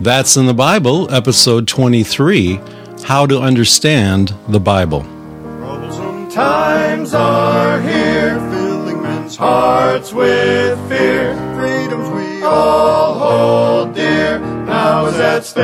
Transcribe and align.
That's 0.00 0.36
in 0.36 0.46
the 0.46 0.54
Bible, 0.54 1.12
episode 1.12 1.66
23 1.66 2.60
How 3.02 3.26
to 3.26 3.40
Understand 3.40 4.32
the 4.46 4.60
Bible. 4.60 5.00
Troublesome 5.00 6.30
times 6.30 7.14
are 7.14 7.80
here, 7.80 8.38
filling 8.52 9.02
men's 9.02 9.34
hearts 9.34 10.12
with 10.12 10.78
fear. 10.88 11.34
Freedoms 11.56 12.08
we 12.10 12.44
all 12.44 13.14
hold 13.18 13.96
dear, 13.96 14.38
now 14.38 15.06
is 15.06 15.16
at 15.16 15.44
stake. 15.44 15.60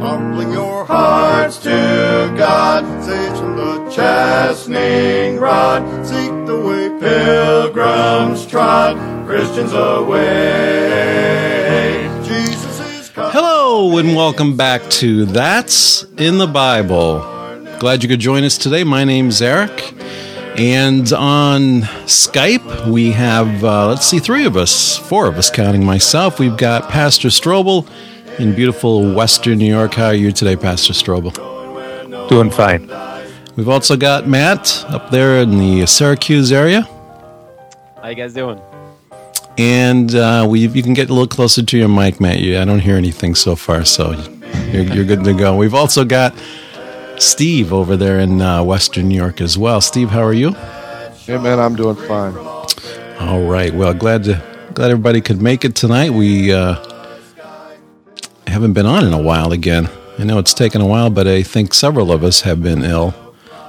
Humbling 0.00 0.50
your 0.50 0.84
hearts 0.84 1.58
to 1.58 2.34
God, 2.36 3.04
saves 3.04 3.38
from 3.38 3.56
the 3.56 3.88
chastening 3.88 5.38
rod. 5.38 6.04
Seek 6.04 6.32
the 6.46 6.58
way 6.58 6.88
pilgrims 6.98 8.44
trod, 8.46 8.96
Christians 9.28 9.72
away. 9.72 11.55
Jesus 13.76 13.92
is 13.92 13.94
coming. 13.94 13.96
Hello, 13.96 13.98
and 13.98 14.16
welcome 14.16 14.56
back 14.56 14.90
to 14.90 15.26
That's 15.26 16.04
in 16.16 16.38
the 16.38 16.46
Bible. 16.46 17.20
Glad 17.78 18.02
you 18.02 18.08
could 18.08 18.20
join 18.20 18.42
us 18.44 18.56
today. 18.56 18.84
My 18.84 19.04
name's 19.04 19.42
Eric. 19.42 19.92
And 20.58 21.12
on 21.12 21.82
Skype, 22.06 22.90
we 22.90 23.10
have, 23.12 23.62
uh, 23.62 23.88
let's 23.88 24.06
see, 24.06 24.18
three 24.18 24.46
of 24.46 24.56
us, 24.56 24.96
four 24.96 25.26
of 25.26 25.36
us 25.36 25.50
counting 25.50 25.84
myself. 25.84 26.38
We've 26.38 26.56
got 26.56 26.88
Pastor 26.88 27.28
Strobel 27.28 27.86
in 28.38 28.54
beautiful 28.54 29.14
Western 29.14 29.58
New 29.58 29.66
York. 29.66 29.94
How 29.94 30.06
are 30.06 30.14
you 30.14 30.32
today, 30.32 30.56
Pastor 30.56 30.94
Strobel? 30.94 31.34
Doing 32.28 32.50
fine. 32.50 32.90
We've 33.56 33.68
also 33.68 33.96
got 33.96 34.26
Matt 34.26 34.86
up 34.88 35.10
there 35.10 35.38
in 35.42 35.58
the 35.58 35.86
Syracuse 35.86 36.50
area. 36.50 36.88
How 38.00 38.08
you 38.08 38.14
guys 38.14 38.32
doing? 38.32 38.58
And 39.58 40.14
uh, 40.14 40.46
we, 40.48 40.66
you 40.66 40.82
can 40.82 40.92
get 40.94 41.08
a 41.08 41.12
little 41.12 41.26
closer 41.26 41.62
to 41.62 41.78
your 41.78 41.88
mic, 41.88 42.20
Matt. 42.20 42.40
You, 42.40 42.58
I 42.58 42.64
don't 42.64 42.80
hear 42.80 42.96
anything 42.96 43.34
so 43.34 43.56
far, 43.56 43.84
so 43.84 44.12
you're, 44.70 44.84
you're 44.84 45.04
good 45.04 45.24
to 45.24 45.32
go. 45.32 45.56
We've 45.56 45.74
also 45.74 46.04
got 46.04 46.34
Steve 47.18 47.72
over 47.72 47.96
there 47.96 48.18
in 48.20 48.42
uh, 48.42 48.62
Western 48.62 49.08
New 49.08 49.16
York 49.16 49.40
as 49.40 49.56
well. 49.56 49.80
Steve, 49.80 50.10
how 50.10 50.22
are 50.22 50.34
you? 50.34 50.50
Yeah, 51.26 51.40
man, 51.40 51.58
I'm 51.58 51.74
doing 51.74 51.96
fine. 51.96 52.36
All 53.18 53.42
right. 53.44 53.72
Well, 53.74 53.94
glad 53.94 54.24
to 54.24 54.42
glad 54.74 54.90
everybody 54.90 55.22
could 55.22 55.40
make 55.40 55.64
it 55.64 55.74
tonight. 55.74 56.10
We 56.10 56.52
uh, 56.52 56.76
haven't 58.46 58.74
been 58.74 58.86
on 58.86 59.06
in 59.06 59.14
a 59.14 59.20
while 59.20 59.52
again. 59.52 59.88
I 60.18 60.24
know 60.24 60.38
it's 60.38 60.54
taken 60.54 60.80
a 60.80 60.86
while, 60.86 61.10
but 61.10 61.26
I 61.26 61.42
think 61.42 61.72
several 61.72 62.12
of 62.12 62.22
us 62.22 62.42
have 62.42 62.62
been 62.62 62.84
ill. 62.84 63.14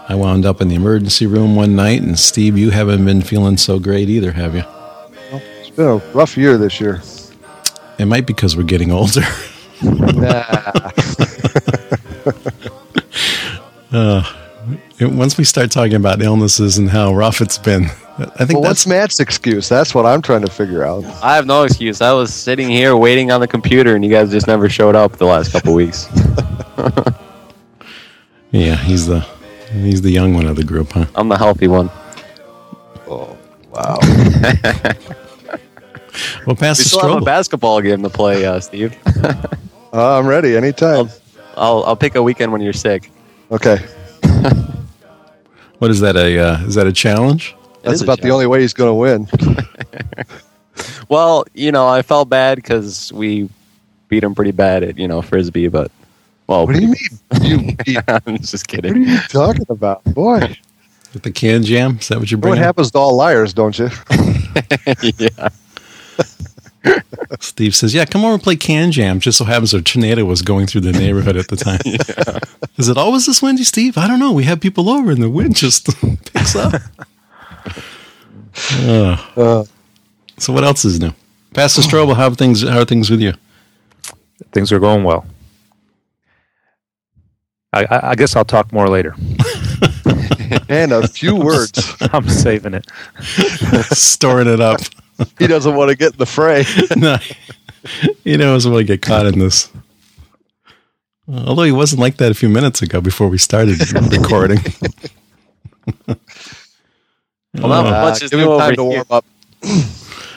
I 0.10 0.16
wound 0.16 0.46
up 0.46 0.62
in 0.62 0.68
the 0.68 0.76
emergency 0.76 1.26
room 1.26 1.56
one 1.56 1.76
night, 1.76 2.02
and 2.02 2.20
Steve, 2.20 2.58
you 2.58 2.70
haven't 2.72 3.04
been 3.06 3.22
feeling 3.22 3.58
so 3.58 3.80
great 3.80 4.10
either, 4.10 4.34
have 4.34 4.56
you? 4.56 4.64
It's 5.78 5.84
been 5.84 5.90
a 5.90 5.98
rough 6.18 6.36
year 6.36 6.58
this 6.58 6.82
year. 6.82 7.04
It 8.00 8.06
might 8.06 8.26
be 8.26 8.34
because 8.34 8.58
we're 8.58 8.64
getting 8.64 8.92
older. 8.92 9.22
Uh, 13.90 14.22
once 15.00 15.38
we 15.38 15.46
start 15.46 15.72
talking 15.72 15.96
about 15.96 16.22
illnesses 16.22 16.78
and 16.78 16.90
how 16.90 17.14
rough 17.14 17.40
it's 17.40 17.58
been, 17.58 17.86
I 17.86 18.44
think 18.44 18.60
well, 18.60 18.64
that's 18.64 18.64
what's 18.64 18.88
Matt's 18.88 19.20
excuse? 19.22 19.70
That's 19.70 19.96
what 19.96 20.06
I'm 20.06 20.22
trying 20.22 20.42
to 20.42 20.52
figure 20.52 20.84
out. 20.84 21.06
I 21.24 21.38
have 21.38 21.46
no 21.46 21.64
excuse. 21.64 22.02
I 22.02 22.12
was 22.12 22.34
sitting 22.34 22.68
here 22.68 22.98
waiting 22.98 23.32
on 23.32 23.40
the 23.40 23.48
computer, 23.48 23.96
and 23.96 24.04
you 24.04 24.12
guys 24.12 24.30
just 24.30 24.46
never 24.46 24.68
showed 24.68 24.94
up 24.94 25.14
the 25.14 25.26
last 25.26 25.54
couple 25.54 25.74
weeks. 25.74 26.10
yeah. 28.52 28.76
He's 28.76 29.08
the 29.08 29.22
he's 29.72 30.02
the 30.02 30.12
young 30.12 30.34
one 30.34 30.48
of 30.48 30.58
the 30.58 30.66
group, 30.66 30.92
huh? 30.92 31.06
I'm 31.16 31.30
the 31.30 31.38
healthy 31.38 31.70
one. 31.70 31.90
Oh, 33.08 33.38
wow. 33.72 34.00
Well, 36.46 36.56
We 36.56 36.56
Pastor 36.56 36.84
still 36.84 37.08
have 37.14 37.22
a 37.22 37.26
basketball 37.26 37.82
game 37.82 38.04
to 38.04 38.10
play, 38.10 38.46
uh, 38.46 38.60
Steve. 38.60 38.96
Uh, 39.94 40.20
I'm 40.20 40.28
ready 40.28 40.56
anytime. 40.58 41.10
I'll 41.56 41.82
I'll 41.86 41.96
pick 41.96 42.16
a 42.16 42.22
weekend 42.22 42.52
when 42.52 42.60
you're 42.62 42.74
sick. 42.74 43.10
Okay. 43.52 43.78
What 45.80 45.90
is 45.92 46.02
that? 46.02 46.16
A 46.18 46.38
uh, 46.40 46.60
is 46.66 46.76
that 46.76 46.88
a 46.88 46.92
challenge? 46.94 47.56
It 47.78 47.84
That's 47.84 47.96
is 47.96 48.02
a 48.02 48.04
about 48.04 48.20
the 48.22 48.30
only 48.30 48.48
way 48.48 48.62
he's 48.62 48.74
going 48.74 48.90
to 48.90 48.94
win. 48.94 49.28
Well, 51.10 51.46
you 51.54 51.72
know, 51.72 51.88
I 51.88 52.02
felt 52.02 52.30
bad 52.30 52.58
because 52.58 53.12
we 53.14 53.50
beat 54.10 54.24
him 54.24 54.36
pretty 54.36 54.52
bad 54.52 54.84
at 54.84 54.98
you 54.98 55.08
know 55.08 55.22
frisbee, 55.22 55.70
but 55.70 55.90
well, 56.48 56.68
What 56.68 56.76
do 56.76 56.82
you 56.82 56.88
mean? 56.90 56.98
You, 57.42 57.76
you- 57.94 58.02
I'm 58.08 58.38
just 58.40 58.68
kidding. 58.68 59.00
what 59.00 59.08
are 59.08 59.12
you 59.14 59.20
talking 59.30 59.66
about? 59.70 60.04
Boy, 60.04 60.56
With 61.14 61.24
the 61.24 61.32
KanJam? 61.32 62.02
Is 62.02 62.10
that 62.10 62.20
what 62.20 62.30
you're 62.30 62.38
you 62.40 62.44
know 62.44 62.50
what 62.50 62.58
happens 62.58 62.92
to 62.92 62.98
all 63.00 63.16
liars, 63.16 63.54
don't 63.54 63.80
you? 63.80 63.90
yeah, 65.18 65.50
Steve 67.40 67.76
says, 67.76 67.94
"Yeah, 67.94 68.06
come 68.06 68.24
over 68.24 68.36
and 68.36 68.44
play 68.44 68.56
KanJam." 68.56 69.20
Just 69.20 69.38
so 69.38 69.46
happens 69.46 69.74
a 69.74 69.82
tornado 69.82 70.24
was 70.26 70.42
going 70.42 70.68
through 70.68 70.82
the 70.82 70.92
neighborhood 70.94 71.36
at 71.36 71.50
the 71.50 71.56
time. 71.58 71.82
Is 72.78 72.88
it 72.88 72.98
always 72.98 73.26
this 73.26 73.42
windy, 73.42 73.64
Steve? 73.64 73.98
I 73.98 74.08
don't 74.08 74.20
know. 74.20 74.32
We 74.32 74.44
have 74.46 74.62
people 74.62 74.90
over, 74.90 75.12
and 75.12 75.22
the 75.22 75.30
wind 75.30 75.56
just 75.56 75.88
picks 76.34 76.56
up. 76.56 76.74
Uh, 78.82 79.18
Uh, 79.36 79.66
so, 80.38 80.54
what 80.54 80.64
else 80.64 80.86
is 80.86 81.00
new, 81.00 81.14
Pastor 81.54 81.82
Strobel? 81.82 82.16
How 82.16 82.30
things? 82.32 82.62
How 82.62 82.80
are 82.80 82.86
things 82.86 83.10
with 83.10 83.22
you? 83.22 83.34
Things 84.52 84.72
are 84.72 84.80
going 84.80 85.04
well. 85.04 85.26
I, 87.74 87.84
I, 87.86 88.10
I 88.12 88.16
guess 88.16 88.36
I'll 88.36 88.46
talk 88.46 88.72
more 88.72 88.88
later. 88.88 89.14
and 90.70 90.92
a 90.94 91.08
few 91.08 91.36
words. 91.36 91.96
I'm 92.14 92.30
saving 92.30 92.74
it. 92.76 92.86
Storing 93.96 94.48
it 94.48 94.62
up. 94.62 94.80
He 95.40 95.48
doesn't 95.48 95.76
want 95.76 95.90
to 95.90 95.96
get 95.98 96.14
in 96.14 96.18
the 96.20 96.26
fray. 96.26 96.64
no, 96.96 97.18
he 98.24 98.38
doesn't 98.38 98.72
want 98.72 98.82
to 98.88 98.94
get 98.94 99.02
caught 99.02 99.26
in 99.26 99.40
this. 99.40 99.70
Although 101.28 101.64
he 101.64 101.72
wasn't 101.72 102.02
like 102.02 102.18
that 102.18 102.32
a 102.32 102.36
few 102.36 102.50
minutes 102.50 102.82
ago 102.82 103.02
before 103.02 103.28
we 103.28 103.38
started 103.38 103.80
recording. 104.12 104.60
well, 106.08 106.18
not 107.54 107.86
Uh, 107.88 108.10
much 108.10 108.22
is 108.24 108.30
give 108.30 108.40
new 108.40 108.46
him 108.46 108.52
over 108.52 108.60
time 108.62 108.76
to 108.76 108.84
here. 108.84 108.92
warm 108.94 109.06
up. 109.10 109.26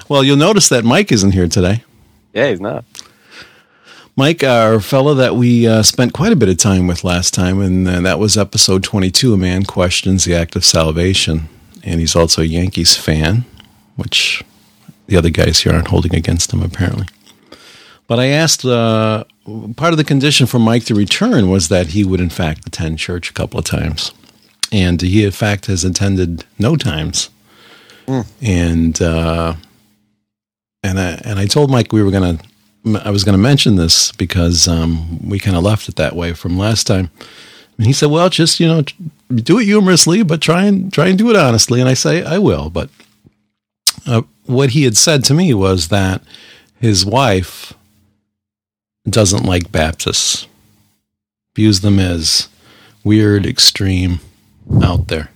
Well, 0.08 0.24
you'll 0.24 0.36
notice 0.36 0.68
that 0.70 0.82
Mike 0.84 1.12
isn't 1.12 1.30
here 1.30 1.47
today. 1.47 1.84
Yeah, 2.32 2.48
he's 2.50 2.60
not. 2.60 2.84
Mike, 4.16 4.42
our 4.42 4.80
fellow 4.80 5.14
that 5.14 5.36
we 5.36 5.68
uh, 5.68 5.84
spent 5.84 6.12
quite 6.12 6.32
a 6.32 6.36
bit 6.36 6.48
of 6.48 6.56
time 6.56 6.88
with 6.88 7.04
last 7.04 7.32
time, 7.32 7.60
and 7.60 7.86
uh, 7.86 8.00
that 8.00 8.18
was 8.18 8.36
episode 8.36 8.82
22 8.82 9.34
A 9.34 9.36
Man 9.36 9.62
Questions 9.62 10.24
the 10.24 10.34
Act 10.34 10.56
of 10.56 10.64
Salvation. 10.64 11.48
And 11.84 12.00
he's 12.00 12.16
also 12.16 12.42
a 12.42 12.44
Yankees 12.44 12.97
fan, 12.97 13.44
which 13.94 14.42
the 15.10 15.16
other 15.16 15.28
guys 15.31 15.60
here 15.60 15.72
aren't 15.72 15.88
holding 15.88 16.15
against 16.15 16.53
him, 16.53 16.62
apparently. 16.62 17.06
But 18.06 18.19
I 18.19 18.26
asked, 18.26 18.65
uh, 18.65 19.25
part 19.76 19.93
of 19.93 19.97
the 19.97 20.04
condition 20.04 20.47
for 20.47 20.59
Mike 20.59 20.84
to 20.84 20.94
return 20.94 21.50
was 21.50 21.69
that 21.69 21.88
he 21.88 22.04
would, 22.04 22.21
in 22.21 22.31
fact, 22.31 22.66
attend 22.66 22.98
church 22.98 23.28
a 23.28 23.32
couple 23.32 23.59
of 23.59 23.65
times. 23.65 24.12
And 24.72 25.03
he, 25.03 25.25
in 25.25 25.32
fact, 25.32 25.66
has 25.66 25.84
attended 25.84 26.44
no 26.59 26.76
times. 26.76 27.28
And, 28.41 29.00
uh, 29.03 29.54
and 30.82 30.98
I, 30.98 31.21
and 31.25 31.38
I 31.38 31.47
told 31.47 31.71
Mike 31.71 31.92
we 31.92 32.03
were 32.03 32.10
going 32.10 32.38
to 32.38 32.44
I 33.04 33.10
was 33.10 33.25
going 33.25 33.34
to 33.34 33.42
mention 33.42 33.77
this 33.77 34.10
because 34.12 34.66
um, 34.66 35.28
we 35.28 35.38
kind 35.38 35.56
of 35.56 35.62
left 35.62 35.88
it 35.88 35.97
that 35.97 36.16
way 36.16 36.32
from 36.32 36.56
last 36.56 36.87
time. 36.87 37.10
And 37.77 37.87
he 37.87 37.92
said, 37.92 38.10
"Well, 38.10 38.31
just 38.31 38.59
you 38.59 38.66
know, 38.66 38.84
do 39.34 39.59
it 39.59 39.65
humorously, 39.65 40.22
but 40.22 40.41
try 40.41 40.65
and 40.65 40.91
try 40.91 41.09
and 41.09 41.19
do 41.19 41.28
it 41.28 41.37
honestly." 41.37 41.81
And 41.81 41.91
I 41.91 41.94
say, 41.94 42.22
"I 42.25 42.38
will." 42.38 42.71
But 42.71 42.88
uh, 44.06 44.22
what 44.50 44.71
he 44.71 44.84
had 44.84 44.97
said 44.97 45.25
to 45.25 45.34
me 45.34 45.55
was 45.55 45.88
that 45.88 46.22
his 46.81 47.05
wife 47.05 47.72
doesn't 49.09 49.44
like 49.44 49.72
Baptists, 49.72 50.47
views 51.55 51.81
them 51.81 51.99
as 51.99 52.49
weird, 53.05 53.47
extreme, 53.47 54.21
out 54.83 55.09
there, 55.09 55.31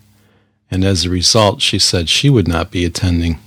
and 0.71 0.85
as 0.85 1.05
a 1.05 1.11
result, 1.11 1.63
she 1.63 1.79
said 1.79 2.09
she 2.09 2.31
would 2.31 2.49
not 2.49 2.71
be 2.71 2.85
attending 2.85 3.39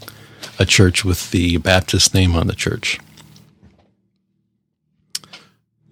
a 0.59 0.65
church 0.65 1.05
with 1.05 1.31
the 1.31 1.57
Baptist 1.57 2.13
name 2.13 2.35
on 2.35 2.47
the 2.47 2.55
church. 2.55 2.99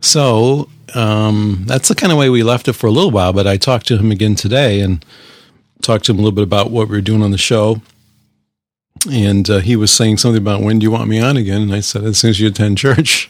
So 0.01 0.69
um, 0.93 1.63
that's 1.65 1.87
the 1.87 1.95
kind 1.95 2.11
of 2.11 2.17
way 2.17 2.29
we 2.29 2.43
left 2.43 2.67
it 2.67 2.73
for 2.73 2.87
a 2.87 2.91
little 2.91 3.11
while. 3.11 3.33
But 3.33 3.47
I 3.47 3.57
talked 3.57 3.87
to 3.87 3.97
him 3.97 4.11
again 4.11 4.35
today 4.35 4.79
and 4.79 5.03
talked 5.81 6.05
to 6.05 6.11
him 6.11 6.19
a 6.19 6.21
little 6.21 6.35
bit 6.35 6.43
about 6.43 6.71
what 6.71 6.87
we 6.87 6.95
were 6.95 7.01
doing 7.01 7.21
on 7.21 7.31
the 7.31 7.37
show. 7.37 7.81
And 9.11 9.49
uh, 9.49 9.59
he 9.59 9.75
was 9.75 9.91
saying 9.91 10.17
something 10.17 10.41
about 10.41 10.61
when 10.61 10.79
do 10.79 10.83
you 10.83 10.91
want 10.91 11.09
me 11.09 11.19
on 11.19 11.37
again? 11.37 11.61
And 11.61 11.73
I 11.73 11.81
said, 11.81 12.03
as 12.03 12.17
soon 12.17 12.31
as 12.31 12.39
you 12.39 12.47
attend 12.47 12.77
church. 12.77 13.29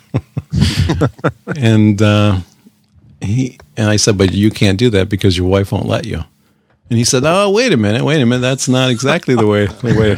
and 1.57 2.01
uh, 2.01 2.39
he 3.19 3.57
and 3.75 3.89
I 3.89 3.97
said, 3.97 4.17
but 4.17 4.31
you 4.33 4.51
can't 4.51 4.79
do 4.79 4.89
that 4.91 5.09
because 5.09 5.37
your 5.37 5.47
wife 5.47 5.71
won't 5.71 5.87
let 5.87 6.05
you. 6.05 6.23
And 6.89 6.99
he 6.99 7.05
said, 7.05 7.23
"Oh, 7.25 7.49
wait 7.49 7.73
a 7.73 7.77
minute, 7.77 8.03
wait 8.03 8.21
a 8.21 8.25
minute. 8.25 8.41
That's 8.41 8.69
not 8.69 8.91
exactly 8.91 9.35
the 9.35 9.47
way 9.47 9.65
the 9.65 9.95
way 9.95 10.15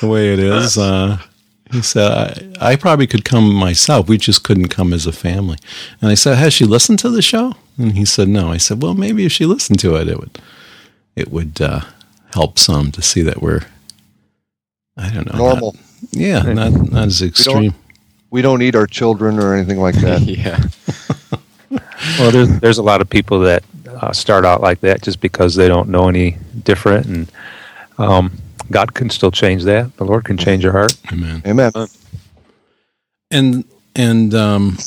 the 0.00 0.08
way 0.08 0.32
it 0.32 0.40
is." 0.40 0.76
Uh, 0.76 1.18
he 1.70 1.80
said, 1.80 2.56
I, 2.60 2.72
"I 2.72 2.76
probably 2.76 3.06
could 3.06 3.24
come 3.24 3.54
myself. 3.54 4.08
We 4.08 4.18
just 4.18 4.42
couldn't 4.42 4.68
come 4.68 4.92
as 4.92 5.06
a 5.06 5.12
family." 5.12 5.58
And 6.00 6.10
I 6.10 6.14
said, 6.14 6.38
"Has 6.38 6.52
she 6.52 6.64
listened 6.64 6.98
to 7.00 7.10
the 7.10 7.22
show?" 7.22 7.54
And 7.78 7.92
he 7.92 8.04
said, 8.04 8.28
"No." 8.28 8.50
I 8.50 8.56
said, 8.56 8.82
"Well, 8.82 8.94
maybe 8.94 9.24
if 9.24 9.32
she 9.32 9.46
listened 9.46 9.78
to 9.80 9.94
it, 9.94 10.08
it 10.08 10.18
would 10.18 10.40
it 11.14 11.30
would 11.30 11.60
uh, 11.60 11.82
help 12.34 12.58
some 12.58 12.90
to 12.92 13.00
see 13.00 13.22
that 13.22 13.40
we're 13.40 13.62
I 14.96 15.10
don't 15.10 15.30
know 15.32 15.38
Normal. 15.38 15.72
not- 15.74 15.82
yeah, 16.12 16.42
not 16.42 16.72
not 16.92 17.06
as 17.06 17.22
extreme." 17.22 17.74
We 18.30 18.42
don't 18.42 18.60
eat 18.60 18.74
our 18.74 18.86
children 18.86 19.38
or 19.38 19.54
anything 19.54 19.78
like 19.80 19.94
that. 19.96 20.22
yeah. 20.22 20.62
Well, 22.18 22.30
there's 22.30 22.60
there's 22.60 22.78
a 22.78 22.82
lot 22.82 23.00
of 23.00 23.10
people 23.10 23.40
that 23.40 23.64
uh, 23.88 24.12
start 24.12 24.44
out 24.44 24.60
like 24.60 24.80
that 24.80 25.02
just 25.02 25.20
because 25.20 25.54
they 25.56 25.66
don't 25.66 25.88
know 25.88 26.08
any 26.08 26.36
different, 26.62 27.06
and 27.06 27.32
um, 27.98 28.32
God 28.70 28.94
can 28.94 29.10
still 29.10 29.30
change 29.30 29.64
that. 29.64 29.96
The 29.96 30.04
Lord 30.04 30.24
can 30.24 30.36
change 30.36 30.62
your 30.62 30.72
heart. 30.72 30.94
Amen. 31.12 31.42
Amen. 31.46 31.72
And 33.30 33.64
and 33.96 34.34
um, 34.34 34.78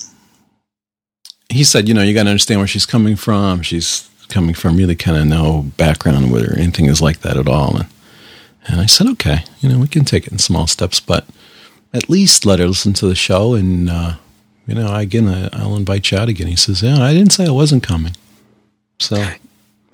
he 1.50 1.64
said, 1.64 1.88
you 1.88 1.94
know, 1.94 2.02
you 2.04 2.14
got 2.14 2.24
to 2.24 2.30
understand 2.30 2.60
where 2.62 2.68
she's 2.68 2.86
coming 2.86 3.16
from. 3.16 3.62
She's 3.62 4.10
coming 4.30 4.54
from 4.54 4.78
really 4.78 4.96
kind 4.96 5.18
of 5.18 5.26
no 5.26 5.64
background 5.78 6.32
where 6.32 6.58
anything 6.58 6.86
is 6.86 7.02
like 7.02 7.20
that 7.22 7.38
at 7.38 7.48
all. 7.48 7.76
And 7.78 7.88
and 8.70 8.80
I 8.80 8.86
said, 8.86 9.08
okay, 9.08 9.44
you 9.62 9.70
know, 9.70 9.80
we 9.80 9.88
can 9.88 10.06
take 10.06 10.28
it 10.28 10.32
in 10.32 10.40
small 10.40 10.68
steps, 10.68 11.00
but 11.00 11.26
at 11.94 12.10
least 12.10 12.46
let 12.46 12.60
her 12.60 12.68
listen 12.68 12.94
to 12.94 13.08
the 13.08 13.16
show. 13.16 13.56
And 13.56 13.90
uh, 13.90 14.14
you 14.68 14.76
know, 14.76 14.94
again, 14.96 15.28
I, 15.28 15.50
I'll 15.54 15.76
invite 15.76 16.12
you 16.12 16.18
out 16.18 16.30
again. 16.30 16.48
He 16.48 16.56
says, 16.56 16.82
yeah, 16.84 17.02
I 17.02 17.14
didn't 17.14 17.32
say 17.32 17.48
I 17.48 17.52
wasn't 17.52 17.84
coming. 17.84 18.14
So 19.00 19.16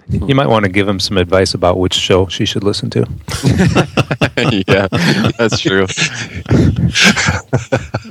You 0.10 0.36
might 0.36 0.50
want 0.50 0.66
to 0.66 0.72
give 0.72 0.88
him 0.88 1.00
some 1.00 1.18
advice 1.18 1.54
about 1.54 1.80
which 1.80 1.94
show 1.94 2.28
she 2.28 2.46
should 2.46 2.64
listen 2.64 2.90
to. 2.92 3.00
yeah, 4.68 4.88
that's 5.38 5.60
true. 5.60 5.88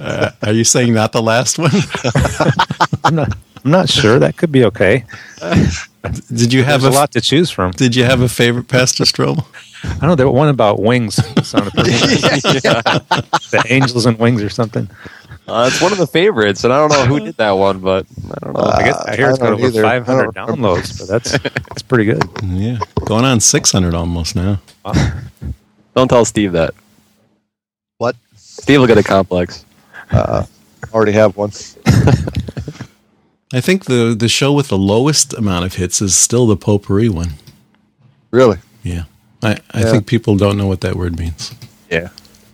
uh, 0.00 0.30
are 0.42 0.52
you 0.52 0.64
saying 0.64 0.92
not 0.94 1.12
the 1.12 1.22
last 1.22 1.58
one? 1.58 1.70
I'm 3.04 3.14
not. 3.14 3.36
I'm 3.64 3.70
not 3.70 3.88
sure. 3.88 4.18
That 4.18 4.36
could 4.36 4.52
be 4.52 4.64
okay. 4.64 5.04
Did 6.32 6.52
you 6.52 6.64
have 6.64 6.84
a 6.84 6.88
a, 6.88 6.90
lot 6.90 7.12
to 7.12 7.20
choose 7.20 7.50
from. 7.50 7.70
Did 7.70 7.96
you 7.96 8.04
have 8.04 8.20
a 8.20 8.28
favorite, 8.28 8.68
Pastor 8.68 9.04
Strobel? 9.04 9.46
I 9.84 9.98
don't 9.98 10.08
know. 10.08 10.14
There 10.14 10.26
was 10.26 10.34
one 10.34 10.48
about 10.48 10.80
wings. 10.80 11.14
Sounded 11.46 11.72
pretty 11.74 11.90
nice. 11.90 12.44
yeah. 12.64 12.80
the 13.50 13.64
angels 13.68 14.06
and 14.06 14.18
wings 14.18 14.42
or 14.42 14.48
something. 14.48 14.88
Uh, 15.46 15.68
it's 15.70 15.80
one 15.82 15.92
of 15.92 15.98
the 15.98 16.06
favorites, 16.06 16.64
and 16.64 16.72
I 16.72 16.78
don't 16.78 16.90
know 16.90 17.04
who 17.04 17.20
did 17.20 17.36
that 17.36 17.50
one, 17.52 17.80
but 17.80 18.06
I 18.30 18.38
don't 18.44 18.54
know. 18.54 18.60
Uh, 18.60 18.76
I 18.78 18.82
guess 18.82 18.96
I 18.96 19.16
hear 19.16 19.26
I 19.26 19.30
it's 19.30 19.38
got 19.38 19.52
over 19.52 19.66
either. 19.66 19.82
500 19.82 20.28
I 20.28 20.32
don't 20.32 20.46
remember. 20.56 20.80
downloads, 20.80 20.98
but 20.98 21.08
that's 21.08 21.32
that's 21.68 21.82
pretty 21.82 22.06
good. 22.06 22.22
Yeah, 22.42 22.78
going 23.04 23.26
on 23.26 23.40
600 23.40 23.94
almost 23.94 24.34
now. 24.36 24.60
don't 25.94 26.08
tell 26.08 26.24
Steve 26.24 26.52
that. 26.52 26.74
What? 27.98 28.16
Steve 28.36 28.80
will 28.80 28.86
get 28.86 28.96
a 28.96 29.02
complex. 29.02 29.66
Uh, 30.10 30.46
already 30.94 31.12
have 31.12 31.36
one. 31.36 31.50
I 33.52 33.60
think 33.60 33.84
the 33.84 34.16
the 34.18 34.28
show 34.28 34.52
with 34.52 34.68
the 34.68 34.78
lowest 34.78 35.34
amount 35.34 35.66
of 35.66 35.74
hits 35.74 36.00
is 36.00 36.16
still 36.16 36.46
the 36.46 36.56
potpourri 36.56 37.08
one. 37.10 37.34
Really? 38.30 38.58
Yeah, 38.82 39.04
I, 39.44 39.58
I 39.72 39.80
Yeah. 39.80 39.90
think 39.90 40.06
people 40.06 40.36
don't 40.36 40.56
know 40.56 40.66
what 40.66 40.80
that 40.80 40.96
word 40.96 41.18
means. 41.18 41.52
Yeah. 41.90 42.08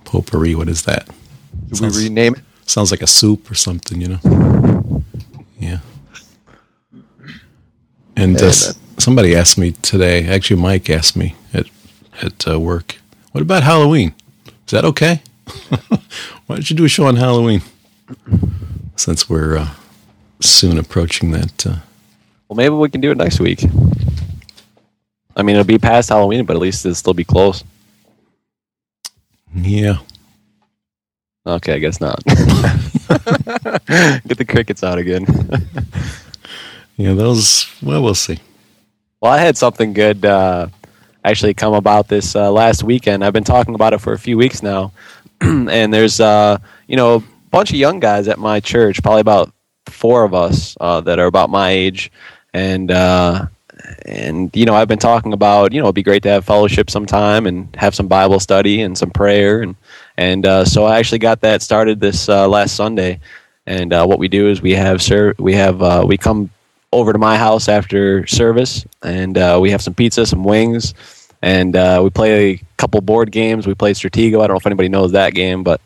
Potpourri, 0.05 0.55
what 0.55 0.69
is 0.69 0.83
that? 0.83 1.09
Did 1.69 1.77
Sounds- 1.79 1.97
we 1.97 2.05
rename 2.05 2.35
it? 2.35 2.41
Sounds 2.67 2.91
like 2.91 3.03
a 3.03 3.07
soup 3.07 3.51
or 3.51 3.55
something, 3.55 4.01
you 4.01 4.09
know. 4.09 5.03
Yeah. 5.59 5.79
And 8.17 8.37
uh, 8.37 8.45
Yeah, 8.45 8.49
s- 8.51 8.79
somebody 8.99 9.35
asked 9.35 9.59
me 9.59 9.73
today. 9.83 10.27
Actually, 10.29 10.61
Mike 10.61 10.89
asked 10.91 11.17
me 11.17 11.35
at 11.53 11.67
at 12.23 12.47
uh, 12.49 12.61
work. 12.61 12.97
What 13.33 13.43
about 13.43 13.63
Halloween? 13.63 14.15
Is 14.67 14.71
that 14.73 14.85
okay? 14.85 15.23
Why 16.47 16.57
don't 16.57 16.69
you 16.71 16.77
do 16.77 16.85
a 16.85 16.89
show 16.89 17.07
on 17.07 17.17
Halloween? 17.17 17.63
Since 18.97 19.29
we're 19.29 19.57
uh, 19.57 19.69
soon 20.41 20.79
approaching 20.79 21.31
that. 21.33 21.67
Uh, 21.67 21.77
Well, 22.49 22.57
maybe 22.57 22.75
we 22.75 22.89
can 22.91 23.01
do 23.01 23.11
it 23.11 23.17
next 23.17 23.41
week. 23.41 23.65
I 25.41 25.43
mean, 25.43 25.57
it'll 25.57 25.67
be 25.67 25.79
past 25.79 26.11
Halloween, 26.11 26.45
but 26.45 26.55
at 26.55 26.63
least 26.63 26.85
it'll 26.87 26.95
still 26.95 27.15
be 27.15 27.25
close. 27.25 27.65
yeah. 29.55 29.99
Okay, 31.47 31.75
I 31.75 31.79
guess 31.79 32.01
not. 32.01 32.23
Get 32.27 32.37
the 34.39 34.47
crickets 34.47 34.85
out 34.85 34.99
again. 34.99 35.27
Yeah, 37.01 37.15
those. 37.15 37.67
Well, 37.83 38.03
we'll 38.03 38.15
see. 38.15 38.39
Well, 39.23 39.33
I 39.33 39.39
had 39.39 39.57
something 39.57 39.95
good 39.95 40.23
uh, 40.23 40.67
actually 41.25 41.55
come 41.55 41.73
about 41.73 42.09
this 42.09 42.37
uh, 42.37 42.53
last 42.53 42.83
weekend. 42.85 43.25
I've 43.25 43.33
been 43.33 43.43
talking 43.43 43.75
about 43.75 43.95
it 43.95 44.03
for 44.03 44.13
a 44.13 44.19
few 44.19 44.37
weeks 44.37 44.63
now, 44.63 44.93
and 45.41 45.91
there's 45.95 46.21
uh, 46.21 46.59
you 46.89 46.97
know 46.97 47.15
a 47.15 47.23
bunch 47.51 47.71
of 47.71 47.77
young 47.77 48.01
guys 48.01 48.29
at 48.29 48.39
my 48.39 48.61
church, 48.61 49.03
probably 49.03 49.23
about 49.23 49.51
four 49.87 50.25
of 50.25 50.35
us 50.35 50.77
uh, 50.79 51.01
that 51.01 51.19
are 51.19 51.25
about 51.25 51.49
my 51.49 51.71
age, 51.71 52.13
and 52.53 52.91
uh, 52.91 53.47
and 54.07 54.55
you 54.55 54.65
know 54.65 54.75
I've 54.75 54.89
been 54.89 54.99
talking 54.99 55.33
about 55.33 55.73
you 55.73 55.81
know 55.81 55.87
it'd 55.87 55.95
be 55.95 56.03
great 56.03 56.23
to 56.25 56.29
have 56.31 56.45
fellowship 56.45 56.91
sometime 56.91 57.47
and 57.47 57.75
have 57.77 57.95
some 57.95 58.09
Bible 58.09 58.41
study 58.41 58.83
and 58.83 58.97
some 58.97 59.11
prayer 59.11 59.63
and 59.63 59.77
and 60.21 60.45
uh, 60.45 60.67
so 60.67 60.85
I 60.85 60.99
actually 60.99 61.21
got 61.21 61.41
that 61.41 61.63
started 61.63 61.99
this 61.99 62.29
uh, 62.29 62.47
last 62.47 62.77
Sunday. 62.77 63.21
And 63.67 63.91
uh, 63.91 64.05
what 64.05 64.19
we 64.19 64.29
do 64.29 64.49
is 64.51 64.61
we 64.61 64.73
have 64.73 65.01
ser- 65.01 65.35
we 65.39 65.55
have 65.55 65.83
uh, 65.83 66.05
we 66.07 66.19
come 66.19 66.51
over 66.93 67.13
to 67.15 67.19
my 67.19 67.39
house 67.39 67.69
after 67.69 68.27
service, 68.27 68.85
and 69.03 69.39
uh, 69.39 69.59
we 69.63 69.71
have 69.71 69.81
some 69.81 69.95
pizza, 69.95 70.27
some 70.27 70.45
wings, 70.45 70.93
and 71.41 71.75
uh, 71.75 72.01
we 72.05 72.11
play 72.11 72.53
a 72.53 72.61
couple 72.77 73.01
board 73.01 73.33
games. 73.33 73.67
We 73.67 73.75
play 73.75 73.95
Stratego. 73.95 74.43
I 74.43 74.47
don't 74.47 74.51
know 74.51 74.57
if 74.57 74.67
anybody 74.67 74.91
knows 74.91 75.13
that 75.13 75.33
game, 75.33 75.63
but 75.63 75.81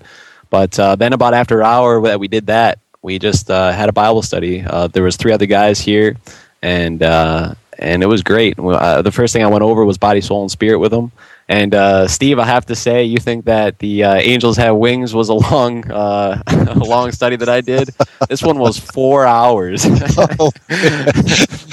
but 0.50 0.72
then 0.72 1.12
about 1.12 1.34
after 1.34 1.60
an 1.60 1.66
hour 1.66 2.00
that 2.02 2.18
we 2.18 2.26
did 2.26 2.46
that, 2.48 2.80
we 3.02 3.20
just 3.20 3.46
had 3.48 3.88
a 3.88 3.92
Bible 3.92 4.22
study. 4.22 4.64
There 4.92 5.04
was 5.04 5.16
three 5.16 5.32
other 5.32 5.46
guys 5.46 5.78
here, 5.78 6.16
and 6.60 7.00
uh, 7.04 7.54
and 7.78 8.02
it 8.02 8.06
was 8.06 8.22
great. 8.22 8.58
Uh, 8.58 9.02
the 9.02 9.12
first 9.12 9.32
thing 9.32 9.42
I 9.42 9.48
went 9.48 9.62
over 9.62 9.84
was 9.84 9.98
body, 9.98 10.20
soul, 10.20 10.42
and 10.42 10.50
spirit 10.50 10.78
with 10.78 10.90
them. 10.90 11.12
And 11.48 11.74
uh, 11.74 12.08
Steve, 12.08 12.38
I 12.38 12.46
have 12.46 12.64
to 12.66 12.74
say, 12.74 13.04
you 13.04 13.18
think 13.18 13.44
that 13.44 13.78
the 13.78 14.04
uh, 14.04 14.14
Angels 14.14 14.56
Have 14.56 14.76
Wings 14.76 15.14
was 15.14 15.28
a 15.28 15.34
long, 15.34 15.90
uh, 15.90 16.42
a 16.46 16.74
long 16.78 17.12
study 17.12 17.36
that 17.36 17.50
I 17.50 17.60
did. 17.60 17.90
This 18.28 18.42
one 18.42 18.58
was 18.58 18.78
four 18.78 19.26
hours. 19.26 19.84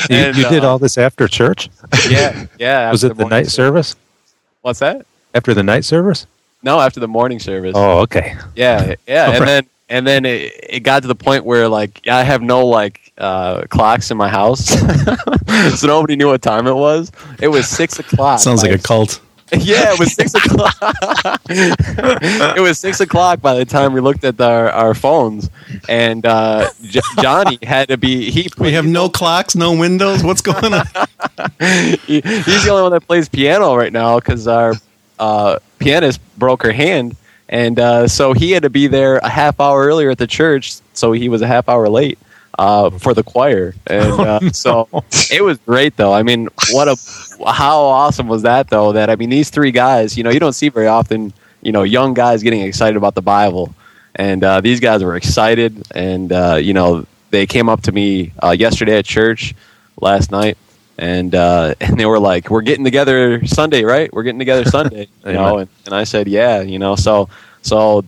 You, 0.10 0.18
And, 0.18 0.36
you 0.36 0.50
did 0.50 0.64
uh, 0.64 0.70
all 0.72 0.80
this 0.80 0.98
after 0.98 1.28
church? 1.28 1.70
yeah, 2.10 2.48
yeah. 2.58 2.90
Was 2.92 3.04
it 3.04 3.10
the 3.10 3.16
morning 3.16 3.30
night 3.30 3.48
service? 3.48 3.96
What's 4.62 4.80
that? 4.80 5.06
After 5.34 5.54
the 5.54 5.64
night 5.64 5.86
service? 5.86 6.26
No, 6.64 6.80
after 6.80 7.00
the 7.00 7.08
morning 7.08 7.40
service. 7.40 7.74
Oh, 7.76 8.00
okay. 8.00 8.36
Yeah, 8.56 8.96
yeah, 9.08 9.32
and 9.32 9.48
then 9.48 9.66
and 9.90 10.08
then 10.08 10.26
it, 10.26 10.54
it 10.70 10.80
got 10.82 11.02
to 11.04 11.08
the 11.08 11.16
point 11.16 11.46
where 11.46 11.68
like 11.68 12.08
I 12.08 12.24
have 12.24 12.42
no 12.42 12.66
like 12.66 13.11
uh, 13.22 13.64
clocks 13.70 14.12
in 14.12 14.18
my 14.18 14.28
house, 14.28 14.66
so 15.80 15.88
nobody 15.88 16.16
knew 16.16 16.28
what 16.28 16.42
time 16.42 16.68
it 16.68 16.74
was. 16.74 17.12
It 17.40 17.48
was 17.48 17.68
six 17.68 18.00
o'clock. 18.00 18.40
Sounds 18.40 18.64
like 18.64 18.72
a 18.72 18.78
cult. 18.78 19.22
yeah, 19.60 19.92
it 19.94 20.00
was 20.00 20.14
six 20.14 20.34
o'clock. 20.34 20.76
it 21.50 22.62
was 22.62 22.80
six 22.80 23.02
o'clock 23.02 23.42
by 23.42 23.54
the 23.54 23.66
time 23.66 23.92
we 23.92 24.00
looked 24.00 24.24
at 24.24 24.40
our, 24.40 24.70
our 24.70 24.94
phones, 24.94 25.50
and 25.90 26.26
uh, 26.26 26.70
J- 26.84 27.02
Johnny 27.22 27.60
had 27.62 27.90
to 27.90 27.98
be. 27.98 28.32
He 28.32 28.50
We 28.58 28.72
have 28.72 28.86
no 28.86 29.10
clocks, 29.10 29.54
no 29.54 29.78
windows. 29.78 30.24
What's 30.24 30.42
going 30.42 30.74
on? 30.74 30.86
he, 32.08 32.22
he's 32.22 32.64
the 32.64 32.70
only 32.72 32.84
one 32.84 32.92
that 32.94 33.06
plays 33.06 33.28
piano 33.28 33.76
right 33.76 33.92
now 33.92 34.20
because 34.20 34.48
our 34.48 34.74
uh, 35.20 35.60
pianist 35.80 36.22
broke 36.38 36.64
her 36.64 36.72
hand, 36.72 37.18
and 37.50 37.78
uh, 37.78 38.08
so 38.08 38.32
he 38.32 38.52
had 38.52 38.64
to 38.64 38.70
be 38.70 38.88
there 38.88 39.18
a 39.18 39.30
half 39.30 39.60
hour 39.60 39.84
earlier 39.86 40.12
at 40.12 40.18
the 40.18 40.28
church, 40.28 40.76
so 40.94 41.12
he 41.12 41.28
was 41.28 41.42
a 41.42 41.48
half 41.48 41.68
hour 41.68 41.90
late 41.90 42.18
uh, 42.58 42.90
for 42.92 43.14
the 43.14 43.24
choir, 43.24 43.74
and 43.88 44.12
uh, 44.14 44.52
so 44.52 44.88
it 45.32 45.44
was 45.44 45.58
great 45.60 45.96
though. 45.98 46.14
I 46.14 46.24
mean, 46.24 46.48
what 46.72 46.88
a 46.88 46.98
how 47.52 47.82
awesome 47.82 48.28
was 48.28 48.44
that 48.44 48.70
though? 48.70 48.92
That 48.92 49.10
I 49.10 49.16
mean, 49.16 49.30
these 49.30 49.50
three 49.50 49.72
guys, 49.72 50.18
you 50.18 50.24
know, 50.24 50.30
you 50.30 50.40
don't 50.40 50.54
see 50.54 50.70
very 50.70 50.88
often, 50.88 51.34
you 51.62 51.72
know, 51.72 51.84
young 51.84 52.14
guys 52.14 52.44
getting 52.44 52.62
excited 52.62 52.98
about 52.98 53.16
the 53.16 53.22
Bible, 53.22 53.74
and 54.16 54.44
uh, 54.44 54.62
these 54.62 54.80
guys 54.80 55.04
were 55.04 55.16
excited, 55.16 55.84
and 55.94 56.32
uh, 56.32 56.56
you 56.62 56.74
know, 56.74 57.06
they 57.30 57.46
came 57.46 57.70
up 57.70 57.82
to 57.84 57.92
me 57.92 58.32
uh, 58.44 58.52
yesterday 58.52 58.98
at 58.98 59.06
church 59.06 59.56
last 60.00 60.32
night 60.32 60.58
and 61.02 61.34
uh, 61.36 61.74
and 61.82 62.00
they 62.00 62.06
were 62.06 62.20
like, 62.20 62.50
"We're 62.50 62.62
getting 62.62 62.86
together 62.86 63.46
Sunday, 63.46 63.84
right? 63.84 64.14
We're 64.14 64.24
getting 64.24 64.40
together 64.40 64.66
Sunday." 64.66 65.08
you 65.26 65.34
know, 65.34 65.58
and, 65.58 65.70
and 65.86 65.96
I 65.96 66.06
said, 66.06 66.28
"Yeah," 66.28 66.62
you 66.62 66.80
know. 66.80 66.96
So 66.96 67.28
so 67.62 68.06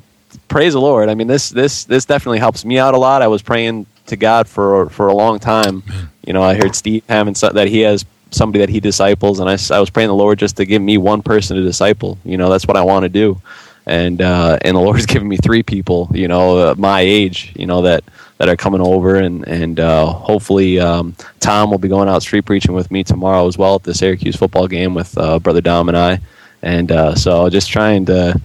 praise 0.48 0.74
the 0.74 0.82
Lord. 0.82 1.10
I 1.10 1.16
mean, 1.16 1.28
this 1.28 1.50
this 1.50 1.84
this 1.86 2.06
definitely 2.06 2.40
helps 2.40 2.64
me 2.64 2.78
out 2.78 2.94
a 2.94 2.98
lot. 2.98 3.22
I 3.22 3.28
was 3.28 3.42
praying 3.42 3.86
to 4.08 4.16
God 4.16 4.48
for 4.48 4.90
for 4.90 5.08
a 5.08 5.14
long 5.14 5.40
time. 5.40 5.84
You 6.26 6.34
know, 6.34 6.42
I 6.42 6.56
heard 6.56 6.76
Steve 6.76 7.04
having 7.08 7.36
so, 7.36 7.50
that 7.50 7.68
he 7.68 7.82
has 7.82 8.06
somebody 8.32 8.60
that 8.60 8.70
he 8.70 8.80
disciples, 8.80 9.40
and 9.40 9.50
I, 9.50 9.58
I 9.76 9.80
was 9.80 9.90
praying 9.90 10.10
the 10.10 10.16
Lord 10.16 10.40
just 10.40 10.58
to 10.58 10.66
give 10.66 10.82
me 10.82 10.98
one 10.98 11.22
person 11.22 11.56
to 11.58 11.64
disciple. 11.64 12.18
You 12.26 12.38
know, 12.38 12.50
that's 12.50 12.68
what 12.68 12.78
I 12.78 12.82
want 12.82 13.04
to 13.04 13.10
do. 13.10 13.42
And 13.86 14.22
uh, 14.22 14.60
and 14.62 14.76
the 14.76 14.82
Lord's 14.88 15.06
given 15.06 15.28
me 15.28 15.38
three 15.38 15.64
people, 15.64 16.10
you 16.14 16.28
know, 16.28 16.58
uh, 16.58 16.76
my 16.78 17.02
age, 17.02 17.54
you 17.56 17.66
know, 17.66 17.82
that 17.84 18.04
that 18.38 18.50
are 18.50 18.56
coming 18.56 18.82
over, 18.82 19.16
and 19.16 19.48
and 19.48 19.80
uh, 19.80 20.06
hopefully 20.06 20.80
um, 20.80 21.16
Tom 21.40 21.72
will 21.72 21.78
be 21.78 21.88
going 21.90 22.10
out 22.10 22.22
street 22.22 22.46
preaching 22.46 22.74
with 22.74 22.92
me 22.92 23.04
tomorrow 23.04 23.48
as 23.48 23.58
well 23.58 23.76
at 23.76 23.84
the 23.84 23.94
Syracuse 23.94 24.36
football 24.36 24.68
game 24.68 24.94
with 24.94 25.18
uh, 25.18 25.40
brother 25.40 25.62
Dom 25.62 25.90
and 25.90 25.98
I, 25.98 26.20
and 26.62 26.92
uh, 26.92 27.16
so 27.16 27.50
just 27.50 27.70
trying 27.70 28.06
to, 28.06 28.40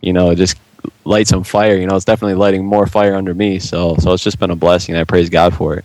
you 0.00 0.12
know, 0.12 0.34
just 0.34 0.56
light 1.04 1.26
some 1.28 1.44
fire. 1.44 1.76
You 1.76 1.86
know, 1.86 1.96
it's 1.96 2.04
definitely 2.04 2.34
lighting 2.34 2.64
more 2.64 2.86
fire 2.86 3.14
under 3.14 3.34
me. 3.34 3.58
So 3.58 3.96
so 3.98 4.12
it's 4.12 4.22
just 4.22 4.38
been 4.38 4.50
a 4.50 4.56
blessing. 4.56 4.96
I 4.96 5.04
praise 5.04 5.30
God 5.30 5.54
for 5.54 5.74
it. 5.76 5.84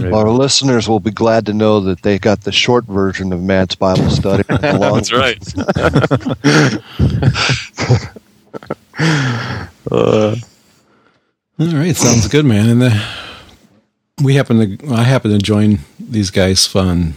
Our 0.00 0.30
listeners 0.30 0.88
will 0.88 1.00
be 1.00 1.10
glad 1.10 1.46
to 1.46 1.52
know 1.52 1.80
that 1.80 2.02
they 2.02 2.18
got 2.18 2.42
the 2.42 2.52
short 2.52 2.84
version 2.84 3.32
of 3.32 3.42
Matt's 3.42 3.74
Bible 3.74 4.10
study. 4.10 4.42
The 4.48 4.78
long 4.78 5.02
Uh, 9.90 10.36
All 11.58 11.66
right, 11.66 11.94
sounds 11.94 12.28
good, 12.28 12.44
man. 12.44 12.68
And 12.70 12.82
the, 12.82 13.06
we 14.22 14.34
happen 14.34 14.78
to, 14.78 14.92
I 14.92 15.02
happen 15.02 15.30
to 15.30 15.38
join 15.38 15.80
these 15.98 16.30
guys 16.30 16.66
fun. 16.66 17.14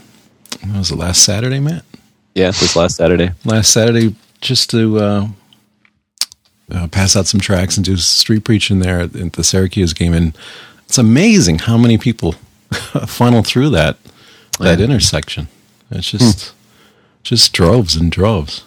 What 0.66 0.78
was 0.80 0.92
it 0.92 0.98
last 0.98 1.24
Saturday, 1.24 1.60
Matt? 1.60 1.86
Yes, 2.34 2.58
Yeah, 2.58 2.62
this 2.62 2.76
last 2.76 2.96
Saturday. 2.98 3.32
Last 3.46 3.72
Saturday, 3.72 4.16
just 4.42 4.70
to 4.72 4.98
uh, 5.00 5.28
uh, 6.72 6.88
pass 6.88 7.16
out 7.16 7.28
some 7.28 7.40
tracks 7.40 7.78
and 7.78 7.86
do 7.86 7.98
street 7.98 8.44
preaching 8.44 8.80
there 8.80 9.00
at, 9.00 9.16
at 9.16 9.34
the 9.34 9.44
Syracuse 9.44 9.94
game, 9.94 10.14
and 10.14 10.38
it's 10.86 10.98
amazing 10.98 11.60
how 11.60 11.78
many 11.78 11.98
people 11.98 12.34
funnel 13.08 13.44
through 13.44 13.70
that 13.72 13.98
that 14.60 14.82
intersection. 14.82 15.48
It's 15.92 16.12
just 16.12 16.54
just 17.24 17.54
droves 17.54 17.96
and 17.96 18.12
droves. 18.12 18.64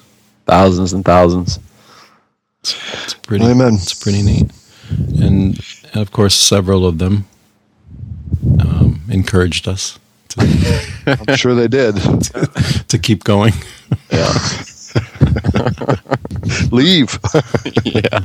Thousands 0.47 0.93
and 0.93 1.05
thousands. 1.05 1.59
It's 2.63 3.15
pretty. 3.15 3.45
Amen. 3.45 3.75
It's 3.75 3.95
pretty 3.95 4.23
neat, 4.23 4.51
and, 5.21 5.59
and 5.93 5.97
of 6.03 6.13
course, 6.13 6.35
several 6.35 6.87
of 6.87 6.99
them 6.99 7.27
um, 8.61 9.03
encouraged 9.09 9.69
us 9.69 9.99
to, 10.31 11.25
I'm 11.29 11.37
sure 11.37 11.55
they 11.55 11.69
did. 11.69 11.97
to 12.89 12.99
keep 12.99 13.25
going. 13.25 13.53
Yeah. 14.11 14.33
Leave. 16.73 17.19
yeah. 17.85 18.21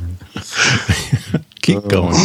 Keep 1.62 1.88
going. 1.88 2.14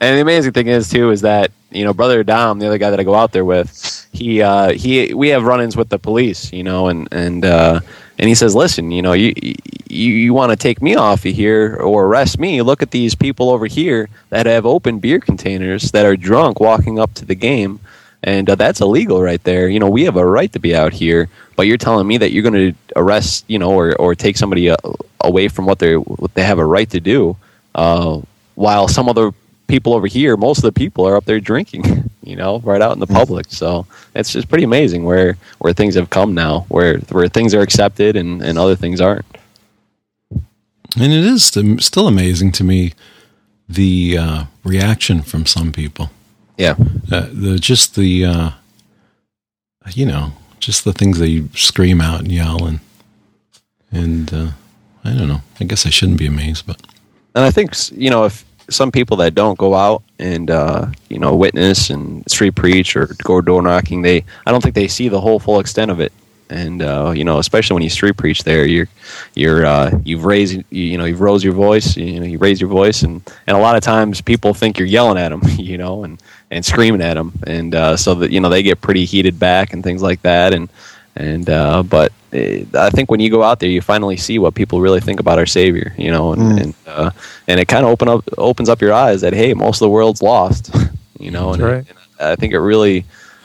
And 0.00 0.16
the 0.16 0.20
amazing 0.20 0.52
thing 0.52 0.68
is 0.68 0.88
too 0.88 1.10
is 1.10 1.22
that 1.22 1.50
you 1.72 1.84
know 1.84 1.92
brother 1.92 2.22
Dom, 2.22 2.60
the 2.60 2.68
other 2.68 2.78
guy 2.78 2.90
that 2.90 3.00
I 3.00 3.02
go 3.02 3.16
out 3.16 3.32
there 3.32 3.44
with, 3.44 4.06
he 4.12 4.40
uh, 4.40 4.70
he 4.70 5.12
we 5.12 5.28
have 5.30 5.42
run-ins 5.42 5.76
with 5.76 5.88
the 5.88 5.98
police, 5.98 6.52
you 6.52 6.62
know, 6.62 6.86
and 6.86 7.08
and 7.10 7.44
uh, 7.44 7.80
and 8.18 8.28
he 8.28 8.34
says, 8.34 8.54
listen, 8.54 8.90
you 8.90 9.02
know, 9.02 9.12
you 9.12 9.32
you, 9.88 10.12
you 10.12 10.34
want 10.34 10.50
to 10.50 10.56
take 10.56 10.82
me 10.82 10.94
off 10.94 11.24
of 11.24 11.34
here 11.34 11.76
or 11.76 12.06
arrest 12.06 12.38
me? 12.38 12.62
Look 12.62 12.82
at 12.82 12.90
these 12.90 13.14
people 13.14 13.50
over 13.50 13.66
here 13.66 14.08
that 14.30 14.46
have 14.46 14.66
open 14.66 14.98
beer 14.98 15.20
containers 15.20 15.90
that 15.92 16.04
are 16.04 16.16
drunk 16.16 16.60
walking 16.60 16.98
up 16.98 17.14
to 17.14 17.24
the 17.24 17.34
game. 17.34 17.80
And 18.22 18.50
uh, 18.50 18.56
that's 18.56 18.80
illegal 18.80 19.22
right 19.22 19.42
there. 19.44 19.68
You 19.68 19.78
know, 19.78 19.88
we 19.88 20.04
have 20.04 20.16
a 20.16 20.26
right 20.26 20.52
to 20.52 20.58
be 20.58 20.74
out 20.74 20.92
here, 20.92 21.28
but 21.58 21.66
you're 21.66 21.76
telling 21.76 22.06
me 22.06 22.16
that 22.18 22.30
you're 22.30 22.44
going 22.44 22.72
to 22.72 22.78
arrest, 22.94 23.44
you 23.48 23.58
know, 23.58 23.72
or, 23.72 23.96
or 23.96 24.14
take 24.14 24.36
somebody 24.36 24.70
uh, 24.70 24.76
away 25.22 25.48
from 25.48 25.66
what 25.66 25.80
they 25.80 25.96
what 25.96 26.32
they 26.34 26.44
have 26.44 26.60
a 26.60 26.64
right 26.64 26.88
to 26.90 27.00
do, 27.00 27.36
uh, 27.74 28.20
while 28.54 28.86
some 28.86 29.08
other 29.08 29.32
people 29.66 29.92
over 29.92 30.06
here, 30.06 30.36
most 30.36 30.58
of 30.58 30.62
the 30.62 30.70
people 30.72 31.04
are 31.04 31.16
up 31.16 31.24
there 31.24 31.40
drinking, 31.40 32.08
you 32.22 32.36
know, 32.36 32.60
right 32.60 32.80
out 32.80 32.92
in 32.92 33.00
the 33.00 33.08
public. 33.08 33.46
So 33.48 33.88
it's 34.14 34.30
just 34.30 34.48
pretty 34.48 34.62
amazing 34.62 35.02
where 35.02 35.36
where 35.58 35.72
things 35.72 35.96
have 35.96 36.10
come 36.10 36.32
now, 36.32 36.64
where 36.68 36.98
where 37.10 37.26
things 37.26 37.52
are 37.54 37.60
accepted 37.60 38.14
and, 38.14 38.40
and 38.40 38.56
other 38.56 38.76
things 38.76 39.00
aren't. 39.00 39.26
And 40.30 41.12
it 41.12 41.24
is 41.24 41.42
still 41.44 42.06
amazing 42.06 42.52
to 42.52 42.62
me 42.62 42.92
the 43.68 44.16
uh, 44.16 44.44
reaction 44.62 45.22
from 45.22 45.44
some 45.44 45.72
people. 45.72 46.10
Yeah, 46.56 46.76
Uh, 47.10 47.26
the 47.32 47.58
just 47.58 47.96
the 47.96 48.24
uh, 48.24 48.50
you 49.92 50.06
know 50.06 50.34
just 50.60 50.84
the 50.84 50.92
things 50.92 51.18
that 51.18 51.28
you 51.28 51.48
scream 51.54 52.00
out 52.00 52.20
and 52.20 52.32
yell 52.32 52.66
and 52.66 52.80
and 53.90 54.32
uh, 54.32 54.50
I 55.04 55.14
don't 55.14 55.28
know. 55.28 55.40
I 55.60 55.64
guess 55.64 55.86
I 55.86 55.90
shouldn't 55.90 56.18
be 56.18 56.26
amazed, 56.26 56.66
but 56.66 56.80
and 57.34 57.44
I 57.44 57.50
think 57.50 57.72
you 57.92 58.10
know 58.10 58.24
if 58.24 58.44
some 58.70 58.92
people 58.92 59.16
that 59.18 59.34
don't 59.34 59.58
go 59.58 59.74
out 59.74 60.02
and 60.18 60.50
uh, 60.50 60.86
you 61.08 61.18
know 61.18 61.34
witness 61.34 61.90
and 61.90 62.28
street 62.30 62.54
preach 62.54 62.96
or 62.96 63.06
go 63.24 63.40
door 63.40 63.62
knocking, 63.62 64.02
they 64.02 64.24
I 64.46 64.50
don't 64.50 64.62
think 64.62 64.74
they 64.74 64.88
see 64.88 65.08
the 65.08 65.20
whole 65.20 65.38
full 65.38 65.60
extent 65.60 65.90
of 65.90 66.00
it. 66.00 66.12
And 66.50 66.80
uh, 66.80 67.12
you 67.14 67.24
know, 67.24 67.38
especially 67.38 67.74
when 67.74 67.82
you 67.82 67.90
street 67.90 68.16
preach, 68.16 68.44
there 68.44 68.64
you're 68.64 68.88
you're 69.34 69.66
uh, 69.66 69.98
you've 70.04 70.24
raised 70.24 70.54
you, 70.54 70.64
you 70.70 70.98
know 70.98 71.04
you've 71.04 71.20
rose 71.20 71.44
your 71.44 71.52
voice, 71.52 71.96
you 71.96 72.20
know 72.20 72.26
you 72.26 72.38
raise 72.38 72.60
your 72.60 72.70
voice, 72.70 73.02
and 73.02 73.22
and 73.46 73.56
a 73.56 73.60
lot 73.60 73.76
of 73.76 73.82
times 73.82 74.20
people 74.22 74.54
think 74.54 74.78
you're 74.78 74.88
yelling 74.88 75.18
at 75.18 75.28
them, 75.28 75.42
you 75.58 75.76
know, 75.76 76.04
and 76.04 76.22
and 76.50 76.64
screaming 76.64 77.02
at 77.02 77.14
them, 77.14 77.32
and 77.46 77.74
uh, 77.74 77.96
so 77.96 78.14
that 78.14 78.30
you 78.30 78.40
know 78.40 78.48
they 78.48 78.62
get 78.62 78.80
pretty 78.80 79.04
heated 79.04 79.38
back 79.38 79.72
and 79.72 79.82
things 79.82 80.02
like 80.02 80.22
that, 80.22 80.54
and 80.54 80.68
and 81.18 81.50
uh, 81.50 81.82
but 81.82 82.12
eh, 82.32 82.64
I 82.74 82.90
think 82.90 83.10
when 83.10 83.20
you 83.20 83.30
go 83.30 83.42
out 83.42 83.60
there, 83.60 83.68
you 83.68 83.80
finally 83.80 84.16
see 84.16 84.38
what 84.38 84.54
people 84.54 84.80
really 84.80 85.00
think 85.00 85.20
about 85.20 85.38
our 85.38 85.46
Savior, 85.46 85.94
you 85.98 86.10
know, 86.10 86.32
and 86.32 86.60
and, 86.60 86.74
uh, 86.86 87.10
and 87.46 87.60
it 87.60 87.66
kind 87.68 87.84
of 87.84 87.90
open 87.90 88.08
up 88.08 88.24
opens 88.38 88.68
up 88.68 88.80
your 88.80 88.92
eyes 88.92 89.20
that 89.20 89.34
hey, 89.34 89.52
most 89.52 89.76
of 89.76 89.86
the 89.86 89.90
world's 89.90 90.22
lost, 90.22 90.74
you 91.18 91.30
know, 91.30 91.52
and, 91.52 91.62
right. 91.62 91.84
and 91.88 91.98
I 92.20 92.36
think 92.36 92.52
it 92.52 92.60
really, 92.60 93.04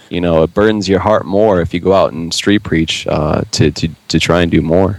you 0.09 0.21
know, 0.21 0.43
it 0.43 0.53
burdens 0.53 0.87
your 0.87 0.99
heart 0.99 1.25
more 1.25 1.61
if 1.61 1.73
you 1.73 1.79
go 1.79 1.93
out 1.93 2.13
and 2.13 2.33
street 2.33 2.63
preach 2.63 3.07
uh, 3.07 3.41
to 3.51 3.71
to 3.71 3.89
to 4.07 4.19
try 4.19 4.41
and 4.41 4.51
do 4.51 4.61
more. 4.61 4.97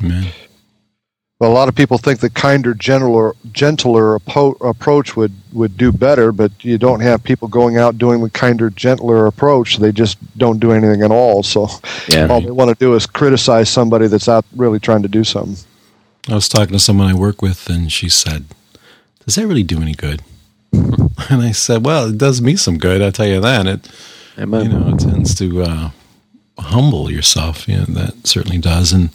man, 0.00 0.24
Well, 0.24 0.43
a 1.44 1.48
lot 1.48 1.68
of 1.68 1.74
people 1.74 1.98
think 1.98 2.20
the 2.20 2.30
kinder, 2.30 2.74
gentler, 2.74 3.34
gentler 3.52 4.18
appo- 4.18 4.56
approach 4.68 5.16
would, 5.16 5.32
would 5.52 5.76
do 5.76 5.92
better, 5.92 6.32
but 6.32 6.52
you 6.64 6.78
don't 6.78 7.00
have 7.00 7.22
people 7.22 7.48
going 7.48 7.76
out 7.76 7.98
doing 7.98 8.22
the 8.22 8.30
kinder, 8.30 8.70
gentler 8.70 9.26
approach. 9.26 9.78
They 9.78 9.92
just 9.92 10.18
don't 10.38 10.58
do 10.60 10.72
anything 10.72 11.02
at 11.02 11.10
all. 11.10 11.42
So 11.42 11.68
Yeah. 12.08 12.26
all 12.28 12.40
they 12.40 12.50
want 12.50 12.70
to 12.70 12.76
do 12.84 12.94
is 12.94 13.06
criticize 13.06 13.68
somebody 13.68 14.06
that's 14.08 14.28
out 14.28 14.44
really 14.56 14.78
trying 14.80 15.02
to 15.02 15.08
do 15.08 15.24
something. 15.24 15.56
I 16.28 16.34
was 16.34 16.48
talking 16.48 16.72
to 16.72 16.78
someone 16.78 17.08
I 17.08 17.14
work 17.14 17.42
with, 17.42 17.68
and 17.68 17.92
she 17.92 18.08
said, 18.08 18.46
"Does 19.26 19.34
that 19.34 19.46
really 19.46 19.62
do 19.62 19.82
any 19.82 19.94
good?" 19.94 20.22
And 21.30 21.42
I 21.42 21.52
said, 21.52 21.84
"Well, 21.84 22.08
it 22.08 22.18
does 22.18 22.40
me 22.42 22.56
some 22.56 22.78
good. 22.78 23.00
I'll 23.02 23.12
tell 23.12 23.26
you 23.26 23.40
that. 23.40 23.66
It, 23.66 23.88
Amen. 24.38 24.62
you 24.64 24.68
know, 24.78 24.94
it 24.94 25.00
tends 25.00 25.34
to 25.36 25.62
uh, 25.62 25.90
humble 26.58 27.10
yourself. 27.10 27.68
You 27.68 27.78
know, 27.78 27.84
that 27.84 28.26
certainly 28.26 28.58
does. 28.58 28.92
And 28.92 29.10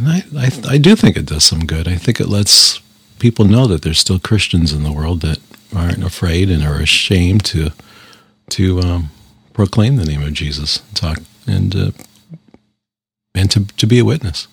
and 0.00 0.08
I, 0.08 0.24
I, 0.36 0.74
I 0.74 0.78
do 0.78 0.96
think 0.96 1.16
it 1.16 1.26
does 1.26 1.44
some 1.44 1.66
good. 1.66 1.86
I 1.86 1.96
think 1.96 2.20
it 2.20 2.28
lets 2.28 2.80
people 3.18 3.44
know 3.44 3.66
that 3.66 3.82
there's 3.82 3.98
still 3.98 4.18
Christians 4.18 4.72
in 4.72 4.82
the 4.82 4.92
world 4.92 5.20
that 5.20 5.38
aren't 5.76 6.02
afraid 6.02 6.50
and 6.50 6.64
are 6.64 6.80
ashamed 6.80 7.44
to 7.46 7.70
to 8.50 8.80
um, 8.80 9.10
proclaim 9.52 9.96
the 9.96 10.04
name 10.04 10.22
of 10.22 10.32
Jesus, 10.32 10.78
talk 10.94 11.18
and 11.46 11.76
uh, 11.76 11.90
and 13.34 13.50
to 13.50 13.66
to 13.66 13.86
be 13.86 13.98
a 13.98 14.04
witness. 14.04 14.48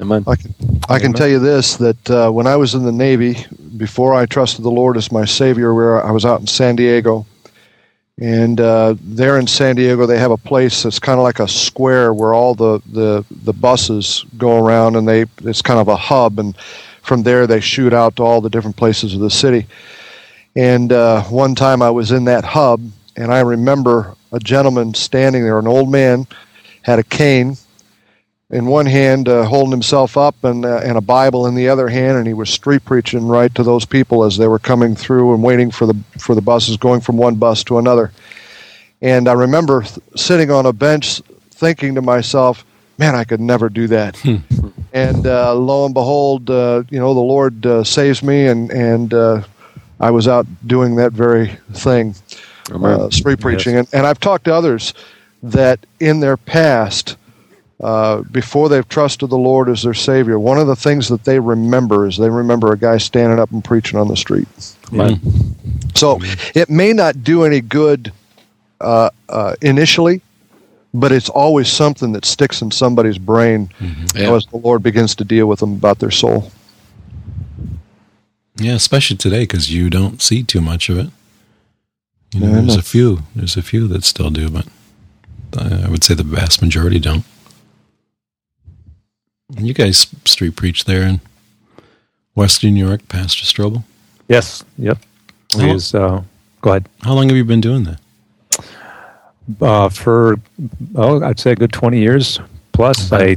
Amen. 0.00 0.24
I 0.26 0.36
can, 0.36 0.54
I 0.90 0.98
can 0.98 1.12
tell 1.14 1.28
you 1.28 1.38
this 1.38 1.76
that 1.76 2.10
uh, 2.10 2.30
when 2.30 2.46
I 2.46 2.56
was 2.56 2.74
in 2.74 2.84
the 2.84 2.92
Navy, 2.92 3.44
before 3.76 4.14
I 4.14 4.26
trusted 4.26 4.64
the 4.64 4.70
Lord 4.70 4.96
as 4.96 5.10
my 5.10 5.24
Savior, 5.24 5.74
where 5.74 6.04
I 6.04 6.12
was 6.12 6.24
out 6.24 6.40
in 6.40 6.46
San 6.46 6.76
Diego, 6.76 7.26
and 8.20 8.60
uh, 8.60 8.94
there 9.00 9.38
in 9.38 9.46
San 9.46 9.76
Diego 9.76 10.06
they 10.06 10.18
have 10.18 10.30
a 10.30 10.36
place 10.36 10.82
that's 10.82 10.98
kind 10.98 11.18
of 11.18 11.22
like 11.22 11.38
a 11.38 11.48
square 11.48 12.14
where 12.14 12.32
all 12.32 12.54
the, 12.54 12.80
the, 12.92 13.24
the 13.30 13.52
buses 13.52 14.24
go 14.38 14.64
around, 14.64 14.96
and 14.96 15.06
they 15.06 15.26
it's 15.42 15.62
kind 15.62 15.78
of 15.78 15.88
a 15.88 15.96
hub, 15.96 16.38
and 16.38 16.56
from 17.02 17.22
there 17.22 17.46
they 17.46 17.60
shoot 17.60 17.92
out 17.92 18.16
to 18.16 18.22
all 18.22 18.40
the 18.40 18.50
different 18.50 18.76
places 18.76 19.14
of 19.14 19.20
the 19.20 19.30
city. 19.30 19.66
And 20.54 20.92
uh, 20.92 21.22
one 21.24 21.54
time 21.54 21.82
I 21.82 21.90
was 21.90 22.12
in 22.12 22.24
that 22.24 22.44
hub, 22.44 22.80
and 23.16 23.32
I 23.32 23.40
remember 23.40 24.14
a 24.32 24.38
gentleman 24.38 24.94
standing 24.94 25.44
there, 25.44 25.58
an 25.58 25.66
old 25.66 25.90
man, 25.90 26.26
had 26.82 26.98
a 26.98 27.04
cane 27.04 27.56
in 28.50 28.66
one 28.66 28.86
hand 28.86 29.28
uh, 29.28 29.44
holding 29.44 29.72
himself 29.72 30.16
up 30.16 30.44
and, 30.44 30.64
uh, 30.64 30.78
and 30.84 30.96
a 30.96 31.00
Bible 31.00 31.46
in 31.46 31.54
the 31.54 31.68
other 31.68 31.88
hand, 31.88 32.16
and 32.16 32.26
he 32.26 32.34
was 32.34 32.48
street 32.48 32.84
preaching 32.84 33.26
right 33.26 33.52
to 33.54 33.62
those 33.62 33.84
people 33.84 34.24
as 34.24 34.36
they 34.36 34.46
were 34.46 34.58
coming 34.58 34.94
through 34.94 35.34
and 35.34 35.42
waiting 35.42 35.70
for 35.70 35.86
the 35.86 35.96
for 36.18 36.34
the 36.34 36.40
buses 36.40 36.76
going 36.76 37.00
from 37.00 37.16
one 37.16 37.34
bus 37.34 37.64
to 37.64 37.78
another. 37.78 38.12
And 39.02 39.28
I 39.28 39.32
remember 39.32 39.82
th- 39.82 39.98
sitting 40.14 40.50
on 40.50 40.64
a 40.66 40.72
bench 40.72 41.20
thinking 41.50 41.96
to 41.96 42.02
myself, 42.02 42.64
"Man, 42.98 43.14
I 43.16 43.24
could 43.24 43.40
never 43.40 43.68
do 43.68 43.88
that." 43.88 44.16
and 44.92 45.26
uh, 45.26 45.54
lo 45.54 45.84
and 45.84 45.94
behold, 45.94 46.48
uh, 46.48 46.84
you 46.88 47.00
know, 47.00 47.14
the 47.14 47.20
Lord 47.20 47.66
uh, 47.66 47.82
saves 47.82 48.22
me, 48.22 48.46
and 48.46 48.70
and 48.70 49.12
uh, 49.12 49.42
I 49.98 50.12
was 50.12 50.28
out 50.28 50.46
doing 50.66 50.94
that 50.96 51.12
very 51.12 51.48
thing, 51.72 52.14
uh, 52.70 53.10
street 53.10 53.40
preaching. 53.40 53.76
And, 53.76 53.88
and 53.92 54.06
I've 54.06 54.20
talked 54.20 54.44
to 54.44 54.54
others 54.54 54.94
that 55.42 55.84
in 55.98 56.20
their 56.20 56.36
past 56.36 57.16
uh, 57.80 58.22
before 58.30 58.68
they've 58.68 58.88
trusted 58.88 59.28
the 59.30 59.36
Lord 59.38 59.68
as 59.68 59.82
their 59.82 59.94
Savior, 59.94 60.38
one 60.38 60.58
of 60.58 60.66
the 60.66 60.76
things 60.76 61.08
that 61.08 61.24
they 61.24 61.38
remember 61.38 62.06
is 62.06 62.16
they 62.16 62.30
remember 62.30 62.72
a 62.72 62.78
guy 62.78 62.96
standing 62.98 63.38
up 63.38 63.50
and 63.52 63.62
preaching 63.62 63.98
on 63.98 64.08
the 64.08 64.16
street. 64.16 64.48
Amen. 64.92 65.20
So 65.94 66.18
it 66.54 66.70
may 66.70 66.92
not 66.92 67.22
do 67.22 67.44
any 67.44 67.60
good 67.60 68.12
uh, 68.80 69.10
uh, 69.28 69.56
initially, 69.62 70.20
but 70.94 71.12
it's 71.12 71.28
always 71.28 71.68
something 71.68 72.12
that 72.12 72.24
sticks 72.24 72.62
in 72.62 72.70
somebody's 72.70 73.18
brain 73.18 73.68
you 73.80 73.88
know, 73.88 74.30
Yeah. 74.30 74.36
as 74.36 74.46
the 74.46 74.56
Lord 74.58 74.82
begins 74.82 75.14
to 75.16 75.24
deal 75.24 75.46
with 75.46 75.60
them 75.60 75.72
about 75.74 75.98
their 75.98 76.10
soul. 76.10 76.50
Yeah, 78.58 78.72
especially 78.74 79.16
today 79.18 79.40
because 79.40 79.70
you 79.70 79.90
don't 79.90 80.22
see 80.22 80.42
too 80.42 80.62
much 80.62 80.88
of 80.88 80.98
it. 80.98 81.10
You 82.32 82.40
know, 82.40 82.46
Yeah, 82.48 82.60
there's 82.62 82.76
a 82.76 82.82
few. 82.82 83.22
There's 83.34 83.56
a 83.56 83.62
few 83.62 83.86
that 83.88 84.02
still 84.04 84.30
do, 84.30 84.48
but 84.48 84.66
I 85.58 85.84
I 85.84 85.88
would 85.90 86.02
say 86.04 86.14
the 86.14 86.22
vast 86.22 86.62
majority 86.62 86.98
don't. 86.98 87.24
And 89.54 89.66
you 89.66 89.74
guys 89.74 90.08
street 90.24 90.56
preach 90.56 90.84
there 90.86 91.02
in 91.02 91.20
Western 92.34 92.74
New 92.74 92.84
York, 92.86 93.06
Pastor 93.08 93.44
Strobel. 93.44 93.84
Yes. 94.28 94.64
Yep. 94.78 94.98
How- 95.54 95.66
use, 95.66 95.94
uh, 95.94 96.22
go 96.62 96.70
ahead. 96.70 96.88
How 97.02 97.14
long 97.14 97.28
have 97.28 97.36
you 97.36 97.44
been 97.44 97.60
doing 97.60 97.84
that? 97.84 98.00
Uh, 99.60 99.88
for 99.88 100.36
oh, 100.96 101.22
I'd 101.22 101.38
say 101.38 101.52
a 101.52 101.54
good 101.56 101.72
twenty 101.72 102.00
years 102.00 102.40
plus. 102.72 103.12
I, 103.12 103.36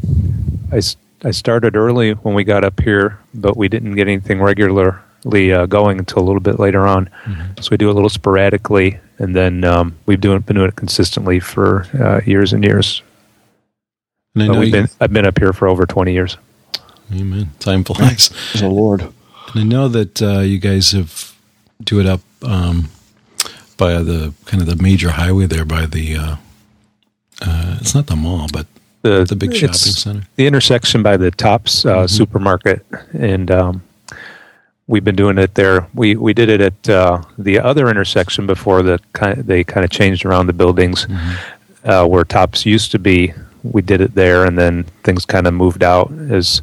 I, 0.72 0.82
I 1.24 1.30
started 1.32 1.76
early 1.76 2.14
when 2.14 2.34
we 2.34 2.44
got 2.44 2.64
up 2.64 2.80
here, 2.80 3.20
but 3.36 3.56
we 3.56 3.68
didn't 3.70 3.94
get 3.94 4.08
anything 4.08 4.42
regularly 4.42 5.54
uh, 5.54 5.68
going 5.68 6.00
until 6.00 6.24
a 6.24 6.26
little 6.26 6.40
bit 6.42 6.58
later 6.60 6.88
on. 6.88 7.12
So 7.62 7.68
we 7.70 7.78
do 7.78 7.92
a 7.92 7.94
little 7.94 8.10
sporadically, 8.10 9.00
and 9.20 9.36
then 9.36 9.64
um, 9.64 9.96
we've 10.08 10.20
doing, 10.20 10.40
been 10.40 10.56
doing 10.56 10.70
it 10.70 10.76
consistently 10.76 11.40
for 11.40 11.86
uh, 12.02 12.22
years 12.26 12.54
and 12.54 12.64
years. 12.64 13.04
And 14.36 14.44
I 14.44 14.48
know 14.48 14.60
we've 14.60 14.68
you, 14.68 14.74
been, 14.74 14.90
I've 15.00 15.12
been 15.14 15.26
up 15.26 15.38
here 15.40 15.54
for 15.54 15.68
over 15.68 15.86
20 15.86 16.14
years. 16.14 16.38
Amen. 17.14 17.52
Time 17.60 17.84
flies. 17.84 18.30
Praise 18.30 18.62
the 18.62 18.70
Lord. 18.70 19.02
And 19.02 19.14
I 19.56 19.64
know 19.64 19.88
that 19.88 20.22
uh, 20.22 20.40
you 20.40 20.60
guys 20.60 20.92
have 20.92 21.36
do 21.84 22.00
it 22.00 22.06
up 22.06 22.22
um, 22.44 22.90
by 23.78 23.94
the 24.04 24.34
kind 24.46 24.62
of 24.62 24.68
the 24.68 24.82
major 24.82 25.12
highway 25.12 25.48
there 25.48 25.66
by 25.66 25.86
the. 25.86 26.16
Uh, 26.16 26.36
uh, 27.42 27.78
it's 27.80 27.96
not 27.96 28.08
the 28.08 28.16
mall, 28.16 28.48
but 28.52 28.68
The, 29.02 29.24
the 29.24 29.36
big 29.36 29.56
shopping 29.56 29.74
center. 29.74 30.28
The 30.36 30.46
intersection 30.46 31.02
by 31.02 31.18
the 31.18 31.32
Tops 31.32 31.86
uh, 31.86 32.06
supermarket, 32.06 32.86
and 33.14 33.50
um, 33.50 33.82
we've 34.88 35.06
been 35.06 35.16
doing 35.16 35.38
it 35.38 35.56
there. 35.56 35.88
We 35.96 36.16
we 36.16 36.34
did 36.34 36.50
it 36.50 36.62
at 36.62 36.90
uh, 36.90 37.24
the 37.38 37.60
other 37.60 37.90
intersection 37.90 38.46
before 38.46 38.84
the 38.84 39.00
kind 39.14 39.38
they 39.48 39.64
kind 39.64 39.84
of 39.86 39.90
changed 39.90 40.26
around 40.26 40.48
the 40.48 40.54
buildings 40.54 41.08
uh, 41.86 42.06
where 42.06 42.24
Tops 42.26 42.66
used 42.66 42.92
to 42.92 43.00
be. 43.00 43.34
We 43.64 43.82
did 43.82 44.02
it 44.02 44.16
there, 44.16 44.46
and 44.46 44.58
then 44.58 44.84
things 45.04 45.26
kind 45.26 45.48
of 45.48 45.54
moved 45.54 45.84
out 45.84 46.12
as 46.12 46.62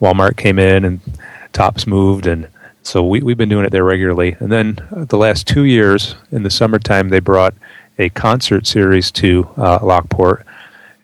Walmart 0.00 0.36
came 0.36 0.58
in 0.58 0.84
and 0.84 1.00
Tops 1.52 1.86
moved, 1.86 2.26
and 2.26 2.48
so 2.82 3.04
we 3.04 3.20
we've 3.20 3.36
been 3.36 3.48
doing 3.48 3.64
it 3.64 3.72
there 3.72 3.84
regularly. 3.84 4.36
And 4.38 4.50
then 4.50 4.78
the 4.90 5.18
last 5.18 5.46
two 5.46 5.64
years 5.64 6.14
in 6.30 6.42
the 6.42 6.50
summertime, 6.50 7.08
they 7.08 7.20
brought 7.20 7.54
a 7.98 8.08
concert 8.10 8.66
series 8.66 9.10
to 9.12 9.48
uh, 9.56 9.78
Lockport. 9.82 10.46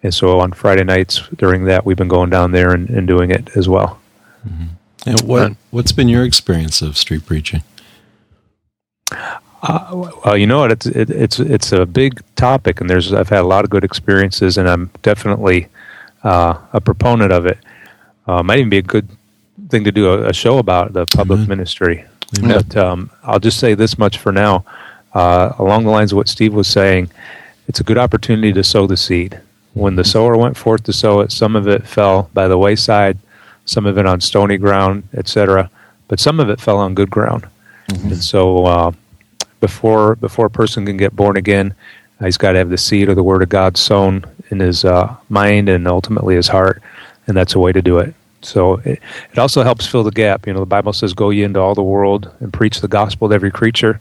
And 0.03 0.15
so 0.15 0.41
on 0.41 0.53
Friday 0.53 0.85
nights 0.85 1.23
during 1.37 1.65
that, 1.65 1.85
we've 1.85 1.97
been 1.97 2.09
going 2.09 2.31
down 2.31 2.53
there 2.53 2.73
and, 2.73 2.89
and 2.91 3.07
doing 3.09 3.31
it 3.31 3.57
as 3.57 3.69
well. 3.69 3.99
And 5.05 5.21
what 5.23 5.53
what's 5.71 5.93
been 5.93 6.09
your 6.09 6.25
experience 6.25 6.81
of 6.83 6.97
street 6.97 7.27
preaching? 7.27 7.63
Uh, 9.69 10.35
you 10.35 10.47
know 10.47 10.61
what? 10.61 10.73
It's 10.73 10.87
it, 10.87 11.11
it's 11.11 11.41
it's 11.41 11.73
a 11.73 11.87
big 11.87 12.23
topic, 12.37 12.81
and 12.81 12.89
there's 12.89 13.13
I've 13.13 13.29
had 13.29 13.41
a 13.41 13.47
lot 13.47 13.65
of 13.65 13.71
good 13.71 13.85
experiences, 13.85 14.59
and 14.59 14.69
I'm 14.69 14.91
definitely 15.03 15.69
uh, 16.25 16.59
a 16.73 16.81
proponent 16.81 17.33
of 17.33 17.47
it. 17.47 17.59
Uh, 18.27 18.43
might 18.43 18.59
even 18.59 18.71
be 18.71 18.79
a 18.79 18.83
good 18.83 19.09
thing 19.69 19.85
to 19.85 19.93
do 19.93 20.13
a, 20.13 20.29
a 20.29 20.33
show 20.33 20.59
about 20.59 20.93
the 20.93 21.07
public 21.07 21.49
ministry. 21.49 22.05
But 22.41 22.77
um, 22.77 23.11
I'll 23.23 23.39
just 23.39 23.59
say 23.59 23.75
this 23.75 23.99
much 23.99 24.19
for 24.19 24.33
now. 24.33 24.65
Uh, 25.15 25.55
along 25.59 25.85
the 25.85 25.91
lines 25.91 26.13
of 26.13 26.17
what 26.17 26.29
Steve 26.29 26.53
was 26.53 26.69
saying, 26.69 27.11
it's 27.69 27.81
a 27.81 27.85
good 27.85 27.99
opportunity 27.99 28.53
to 28.53 28.63
sow 28.63 28.87
the 28.87 28.97
seed. 28.97 29.41
When 29.75 29.97
the 29.97 30.05
sower 30.05 30.37
went 30.37 30.57
forth 30.57 30.85
to 30.85 30.93
sow 30.93 31.21
it, 31.21 31.33
some 31.33 31.57
of 31.57 31.69
it 31.69 31.87
fell 31.87 32.31
by 32.35 32.49
the 32.49 32.59
wayside, 32.59 33.19
some 33.65 33.87
of 33.87 33.99
it 33.99 34.07
on 34.07 34.21
stony 34.21 34.57
ground, 34.59 35.05
etc. 35.15 35.71
But 36.09 36.21
some 36.21 36.41
of 36.41 36.51
it 36.51 36.61
fell 36.61 36.79
on 36.79 36.95
good 36.95 37.11
ground. 37.11 37.47
And 37.89 38.23
so, 38.23 38.67
uh, 38.67 38.93
before 39.67 40.15
before 40.15 40.47
a 40.47 40.51
person 40.51 40.87
can 40.87 40.97
get 40.97 41.17
born 41.17 41.37
again, 41.37 41.75
uh, 42.21 42.27
he's 42.27 42.39
got 42.39 42.53
to 42.53 42.59
have 42.59 42.71
the 42.71 42.79
seed 42.79 43.09
or 43.09 43.15
the 43.15 43.23
word 43.23 43.43
of 43.43 43.49
God 43.49 43.77
sown 43.77 44.25
in 44.51 44.61
his 44.61 44.85
uh, 44.85 45.15
mind 45.29 45.69
and 45.69 45.89
ultimately 45.89 46.37
his 46.37 46.49
heart, 46.49 46.81
and 47.27 47.37
that's 47.37 47.55
a 47.57 47.59
way 47.59 47.73
to 47.73 47.83
do 47.83 47.99
it. 47.99 48.15
So 48.43 48.75
it, 48.85 49.01
it 49.33 49.39
also 49.39 49.65
helps 49.65 49.85
fill 49.87 50.05
the 50.05 50.13
gap. 50.13 50.47
You 50.47 50.53
know, 50.53 50.61
the 50.61 50.67
Bible 50.67 50.93
says, 50.93 51.15
"Go 51.15 51.31
ye 51.31 51.43
into 51.43 51.61
all 51.61 51.75
the 51.75 51.83
world 51.83 52.31
and 52.39 52.53
preach 52.53 52.81
the 52.81 52.89
gospel 52.89 53.29
to 53.29 53.35
every 53.35 53.51
creature." 53.51 54.01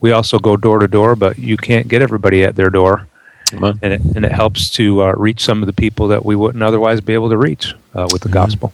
We 0.00 0.12
also 0.12 0.38
go 0.38 0.56
door 0.56 0.78
to 0.78 0.86
door, 0.86 1.16
but 1.16 1.38
you 1.38 1.56
can't 1.56 1.88
get 1.88 2.02
everybody 2.02 2.44
at 2.44 2.54
their 2.54 2.70
door, 2.70 3.08
Amen. 3.52 3.80
and 3.82 3.92
it, 3.92 4.00
and 4.14 4.24
it 4.24 4.32
helps 4.32 4.70
to 4.78 5.02
uh, 5.02 5.12
reach 5.16 5.42
some 5.42 5.60
of 5.60 5.66
the 5.66 5.72
people 5.72 6.06
that 6.08 6.24
we 6.24 6.36
wouldn't 6.36 6.62
otherwise 6.62 7.00
be 7.00 7.14
able 7.14 7.30
to 7.30 7.36
reach 7.36 7.74
uh, 7.94 8.06
with 8.12 8.22
the 8.22 8.28
gospel. 8.28 8.72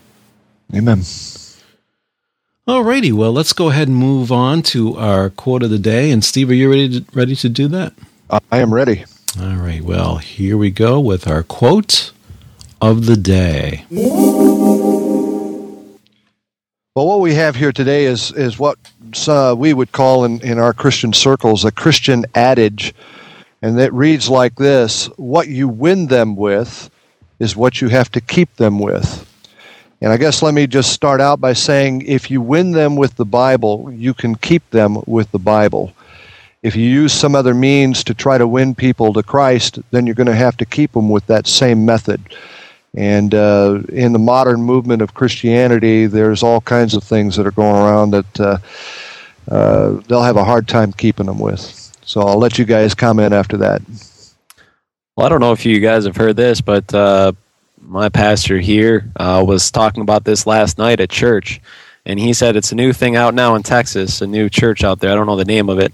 Amen. 0.75 1.00
Alrighty, 2.69 3.13
well, 3.13 3.31
let's 3.33 3.53
go 3.53 3.71
ahead 3.71 3.87
and 3.87 3.97
move 3.97 4.33
on 4.33 4.61
to 4.61 4.97
our 4.97 5.31
quote 5.31 5.63
of 5.63 5.71
the 5.71 5.79
day. 5.79 6.11
And 6.11 6.25
Steve, 6.25 6.51
are 6.51 6.55
you 6.55 6.69
ready 6.69 6.99
to, 7.01 7.07
ready 7.13 7.37
to 7.37 7.49
do 7.49 7.69
that? 7.69 7.93
I 8.29 8.59
am 8.59 8.75
ready. 8.75 9.05
All 9.41 9.55
right, 9.55 9.83
well, 9.83 10.17
here 10.17 10.57
we 10.57 10.73
go 10.73 10.99
with 10.99 11.29
our 11.29 11.45
quote 11.45 12.11
of 12.81 13.07
the 13.07 13.17
day. 13.17 13.85
Well, 16.97 17.07
what 17.07 17.21
we 17.21 17.35
have 17.35 17.55
here 17.55 17.71
today 17.71 18.07
is 18.07 18.33
is 18.33 18.59
what 18.59 18.79
uh, 19.29 19.55
we 19.57 19.73
would 19.73 19.93
call 19.93 20.25
in, 20.25 20.41
in 20.41 20.59
our 20.59 20.73
Christian 20.73 21.13
circles 21.13 21.65
a 21.65 21.71
Christian 21.71 22.25
adage, 22.35 22.93
and 23.63 23.79
it 23.79 23.93
reads 23.93 24.29
like 24.29 24.57
this: 24.57 25.07
"What 25.17 25.47
you 25.47 25.69
win 25.69 26.09
them 26.09 26.35
with 26.35 26.91
is 27.39 27.55
what 27.55 27.81
you 27.81 27.91
have 27.91 28.11
to 28.11 28.21
keep 28.21 28.57
them 28.57 28.81
with." 28.81 29.25
And 30.00 30.13
I 30.13 30.17
guess 30.19 30.43
let 30.43 30.54
me 30.54 30.67
just 30.67 30.93
start 30.93 31.21
out 31.21 31.41
by 31.41 31.54
saying, 31.54 32.02
if 32.02 32.30
you 32.30 32.41
win 32.41 32.73
them 32.73 32.97
with 32.97 33.17
the 33.17 33.25
Bible, 33.25 33.91
you 33.93 34.13
can 34.13 34.35
keep 34.35 34.69
them 34.71 35.02
with 35.06 35.30
the 35.30 35.39
Bible. 35.39 35.93
If 36.63 36.76
you 36.76 36.89
use 36.89 37.13
some 37.13 37.35
other 37.35 37.54
means 37.54 38.04
to 38.04 38.15
try 38.15 38.39
to 38.39 38.47
win 38.47 38.75
people 38.75 39.13
to 39.13 39.23
Christ, 39.23 39.78
then 39.91 40.06
you're 40.06 40.15
going 40.15 40.26
to 40.26 40.35
have 40.35 40.56
to 40.59 40.67
keep 40.67 40.93
them 40.93 41.09
with 41.09 41.26
that 41.26 41.47
same 41.47 41.85
method. 41.85 42.21
And 42.95 43.35
uh, 43.35 43.82
in 43.91 44.13
the 44.13 44.19
modern 44.19 44.63
movement 44.63 45.02
of 45.02 45.15
Christianity, 45.15 46.06
there's 46.06 46.43
all 46.43 46.61
kinds 46.61 46.95
of 46.95 47.04
things 47.04 47.37
that 47.37 47.47
are 47.47 47.52
going 47.52 47.76
around 47.76 48.11
that 48.11 48.41
uh, 48.41 48.59
uh, 49.50 50.00
they'll 50.09 50.23
have 50.23 50.37
a 50.37 50.45
hard 50.45 50.67
time 50.67 50.93
keeping 50.93 51.26
them 51.26 51.39
with. 51.39 51.93
So 52.04 52.23
I'll 52.23 52.39
let 52.39 52.59
you 52.59 52.65
guys 52.65 52.95
comment 52.95 53.32
after 53.32 53.56
that. 53.59 53.82
Well, 55.17 55.26
I 55.26 55.28
don't 55.28 55.41
know 55.41 55.52
if 55.52 55.65
you 55.65 55.78
guys 55.80 56.04
have 56.04 56.17
heard 56.17 56.37
this, 56.37 56.61
but 56.61 56.93
uh, 56.93 57.32
my 57.87 58.09
pastor 58.09 58.59
here 58.59 59.11
uh, 59.17 59.45
was 59.47 59.71
talking 59.71 60.03
about 60.03 60.25
this 60.25 60.47
last 60.47 60.79
night 60.79 61.01
at 61.01 61.11
church, 61.11 61.61
and 62.05 62.19
he 62.19 62.33
said 62.33 62.57
it's 62.57 62.73
a 62.73 62.75
new 62.75 62.93
thing 62.93 63.17
out 63.17 63.35
now 63.35 63.55
in 63.55 63.63
Texas, 63.63 64.21
a 64.21 64.27
new 64.27 64.49
church 64.49 64.85
out 64.85 65.01
there. 65.01 65.11
I 65.11 65.15
don't 65.15 65.27
know 65.27 65.37
the 65.37 65.45
name 65.45 65.69
of 65.69 65.79
it, 65.79 65.93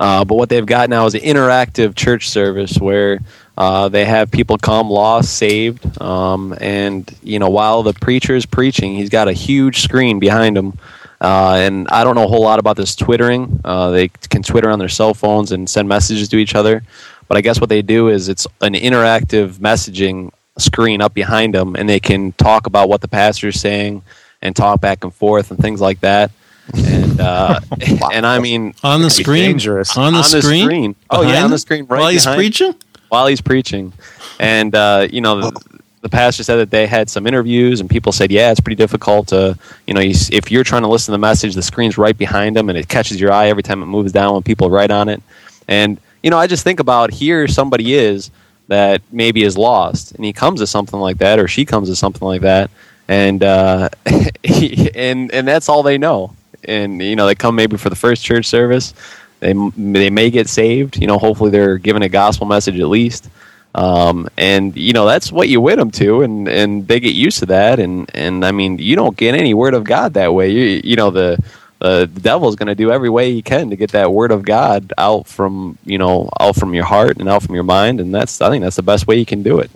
uh, 0.00 0.24
but 0.24 0.36
what 0.36 0.48
they've 0.48 0.64
got 0.64 0.88
now 0.88 1.06
is 1.06 1.14
an 1.14 1.20
interactive 1.20 1.94
church 1.94 2.28
service 2.28 2.78
where 2.78 3.20
uh, 3.56 3.88
they 3.88 4.04
have 4.04 4.30
people 4.30 4.58
come 4.58 4.88
lost, 4.90 5.36
saved, 5.36 6.00
um, 6.00 6.56
and 6.60 7.14
you 7.22 7.38
know 7.38 7.50
while 7.50 7.82
the 7.82 7.94
preacher 7.94 8.34
is 8.34 8.46
preaching, 8.46 8.94
he's 8.94 9.10
got 9.10 9.28
a 9.28 9.32
huge 9.32 9.80
screen 9.80 10.18
behind 10.18 10.56
him. 10.56 10.78
Uh, 11.20 11.54
and 11.56 11.88
I 11.88 12.04
don't 12.04 12.16
know 12.16 12.24
a 12.24 12.28
whole 12.28 12.42
lot 12.42 12.58
about 12.58 12.76
this 12.76 12.94
twittering. 12.94 13.60
Uh, 13.64 13.90
they 13.90 14.08
can 14.08 14.42
Twitter 14.42 14.68
on 14.68 14.78
their 14.78 14.90
cell 14.90 15.14
phones 15.14 15.52
and 15.52 15.70
send 15.70 15.88
messages 15.88 16.28
to 16.28 16.36
each 16.36 16.54
other. 16.54 16.82
But 17.28 17.38
I 17.38 17.40
guess 17.40 17.60
what 17.60 17.70
they 17.70 17.80
do 17.80 18.08
is 18.08 18.28
it's 18.28 18.46
an 18.60 18.74
interactive 18.74 19.54
messaging 19.54 20.32
screen 20.58 21.00
up 21.00 21.14
behind 21.14 21.54
them, 21.54 21.74
and 21.76 21.88
they 21.88 22.00
can 22.00 22.32
talk 22.32 22.66
about 22.66 22.88
what 22.88 23.00
the 23.00 23.08
pastor 23.08 23.48
is 23.48 23.60
saying 23.60 24.02
and 24.42 24.54
talk 24.54 24.80
back 24.80 25.04
and 25.04 25.12
forth 25.14 25.50
and 25.50 25.58
things 25.60 25.80
like 25.80 26.00
that. 26.00 26.30
And 26.74 27.20
uh, 27.20 27.60
and 28.12 28.24
I 28.26 28.38
mean, 28.38 28.74
On 28.82 29.02
the 29.02 29.10
screen? 29.10 29.44
dangerous. 29.52 29.96
On 29.96 30.12
the 30.12 30.18
On 30.20 30.30
the 30.30 30.42
screen? 30.42 30.64
screen. 30.64 30.94
Oh, 31.10 31.22
yeah, 31.22 31.28
Behind 31.28 31.44
on 31.44 31.50
the 31.50 31.58
screen 31.58 31.86
right 31.86 32.00
While 32.00 32.08
he's 32.10 32.24
behind- 32.24 32.38
preaching? 32.38 32.74
while 33.08 33.26
he's 33.26 33.40
preaching. 33.40 33.92
And, 34.40 34.74
uh, 34.74 35.06
you 35.10 35.20
know, 35.20 35.40
the, 35.42 35.60
the 36.00 36.08
pastor 36.08 36.42
said 36.42 36.56
that 36.56 36.70
they 36.70 36.86
had 36.86 37.08
some 37.08 37.26
interviews, 37.28 37.80
and 37.80 37.88
people 37.88 38.10
said, 38.10 38.32
yeah, 38.32 38.50
it's 38.50 38.58
pretty 38.58 38.74
difficult 38.76 39.28
to, 39.28 39.56
you 39.86 39.94
know, 39.94 40.00
you, 40.00 40.14
if 40.32 40.50
you're 40.50 40.64
trying 40.64 40.82
to 40.82 40.88
listen 40.88 41.06
to 41.06 41.10
the 41.12 41.18
message, 41.18 41.54
the 41.54 41.62
screen's 41.62 41.96
right 41.96 42.16
behind 42.18 42.56
them, 42.56 42.68
and 42.70 42.76
it 42.76 42.88
catches 42.88 43.20
your 43.20 43.30
eye 43.30 43.46
every 43.48 43.62
time 43.62 43.82
it 43.82 43.86
moves 43.86 44.10
down 44.10 44.34
when 44.34 44.42
people 44.42 44.68
write 44.68 44.90
on 44.90 45.08
it. 45.08 45.22
And, 45.68 46.00
you 46.24 46.30
know, 46.30 46.38
I 46.38 46.48
just 46.48 46.64
think 46.64 46.80
about 46.80 47.12
here 47.12 47.46
somebody 47.46 47.94
is 47.94 48.30
that 48.68 49.02
maybe 49.10 49.42
is 49.42 49.56
lost, 49.56 50.12
and 50.12 50.24
he 50.24 50.32
comes 50.32 50.60
to 50.60 50.66
something 50.66 50.98
like 50.98 51.18
that, 51.18 51.38
or 51.38 51.48
she 51.48 51.64
comes 51.64 51.88
to 51.88 51.96
something 51.96 52.26
like 52.26 52.42
that, 52.42 52.70
and, 53.08 53.42
uh, 53.42 53.88
and, 54.06 55.32
and 55.32 55.48
that's 55.48 55.68
all 55.68 55.82
they 55.82 55.98
know. 55.98 56.34
And, 56.64 57.02
you 57.02 57.16
know, 57.16 57.26
they 57.26 57.34
come 57.34 57.56
maybe 57.56 57.76
for 57.76 57.90
the 57.90 57.96
first 57.96 58.24
church 58.24 58.46
service. 58.46 58.94
They, 59.40 59.52
they 59.76 60.08
may 60.08 60.30
get 60.30 60.48
saved. 60.48 60.96
You 60.96 61.06
know, 61.06 61.18
hopefully 61.18 61.50
they're 61.50 61.76
given 61.76 62.02
a 62.02 62.08
gospel 62.08 62.46
message 62.46 62.80
at 62.80 62.88
least. 62.88 63.28
Um, 63.74 64.28
and 64.36 64.76
you 64.76 64.92
know 64.92 65.04
that's 65.04 65.32
what 65.32 65.48
you 65.48 65.60
win 65.60 65.78
them 65.78 65.90
to, 65.92 66.22
and, 66.22 66.48
and 66.48 66.86
they 66.86 67.00
get 67.00 67.14
used 67.14 67.40
to 67.40 67.46
that. 67.46 67.80
And, 67.80 68.08
and 68.14 68.44
I 68.44 68.52
mean, 68.52 68.78
you 68.78 68.94
don't 68.94 69.16
get 69.16 69.34
any 69.34 69.52
word 69.52 69.74
of 69.74 69.82
God 69.82 70.14
that 70.14 70.32
way. 70.32 70.50
You 70.50 70.80
you 70.84 70.96
know 70.96 71.10
the 71.10 71.42
uh, 71.84 72.06
the 72.06 72.20
devil's 72.20 72.56
going 72.56 72.68
to 72.68 72.74
do 72.74 72.90
every 72.90 73.10
way 73.10 73.30
he 73.34 73.42
can 73.42 73.68
to 73.68 73.76
get 73.76 73.92
that 73.92 74.10
word 74.10 74.32
of 74.32 74.42
God 74.42 74.90
out 74.96 75.26
from 75.26 75.76
you 75.84 75.98
know 75.98 76.30
out 76.40 76.56
from 76.56 76.72
your 76.72 76.84
heart 76.84 77.18
and 77.18 77.28
out 77.28 77.42
from 77.42 77.54
your 77.54 77.64
mind. 77.64 78.00
And 78.00 78.14
that's 78.14 78.40
I 78.40 78.48
think 78.48 78.64
that's 78.64 78.76
the 78.76 78.82
best 78.82 79.06
way 79.06 79.16
you 79.16 79.26
can 79.26 79.42
do 79.42 79.58
it. 79.58 79.70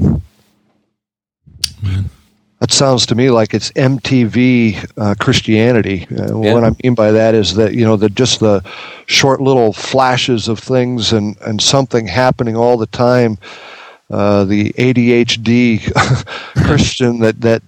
That 2.60 2.72
sounds 2.72 3.04
to 3.06 3.14
me 3.14 3.30
like 3.30 3.52
it's 3.52 3.70
MTV 3.72 4.90
uh, 4.96 5.14
Christianity. 5.20 6.06
Uh, 6.10 6.38
Yeah. 6.38 6.54
What 6.54 6.64
I 6.64 6.70
mean 6.82 6.94
by 6.94 7.12
that 7.12 7.34
is 7.34 7.54
that 7.56 7.74
you 7.74 7.84
know 7.84 7.96
the 7.96 8.08
just 8.08 8.40
the 8.40 8.62
short 9.04 9.42
little 9.42 9.74
flashes 9.74 10.48
of 10.48 10.58
things 10.58 11.12
and 11.12 11.36
and 11.42 11.60
something 11.60 12.06
happening 12.06 12.56
all 12.56 12.78
the 12.78 12.86
time. 12.86 13.36
Uh, 14.10 14.44
the 14.44 14.72
ADHD 14.78 15.92
Christian 16.64 17.20
that 17.20 17.42
that 17.42 17.62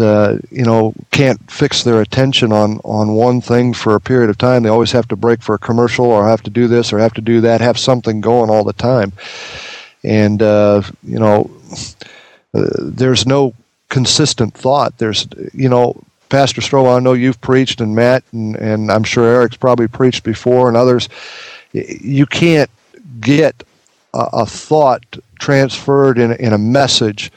uh, 0.00 0.38
you 0.50 0.64
know 0.64 0.94
can't 1.10 1.50
fix 1.50 1.84
their 1.84 2.00
attention 2.00 2.52
on 2.52 2.80
on 2.84 3.14
one 3.14 3.40
thing 3.40 3.72
for 3.72 3.94
a 3.94 4.00
period 4.00 4.30
of 4.30 4.38
time. 4.38 4.62
They 4.62 4.68
always 4.68 4.92
have 4.92 5.08
to 5.08 5.16
break 5.16 5.42
for 5.42 5.54
a 5.54 5.58
commercial 5.58 6.06
or 6.06 6.26
have 6.26 6.42
to 6.42 6.50
do 6.50 6.68
this 6.68 6.92
or 6.92 6.98
have 6.98 7.14
to 7.14 7.20
do 7.20 7.40
that. 7.42 7.60
Have 7.60 7.78
something 7.78 8.20
going 8.20 8.50
all 8.50 8.64
the 8.64 8.72
time, 8.72 9.12
and 10.04 10.42
uh, 10.42 10.82
you 11.02 11.18
know 11.18 11.50
uh, 12.54 12.68
there's 12.78 13.26
no 13.26 13.54
consistent 13.88 14.54
thought. 14.54 14.98
There's, 14.98 15.26
you 15.52 15.68
know, 15.68 16.00
Pastor 16.28 16.60
Stroh, 16.60 16.96
I 16.96 17.00
know 17.00 17.14
you've 17.14 17.40
preached, 17.40 17.80
and 17.80 17.94
Matt, 17.94 18.22
and, 18.32 18.56
and 18.56 18.90
I'm 18.90 19.04
sure 19.04 19.24
Eric's 19.24 19.56
probably 19.56 19.88
preached 19.88 20.24
before, 20.24 20.68
and 20.68 20.76
others. 20.76 21.08
You 21.72 22.26
can't 22.26 22.70
get 23.20 23.62
a, 24.14 24.28
a 24.32 24.46
thought 24.46 25.04
transferred 25.38 26.18
in, 26.18 26.32
in 26.32 26.52
a 26.52 26.58
message 26.58 27.30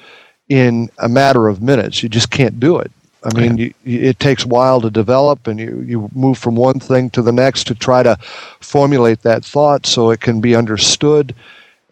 in 0.52 0.90
a 0.98 1.08
matter 1.08 1.48
of 1.48 1.62
minutes. 1.62 2.04
You 2.04 2.10
just 2.10 2.30
can't 2.30 2.60
do 2.60 2.78
it. 2.78 2.92
I 3.24 3.34
mean, 3.40 3.58
you, 3.58 3.74
you, 3.86 4.02
it 4.02 4.20
takes 4.20 4.44
a 4.44 4.50
while 4.50 4.82
to 4.82 4.90
develop, 4.90 5.48
and 5.48 5.58
you, 5.58 5.80
you 5.82 6.10
move 6.14 6.38
from 6.38 6.56
one 6.56 6.80
thing 6.80 7.10
to 7.12 7.22
the 7.22 7.32
next 7.32 7.68
to 7.68 7.76
try 7.76 8.04
to 8.04 8.18
formulate 8.60 9.22
that 9.22 9.46
thought 9.46 9.86
so 9.86 10.10
it 10.10 10.20
can 10.20 10.42
be 10.42 10.54
understood 10.54 11.34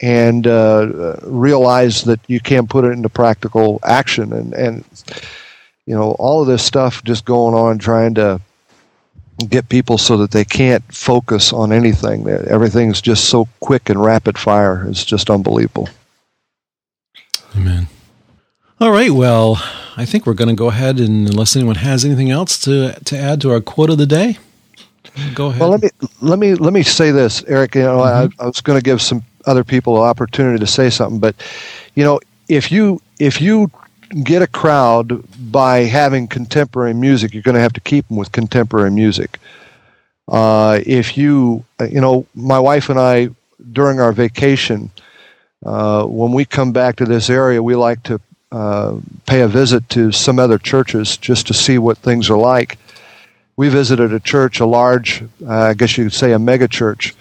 and 0.02 0.46
uh, 0.46 1.16
realize 1.24 2.04
that 2.04 2.20
you 2.28 2.42
can't 2.42 2.70
put 2.70 2.84
it 2.84 2.92
into 2.92 3.08
practical 3.08 3.80
action. 3.84 4.34
And, 4.34 4.54
and, 4.54 4.84
you 5.86 5.96
know, 5.96 6.12
all 6.20 6.42
of 6.42 6.48
this 6.48 6.64
stuff 6.64 7.02
just 7.06 7.24
going 7.24 7.56
on 7.56 7.78
trying 7.78 8.16
to 8.16 8.42
get 9.48 9.70
people 9.70 9.98
so 9.98 10.18
that 10.18 10.32
they 10.32 10.44
can't 10.44 10.84
focus 10.94 11.54
on 11.54 11.72
anything. 11.72 12.28
Everything's 12.28 13.02
just 13.02 13.30
so 13.30 13.48
quick 13.62 13.90
and 13.90 14.04
rapid 14.04 14.38
fire. 14.38 14.86
It's 14.90 15.06
just 15.06 15.30
unbelievable. 15.30 15.88
Amen. 17.56 17.88
All 18.82 18.92
right. 18.92 19.12
Well, 19.12 19.62
I 19.98 20.06
think 20.06 20.26
we're 20.26 20.34
going 20.34 20.48
to 20.48 20.56
go 20.56 20.70
ahead 20.70 21.02
and 21.02 21.28
unless 21.28 21.58
anyone 21.58 21.76
has 21.76 22.06
anything 22.06 22.32
else 22.32 22.58
to 22.60 22.98
to 23.04 23.18
add 23.18 23.42
to 23.42 23.52
our 23.52 23.60
quote 23.60 23.90
of 23.90 23.98
the 23.98 24.06
day, 24.06 24.38
go 25.34 25.48
ahead. 25.48 25.60
Well, 25.60 25.70
let 25.70 25.82
me 25.84 25.90
let 26.22 26.40
me 26.40 26.56
let 26.56 26.72
me 26.72 26.84
say 26.84 27.12
this, 27.12 27.44
Eric. 27.44 27.76
You 27.76 27.82
know, 27.82 27.98
mm-hmm. 27.98 28.42
I, 28.42 28.44
I 28.44 28.48
was 28.48 28.62
going 28.62 28.80
to 28.80 28.84
give 28.84 29.02
some 29.02 29.22
other 29.46 29.66
people 29.66 29.98
an 29.98 30.10
opportunity 30.10 30.60
to 30.60 30.68
say 30.68 30.90
something, 30.90 31.20
but 31.20 31.36
you 31.96 32.06
know, 32.06 32.22
if 32.48 32.72
you 32.72 33.02
if 33.20 33.42
you 33.42 33.70
get 34.24 34.42
a 34.42 34.48
crowd 34.48 35.24
by 35.52 35.80
having 35.80 36.30
contemporary 36.30 36.94
music, 36.94 37.34
you're 37.34 37.44
going 37.44 37.56
to 37.56 37.62
have 37.62 37.74
to 37.74 37.82
keep 37.82 38.08
them 38.08 38.16
with 38.16 38.32
contemporary 38.32 38.92
music. 38.92 39.40
Uh, 40.30 40.80
if 40.86 41.18
you, 41.18 41.66
you 41.90 42.00
know, 42.00 42.26
my 42.34 42.60
wife 42.60 42.90
and 42.90 43.00
I, 43.00 43.30
during 43.72 44.00
our 44.00 44.14
vacation, 44.14 44.90
uh, 45.66 46.06
when 46.06 46.32
we 46.32 46.46
come 46.46 46.72
back 46.72 46.96
to 46.98 47.06
this 47.06 47.30
area, 47.30 47.62
we 47.62 47.76
like 47.76 48.04
to 48.04 48.22
uh, 48.52 48.98
pay 49.28 49.42
a 49.42 49.48
visit 49.48 49.88
to 49.90 50.12
some 50.12 50.40
other 50.40 50.58
churches 50.58 51.18
just 51.18 51.48
to 51.48 51.54
see 51.54 51.78
what 51.78 51.98
things 52.00 52.30
are 52.30 52.38
like. 52.38 52.78
We 53.58 53.70
visited 53.70 54.14
a 54.14 54.20
church, 54.20 54.60
a 54.60 54.66
large, 54.66 55.22
uh, 55.46 55.54
I 55.54 55.74
guess 55.74 55.98
you 55.98 56.06
could 56.06 56.14
say, 56.14 56.32
a 56.32 56.40
mega 56.40 56.68
church. 56.68 57.14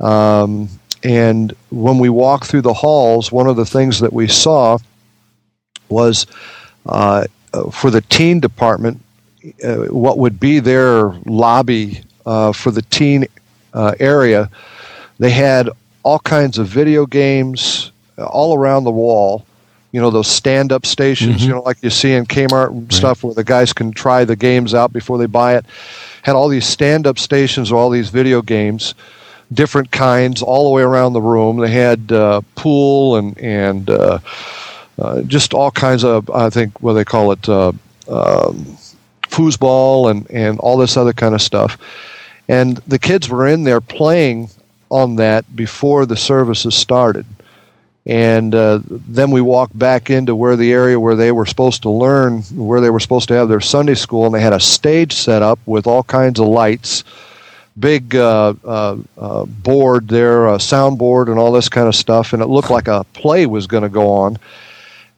Um, 0.00 0.68
and 1.04 1.54
when 1.70 1.98
we 1.98 2.08
walked 2.08 2.46
through 2.46 2.62
the 2.62 2.74
halls, 2.74 3.30
one 3.30 3.46
of 3.46 3.56
the 3.56 3.66
things 3.66 4.00
that 4.00 4.12
we 4.12 4.26
saw 4.26 4.78
was 5.88 6.26
uh, 6.86 7.26
for 7.70 7.90
the 7.90 8.00
teen 8.00 8.40
department, 8.40 9.00
uh, 9.62 9.84
what 9.84 10.18
would 10.18 10.40
be 10.40 10.58
their 10.58 11.10
lobby 11.26 12.02
uh, 12.26 12.52
for 12.52 12.70
the 12.70 12.82
teen 12.82 13.26
area. 13.74 14.50
They 15.18 15.30
had 15.30 15.70
all 16.02 16.18
kinds 16.18 16.58
of 16.58 16.66
video 16.66 17.06
games 17.06 17.92
all 18.16 18.56
around 18.56 18.84
the 18.84 18.90
wall. 18.90 19.44
You 19.90 20.00
know 20.00 20.10
those 20.10 20.28
stand-up 20.28 20.84
stations, 20.84 21.36
mm-hmm. 21.36 21.48
you 21.48 21.54
know, 21.54 21.62
like 21.62 21.82
you 21.82 21.90
see 21.90 22.12
in 22.12 22.26
Kmart 22.26 22.68
and 22.68 22.82
right. 22.82 22.92
stuff, 22.92 23.24
where 23.24 23.34
the 23.34 23.44
guys 23.44 23.72
can 23.72 23.90
try 23.92 24.24
the 24.24 24.36
games 24.36 24.74
out 24.74 24.92
before 24.92 25.16
they 25.16 25.26
buy 25.26 25.56
it. 25.56 25.64
Had 26.22 26.36
all 26.36 26.48
these 26.48 26.66
stand-up 26.66 27.18
stations, 27.18 27.72
all 27.72 27.88
these 27.88 28.10
video 28.10 28.42
games, 28.42 28.94
different 29.50 29.90
kinds, 29.90 30.42
all 30.42 30.64
the 30.64 30.74
way 30.74 30.82
around 30.82 31.14
the 31.14 31.22
room. 31.22 31.56
They 31.56 31.70
had 31.70 32.12
uh, 32.12 32.42
pool 32.54 33.16
and 33.16 33.38
and 33.38 33.88
uh, 33.88 34.18
uh, 34.98 35.22
just 35.22 35.54
all 35.54 35.70
kinds 35.70 36.04
of, 36.04 36.28
I 36.30 36.50
think, 36.50 36.82
what 36.82 36.92
they 36.94 37.04
call 37.04 37.32
it, 37.32 37.48
uh, 37.48 37.72
um, 38.08 38.76
foosball 39.22 40.10
and, 40.10 40.30
and 40.30 40.58
all 40.58 40.76
this 40.76 40.96
other 40.96 41.12
kind 41.12 41.34
of 41.34 41.40
stuff. 41.40 41.78
And 42.48 42.78
the 42.78 42.98
kids 42.98 43.28
were 43.28 43.46
in 43.46 43.64
there 43.64 43.80
playing 43.80 44.50
on 44.90 45.16
that 45.16 45.44
before 45.54 46.06
the 46.06 46.16
services 46.16 46.74
started. 46.74 47.26
And 48.08 48.54
uh, 48.54 48.80
then 48.84 49.30
we 49.30 49.42
walked 49.42 49.78
back 49.78 50.08
into 50.08 50.34
where 50.34 50.56
the 50.56 50.72
area 50.72 50.98
where 50.98 51.14
they 51.14 51.30
were 51.30 51.44
supposed 51.44 51.82
to 51.82 51.90
learn, 51.90 52.40
where 52.54 52.80
they 52.80 52.88
were 52.88 53.00
supposed 53.00 53.28
to 53.28 53.34
have 53.34 53.50
their 53.50 53.60
Sunday 53.60 53.94
school, 53.94 54.24
and 54.24 54.34
they 54.34 54.40
had 54.40 54.54
a 54.54 54.60
stage 54.60 55.12
set 55.12 55.42
up 55.42 55.58
with 55.66 55.86
all 55.86 56.02
kinds 56.02 56.40
of 56.40 56.46
lights, 56.46 57.04
big 57.78 58.16
uh, 58.16 58.54
uh, 58.64 58.96
uh 59.18 59.44
board 59.44 60.08
there, 60.08 60.48
a 60.48 60.56
soundboard, 60.56 61.28
and 61.28 61.38
all 61.38 61.52
this 61.52 61.68
kind 61.68 61.86
of 61.86 61.94
stuff. 61.94 62.32
And 62.32 62.42
it 62.42 62.46
looked 62.46 62.70
like 62.70 62.88
a 62.88 63.04
play 63.12 63.44
was 63.44 63.66
going 63.66 63.82
to 63.82 63.90
go 63.90 64.10
on 64.10 64.38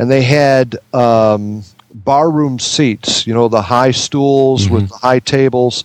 and 0.00 0.10
they 0.10 0.22
had 0.22 0.78
um, 0.94 1.62
barroom 1.92 2.58
seats. 2.58 3.26
You 3.26 3.34
know, 3.34 3.48
the 3.48 3.60
high 3.60 3.90
stools 3.90 4.64
mm-hmm. 4.64 4.74
with 4.74 4.88
the 4.88 4.96
high 4.96 5.18
tables 5.18 5.84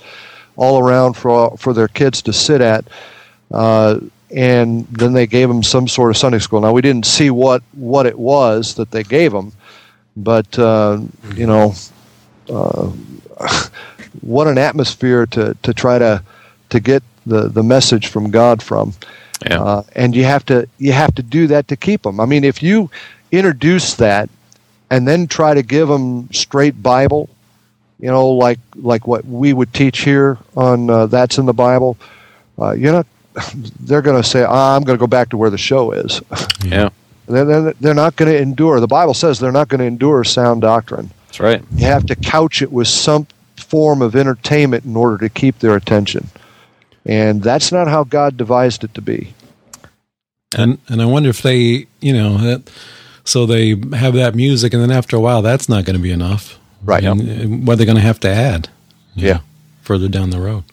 all 0.56 0.80
around 0.80 1.16
for 1.16 1.56
for 1.58 1.74
their 1.74 1.90
kids 1.90 2.22
to 2.24 2.34
sit 2.34 2.62
at. 2.62 2.86
Uh, 3.52 4.00
and 4.36 4.86
then 4.88 5.14
they 5.14 5.26
gave 5.26 5.48
them 5.48 5.64
some 5.64 5.88
sort 5.88 6.12
of 6.12 6.18
Sunday 6.18 6.40
school. 6.40 6.60
Now 6.60 6.74
we 6.74 6.82
didn't 6.82 7.06
see 7.06 7.32
what 7.32 7.64
what 7.72 8.06
it 8.06 8.20
was 8.20 8.76
that 8.76 8.92
they 8.92 9.02
gave 9.04 9.32
them, 9.32 9.54
but 10.18 10.60
uh, 10.60 11.00
you 11.34 11.48
know, 11.48 11.74
uh, 12.50 12.92
what 14.22 14.48
an 14.48 14.58
atmosphere 14.58 15.26
to 15.28 15.56
to 15.64 15.74
try 15.74 15.98
to 15.98 16.22
to 16.70 16.80
get 16.80 17.02
the 17.26 17.48
the 17.48 17.64
message 17.64 18.08
from 18.08 18.30
God 18.30 18.62
from. 18.62 18.94
Yeah. 19.50 19.62
Uh, 19.62 19.84
and 19.96 20.16
you 20.16 20.26
have 20.26 20.46
to 20.48 20.68
you 20.78 20.92
have 20.92 21.16
to 21.16 21.24
do 21.24 21.48
that 21.48 21.70
to 21.70 21.78
keep 21.78 22.04
them. 22.04 22.20
I 22.20 22.26
mean, 22.26 22.44
if 22.44 22.62
you 22.62 22.90
introduce 23.32 23.96
that 23.96 24.30
and 24.90 25.08
then 25.08 25.28
try 25.28 25.54
to 25.54 25.64
give 25.64 25.88
them 25.88 26.32
straight 26.32 26.82
Bible, 26.82 27.30
you 28.00 28.10
know, 28.10 28.30
like 28.30 28.60
like 28.76 29.08
what 29.08 29.26
we 29.26 29.54
would 29.54 29.74
teach 29.74 30.00
here 30.00 30.38
on 30.58 30.90
uh, 30.90 31.06
that's 31.06 31.38
in 31.38 31.46
the 31.46 31.54
Bible. 31.54 31.98
Uh, 32.60 32.72
you're 32.72 32.92
not. 32.92 33.08
They're 33.80 34.02
going 34.02 34.22
to 34.22 34.28
say, 34.28 34.44
oh, 34.44 34.52
"I'm 34.52 34.84
going 34.84 34.98
to 34.98 35.00
go 35.00 35.08
back 35.08 35.30
to 35.30 35.38
where 35.38 35.50
the 35.50 35.58
show 35.58 35.92
is." 35.92 36.22
Yeah. 36.64 36.90
they're, 37.28 37.74
they're 37.74 37.94
not 37.94 38.16
going 38.16 38.32
to 38.32 38.42
endure. 38.42 38.80
The 38.80 38.88
Bible 38.88 39.14
says 39.14 39.40
they're 39.40 39.52
not 39.52 39.68
going 39.68 39.80
to 39.80 39.86
endure 39.86 40.24
sound 40.24 40.62
doctrine. 40.62 41.12
That's 41.28 41.40
right. 41.40 41.64
You 41.76 41.86
have 41.86 42.06
to 42.08 42.16
couch 42.16 42.62
it 42.62 42.72
with 42.72 42.88
some 42.88 43.28
form 43.58 44.02
of 44.02 44.16
entertainment 44.16 44.86
in 44.86 44.96
order 44.96 45.18
to 45.18 45.30
keep 45.30 45.60
their 45.60 45.76
attention, 45.76 46.30
and 47.06 47.44
that's 47.44 47.72
not 47.72 47.88
how 47.88 48.04
God 48.04 48.38
devised 48.38 48.84
it 48.84 48.94
to 48.96 49.02
be. 49.02 49.34
And 50.56 50.80
and 50.88 51.02
I 51.02 51.06
wonder 51.06 51.30
if 51.30 51.42
they, 51.42 51.88
you 52.00 52.14
know, 52.14 52.38
that 52.38 52.70
so 53.26 53.46
they 53.46 53.70
have 53.98 54.14
that 54.14 54.36
music, 54.36 54.74
and 54.74 54.82
then 54.82 54.92
after 54.92 55.18
a 55.18 55.20
while, 55.20 55.42
that's 55.42 55.68
not 55.68 55.84
going 55.84 55.96
to 55.96 56.02
be 56.02 56.12
enough. 56.12 56.60
Right. 56.84 57.04
And 57.04 57.68
what 57.68 57.74
are 57.74 57.76
they 57.78 57.86
going 57.86 57.98
to 57.98 58.02
have 58.02 58.20
to 58.22 58.30
add? 58.30 58.70
Yeah. 59.16 59.34
Know, 59.34 59.40
further 59.82 60.08
down 60.08 60.30
the 60.30 60.40
road. 60.40 60.64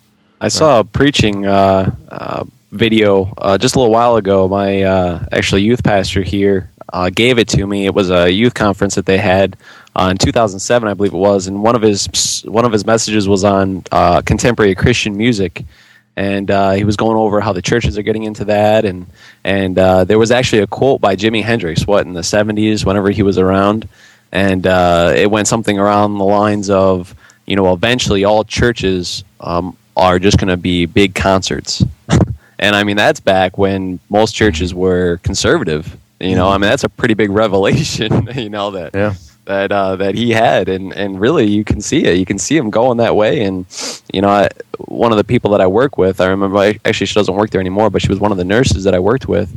I 0.43 0.49
saw 0.49 0.81
a 0.81 0.85
preaching 0.85 1.47
uh, 1.47 1.95
uh, 2.09 2.45
video 2.73 3.33
uh, 3.39 3.59
just 3.59 3.77
a 3.77 3.79
little 3.79 3.93
while 3.93 4.17
ago. 4.17 4.49
My 4.49 4.83
uh, 4.83 5.25
actually 5.31 5.63
youth 5.63 5.85
pastor 5.85 6.23
here 6.23 6.69
uh, 6.93 7.11
gave 7.11 7.39
it 7.39 7.47
to 7.51 7.65
me. 7.65 7.87
It 7.87 7.95
was 7.95 8.11
a 8.11 8.29
youth 8.29 8.53
conference 8.53 8.97
that 8.97 9.07
they 9.07 9.19
had 9.19 9.57
uh, 9.95 10.09
in 10.11 10.19
2007, 10.19 10.89
I 10.89 10.95
believe 10.95 11.15
it 11.15 11.17
was, 11.17 11.47
and 11.47 11.63
one 11.63 11.77
of 11.77 11.83
his 11.83 12.43
one 12.45 12.65
of 12.65 12.73
his 12.73 12.85
messages 12.85 13.29
was 13.29 13.45
on 13.45 13.83
contemporary 14.25 14.75
Christian 14.75 15.17
music 15.17 15.65
and 16.17 16.51
uh, 16.51 16.73
he 16.73 16.83
was 16.83 16.97
going 16.97 17.17
over 17.17 17.41
how 17.41 17.53
the 17.53 17.63
churches 17.63 17.97
are 17.97 18.03
getting 18.03 18.25
into 18.25 18.45
that, 18.47 18.85
and 18.85 19.07
and 19.45 19.79
uh, 19.79 20.03
there 20.03 20.19
was 20.19 20.33
actually 20.33 20.63
a 20.63 20.67
quote 20.67 21.01
by 21.01 21.15
Jimi 21.15 21.43
Hendrix, 21.45 21.87
what 21.87 22.05
in 22.05 22.15
the 22.15 22.21
'70s, 22.21 22.85
whenever 22.85 23.11
he 23.11 23.23
was 23.23 23.39
around, 23.39 23.89
and 24.33 24.67
uh, 24.67 25.13
it 25.17 25.31
went 25.31 25.47
something 25.47 25.79
around 25.79 26.19
the 26.19 26.25
lines 26.25 26.69
of, 26.69 27.15
you 27.47 27.57
know, 27.57 27.73
eventually 27.73 28.25
all 28.25 28.45
churches 28.45 29.25
um, 29.41 29.77
are 29.97 30.19
just 30.19 30.39
going 30.39 30.49
to 30.49 30.57
be 30.57 30.87
big 30.87 31.15
concerts, 31.15 31.85
and 32.59 32.77
I 32.77 32.85
mean 32.85 32.97
that's 32.97 33.21
back 33.21 33.59
when 33.59 33.99
most 34.09 34.35
churches 34.35 34.75
were 34.75 35.19
conservative. 35.23 35.97
You 36.21 36.37
know, 36.37 36.49
I 36.49 36.55
mean 36.55 36.71
that's 36.71 36.85
a 36.85 36.89
pretty 36.89 37.15
big 37.15 37.31
revelation. 37.43 38.29
You 38.35 38.51
know 38.51 38.71
that. 38.73 38.95
Yeah 38.95 39.15
that 39.45 39.73
uh, 39.73 39.97
that 39.97 40.15
he 40.15 40.31
had, 40.31 40.69
and 40.69 40.93
and 40.93 41.21
really 41.21 41.47
you 41.47 41.65
can 41.65 41.81
see 41.81 42.05
it. 42.05 42.17
You 42.17 42.25
can 42.25 42.39
see 42.39 42.57
him 42.57 42.71
going 42.71 42.99
that 42.99 43.17
way. 43.17 43.43
And 43.45 43.67
you 44.13 44.21
know, 44.21 44.29
I, 44.29 44.49
one 44.79 45.11
of 45.11 45.19
the 45.19 45.25
people 45.25 45.51
that 45.53 45.61
I 45.61 45.67
work 45.67 45.99
with, 45.99 46.21
I 46.21 46.27
remember 46.27 46.59
I, 46.59 46.79
actually 46.85 47.07
she 47.07 47.15
doesn't 47.15 47.35
work 47.35 47.51
there 47.51 47.61
anymore, 47.61 47.91
but 47.91 48.03
she 48.03 48.09
was 48.09 48.21
one 48.21 48.33
of 48.33 48.39
the 48.39 48.45
nurses 48.45 48.85
that 48.85 48.95
I 48.95 48.99
worked 48.99 49.29
with. 49.29 49.51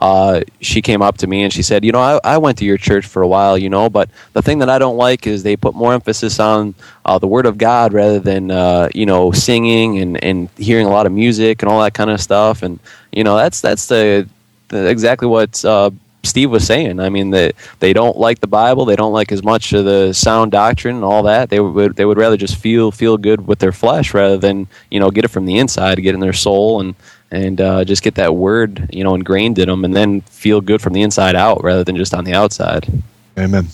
Uh, 0.00 0.42
she 0.60 0.80
came 0.80 1.02
up 1.02 1.18
to 1.18 1.26
me 1.26 1.42
and 1.42 1.52
she 1.52 1.62
said, 1.62 1.84
"You 1.84 1.92
know, 1.92 2.00
I, 2.00 2.20
I 2.24 2.38
went 2.38 2.58
to 2.58 2.64
your 2.64 2.78
church 2.78 3.06
for 3.06 3.22
a 3.22 3.28
while, 3.28 3.58
you 3.58 3.68
know, 3.68 3.88
but 3.90 4.08
the 4.32 4.42
thing 4.42 4.58
that 4.60 4.70
I 4.70 4.78
don't 4.78 4.96
like 4.96 5.26
is 5.26 5.42
they 5.42 5.56
put 5.56 5.74
more 5.74 5.92
emphasis 5.92 6.38
on 6.38 6.74
uh, 7.04 7.18
the 7.18 7.26
Word 7.26 7.46
of 7.46 7.58
God 7.58 7.92
rather 7.92 8.20
than 8.20 8.50
uh, 8.50 8.88
you 8.94 9.06
know 9.06 9.32
singing 9.32 9.98
and, 9.98 10.22
and 10.22 10.48
hearing 10.56 10.86
a 10.86 10.90
lot 10.90 11.06
of 11.06 11.12
music 11.12 11.62
and 11.62 11.70
all 11.70 11.82
that 11.82 11.94
kind 11.94 12.10
of 12.10 12.20
stuff. 12.20 12.62
And 12.62 12.78
you 13.12 13.24
know, 13.24 13.36
that's 13.36 13.60
that's 13.60 13.86
the, 13.86 14.28
the 14.68 14.86
exactly 14.86 15.26
what 15.26 15.64
uh, 15.64 15.90
Steve 16.22 16.50
was 16.50 16.66
saying. 16.66 17.00
I 17.00 17.08
mean, 17.08 17.30
that 17.30 17.56
they, 17.80 17.88
they 17.88 17.92
don't 17.92 18.16
like 18.16 18.40
the 18.40 18.46
Bible. 18.46 18.84
They 18.84 18.96
don't 18.96 19.12
like 19.12 19.32
as 19.32 19.42
much 19.42 19.72
of 19.72 19.84
the 19.84 20.12
sound 20.12 20.52
doctrine 20.52 20.96
and 20.96 21.04
all 21.04 21.22
that. 21.24 21.50
They 21.50 21.60
would 21.60 21.96
they 21.96 22.04
would 22.04 22.18
rather 22.18 22.36
just 22.36 22.56
feel 22.56 22.90
feel 22.92 23.16
good 23.16 23.46
with 23.46 23.58
their 23.58 23.72
flesh 23.72 24.14
rather 24.14 24.36
than 24.36 24.68
you 24.90 25.00
know 25.00 25.10
get 25.10 25.24
it 25.24 25.28
from 25.28 25.46
the 25.46 25.58
inside, 25.58 26.00
get 26.02 26.14
in 26.14 26.20
their 26.20 26.32
soul, 26.32 26.80
and 26.80 26.94
and 27.30 27.60
uh, 27.60 27.84
just 27.84 28.02
get 28.02 28.14
that 28.16 28.34
word 28.36 28.88
you 28.92 29.04
know 29.04 29.14
ingrained 29.14 29.58
in 29.58 29.68
them, 29.68 29.84
and 29.84 29.94
then 29.94 30.20
feel 30.22 30.60
good 30.60 30.80
from 30.80 30.92
the 30.92 31.02
inside 31.02 31.34
out 31.36 31.62
rather 31.62 31.84
than 31.84 31.96
just 31.96 32.14
on 32.14 32.24
the 32.24 32.34
outside. 32.34 32.86
Amen. 33.38 33.68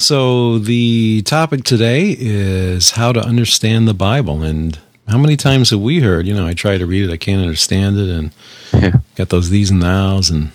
So, 0.00 0.58
the 0.60 1.22
topic 1.22 1.64
today 1.64 2.14
is 2.18 2.92
how 2.92 3.10
to 3.12 3.20
understand 3.20 3.88
the 3.88 3.94
Bible. 3.94 4.42
And 4.44 4.78
how 5.08 5.18
many 5.18 5.36
times 5.36 5.70
have 5.70 5.80
we 5.80 5.98
heard, 6.00 6.24
you 6.24 6.34
know, 6.34 6.46
I 6.46 6.54
try 6.54 6.78
to 6.78 6.86
read 6.86 7.08
it, 7.08 7.12
I 7.12 7.16
can't 7.16 7.42
understand 7.42 7.98
it, 7.98 8.08
and 8.08 8.30
Yeah. 8.72 8.98
got 9.16 9.30
those 9.30 9.50
these 9.50 9.70
and 9.72 9.82
thous, 9.82 10.30
and, 10.30 10.52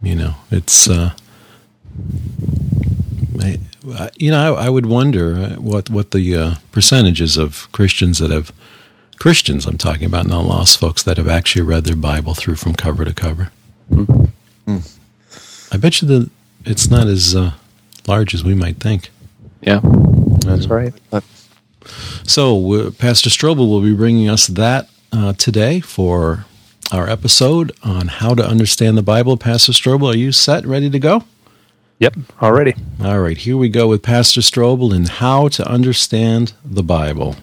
you 0.00 0.14
know, 0.14 0.34
it's, 0.52 0.88
uh, 0.88 1.10
I, 3.40 3.58
I- 3.94 4.10
you 4.16 4.30
know, 4.30 4.54
I, 4.54 4.66
I 4.66 4.68
would 4.68 4.86
wonder 4.86 5.34
uh, 5.34 5.60
what, 5.60 5.90
what 5.90 6.10
the 6.12 6.36
uh, 6.36 6.54
percentages 6.72 7.36
of 7.36 7.66
Christians 7.72 8.18
that 8.18 8.30
have, 8.30 8.52
Christians 9.18 9.66
I'm 9.66 9.78
talking 9.78 10.04
about, 10.04 10.26
not 10.26 10.44
lost 10.44 10.78
folks, 10.78 11.02
that 11.02 11.16
have 11.16 11.28
actually 11.28 11.62
read 11.62 11.84
their 11.84 11.96
Bible 11.96 12.34
through 12.34 12.54
from 12.56 12.74
cover 12.74 13.04
to 13.04 13.12
cover. 13.12 13.50
I 15.70 15.76
bet 15.76 16.00
you 16.00 16.08
that 16.08 16.30
it's 16.64 16.88
not 16.88 17.06
as 17.08 17.34
uh, 17.34 17.52
large 18.06 18.34
as 18.34 18.44
we 18.44 18.54
might 18.54 18.76
think. 18.78 19.10
Yeah. 19.60 19.80
That's 20.44 20.68
right. 20.68 20.94
So, 22.24 22.72
uh, 22.74 22.90
Pastor 22.92 23.30
Strobel 23.30 23.68
will 23.68 23.80
be 23.80 23.94
bringing 23.94 24.28
us 24.28 24.46
that 24.46 24.88
uh, 25.12 25.32
today 25.32 25.80
for 25.80 26.44
our 26.92 27.08
episode 27.08 27.72
on 27.82 28.08
how 28.08 28.34
to 28.34 28.46
understand 28.46 28.96
the 28.96 29.02
Bible. 29.02 29.36
Pastor 29.36 29.72
Strobel, 29.72 30.14
are 30.14 30.16
you 30.16 30.32
set, 30.32 30.64
ready 30.64 30.90
to 30.90 30.98
go? 30.98 31.24
Yep. 31.98 32.16
Already. 32.40 32.74
All 33.02 33.18
right, 33.20 33.36
here 33.36 33.56
we 33.56 33.68
go 33.68 33.88
with 33.88 34.02
Pastor 34.02 34.40
Strobel 34.40 34.94
in 34.94 35.06
how 35.06 35.48
to 35.48 35.68
understand 35.68 36.52
the 36.64 36.82
Bible. 36.82 37.36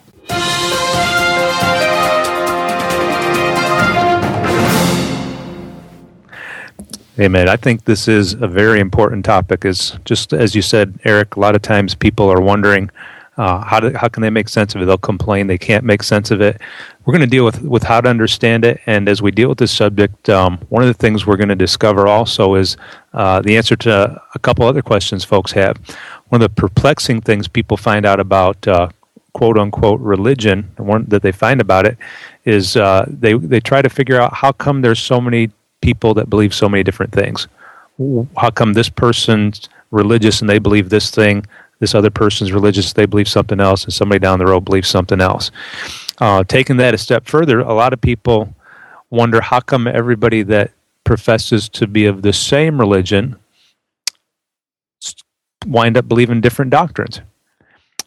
Amen. 7.18 7.48
I 7.48 7.56
think 7.56 7.86
this 7.86 8.10
is 8.10 8.34
a 8.34 8.48
very 8.48 8.82
important 8.82 9.24
topic. 9.24 9.64
Is 9.64 9.98
just 10.04 10.34
as 10.34 10.54
you 10.54 10.62
said, 10.62 11.00
Eric. 11.06 11.38
A 11.38 11.40
lot 11.40 11.56
of 11.56 11.62
times 11.62 11.96
people 11.96 12.30
are 12.30 12.42
wondering 12.42 12.92
uh, 13.38 13.64
how 13.64 13.80
do, 13.80 13.92
how 13.96 14.10
can 14.10 14.22
they 14.22 14.30
make 14.30 14.50
sense 14.50 14.76
of 14.76 14.82
it. 14.82 14.86
They'll 14.86 14.98
complain 14.98 15.48
they 15.48 15.58
can't 15.58 15.86
make 15.86 16.04
sense 16.04 16.30
of 16.30 16.42
it. 16.42 16.60
We're 17.06 17.14
going 17.14 17.22
to 17.22 17.28
deal 17.28 17.46
with 17.46 17.62
with 17.62 17.84
how 17.84 18.02
to 18.02 18.10
understand 18.10 18.66
it, 18.66 18.82
and 18.86 19.08
as 19.08 19.22
we 19.22 19.32
deal 19.32 19.48
with 19.48 19.60
this 19.60 19.72
subject, 19.72 20.28
um, 20.30 20.58
one 20.68 20.84
of 20.84 20.88
the 20.88 20.94
things 20.94 21.26
we're 21.26 21.38
going 21.38 21.50
to 21.50 21.56
discover 21.56 22.06
also 22.06 22.56
is 22.56 22.76
uh, 23.14 23.42
the 23.42 23.56
answer 23.56 23.78
to 23.78 24.22
a 24.34 24.40
couple 24.40 24.66
other 24.66 24.82
questions 24.82 25.24
folks 25.24 25.54
have. 25.54 25.78
One 26.30 26.42
of 26.42 26.50
the 26.50 26.62
perplexing 26.62 27.22
things 27.22 27.48
people 27.48 27.78
find 27.78 28.06
out 28.06 28.20
about. 28.20 28.68
Uh, 28.68 28.90
quote 29.34 29.58
unquote 29.58 30.00
religion 30.00 30.72
one 30.78 31.04
that 31.10 31.22
they 31.22 31.30
find 31.34 31.60
about 31.60 31.86
it 31.86 31.98
is 32.46 32.78
uh, 32.78 33.04
they 33.10 33.34
they 33.34 33.60
try 33.60 33.82
to 33.82 33.90
figure 33.90 34.18
out 34.18 34.34
how 34.34 34.50
come 34.54 34.82
there's 34.82 34.98
so 34.98 35.20
many 35.20 35.50
people 35.86 36.16
that 36.16 36.32
believe 36.32 36.52
so 36.52 36.68
many 36.68 36.84
different 36.84 37.12
things. 37.12 37.48
How 38.38 38.50
come 38.50 38.74
this 38.74 38.90
person's 38.90 39.70
religious 39.92 40.42
and 40.42 40.50
they 40.50 40.58
believe 40.58 40.90
this 40.90 41.12
thing 41.12 41.46
this 41.80 41.94
other 41.94 42.10
person's 42.10 42.52
religious 42.52 42.94
they 42.94 43.06
believe 43.06 43.28
something 43.28 43.60
else 43.60 43.84
and 43.84 43.94
somebody 43.94 44.18
down 44.18 44.40
the 44.40 44.48
road 44.48 44.66
believes 44.66 44.88
something 44.90 45.22
else? 45.22 45.52
Uh, 46.18 46.44
taking 46.44 46.78
that 46.78 46.96
a 46.96 46.98
step 46.98 47.28
further 47.28 47.60
a 47.60 47.74
lot 47.74 47.94
of 47.94 48.02
people 48.02 48.56
wonder 49.12 49.42
how 49.42 49.60
come 49.60 49.86
everybody 49.86 50.42
that 50.42 50.72
professes 51.04 51.70
to 51.70 51.86
be 51.86 52.06
of 52.08 52.24
the 52.24 52.34
same 52.34 52.80
religion 52.80 53.36
wind 55.68 55.98
up 55.98 56.08
believing 56.08 56.42
different 56.42 56.72
doctrines 56.72 57.22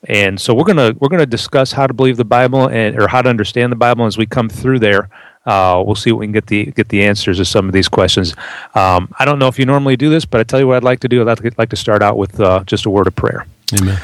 and 0.05 0.41
so 0.41 0.55
we're 0.55 0.65
gonna 0.65 0.95
we're 0.99 1.09
gonna 1.09 1.27
discuss 1.27 1.73
how 1.73 1.87
to 1.87 1.95
believe 1.95 2.17
the 2.17 2.25
Bible 2.25 2.69
and 2.69 3.01
or 3.01 3.09
how 3.09 3.23
to 3.23 3.29
understand 3.29 3.73
the 3.73 3.77
Bible 3.77 4.07
as 4.07 4.17
we 4.17 4.27
come 4.27 4.49
through 4.49 4.79
there. 4.79 5.09
Uh, 5.45 5.83
we'll 5.85 5.95
see 5.95 6.13
what 6.13 6.21
we 6.21 6.27
can 6.27 6.33
get 6.33 6.47
the 6.47 6.67
get 6.67 6.89
the 6.89 7.03
answers 7.03 7.39
to 7.39 7.45
some 7.45 7.67
of 7.67 7.73
these 7.73 7.89
questions. 7.89 8.35
Um, 8.75 9.13
I 9.19 9.25
don't 9.25 9.39
know 9.39 9.49
if 9.49 9.59
you 9.59 9.67
normally 9.67 9.97
do 9.97 10.11
this, 10.11 10.25
but 10.25 10.41
I 10.41 10.45
tell 10.45 10.61
you 10.61 10.69
what 10.69 10.77
I'd 10.77 10.85
like 10.85 11.01
to 11.01 11.09
do. 11.09 11.27
I'd 11.27 11.59
like 11.59 11.71
to, 11.71 11.77
start 11.77 12.03
out 12.03 12.17
with 12.19 12.39
uh, 12.41 12.65
just 12.65 12.87
a 12.87 12.91
word 12.91 13.07
of 13.07 13.17
prayer. 13.17 13.47
Amen. 13.75 13.99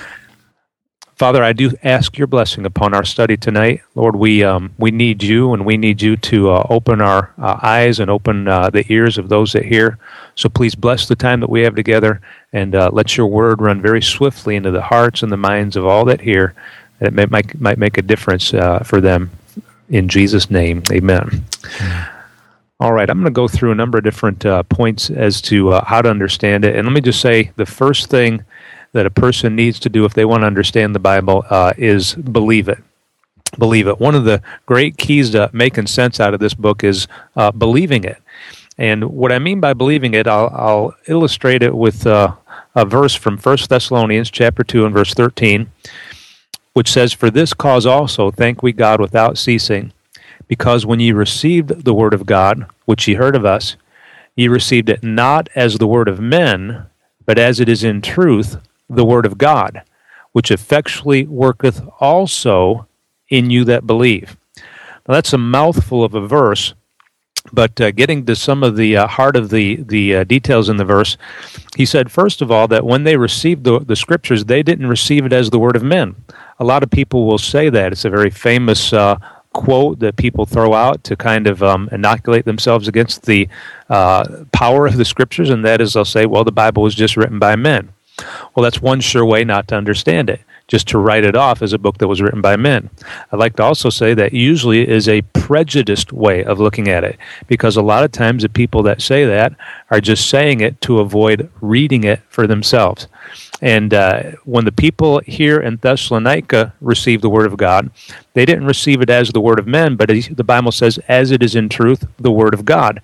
Father, 1.17 1.45
I 1.45 1.53
do 1.53 1.73
ask 1.85 2.19
your 2.19 2.27
blessing 2.27 2.67
upon 2.67 2.93
our 2.93 3.05
study 3.05 3.37
tonight. 3.37 3.83
Lord, 3.95 4.17
we 4.17 4.43
um, 4.43 4.75
we 4.79 4.91
need 4.91 5.23
you, 5.23 5.53
and 5.53 5.65
we 5.65 5.77
need 5.77 6.03
you 6.03 6.17
to 6.17 6.51
uh, 6.51 6.67
open 6.69 7.01
our 7.01 7.33
uh, 7.39 7.61
eyes 7.63 8.01
and 8.01 8.11
open 8.11 8.49
uh, 8.49 8.71
the 8.71 8.85
ears 8.93 9.17
of 9.17 9.29
those 9.29 9.53
that 9.53 9.65
hear. 9.65 9.97
So 10.35 10.49
please 10.49 10.75
bless 10.75 11.07
the 11.07 11.15
time 11.15 11.39
that 11.39 11.51
we 11.51 11.61
have 11.61 11.77
together, 11.77 12.21
and 12.53 12.75
uh, 12.75 12.91
let 12.93 13.17
your 13.17 13.29
word 13.29 13.61
run 13.61 13.81
very 13.81 14.03
swiftly 14.03 14.57
into 14.57 14.73
the 14.73 14.83
hearts 14.83 15.23
and 15.23 15.31
the 15.31 15.37
minds 15.37 15.77
of 15.77 15.87
all 15.87 16.05
that 16.07 16.21
hear, 16.21 16.53
that 16.99 17.09
it 17.09 17.15
may, 17.15 17.27
might 17.27 17.61
might 17.61 17.79
make 17.79 17.97
a 17.97 18.03
difference 18.03 18.53
uh, 18.53 18.81
for 18.81 19.01
them. 19.01 19.31
In 19.91 20.09
Jesus' 20.09 20.51
name, 20.51 20.83
Amen. 20.91 21.45
All 22.81 22.93
right, 22.93 23.09
I'm 23.09 23.19
going 23.19 23.27
to 23.27 23.31
go 23.31 23.47
through 23.47 23.71
a 23.71 23.77
number 23.77 23.99
of 23.99 24.05
different 24.05 24.45
uh, 24.45 24.65
points 24.65 25.11
as 25.11 25.41
to 25.43 25.71
how 25.83 26.03
to 26.03 26.11
understand 26.11 26.65
it, 26.65 26.75
and 26.75 26.85
let 26.89 26.93
me 26.93 27.01
just 27.01 27.21
say 27.21 27.53
the 27.55 27.67
first 27.67 28.11
thing 28.11 28.45
that 28.95 29.07
a 29.07 29.11
person 29.11 29.57
needs 29.57 29.81
to 29.81 29.89
do 29.89 30.05
if 30.05 30.15
they 30.15 30.25
want 30.25 30.43
to 30.43 30.47
understand 30.47 30.95
the 30.95 31.01
Bible 31.01 31.45
uh, 31.51 31.75
is 31.77 32.15
believe 32.15 32.69
it. 32.69 32.79
Believe 33.59 33.89
it. 33.89 34.01
One 34.01 34.15
of 34.15 34.25
the 34.25 34.41
great 34.67 34.97
keys 34.97 35.31
to 35.31 35.51
making 35.53 35.89
sense 35.89 36.21
out 36.21 36.33
of 36.33 36.41
this 36.41 36.55
book 36.55 36.85
is 36.85 37.09
uh, 37.37 37.51
believing 37.51 38.05
it. 38.05 38.23
And 38.79 39.11
what 39.11 39.33
I 39.33 39.39
mean 39.41 39.61
by 39.61 39.75
believing 39.75 40.15
it, 40.15 40.27
I'll, 40.27 40.49
I'll 40.55 40.95
illustrate 41.07 41.63
it 41.63 41.75
with 41.75 42.07
uh, 42.07 42.35
a 42.75 42.85
verse 42.85 43.15
from 43.15 43.37
1 43.37 43.59
Thessalonians 43.69 44.31
chapter 44.31 44.63
2 44.63 44.87
and 44.87 44.95
verse 44.95 45.13
13, 45.13 45.71
which 46.73 46.91
says, 46.91 47.13
For 47.13 47.31
this 47.31 47.53
cause 47.53 47.87
also 47.87 48.31
thank 48.31 48.63
we 48.63 48.73
God 48.73 49.01
without 49.01 49.39
ceasing, 49.39 49.93
because 50.47 50.87
when 50.87 51.01
ye 51.01 51.13
received 51.13 51.85
the 51.85 51.95
word 51.95 52.15
of 52.15 52.27
God, 52.27 52.67
which 52.85 53.09
ye 53.09 53.15
heard 53.15 53.35
of 53.35 53.45
us, 53.45 53.77
ye 54.37 54.47
received 54.47 54.89
it 54.89 55.03
not 55.03 55.49
as 55.57 55.79
the 55.79 55.87
word 55.87 56.09
of 56.09 56.21
men, 56.21 56.87
but 57.27 57.39
as 57.39 57.59
it 57.59 57.69
is 57.69 57.83
in 57.83 58.01
truth 58.01 58.59
the 58.97 59.05
word 59.05 59.27
of 59.27 59.39
God, 59.39 59.83
which 60.33 60.51
effectually 60.51 61.27
worketh 61.27 61.83
also 62.01 62.87
in 63.29 63.51
you 63.51 63.65
that 63.65 63.87
believe. 63.87 64.37
Now 65.07 65.15
that's 65.15 65.33
a 65.33 65.39
mouthful 65.39 66.03
of 66.03 66.15
a 66.15 66.27
verse, 66.27 66.75
but 67.53 67.79
uh, 67.81 67.91
getting 67.91 68.25
to 68.27 68.35
some 68.35 68.63
of 68.63 68.77
the 68.77 68.97
uh, 68.97 69.07
heart 69.07 69.37
of 69.37 69.51
the 69.51 69.77
the 69.77 70.17
uh, 70.17 70.25
details 70.25 70.69
in 70.69 70.77
the 70.77 70.85
verse, 70.85 71.17
he 71.77 71.85
said 71.85 72.11
first 72.11 72.41
of 72.41 72.51
all 72.51 72.67
that 72.69 72.87
when 72.87 73.05
they 73.05 73.17
received 73.17 73.65
the, 73.65 73.81
the 73.81 73.97
scriptures, 73.97 74.45
they 74.45 74.63
didn't 74.63 74.87
receive 74.87 75.27
it 75.27 75.33
as 75.33 75.51
the 75.51 75.59
word 75.59 75.77
of 75.77 75.83
men. 75.83 76.17
A 76.59 76.65
lot 76.65 76.83
of 76.83 76.91
people 76.91 77.27
will 77.27 77.39
say 77.39 77.69
that 77.69 77.93
it's 77.93 78.05
a 78.05 78.11
very 78.11 78.31
famous 78.31 78.93
uh, 78.93 79.19
quote 79.55 80.01
that 80.01 80.17
people 80.17 80.45
throw 80.45 80.75
out 80.75 81.03
to 81.05 81.17
kind 81.17 81.47
of 81.47 81.63
um, 81.63 81.89
inoculate 81.93 82.45
themselves 82.45 82.89
against 82.89 83.23
the 83.23 83.49
uh, 83.89 84.45
power 84.53 84.87
of 84.87 84.99
the 84.99 85.05
scriptures, 85.05 85.49
and 85.49 85.65
that 85.65 85.81
is 85.81 85.95
they'll 85.95 86.05
say, 86.05 86.27
"Well, 86.27 86.45
the 86.45 86.53
Bible 86.53 86.83
was 86.83 86.95
just 86.95 87.17
written 87.17 87.39
by 87.39 87.57
men." 87.57 87.94
Well, 88.55 88.63
that's 88.63 88.81
one 88.81 89.01
sure 89.01 89.25
way 89.25 89.45
not 89.45 89.69
to 89.69 89.77
understand 89.77 90.31
it, 90.31 90.41
just 90.69 90.87
to 90.89 90.99
write 90.99 91.25
it 91.25 91.37
off 91.37 91.61
as 91.61 91.73
a 91.73 91.79
book 91.79 91.99
that 91.99 92.09
was 92.09 92.23
written 92.23 92.41
by 92.41 92.57
men. 92.57 92.89
I'd 93.33 93.39
like 93.39 93.57
to 93.57 93.65
also 93.65 93.91
say 93.91 94.15
that 94.15 94.33
usually 94.33 94.89
is 94.89 95.09
a 95.09 95.23
prejudiced 95.33 96.13
way 96.13 96.45
of 96.45 96.61
looking 96.61 96.89
at 96.89 97.05
it, 97.05 97.19
because 97.49 97.77
a 97.77 97.83
lot 97.83 98.05
of 98.05 98.13
times 98.13 98.43
the 98.43 98.49
people 98.49 98.83
that 98.85 99.03
say 99.03 99.25
that 99.25 99.55
are 99.91 100.01
just 100.01 100.31
saying 100.31 100.61
it 100.61 100.81
to 100.83 101.01
avoid 101.01 101.51
reading 101.61 102.05
it 102.05 102.21
for 102.29 102.47
themselves. 102.47 103.09
And 103.65 103.95
uh, 103.95 104.33
when 104.45 104.67
the 104.67 104.73
people 104.73 105.21
here 105.21 105.59
in 105.59 105.77
Thessalonica 105.77 106.75
received 106.83 107.23
the 107.23 107.31
word 107.31 107.47
of 107.47 107.57
God, 107.57 107.91
they 108.35 108.45
didn't 108.45 108.67
receive 108.67 109.01
it 109.01 109.09
as 109.09 109.31
the 109.31 109.41
word 109.41 109.59
of 109.59 109.67
men, 109.67 109.97
but 109.97 110.11
the 110.11 110.45
Bible 110.45 110.71
says, 110.71 110.99
as 111.09 111.31
it 111.31 111.43
is 111.43 111.55
in 111.55 111.71
truth, 111.71 112.07
the 112.19 112.31
word 112.31 112.53
of 112.53 112.67
God. 112.67 113.01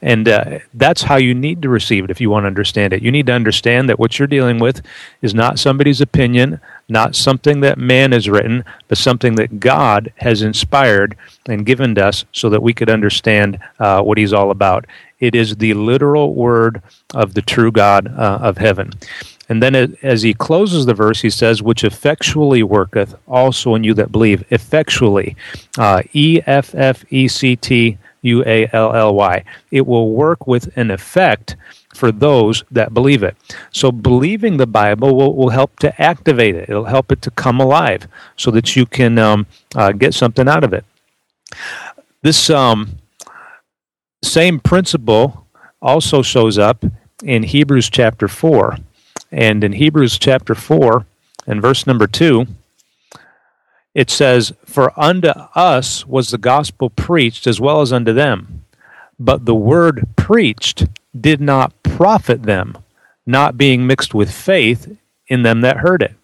And 0.00 0.26
uh, 0.26 0.60
that's 0.72 1.02
how 1.02 1.16
you 1.16 1.34
need 1.34 1.60
to 1.60 1.68
receive 1.68 2.04
it 2.04 2.10
if 2.10 2.22
you 2.22 2.30
want 2.30 2.44
to 2.44 2.48
understand 2.48 2.94
it. 2.94 3.02
You 3.02 3.10
need 3.10 3.26
to 3.26 3.34
understand 3.34 3.90
that 3.90 3.98
what 3.98 4.18
you're 4.18 4.26
dealing 4.28 4.58
with 4.58 4.80
is 5.20 5.34
not 5.34 5.58
somebody's 5.58 6.00
opinion, 6.00 6.58
not 6.88 7.14
something 7.14 7.60
that 7.60 7.76
man 7.76 8.12
has 8.12 8.30
written, 8.30 8.64
but 8.88 8.96
something 8.96 9.34
that 9.34 9.60
God 9.60 10.10
has 10.16 10.40
inspired 10.40 11.18
and 11.46 11.66
given 11.66 11.94
to 11.96 12.06
us 12.06 12.24
so 12.32 12.48
that 12.48 12.62
we 12.62 12.72
could 12.72 12.88
understand 12.88 13.58
uh, 13.78 14.00
what 14.00 14.16
He's 14.16 14.32
all 14.32 14.50
about. 14.50 14.86
It 15.20 15.34
is 15.34 15.56
the 15.56 15.74
literal 15.74 16.34
word 16.34 16.80
of 17.12 17.34
the 17.34 17.42
true 17.42 17.72
God 17.72 18.06
uh, 18.06 18.38
of 18.40 18.56
heaven. 18.56 18.92
And 19.48 19.62
then 19.62 19.74
it, 19.74 20.02
as 20.02 20.22
he 20.22 20.34
closes 20.34 20.86
the 20.86 20.94
verse, 20.94 21.22
he 21.22 21.30
says, 21.30 21.62
which 21.62 21.84
effectually 21.84 22.62
worketh 22.62 23.14
also 23.26 23.74
in 23.74 23.84
you 23.84 23.94
that 23.94 24.12
believe. 24.12 24.44
Effectually. 24.50 25.36
Uh, 25.78 26.02
E 26.12 26.40
F 26.46 26.74
F 26.74 27.04
E 27.10 27.28
C 27.28 27.56
T 27.56 27.98
U 28.22 28.44
A 28.46 28.68
L 28.72 28.94
L 28.94 29.14
Y. 29.14 29.44
It 29.70 29.86
will 29.86 30.10
work 30.12 30.46
with 30.46 30.76
an 30.76 30.90
effect 30.90 31.56
for 31.94 32.12
those 32.12 32.62
that 32.70 32.94
believe 32.94 33.22
it. 33.22 33.36
So 33.72 33.90
believing 33.90 34.56
the 34.56 34.66
Bible 34.66 35.16
will, 35.16 35.34
will 35.34 35.48
help 35.48 35.78
to 35.80 36.00
activate 36.00 36.54
it. 36.54 36.68
It'll 36.68 36.84
help 36.84 37.10
it 37.10 37.22
to 37.22 37.30
come 37.30 37.60
alive 37.60 38.06
so 38.36 38.50
that 38.52 38.76
you 38.76 38.86
can 38.86 39.18
um, 39.18 39.46
uh, 39.74 39.92
get 39.92 40.14
something 40.14 40.48
out 40.48 40.64
of 40.64 40.72
it. 40.72 40.84
This 42.22 42.50
um, 42.50 42.98
same 44.22 44.60
principle 44.60 45.46
also 45.80 46.22
shows 46.22 46.58
up 46.58 46.84
in 47.24 47.42
Hebrews 47.42 47.88
chapter 47.90 48.28
4. 48.28 48.76
And 49.30 49.62
in 49.62 49.72
Hebrews 49.72 50.18
chapter 50.18 50.54
4 50.54 51.06
and 51.46 51.60
verse 51.62 51.86
number 51.86 52.06
2, 52.06 52.46
it 53.94 54.10
says, 54.10 54.52
For 54.64 54.98
unto 54.98 55.28
us 55.54 56.06
was 56.06 56.30
the 56.30 56.38
gospel 56.38 56.90
preached 56.90 57.46
as 57.46 57.60
well 57.60 57.80
as 57.80 57.92
unto 57.92 58.12
them. 58.12 58.64
But 59.18 59.44
the 59.44 59.54
word 59.54 60.06
preached 60.16 60.86
did 61.18 61.40
not 61.40 61.82
profit 61.82 62.44
them, 62.44 62.78
not 63.26 63.58
being 63.58 63.86
mixed 63.86 64.14
with 64.14 64.30
faith 64.30 64.96
in 65.26 65.42
them 65.42 65.60
that 65.62 65.78
heard 65.78 66.02
it. 66.02 66.14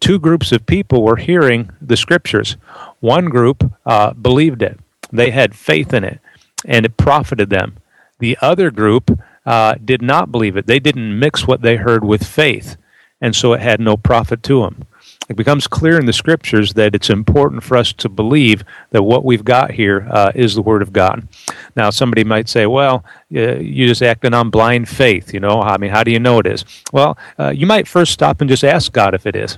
Two 0.00 0.18
groups 0.18 0.52
of 0.52 0.66
people 0.66 1.02
were 1.02 1.16
hearing 1.16 1.70
the 1.80 1.96
scriptures. 1.96 2.56
One 3.00 3.26
group 3.26 3.72
uh, 3.86 4.12
believed 4.12 4.62
it, 4.62 4.78
they 5.10 5.30
had 5.30 5.56
faith 5.56 5.92
in 5.92 6.04
it, 6.04 6.20
and 6.64 6.86
it 6.86 6.96
profited 6.96 7.50
them. 7.50 7.78
The 8.18 8.36
other 8.40 8.70
group 8.70 9.18
uh, 9.48 9.76
did 9.82 10.02
not 10.02 10.30
believe 10.30 10.58
it. 10.58 10.66
They 10.66 10.78
didn't 10.78 11.18
mix 11.18 11.46
what 11.46 11.62
they 11.62 11.76
heard 11.76 12.04
with 12.04 12.26
faith, 12.26 12.76
and 13.18 13.34
so 13.34 13.54
it 13.54 13.60
had 13.60 13.80
no 13.80 13.96
profit 13.96 14.42
to 14.42 14.60
them. 14.60 14.86
It 15.30 15.36
becomes 15.36 15.66
clear 15.66 15.98
in 15.98 16.04
the 16.04 16.12
scriptures 16.12 16.74
that 16.74 16.94
it's 16.94 17.08
important 17.08 17.62
for 17.62 17.78
us 17.78 17.94
to 17.94 18.10
believe 18.10 18.62
that 18.90 19.02
what 19.02 19.24
we've 19.24 19.44
got 19.44 19.70
here 19.70 20.06
uh, 20.10 20.32
is 20.34 20.54
the 20.54 20.60
Word 20.60 20.82
of 20.82 20.92
God. 20.92 21.26
Now, 21.74 21.88
somebody 21.88 22.24
might 22.24 22.48
say, 22.48 22.66
well, 22.66 23.04
uh, 23.34 23.56
you're 23.56 23.88
just 23.88 24.02
acting 24.02 24.34
on 24.34 24.50
blind 24.50 24.86
faith. 24.86 25.32
You 25.32 25.40
know, 25.40 25.62
I 25.62 25.78
mean, 25.78 25.90
how 25.90 26.04
do 26.04 26.10
you 26.10 26.20
know 26.20 26.38
it 26.40 26.46
is? 26.46 26.66
Well, 26.92 27.16
uh, 27.38 27.48
you 27.48 27.66
might 27.66 27.88
first 27.88 28.12
stop 28.12 28.42
and 28.42 28.50
just 28.50 28.64
ask 28.64 28.92
God 28.92 29.14
if 29.14 29.26
it 29.26 29.34
is. 29.34 29.56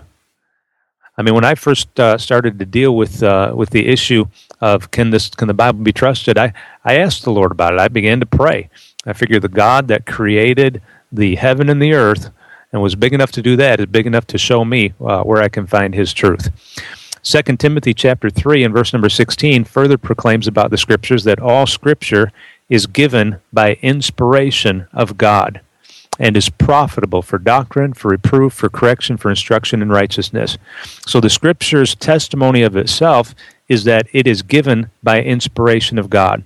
I 1.18 1.22
mean, 1.22 1.34
when 1.34 1.44
I 1.44 1.56
first 1.56 1.98
uh, 1.98 2.16
started 2.16 2.60
to 2.60 2.64
deal 2.64 2.96
with 2.96 3.22
uh, 3.22 3.52
with 3.54 3.70
the 3.70 3.88
issue 3.88 4.24
of 4.60 4.90
can 4.90 5.10
this 5.10 5.28
can 5.28 5.48
the 5.48 5.54
Bible 5.54 5.82
be 5.82 5.92
trusted, 5.92 6.38
I 6.38 6.52
I 6.84 6.98
asked 6.98 7.24
the 7.24 7.32
Lord 7.32 7.52
about 7.52 7.74
it. 7.74 7.80
I 7.80 7.88
began 7.88 8.20
to 8.20 8.26
pray. 8.26 8.70
I 9.10 9.12
figure 9.12 9.40
the 9.40 9.48
God 9.48 9.88
that 9.88 10.06
created 10.06 10.80
the 11.10 11.34
heaven 11.34 11.68
and 11.68 11.82
the 11.82 11.94
earth 11.94 12.30
and 12.72 12.80
was 12.80 12.94
big 12.94 13.12
enough 13.12 13.32
to 13.32 13.42
do 13.42 13.56
that 13.56 13.80
is 13.80 13.86
big 13.86 14.06
enough 14.06 14.26
to 14.28 14.38
show 14.38 14.64
me 14.64 14.94
uh, 15.00 15.22
where 15.24 15.42
I 15.42 15.48
can 15.48 15.66
find 15.66 15.92
His 15.92 16.12
truth. 16.12 16.48
Second 17.22 17.58
Timothy 17.58 17.92
chapter 17.92 18.30
three 18.30 18.62
and 18.64 18.72
verse 18.72 18.92
number 18.92 19.08
sixteen 19.08 19.64
further 19.64 19.98
proclaims 19.98 20.46
about 20.46 20.70
the 20.70 20.78
Scriptures 20.78 21.24
that 21.24 21.40
all 21.40 21.66
Scripture 21.66 22.30
is 22.68 22.86
given 22.86 23.40
by 23.52 23.74
inspiration 23.82 24.86
of 24.92 25.18
God 25.18 25.60
and 26.20 26.36
is 26.36 26.48
profitable 26.48 27.22
for 27.22 27.38
doctrine, 27.38 27.92
for 27.92 28.10
reproof, 28.10 28.52
for 28.52 28.68
correction, 28.68 29.16
for 29.16 29.30
instruction 29.30 29.82
in 29.82 29.88
righteousness. 29.88 30.56
So 31.06 31.20
the 31.20 31.28
Scripture's 31.28 31.96
testimony 31.96 32.62
of 32.62 32.76
itself 32.76 33.34
is 33.68 33.84
that 33.84 34.06
it 34.12 34.26
is 34.26 34.42
given 34.42 34.90
by 35.02 35.20
inspiration 35.22 35.98
of 35.98 36.10
God. 36.10 36.44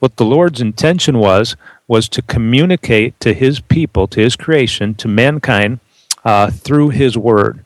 What 0.00 0.16
the 0.16 0.24
Lord's 0.24 0.60
intention 0.60 1.18
was, 1.18 1.56
was 1.90 2.08
to 2.08 2.22
communicate 2.22 3.18
to 3.18 3.34
His 3.34 3.58
people, 3.58 4.06
to 4.06 4.20
His 4.20 4.36
creation, 4.36 4.94
to 4.94 5.08
mankind 5.08 5.80
uh, 6.24 6.48
through 6.48 6.90
His 6.90 7.18
Word. 7.18 7.64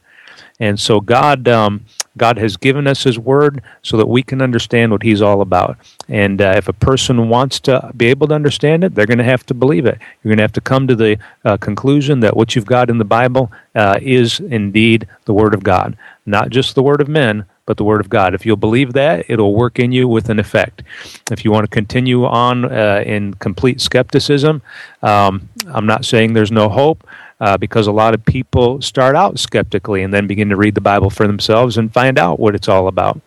And 0.58 0.80
so 0.80 0.98
God 0.98 1.46
um, 1.46 1.84
God 2.16 2.38
has 2.38 2.56
given 2.56 2.87
us 2.87 3.02
His 3.02 3.18
Word 3.18 3.62
so 3.82 3.98
that 3.98 4.08
we 4.08 4.22
can 4.22 4.40
understand 4.40 4.92
what 4.92 5.02
He's 5.02 5.20
all 5.20 5.42
about. 5.42 5.76
And 6.08 6.40
uh, 6.40 6.54
if 6.56 6.68
a 6.68 6.72
person 6.72 7.28
wants 7.28 7.60
to 7.60 7.92
be 7.94 8.06
able 8.06 8.26
to 8.28 8.34
understand 8.34 8.82
it, 8.82 8.94
they're 8.94 9.04
going 9.04 9.18
to 9.18 9.24
have 9.24 9.44
to 9.46 9.54
believe 9.54 9.84
it. 9.84 9.98
You're 10.22 10.30
going 10.30 10.38
to 10.38 10.44
have 10.44 10.52
to 10.52 10.62
come 10.62 10.88
to 10.88 10.96
the 10.96 11.18
uh, 11.44 11.58
conclusion 11.58 12.20
that 12.20 12.34
what 12.34 12.56
you've 12.56 12.64
got 12.64 12.88
in 12.88 12.96
the 12.96 13.04
Bible 13.04 13.52
uh, 13.74 13.98
is 14.00 14.40
indeed 14.40 15.06
the 15.26 15.34
Word 15.34 15.52
of 15.52 15.62
God, 15.62 15.98
not 16.24 16.48
just 16.48 16.74
the 16.74 16.82
Word 16.82 17.02
of 17.02 17.08
men, 17.08 17.44
but 17.66 17.77
the 17.77 17.85
Word 17.85 18.00
of 18.00 18.09
God. 18.09 18.35
If 18.35 18.44
you'll 18.44 18.57
believe 18.57 18.92
that, 18.92 19.24
it'll 19.29 19.55
work 19.55 19.79
in 19.79 19.92
you 19.92 20.07
with 20.07 20.29
an 20.29 20.38
effect. 20.38 20.83
If 21.31 21.44
you 21.44 21.50
want 21.50 21.64
to 21.64 21.70
continue 21.70 22.24
on 22.24 22.64
uh, 22.64 23.03
in 23.07 23.35
complete 23.35 23.81
skepticism, 23.81 24.62
um, 25.03 25.48
I'm 25.66 25.87
not 25.87 26.05
saying 26.05 26.33
there's 26.33 26.53
no 26.53 26.68
hope 26.68 27.07
uh, 27.40 27.57
because 27.57 27.87
a 27.87 27.92
lot 27.92 28.14
of 28.14 28.24
people 28.24 28.81
start 28.81 29.16
out 29.16 29.38
skeptically 29.38 30.03
and 30.03 30.12
then 30.12 30.27
begin 30.27 30.48
to 30.50 30.57
read 30.57 30.74
the 30.74 30.81
Bible 30.81 31.11
for 31.11 31.27
themselves 31.27 31.79
and 31.79 31.92
find 31.92 32.18
out 32.18 32.38
what 32.38 32.55
it's 32.55 32.68
all 32.68 32.88
about. 32.88 33.20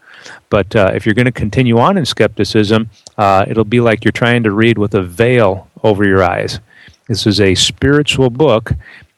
But 0.49 0.75
uh, 0.75 0.91
if 0.93 1.05
you're 1.05 1.15
going 1.15 1.25
to 1.25 1.31
continue 1.31 1.77
on 1.77 1.97
in 1.97 2.05
skepticism, 2.05 2.89
uh, 3.17 3.45
it'll 3.47 3.63
be 3.63 3.79
like 3.79 4.03
you're 4.03 4.11
trying 4.11 4.43
to 4.43 4.51
read 4.51 4.77
with 4.77 4.95
a 4.95 5.03
veil 5.03 5.69
over 5.83 6.05
your 6.05 6.23
eyes. 6.23 6.59
This 7.07 7.25
is 7.25 7.39
a 7.39 7.55
spiritual 7.55 8.29
book, 8.29 8.71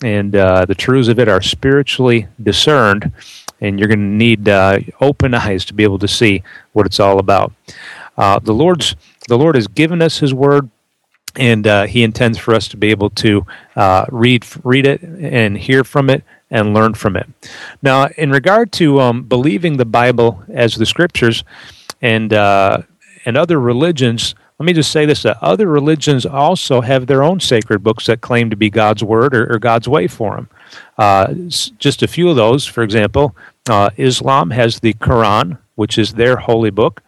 and 0.03 0.35
uh, 0.35 0.65
the 0.65 0.75
truths 0.75 1.07
of 1.07 1.19
it 1.19 1.27
are 1.27 1.41
spiritually 1.41 2.27
discerned, 2.43 3.11
and 3.61 3.79
you're 3.79 3.87
going 3.87 3.99
to 3.99 4.05
need 4.05 4.47
uh, 4.47 4.79
open 5.01 5.33
eyes 5.35 5.65
to 5.65 5.73
be 5.73 5.83
able 5.83 5.99
to 5.99 6.07
see 6.07 6.43
what 6.73 6.85
it's 6.85 6.99
all 6.99 7.19
about. 7.19 7.53
Uh, 8.17 8.39
the 8.39 8.53
Lord's 8.53 8.95
the 9.27 9.37
Lord 9.37 9.55
has 9.55 9.67
given 9.67 10.01
us 10.01 10.19
His 10.19 10.33
Word 10.33 10.69
and 11.35 11.67
uh, 11.67 11.85
he 11.85 12.03
intends 12.03 12.37
for 12.37 12.53
us 12.53 12.67
to 12.69 12.77
be 12.77 12.89
able 12.89 13.09
to 13.11 13.45
uh, 13.75 14.05
read 14.09 14.45
read 14.63 14.85
it 14.85 15.01
and 15.01 15.57
hear 15.57 15.83
from 15.83 16.09
it 16.09 16.23
and 16.51 16.73
learn 16.73 16.93
from 16.93 17.15
it. 17.15 17.27
Now, 17.81 18.07
in 18.17 18.31
regard 18.31 18.71
to 18.73 18.99
um, 18.99 19.23
believing 19.23 19.77
the 19.77 19.85
Bible 19.85 20.43
as 20.49 20.75
the 20.75 20.85
Scriptures 20.85 21.43
and 22.01 22.33
uh, 22.33 22.79
and 23.25 23.37
other 23.37 23.59
religions, 23.59 24.35
let 24.57 24.65
me 24.65 24.73
just 24.73 24.91
say 24.91 25.05
this: 25.05 25.23
that 25.23 25.37
other 25.41 25.67
religions 25.67 26.25
also 26.25 26.81
have 26.81 27.07
their 27.07 27.23
own 27.23 27.39
sacred 27.39 27.83
books 27.83 28.07
that 28.07 28.21
claim 28.21 28.49
to 28.49 28.55
be 28.55 28.69
God's 28.69 29.03
word 29.03 29.35
or, 29.35 29.53
or 29.53 29.59
God's 29.59 29.87
way 29.87 30.07
for 30.07 30.35
them. 30.35 30.49
Uh, 30.97 31.33
just 31.33 32.03
a 32.03 32.07
few 32.07 32.29
of 32.29 32.35
those, 32.35 32.65
for 32.65 32.83
example, 32.83 33.35
uh, 33.69 33.89
Islam 33.97 34.51
has 34.51 34.79
the 34.79 34.93
Quran, 34.95 35.57
which 35.75 35.97
is 35.97 36.13
their 36.13 36.37
holy 36.37 36.69
book. 36.69 37.01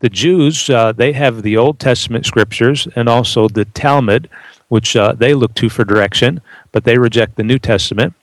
The 0.00 0.08
Jews, 0.08 0.68
uh, 0.68 0.92
they 0.92 1.12
have 1.12 1.42
the 1.42 1.56
Old 1.56 1.78
Testament 1.78 2.26
scriptures 2.26 2.86
and 2.96 3.08
also 3.08 3.48
the 3.48 3.64
Talmud, 3.66 4.28
which 4.68 4.96
uh, 4.96 5.12
they 5.12 5.34
look 5.34 5.54
to 5.54 5.68
for 5.68 5.84
direction, 5.84 6.40
but 6.72 6.84
they 6.84 6.98
reject 6.98 7.36
the 7.36 7.42
New 7.42 7.58
Testament. 7.58 8.14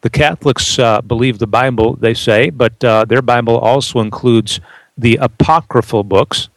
The 0.00 0.10
Catholics 0.10 0.78
uh, 0.78 1.00
believe 1.00 1.38
the 1.38 1.46
Bible, 1.46 1.94
they 1.96 2.14
say, 2.14 2.50
but 2.50 2.82
uh, 2.82 3.04
their 3.04 3.22
Bible 3.22 3.58
also 3.58 4.00
includes 4.00 4.60
the 4.96 5.16
apocryphal 5.16 6.02
books. 6.02 6.48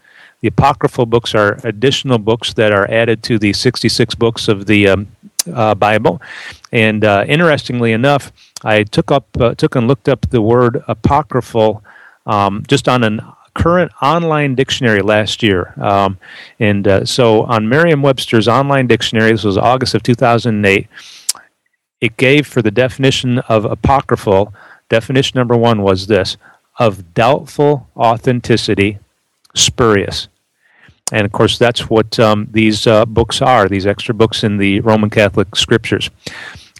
The 0.42 0.48
apocryphal 0.48 1.06
books 1.06 1.36
are 1.36 1.60
additional 1.64 2.18
books 2.18 2.54
that 2.54 2.72
are 2.72 2.90
added 2.90 3.22
to 3.24 3.38
the 3.38 3.54
66 3.54 4.16
books 4.16 4.48
of 4.48 4.66
the 4.66 4.88
um, 4.88 5.08
uh, 5.54 5.76
Bible. 5.76 6.22
And 6.72 7.04
uh, 7.04 7.26
interestingly 7.28 7.92
enough, 7.92 8.32
I 8.64 8.84
took 8.84 9.12
up 9.12 9.26
uh, 9.40 9.56
took 9.56 9.76
and 9.76 9.88
looked 9.88 10.08
up 10.08 10.30
the 10.30 10.42
word 10.42 10.84
apocryphal 10.88 11.84
um, 12.26 12.64
just 12.68 12.88
on 12.88 13.04
an 13.04 13.22
current 13.54 13.92
online 14.02 14.56
dictionary 14.56 15.02
last 15.02 15.44
year. 15.44 15.74
Um, 15.78 16.18
and 16.60 16.88
uh, 16.88 17.06
so 17.06 17.44
on 17.44 17.68
Merriam 17.68 18.02
Webster's 18.02 18.48
online 18.48 18.88
dictionary, 18.88 19.32
this 19.32 19.44
was 19.44 19.58
August 19.58 19.94
of 19.94 20.04
2008, 20.04 20.88
it 22.00 22.18
gave 22.18 22.48
for 22.48 22.62
the 22.62 22.72
definition 22.72 23.40
of 23.40 23.66
apocryphal, 23.66 24.54
definition 24.90 25.38
number 25.38 25.56
one 25.56 25.82
was 25.82 26.08
this 26.08 26.38
of 26.80 27.14
doubtful 27.14 27.88
authenticity, 27.96 28.98
spurious. 29.54 30.28
And 31.12 31.26
of 31.26 31.32
course, 31.32 31.58
that's 31.58 31.90
what 31.90 32.20
um, 32.20 32.48
these 32.52 32.88
uh, 32.88 33.06
books 33.06 33.42
are, 33.42 33.68
these 33.68 33.86
extra 33.86 34.14
books 34.14 34.44
in 34.44 34.58
the 34.58 34.80
Roman 34.80 35.10
Catholic 35.10 35.56
scriptures. 35.56 36.10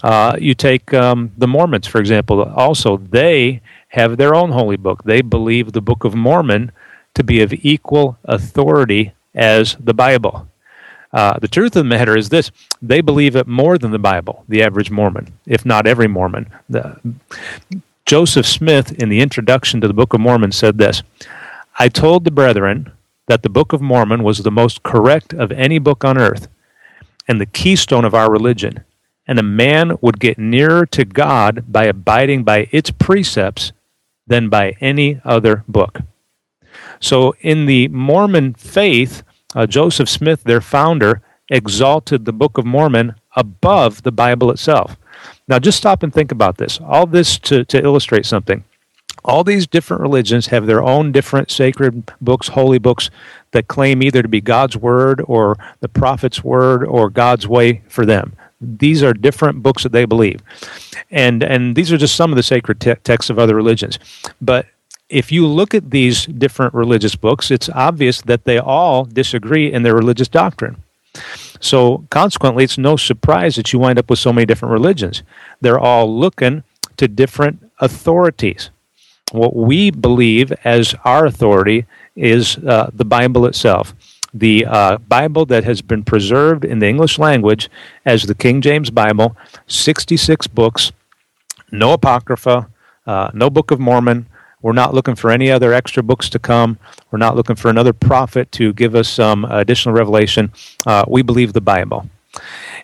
Uh, 0.04 0.36
you 0.40 0.56
take 0.56 0.94
um, 0.94 1.32
the 1.38 1.48
Mormons, 1.48 1.88
for 1.88 2.00
example, 2.00 2.42
also, 2.42 2.98
they 2.98 3.62
have 3.90 4.18
their 4.18 4.34
own 4.34 4.52
holy 4.52 4.78
book. 4.78 5.04
They 5.04 5.22
believe 5.22 5.74
the 5.74 5.82
Book 5.82 6.04
of 6.04 6.16
Mormon 6.16 6.72
to 7.14 7.24
be 7.24 7.42
of 7.42 7.54
equal 7.54 8.18
authority 8.24 9.12
as 9.36 9.76
the 9.80 9.94
Bible. 9.94 10.48
Uh, 11.14 11.38
the 11.40 11.48
truth 11.48 11.76
of 11.76 11.84
the 11.84 11.90
matter 11.90 12.18
is 12.18 12.30
this 12.30 12.52
they 12.82 13.02
believe 13.02 13.36
it 13.36 13.48
more 13.48 13.78
than 13.78 13.92
the 13.92 14.00
Bible, 14.00 14.46
the 14.48 14.64
average 14.64 14.90
Mormon, 14.90 15.34
if 15.46 15.66
not 15.66 15.86
every 15.86 16.08
Mormon. 16.08 16.50
The, 16.70 17.00
Joseph 18.06 18.46
Smith, 18.46 18.92
in 18.94 19.10
the 19.10 19.20
introduction 19.20 19.82
to 19.82 19.88
the 19.88 19.94
Book 19.94 20.14
of 20.14 20.22
Mormon, 20.22 20.52
said 20.52 20.78
this 20.78 21.04
I 21.78 21.90
told 21.90 22.24
the 22.24 22.32
brethren 22.32 22.92
that 23.32 23.44
the 23.44 23.50
Book 23.50 23.72
of 23.72 23.80
Mormon 23.80 24.24
was 24.24 24.40
the 24.40 24.52
most 24.52 24.84
correct 24.84 25.34
of 25.34 25.54
any 25.54 25.80
book 25.80 26.04
on 26.04 26.18
earth 26.18 26.50
and 27.30 27.40
the 27.40 27.46
keystone 27.46 28.04
of 28.04 28.14
our 28.14 28.30
religion, 28.30 28.84
and 29.26 29.40
a 29.40 29.44
man 29.44 29.98
would 30.02 30.20
get 30.20 30.38
nearer 30.38 30.86
to 30.88 31.06
God 31.06 31.64
by 31.66 31.86
abiding 31.86 32.44
by 32.44 32.68
its 32.72 32.92
precepts 32.92 33.72
than 34.28 34.50
by 34.50 34.76
any 34.82 35.22
other 35.24 35.64
book. 35.66 36.02
So, 37.00 37.34
in 37.40 37.68
the 37.68 37.88
Mormon 37.88 38.54
faith, 38.56 39.24
uh, 39.56 39.66
Joseph 39.66 40.10
Smith, 40.10 40.44
their 40.44 40.60
founder, 40.60 41.22
exalted 41.48 42.26
the 42.26 42.34
Book 42.34 42.58
of 42.58 42.66
Mormon 42.66 43.16
above 43.38 44.04
the 44.04 44.12
Bible 44.12 44.52
itself. 44.52 44.98
Now, 45.48 45.58
just 45.58 45.78
stop 45.78 46.04
and 46.04 46.14
think 46.14 46.34
about 46.34 46.58
this. 46.58 46.82
All 46.84 47.06
this 47.06 47.40
to, 47.40 47.64
to 47.64 47.82
illustrate 47.82 48.26
something. 48.26 48.66
All 49.24 49.44
these 49.44 49.68
different 49.68 50.02
religions 50.02 50.48
have 50.48 50.66
their 50.66 50.84
own 50.84 51.12
different 51.12 51.52
sacred 51.52 52.12
books, 52.22 52.48
holy 52.48 52.80
books, 52.80 53.10
that 53.52 53.68
claim 53.68 54.02
either 54.02 54.22
to 54.22 54.28
be 54.28 54.42
God's 54.42 54.78
word 54.78 55.22
or 55.28 55.58
the 55.80 55.90
prophet's 55.90 56.44
word 56.44 56.84
or 56.84 57.10
God's 57.10 57.48
way 57.48 57.82
for 57.88 58.06
them. 58.06 58.34
These 58.60 59.04
are 59.04 59.14
different 59.14 59.64
books 59.64 59.84
that 59.84 59.92
they 59.92 60.06
believe, 60.06 60.42
and 61.10 61.44
and 61.44 61.76
these 61.76 61.92
are 61.92 61.98
just 61.98 62.16
some 62.16 62.32
of 62.32 62.36
the 62.36 62.44
sacred 62.44 62.80
te- 62.80 62.94
texts 63.04 63.32
of 63.32 63.40
other 63.40 63.56
religions. 63.56 63.98
But 64.40 64.68
if 65.10 65.32
you 65.32 65.48
look 65.48 65.74
at 65.74 65.92
these 65.92 66.26
different 66.26 66.74
religious 66.74 67.16
books, 67.16 67.52
it's 67.52 67.70
obvious 67.70 68.22
that 68.22 68.46
they 68.46 68.60
all 68.60 69.06
disagree 69.06 69.72
in 69.72 69.84
their 69.84 69.96
religious 69.96 70.28
doctrine. 70.28 70.82
So 71.60 72.06
consequently, 72.10 72.64
it's 72.64 72.78
no 72.78 72.96
surprise 72.96 73.56
that 73.56 73.74
you 73.74 73.80
wind 73.80 74.00
up 74.00 74.10
with 74.10 74.20
so 74.20 74.32
many 74.32 74.46
different 74.46 74.72
religions. 74.72 75.24
They're 75.60 75.80
all 75.80 76.18
looking 76.18 76.64
to 76.98 77.08
different 77.08 77.70
authorities. 77.80 78.70
What 79.32 79.56
we 79.56 79.92
believe 79.92 80.52
as 80.64 80.96
our 81.06 81.26
authority 81.26 81.86
is 82.16 82.58
uh, 82.58 82.90
the 82.94 83.06
Bible 83.06 83.46
itself 83.46 83.94
the 84.34 84.66
uh, 84.66 84.98
Bible 84.98 85.46
that 85.48 85.64
has 85.64 85.82
been 85.82 86.04
preserved 86.04 86.64
in 86.64 86.80
the 86.80 86.88
English 86.88 87.20
language 87.20 87.70
as 88.06 88.24
the 88.24 88.36
King 88.36 88.62
James 88.62 88.90
Bible, 88.90 89.36
66 89.68 90.48
books, 90.48 90.92
no 91.72 91.94
Apocrypha, 91.94 92.70
uh, 93.08 93.32
no 93.34 93.50
Book 93.50 93.72
of 93.72 93.80
Mormon. 93.80 94.26
We're 94.62 94.74
not 94.74 94.94
looking 94.94 95.16
for 95.16 95.32
any 95.32 95.50
other 95.50 95.74
extra 95.74 96.04
books 96.04 96.30
to 96.30 96.40
come. 96.40 96.78
We're 97.10 97.20
not 97.20 97.36
looking 97.36 97.56
for 97.56 97.70
another 97.70 97.94
prophet 97.94 98.52
to 98.54 98.74
give 98.74 98.96
us 98.96 99.10
some 99.10 99.44
additional 99.46 99.96
revelation. 99.96 100.52
Uh, 100.86 101.04
we 101.08 101.24
believe 101.24 101.54
the 101.54 101.62
Bible 101.62 102.08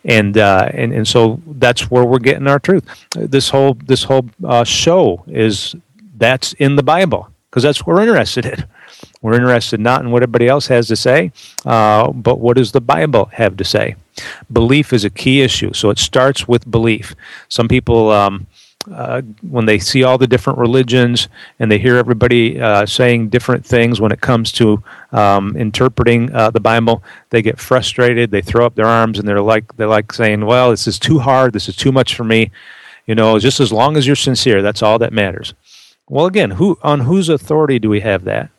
and 0.04 0.38
uh, 0.38 0.70
and 0.74 0.94
and 0.94 1.08
so 1.08 1.42
that's 1.46 1.90
where 1.90 2.06
we're 2.06 2.20
getting 2.20 2.48
our 2.48 2.60
truth. 2.60 2.86
This 3.16 3.50
whole 3.50 3.76
this 3.86 4.04
whole 4.04 4.30
uh, 4.44 4.64
show 4.64 5.24
is 5.28 5.76
that's 6.18 6.54
in 6.54 6.76
the 6.76 6.84
Bible 6.84 7.30
because 7.50 7.64
that's 7.64 7.86
what 7.86 7.96
we're 7.96 8.02
interested 8.02 8.46
in. 8.46 8.66
We're 9.22 9.36
interested 9.36 9.80
not 9.80 10.02
in 10.02 10.12
what 10.12 10.24
everybody 10.24 10.48
else 10.48 10.68
has 10.68 10.88
to 10.88 10.96
say, 10.96 11.32
uh, 11.66 12.12
but 12.12 12.40
what 12.40 12.58
does 12.58 12.72
the 12.72 12.82
Bible 12.82 13.26
have 13.34 13.58
to 13.58 13.64
say? 13.64 13.96
Belief 14.52 14.94
is 14.94 15.06
a 15.06 15.10
key 15.10 15.42
issue, 15.42 15.74
so 15.74 15.90
it 15.90 16.00
starts 16.00 16.48
with 16.48 16.70
belief. 16.70 17.16
Some 17.50 17.68
people. 17.68 18.12
Um, 18.12 18.48
uh, 18.94 19.22
when 19.42 19.66
they 19.66 19.80
see 19.80 20.04
all 20.04 20.18
the 20.18 20.28
different 20.28 20.58
religions 20.60 21.28
and 21.60 21.70
they 21.70 21.78
hear 21.78 21.98
everybody 21.98 22.60
uh, 22.60 22.86
saying 22.86 23.28
different 23.28 23.66
things 23.66 24.00
when 24.00 24.14
it 24.14 24.22
comes 24.22 24.50
to 24.50 24.82
um, 25.12 25.58
interpreting 25.58 26.34
uh, 26.34 26.50
the 26.52 26.60
Bible, 26.62 27.04
they 27.30 27.42
get 27.42 27.60
frustrated. 27.60 28.32
They 28.32 28.42
throw 28.42 28.66
up 28.66 28.76
their 28.76 28.86
arms 28.86 29.20
and 29.20 29.28
they're 29.28 29.42
like 29.42 29.76
they're 29.76 29.88
like 29.88 30.14
saying, 30.14 30.46
"Well, 30.46 30.72
this 30.72 30.88
is 30.88 31.00
too 31.00 31.20
hard. 31.20 31.52
This 31.52 31.68
is 31.68 31.76
too 31.76 31.92
much 31.92 32.16
for 32.16 32.24
me." 32.24 32.50
You 33.08 33.16
know, 33.16 33.40
just 33.40 33.60
as 33.60 33.72
long 33.72 33.98
as 33.98 34.06
you're 34.06 34.16
sincere, 34.16 34.62
that's 34.62 34.82
all 34.82 35.00
that 35.00 35.14
matters. 35.14 35.54
Well, 36.10 36.26
again, 36.26 36.52
who 36.52 36.78
on 36.84 37.02
whose 37.02 37.30
authority 37.30 37.80
do 37.80 37.90
we 37.90 38.00
have 38.02 38.24
that? 38.26 38.50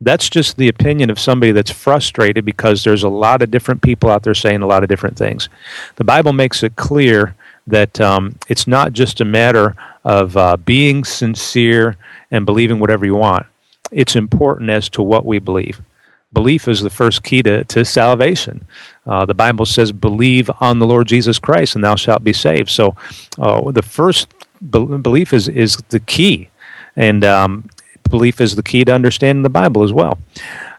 That's 0.00 0.28
just 0.28 0.56
the 0.56 0.68
opinion 0.68 1.10
of 1.10 1.18
somebody 1.18 1.52
that's 1.52 1.70
frustrated 1.70 2.44
because 2.44 2.84
there's 2.84 3.04
a 3.04 3.08
lot 3.08 3.42
of 3.42 3.50
different 3.50 3.82
people 3.82 4.10
out 4.10 4.22
there 4.22 4.34
saying 4.34 4.62
a 4.62 4.66
lot 4.66 4.82
of 4.82 4.88
different 4.88 5.16
things. 5.16 5.48
The 5.96 6.04
Bible 6.04 6.32
makes 6.32 6.62
it 6.62 6.76
clear 6.76 7.34
that 7.66 8.00
um, 8.00 8.36
it's 8.48 8.66
not 8.66 8.92
just 8.92 9.20
a 9.20 9.24
matter 9.24 9.74
of 10.04 10.36
uh, 10.36 10.56
being 10.58 11.04
sincere 11.04 11.96
and 12.30 12.44
believing 12.44 12.78
whatever 12.78 13.06
you 13.06 13.14
want. 13.14 13.46
It's 13.90 14.16
important 14.16 14.70
as 14.70 14.88
to 14.90 15.02
what 15.02 15.24
we 15.24 15.38
believe. 15.38 15.80
Belief 16.32 16.66
is 16.66 16.80
the 16.80 16.90
first 16.90 17.22
key 17.22 17.42
to, 17.44 17.64
to 17.64 17.84
salvation. 17.84 18.66
Uh, 19.06 19.24
the 19.24 19.34
Bible 19.34 19.64
says, 19.64 19.92
Believe 19.92 20.50
on 20.60 20.80
the 20.80 20.86
Lord 20.86 21.06
Jesus 21.06 21.38
Christ, 21.38 21.76
and 21.76 21.84
thou 21.84 21.94
shalt 21.94 22.24
be 22.24 22.32
saved. 22.32 22.68
So, 22.70 22.96
uh, 23.38 23.70
the 23.70 23.82
first 23.82 24.34
be- 24.70 24.84
belief 24.98 25.32
is, 25.32 25.48
is 25.48 25.76
the 25.90 26.00
key. 26.00 26.50
And 26.96 27.24
um, 27.24 27.70
belief 28.08 28.40
is 28.40 28.56
the 28.56 28.62
key 28.62 28.84
to 28.84 28.94
understanding 28.94 29.42
the 29.42 29.50
Bible 29.50 29.82
as 29.82 29.92
well. 29.92 30.18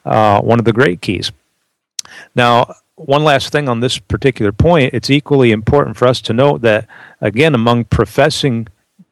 Uh, 0.06 0.42
one 0.42 0.60
of 0.60 0.66
the 0.66 0.74
great 0.74 1.02
keys. 1.02 1.32
Now, 2.36 2.76
one 2.96 3.24
last 3.24 3.52
thing 3.52 3.68
on 3.68 3.80
this 3.80 3.98
particular 3.98 4.52
point, 4.52 4.94
it's 4.94 5.10
equally 5.10 5.52
important 5.52 5.98
for 5.98 6.08
us 6.08 6.22
to 6.22 6.34
note 6.34 6.62
that, 6.62 6.88
again, 7.20 7.54
among 7.54 7.86
professing 7.86 8.68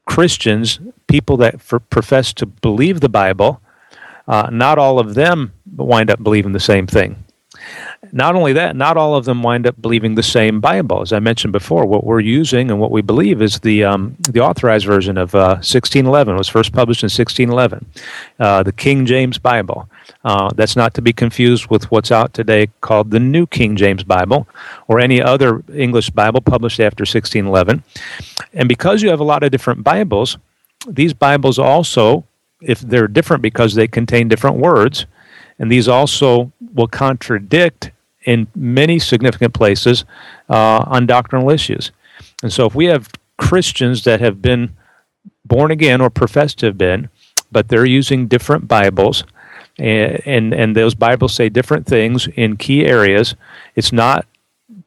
Christians, 0.06 0.80
people 1.08 1.38
that 1.38 1.60
profess 1.90 2.34
to 2.34 2.46
believe 2.46 3.00
the 3.00 3.10
Bible, 3.10 3.62
uh, 4.28 4.50
not 4.52 4.78
all 4.78 5.00
of 5.00 5.16
them 5.16 5.54
wind 5.76 6.10
up 6.10 6.24
believing 6.24 6.54
the 6.54 6.60
same 6.60 6.88
thing. 6.88 7.23
Not 8.12 8.36
only 8.36 8.54
that, 8.54 8.76
not 8.76 8.98
all 8.98 9.16
of 9.16 9.26
them 9.26 9.42
wind 9.42 9.66
up 9.66 9.82
believing 9.82 10.16
the 10.16 10.24
same 10.24 10.60
Bible. 10.60 11.02
As 11.02 11.14
I 11.14 11.20
mentioned 11.20 11.54
before, 11.54 11.86
what 11.86 12.04
we're 12.04 12.20
using 12.20 12.70
and 12.70 12.80
what 12.80 12.92
we 12.92 13.02
believe 13.02 13.42
is 13.42 13.60
the 13.62 13.84
um, 13.84 14.16
the 14.20 14.42
authorized 14.42 14.86
version 14.86 15.18
of 15.18 15.34
uh, 15.34 15.62
1611. 15.64 16.36
It 16.36 16.38
was 16.38 16.50
first 16.50 16.74
published 16.74 17.04
in 17.04 17.08
1611, 17.08 17.86
uh, 18.40 18.64
the 18.64 18.72
King 18.72 19.06
James 19.06 19.38
Bible. 19.38 19.90
Uh, 20.24 20.50
that's 20.56 20.76
not 20.76 20.94
to 20.94 21.02
be 21.02 21.14
confused 21.14 21.68
with 21.68 21.90
what's 21.92 22.12
out 22.12 22.34
today 22.34 22.68
called 22.82 23.12
the 23.12 23.20
New 23.20 23.46
King 23.48 23.76
James 23.76 24.04
Bible 24.04 24.48
or 24.88 25.00
any 25.00 25.22
other 25.22 25.64
English 25.74 26.10
Bible 26.10 26.42
published 26.42 26.80
after 26.80 27.02
1611. 27.02 27.84
And 28.54 28.70
because 28.70 29.02
you 29.02 29.10
have 29.10 29.20
a 29.20 29.26
lot 29.26 29.44
of 29.44 29.52
different 29.52 29.84
Bibles, 29.84 30.38
these 30.88 31.14
Bibles 31.14 31.60
also, 31.60 32.26
if 32.62 32.80
they're 32.80 33.08
different 33.08 33.42
because 33.42 33.76
they 33.76 33.88
contain 33.88 34.28
different 34.28 34.58
words, 34.58 35.06
and 35.60 35.72
these 35.72 35.88
also 35.88 36.52
will 36.74 36.88
contradict 36.88 37.92
in 38.26 38.48
many 38.56 39.00
significant 39.00 39.54
places 39.54 40.06
uh, 40.50 40.84
on 40.88 41.06
doctrinal 41.06 41.50
issues. 41.50 41.92
And 42.42 42.52
so, 42.52 42.66
if 42.66 42.76
we 42.76 42.86
have 42.86 43.10
Christians 43.38 44.04
that 44.04 44.20
have 44.22 44.42
been 44.42 44.76
born 45.46 45.72
again 45.72 46.02
or 46.02 46.10
profess 46.10 46.54
to 46.56 46.68
have 46.68 46.78
been, 46.78 47.10
but 47.52 47.68
they're 47.68 47.86
using 47.86 48.28
different 48.28 48.68
Bibles, 48.68 49.24
and, 49.78 50.22
and, 50.26 50.54
and 50.54 50.76
those 50.76 50.96
Bibles 50.96 51.34
say 51.34 51.50
different 51.50 51.86
things 51.86 52.28
in 52.36 52.58
key 52.58 52.86
areas, 52.86 53.36
it's 53.76 53.92
not 53.92 54.26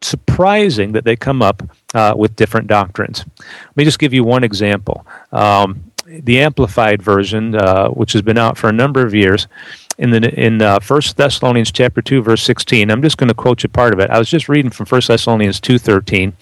surprising 0.02 0.92
that 0.92 1.04
they 1.04 1.16
come 1.16 1.42
up 1.42 1.62
uh, 1.94 2.14
with 2.16 2.36
different 2.36 2.66
doctrines. 2.66 3.24
Let 3.38 3.76
me 3.76 3.84
just 3.84 3.98
give 3.98 4.12
you 4.12 4.24
one 4.24 4.44
example. 4.44 5.06
Um, 5.32 5.90
the 6.06 6.40
Amplified 6.40 7.02
Version, 7.02 7.54
uh, 7.54 7.88
which 7.88 8.12
has 8.12 8.22
been 8.22 8.38
out 8.38 8.56
for 8.56 8.68
a 8.68 8.72
number 8.72 9.04
of 9.04 9.14
years, 9.14 9.48
in 9.98 10.10
the 10.10 10.32
in 10.38 10.62
uh, 10.62 10.78
First 10.78 11.16
Thessalonians 11.16 11.72
chapter 11.72 12.02
two 12.02 12.22
verse 12.22 12.42
sixteen. 12.42 12.90
I'm 12.90 13.02
just 13.02 13.18
going 13.18 13.28
to 13.28 13.34
quote 13.34 13.62
you 13.62 13.68
part 13.68 13.92
of 13.92 14.00
it. 14.00 14.10
I 14.10 14.18
was 14.18 14.28
just 14.28 14.48
reading 14.48 14.70
from 14.70 14.86
First 14.86 15.08
Thessalonians 15.08 15.60
two 15.60 15.78
thirteen. 15.78 16.34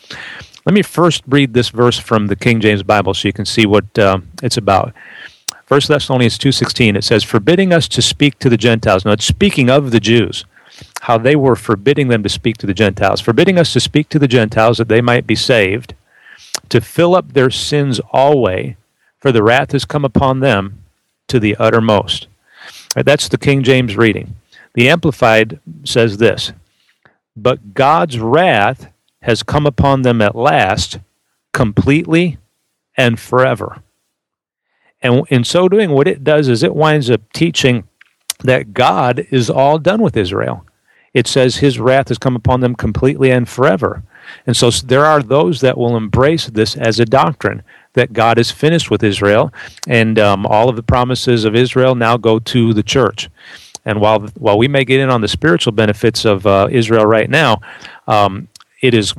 Let 0.66 0.74
me 0.74 0.82
first 0.82 1.22
read 1.26 1.52
this 1.52 1.68
verse 1.68 1.98
from 1.98 2.26
the 2.26 2.36
King 2.36 2.60
James 2.60 2.82
Bible 2.82 3.14
so 3.14 3.28
you 3.28 3.32
can 3.32 3.44
see 3.44 3.66
what 3.66 3.98
uh, 3.98 4.20
it's 4.42 4.56
about. 4.56 4.94
First 5.66 5.88
Thessalonians 5.88 6.36
two 6.36 6.52
sixteen. 6.52 6.96
It 6.96 7.04
says, 7.04 7.22
"Forbidding 7.22 7.72
us 7.72 7.88
to 7.88 8.02
speak 8.02 8.38
to 8.40 8.48
the 8.48 8.56
Gentiles." 8.56 9.04
Now 9.04 9.12
it's 9.12 9.24
speaking 9.24 9.70
of 9.70 9.92
the 9.92 10.00
Jews, 10.00 10.44
how 11.02 11.18
they 11.18 11.36
were 11.36 11.56
forbidding 11.56 12.08
them 12.08 12.22
to 12.22 12.28
speak 12.28 12.56
to 12.58 12.66
the 12.66 12.74
Gentiles, 12.74 13.20
forbidding 13.20 13.58
us 13.58 13.72
to 13.72 13.80
speak 13.80 14.08
to 14.10 14.18
the 14.18 14.28
Gentiles 14.28 14.78
that 14.78 14.88
they 14.88 15.00
might 15.00 15.26
be 15.26 15.36
saved, 15.36 15.94
to 16.68 16.80
fill 16.80 17.14
up 17.14 17.32
their 17.32 17.50
sins 17.50 18.00
always, 18.10 18.74
for 19.24 19.32
the 19.32 19.42
wrath 19.42 19.72
has 19.72 19.86
come 19.86 20.04
upon 20.04 20.40
them 20.40 20.84
to 21.28 21.40
the 21.40 21.56
uttermost. 21.56 22.26
That's 22.94 23.26
the 23.26 23.38
King 23.38 23.62
James 23.62 23.96
reading. 23.96 24.36
The 24.74 24.90
Amplified 24.90 25.60
says 25.82 26.18
this 26.18 26.52
But 27.34 27.72
God's 27.72 28.18
wrath 28.18 28.92
has 29.22 29.42
come 29.42 29.66
upon 29.66 30.02
them 30.02 30.20
at 30.20 30.36
last, 30.36 30.98
completely 31.54 32.36
and 32.98 33.18
forever. 33.18 33.82
And 35.00 35.26
in 35.30 35.42
so 35.42 35.70
doing, 35.70 35.92
what 35.92 36.06
it 36.06 36.22
does 36.22 36.46
is 36.46 36.62
it 36.62 36.76
winds 36.76 37.08
up 37.08 37.22
teaching 37.32 37.84
that 38.40 38.74
God 38.74 39.26
is 39.30 39.48
all 39.48 39.78
done 39.78 40.02
with 40.02 40.18
Israel. 40.18 40.66
It 41.14 41.26
says 41.26 41.56
his 41.56 41.80
wrath 41.80 42.08
has 42.08 42.18
come 42.18 42.36
upon 42.36 42.60
them 42.60 42.74
completely 42.74 43.30
and 43.30 43.48
forever. 43.48 44.02
And 44.46 44.54
so 44.54 44.70
there 44.70 45.06
are 45.06 45.22
those 45.22 45.62
that 45.62 45.78
will 45.78 45.96
embrace 45.96 46.46
this 46.48 46.76
as 46.76 47.00
a 47.00 47.06
doctrine 47.06 47.62
that 47.94 48.12
God 48.12 48.38
is 48.38 48.50
finished 48.50 48.90
with 48.90 49.02
Israel, 49.02 49.52
and 49.88 50.18
um, 50.18 50.46
all 50.46 50.68
of 50.68 50.76
the 50.76 50.82
promises 50.82 51.44
of 51.44 51.56
Israel 51.56 51.94
now 51.94 52.16
go 52.16 52.38
to 52.38 52.74
the 52.74 52.82
church. 52.82 53.30
And 53.84 54.00
while 54.00 54.20
while 54.38 54.58
we 54.58 54.68
may 54.68 54.84
get 54.84 55.00
in 55.00 55.10
on 55.10 55.20
the 55.20 55.28
spiritual 55.28 55.72
benefits 55.72 56.24
of 56.24 56.46
uh, 56.46 56.68
Israel 56.70 57.06
right 57.06 57.28
now, 57.28 57.60
um, 58.06 58.48
it 58.80 58.94
is 58.94 59.14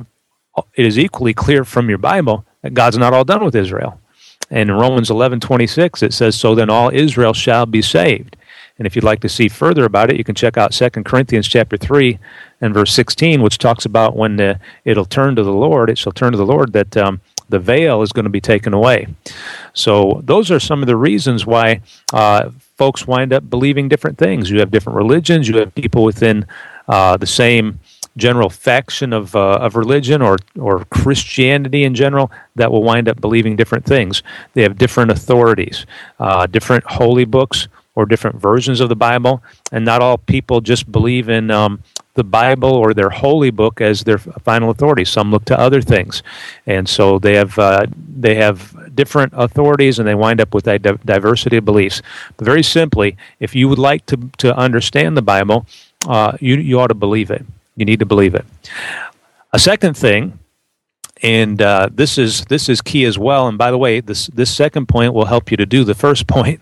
it 0.74 0.86
is 0.86 0.98
equally 0.98 1.34
clear 1.34 1.64
from 1.64 1.88
your 1.88 1.98
Bible 1.98 2.44
that 2.62 2.74
God's 2.74 2.98
not 2.98 3.12
all 3.12 3.24
done 3.24 3.44
with 3.44 3.54
Israel. 3.54 4.00
And 4.50 4.70
in 4.70 4.76
Romans 4.76 5.10
eleven 5.10 5.40
twenty 5.40 5.66
six, 5.66 6.02
it 6.02 6.12
says, 6.12 6.34
"So 6.36 6.54
then 6.54 6.70
all 6.70 6.90
Israel 6.92 7.32
shall 7.32 7.66
be 7.66 7.82
saved." 7.82 8.36
And 8.78 8.86
if 8.86 8.94
you'd 8.94 9.04
like 9.04 9.20
to 9.20 9.28
see 9.28 9.48
further 9.48 9.84
about 9.84 10.10
it, 10.10 10.16
you 10.16 10.24
can 10.24 10.34
check 10.34 10.58
out 10.58 10.72
2 10.72 10.90
Corinthians 11.02 11.48
chapter 11.48 11.78
3 11.78 12.18
and 12.60 12.74
verse 12.74 12.92
16, 12.92 13.40
which 13.40 13.56
talks 13.56 13.86
about 13.86 14.16
when 14.16 14.38
uh, 14.38 14.58
it'll 14.84 15.06
turn 15.06 15.34
to 15.36 15.42
the 15.42 15.52
Lord, 15.52 15.88
it 15.88 15.96
shall 15.96 16.12
turn 16.12 16.32
to 16.32 16.36
the 16.36 16.44
Lord 16.44 16.74
that 16.74 16.94
um, 16.94 17.20
the 17.48 17.58
veil 17.58 18.02
is 18.02 18.12
going 18.12 18.24
to 18.24 18.30
be 18.30 18.40
taken 18.40 18.74
away. 18.74 19.06
So, 19.72 20.20
those 20.24 20.50
are 20.50 20.60
some 20.60 20.82
of 20.82 20.86
the 20.86 20.96
reasons 20.96 21.46
why 21.46 21.80
uh, 22.12 22.50
folks 22.76 23.06
wind 23.06 23.32
up 23.32 23.48
believing 23.48 23.88
different 23.88 24.18
things. 24.18 24.50
You 24.50 24.60
have 24.60 24.70
different 24.70 24.96
religions, 24.96 25.48
you 25.48 25.58
have 25.58 25.74
people 25.74 26.04
within 26.04 26.46
uh, 26.88 27.16
the 27.16 27.26
same 27.26 27.80
general 28.16 28.48
faction 28.48 29.12
of, 29.12 29.36
uh, 29.36 29.58
of 29.60 29.76
religion 29.76 30.22
or, 30.22 30.38
or 30.58 30.84
Christianity 30.86 31.84
in 31.84 31.94
general 31.94 32.30
that 32.54 32.72
will 32.72 32.82
wind 32.82 33.08
up 33.08 33.20
believing 33.20 33.56
different 33.56 33.84
things. 33.84 34.22
They 34.54 34.62
have 34.62 34.78
different 34.78 35.10
authorities, 35.10 35.84
uh, 36.18 36.46
different 36.46 36.84
holy 36.84 37.26
books, 37.26 37.68
or 37.96 38.04
different 38.04 38.36
versions 38.36 38.80
of 38.80 38.88
the 38.90 38.96
Bible, 38.96 39.42
and 39.72 39.84
not 39.84 40.02
all 40.02 40.18
people 40.18 40.60
just 40.60 40.92
believe 40.92 41.28
in 41.28 41.50
um, 41.50 41.82
the 42.16 42.24
Bible 42.24 42.70
or 42.70 42.92
their 42.92 43.10
holy 43.10 43.50
book 43.50 43.80
as 43.80 44.02
their 44.04 44.18
final 44.18 44.70
authority. 44.70 45.04
Some 45.04 45.30
look 45.30 45.44
to 45.46 45.58
other 45.58 45.80
things, 45.80 46.22
and 46.66 46.88
so 46.88 47.18
they 47.18 47.34
have 47.34 47.58
uh, 47.58 47.86
they 47.96 48.34
have 48.34 48.94
different 48.94 49.32
authorities, 49.36 49.98
and 49.98 50.08
they 50.08 50.14
wind 50.14 50.40
up 50.40 50.52
with 50.52 50.66
a 50.66 50.78
diversity 50.78 51.58
of 51.58 51.64
beliefs. 51.64 52.02
But 52.36 52.44
very 52.44 52.62
simply, 52.62 53.16
if 53.38 53.54
you 53.54 53.68
would 53.68 53.78
like 53.78 54.04
to 54.06 54.16
to 54.38 54.56
understand 54.56 55.16
the 55.16 55.22
Bible, 55.22 55.66
uh, 56.08 56.36
you 56.40 56.56
you 56.56 56.80
ought 56.80 56.88
to 56.88 56.94
believe 56.94 57.30
it. 57.30 57.46
You 57.76 57.84
need 57.84 58.00
to 58.00 58.06
believe 58.06 58.34
it. 58.34 58.44
A 59.52 59.58
second 59.58 59.96
thing 59.96 60.38
and 61.22 61.62
uh, 61.62 61.88
this 61.92 62.18
is 62.18 62.44
this 62.46 62.68
is 62.68 62.82
key 62.82 63.04
as 63.04 63.18
well. 63.18 63.48
And 63.48 63.56
by 63.56 63.70
the 63.70 63.78
way, 63.78 64.00
this 64.00 64.26
this 64.28 64.54
second 64.54 64.86
point 64.86 65.14
will 65.14 65.24
help 65.24 65.50
you 65.50 65.56
to 65.56 65.66
do 65.66 65.84
the 65.84 65.94
first 65.94 66.26
point. 66.36 66.60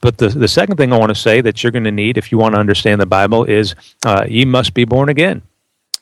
But 0.00 0.18
the, 0.18 0.28
the 0.28 0.48
second 0.48 0.76
thing 0.76 0.92
I 0.92 0.98
want 0.98 1.10
to 1.10 1.20
say 1.20 1.40
that 1.40 1.62
you're 1.62 1.72
going 1.72 1.84
to 1.84 1.90
need 1.90 2.18
if 2.18 2.30
you 2.30 2.38
want 2.38 2.54
to 2.54 2.60
understand 2.60 3.00
the 3.00 3.06
Bible 3.06 3.44
is 3.44 3.74
uh, 4.04 4.24
you 4.28 4.46
must 4.46 4.74
be 4.74 4.84
born 4.84 5.08
again. 5.08 5.42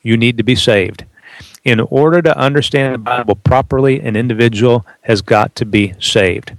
You 0.01 0.17
need 0.17 0.37
to 0.37 0.43
be 0.43 0.55
saved. 0.55 1.05
In 1.63 1.79
order 1.79 2.21
to 2.21 2.37
understand 2.37 2.93
the 2.93 2.99
Bible 2.99 3.35
properly, 3.35 4.01
an 4.01 4.15
individual 4.15 4.85
has 5.01 5.21
got 5.21 5.55
to 5.55 5.65
be 5.65 5.93
saved. 5.99 6.55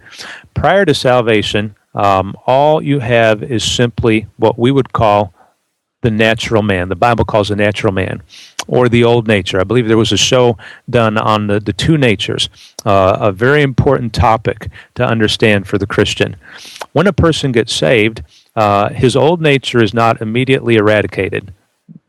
Prior 0.55 0.85
to 0.85 0.95
salvation, 0.95 1.77
um, 1.95 2.35
all 2.47 2.83
you 2.83 3.01
have 3.01 3.43
is 3.43 3.63
simply 3.63 4.27
what 4.37 4.59
we 4.59 4.71
would 4.71 4.93
call 4.93 5.33
the 6.01 6.11
natural 6.11 6.63
man. 6.63 6.89
The 6.89 6.97
Bible 6.97 7.25
calls 7.25 7.49
the 7.49 7.57
natural 7.57 7.93
man 7.93 8.23
or 8.67 8.89
the 8.89 9.05
old 9.05 9.27
nature. 9.27 9.61
I 9.61 9.65
believe 9.65 9.89
there 9.89 9.97
was 9.97 10.13
a 10.13 10.17
show 10.17 10.57
done 10.89 11.19
on 11.19 11.47
the, 11.47 11.61
the 11.61 11.73
two 11.73 11.99
natures, 11.99 12.49
uh, 12.85 13.17
a 13.21 13.33
very 13.33 13.63
important 13.63 14.13
topic 14.13 14.69
to 14.95 15.05
understand 15.07 15.67
for 15.67 15.79
the 15.79 15.87
Christian. 15.87 16.37
When 16.93 17.07
a 17.07 17.13
person 17.13 17.53
gets 17.53 17.73
saved, 17.73 18.23
uh, 18.57 18.91
his 18.91 19.17
old 19.17 19.41
nature 19.41 19.83
is 19.83 19.95
not 19.95 20.21
immediately 20.21 20.77
eradicated. 20.77 21.53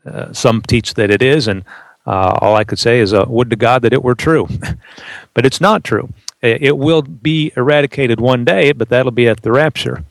Uh, 0.04 0.32
some 0.32 0.62
teach 0.62 0.94
that 0.94 1.10
it 1.10 1.22
is, 1.22 1.48
and 1.48 1.64
uh, 2.06 2.38
all 2.40 2.54
I 2.54 2.64
could 2.64 2.78
say 2.78 3.00
is, 3.00 3.12
uh, 3.12 3.24
would 3.26 3.50
to 3.50 3.56
God 3.56 3.82
that 3.82 3.92
it 3.92 4.04
were 4.04 4.14
true. 4.14 4.48
but 5.34 5.44
it's 5.44 5.60
not 5.60 5.82
true. 5.84 6.08
It 6.42 6.76
will 6.76 7.02
be 7.02 7.50
eradicated 7.56 8.20
one 8.20 8.44
day, 8.44 8.70
but 8.72 8.88
that'll 8.88 9.10
be 9.10 9.26
at 9.26 9.42
the 9.42 9.50
rapture. 9.50 10.04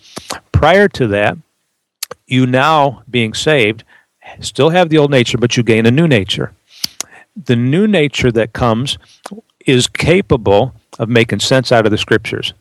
Prior 0.52 0.90
to 0.90 1.08
that, 1.08 1.38
you 2.28 2.46
now, 2.46 3.04
being 3.10 3.34
saved, 3.34 3.84
still 4.40 4.70
have 4.70 4.90
the 4.90 4.98
old 4.98 5.12
nature, 5.12 5.38
but 5.38 5.58
you 5.58 5.64
gain 5.64 5.86
a 5.86 5.92
new 5.92 6.08
nature. 6.08 6.54
The 7.36 7.56
new 7.56 7.88
nature 7.88 8.32
that 8.32 8.54
comes 8.54 8.98
is 9.66 9.88
capable 9.88 10.74
of 11.00 11.10
making 11.10 11.40
sense 11.40 11.72
out 11.72 11.86
of 11.86 11.92
the 11.92 11.98
scriptures. 11.98 12.54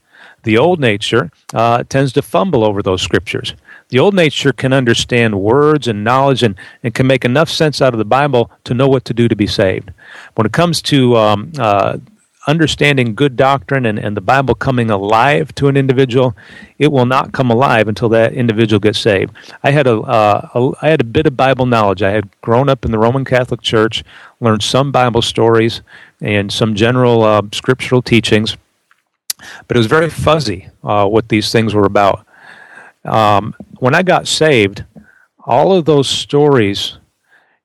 The 0.43 0.59
old 0.59 0.79
nature 0.79 1.31
uh, 1.55 1.85
tends 1.85 2.13
to 2.15 2.23
fumble 2.23 2.65
over 2.65 2.83
those 2.83 3.03
scriptures. 3.03 3.55
The 3.89 3.99
old 3.99 4.15
nature 4.15 4.53
can 4.53 4.73
understand 4.73 5.41
words 5.41 5.89
and 5.89 6.05
knowledge 6.05 6.43
and, 6.43 6.55
and 6.83 6.95
can 6.95 7.07
make 7.07 7.25
enough 7.25 7.49
sense 7.49 7.81
out 7.81 7.95
of 7.95 7.99
the 7.99 8.05
Bible 8.05 8.51
to 8.65 8.75
know 8.75 8.89
what 8.89 9.05
to 9.07 9.15
do 9.15 9.29
to 9.29 9.37
be 9.37 9.47
saved. 9.47 9.91
When 10.35 10.47
it 10.47 10.53
comes 10.53 10.83
to 10.83 11.17
um, 11.17 11.53
uh, 11.59 11.99
understanding 12.47 13.15
good 13.15 13.37
doctrine 13.37 13.87
and, 13.87 13.99
and 13.99 14.17
the 14.17 14.21
Bible 14.21 14.55
coming 14.55 14.91
alive 14.91 15.55
to 15.57 15.69
an 15.69 15.77
individual, 15.77 16.37
it 16.79 16.93
will 16.93 17.07
not 17.07 17.33
come 17.33 17.51
alive 17.51 17.89
until 17.89 18.09
that 18.11 18.33
individual 18.33 18.81
gets 18.81 18.99
saved. 18.99 19.33
I 19.63 19.71
had 19.71 19.87
a, 19.87 20.01
uh, 20.01 20.49
a 20.55 20.73
I 20.85 20.89
had 20.91 21.01
a 21.01 21.05
bit 21.05 21.27
of 21.27 21.37
Bible 21.37 21.67
knowledge. 21.67 22.03
I 22.03 22.11
had 22.11 22.29
grown 22.41 22.69
up 22.69 22.85
in 22.85 22.91
the 22.91 22.99
Roman 22.99 23.25
Catholic 23.25 23.63
Church, 23.63 24.05
learned 24.41 24.63
some 24.63 24.93
Bible 24.93 25.23
stories 25.23 25.83
and 26.21 26.53
some 26.53 26.75
general 26.75 27.23
uh, 27.23 27.43
scriptural 27.53 28.03
teachings, 28.03 28.57
but 29.67 29.77
it 29.77 29.79
was 29.79 29.87
very 29.87 30.11
fuzzy 30.11 30.69
uh, 30.83 31.07
what 31.07 31.29
these 31.29 31.51
things 31.53 31.75
were 31.75 31.87
about. 31.87 32.27
Um, 33.05 33.55
when 33.79 33.95
I 33.95 34.03
got 34.03 34.27
saved, 34.27 34.85
all 35.47 35.73
of 35.73 35.85
those 35.85 36.09
stories 36.09 36.99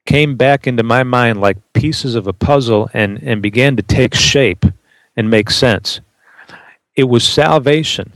came 0.09 0.35
back 0.35 0.65
into 0.65 0.81
my 0.81 1.03
mind 1.03 1.39
like 1.39 1.55
pieces 1.73 2.15
of 2.15 2.25
a 2.25 2.33
puzzle 2.33 2.89
and, 2.95 3.21
and 3.21 3.43
began 3.43 3.75
to 3.75 3.83
take 3.83 4.15
shape 4.15 4.65
and 5.15 5.29
make 5.29 5.51
sense. 5.51 6.01
It 6.95 7.03
was 7.03 7.23
salvation, 7.23 8.13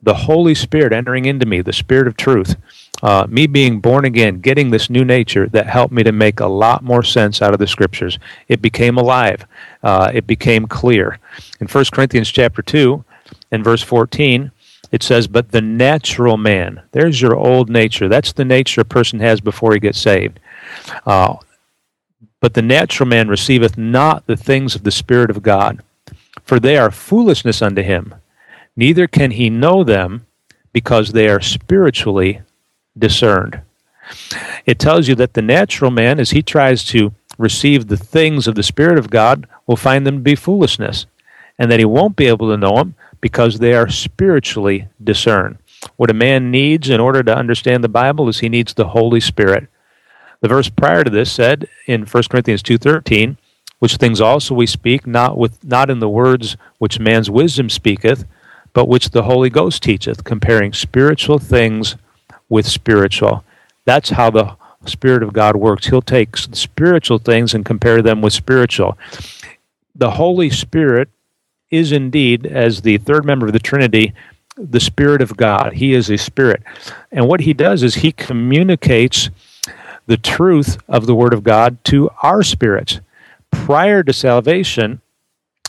the 0.00 0.14
Holy 0.14 0.54
Spirit 0.54 0.92
entering 0.92 1.24
into 1.24 1.44
me, 1.44 1.60
the 1.60 1.72
Spirit 1.72 2.06
of 2.06 2.16
truth, 2.16 2.54
uh, 3.02 3.26
me 3.28 3.48
being 3.48 3.80
born 3.80 4.04
again, 4.04 4.38
getting 4.38 4.70
this 4.70 4.88
new 4.88 5.04
nature 5.04 5.48
that 5.48 5.66
helped 5.66 5.92
me 5.92 6.04
to 6.04 6.12
make 6.12 6.38
a 6.38 6.46
lot 6.46 6.84
more 6.84 7.02
sense 7.02 7.42
out 7.42 7.52
of 7.52 7.58
the 7.58 7.66
Scriptures. 7.66 8.20
It 8.46 8.62
became 8.62 8.96
alive. 8.96 9.44
Uh, 9.82 10.12
it 10.14 10.24
became 10.24 10.68
clear. 10.68 11.18
In 11.58 11.66
1 11.66 11.84
Corinthians 11.92 12.30
chapter 12.30 12.62
2 12.62 13.04
and 13.50 13.64
verse 13.64 13.82
14, 13.82 14.52
it 14.92 15.02
says, 15.02 15.26
But 15.26 15.50
the 15.50 15.62
natural 15.62 16.36
man, 16.36 16.80
there's 16.92 17.20
your 17.20 17.34
old 17.34 17.68
nature. 17.68 18.08
That's 18.08 18.32
the 18.32 18.44
nature 18.44 18.82
a 18.82 18.84
person 18.84 19.18
has 19.18 19.40
before 19.40 19.72
he 19.72 19.80
gets 19.80 20.00
saved. 20.00 20.38
Uh, 21.06 21.36
but 22.40 22.54
the 22.54 22.62
natural 22.62 23.08
man 23.08 23.28
receiveth 23.28 23.76
not 23.76 24.26
the 24.26 24.36
things 24.36 24.74
of 24.74 24.84
the 24.84 24.90
Spirit 24.90 25.30
of 25.30 25.42
God, 25.42 25.82
for 26.44 26.60
they 26.60 26.76
are 26.76 26.90
foolishness 26.90 27.62
unto 27.62 27.82
him. 27.82 28.14
Neither 28.76 29.06
can 29.06 29.32
he 29.32 29.50
know 29.50 29.82
them, 29.82 30.24
because 30.72 31.12
they 31.12 31.28
are 31.28 31.40
spiritually 31.40 32.42
discerned. 32.96 33.60
It 34.66 34.78
tells 34.78 35.08
you 35.08 35.14
that 35.16 35.34
the 35.34 35.42
natural 35.42 35.90
man, 35.90 36.20
as 36.20 36.30
he 36.30 36.42
tries 36.42 36.84
to 36.86 37.12
receive 37.36 37.86
the 37.86 37.96
things 37.96 38.46
of 38.46 38.54
the 38.54 38.62
Spirit 38.62 38.98
of 38.98 39.10
God, 39.10 39.46
will 39.66 39.76
find 39.76 40.06
them 40.06 40.16
to 40.16 40.22
be 40.22 40.34
foolishness, 40.34 41.06
and 41.58 41.70
that 41.70 41.78
he 41.78 41.84
won't 41.84 42.16
be 42.16 42.26
able 42.26 42.48
to 42.50 42.56
know 42.56 42.76
them 42.76 42.94
because 43.20 43.58
they 43.58 43.74
are 43.74 43.88
spiritually 43.88 44.88
discerned. 45.02 45.58
What 45.96 46.10
a 46.10 46.14
man 46.14 46.50
needs 46.50 46.88
in 46.88 47.00
order 47.00 47.22
to 47.22 47.36
understand 47.36 47.82
the 47.82 47.88
Bible 47.88 48.28
is 48.28 48.38
he 48.38 48.48
needs 48.48 48.74
the 48.74 48.88
Holy 48.88 49.20
Spirit. 49.20 49.68
The 50.40 50.48
verse 50.48 50.68
prior 50.68 51.04
to 51.04 51.10
this 51.10 51.32
said 51.32 51.68
in 51.86 52.06
1 52.06 52.28
Corinthians 52.30 52.62
2:13, 52.62 53.36
which 53.78 53.96
things 53.96 54.20
also 54.20 54.54
we 54.54 54.66
speak 54.66 55.06
not 55.06 55.36
with 55.36 55.64
not 55.64 55.90
in 55.90 55.98
the 55.98 56.08
words 56.08 56.56
which 56.78 57.00
man's 57.00 57.30
wisdom 57.30 57.68
speaketh, 57.68 58.24
but 58.72 58.88
which 58.88 59.10
the 59.10 59.24
Holy 59.24 59.50
Ghost 59.50 59.82
teacheth, 59.82 60.24
comparing 60.24 60.72
spiritual 60.72 61.38
things 61.38 61.96
with 62.48 62.66
spiritual. 62.66 63.44
That's 63.84 64.10
how 64.10 64.30
the 64.30 64.56
Spirit 64.84 65.22
of 65.22 65.32
God 65.32 65.56
works. 65.56 65.86
He'll 65.86 66.02
take 66.02 66.36
spiritual 66.36 67.18
things 67.18 67.54
and 67.54 67.64
compare 67.64 68.00
them 68.00 68.20
with 68.20 68.32
spiritual. 68.32 68.96
The 69.94 70.12
Holy 70.12 70.50
Spirit 70.50 71.08
is 71.70 71.90
indeed, 71.90 72.46
as 72.46 72.82
the 72.82 72.98
third 72.98 73.24
member 73.24 73.46
of 73.46 73.52
the 73.52 73.58
Trinity, 73.58 74.14
the 74.56 74.80
Spirit 74.80 75.20
of 75.20 75.36
God. 75.36 75.74
He 75.74 75.94
is 75.94 76.10
a 76.10 76.16
spirit. 76.16 76.62
And 77.10 77.26
what 77.26 77.40
he 77.40 77.52
does 77.52 77.82
is 77.82 77.96
he 77.96 78.12
communicates 78.12 79.30
the 80.08 80.16
truth 80.16 80.78
of 80.88 81.06
the 81.06 81.14
Word 81.14 81.34
of 81.34 81.44
God 81.44 81.84
to 81.84 82.10
our 82.22 82.42
spirits. 82.42 83.00
Prior 83.50 84.02
to 84.02 84.12
salvation, 84.12 85.02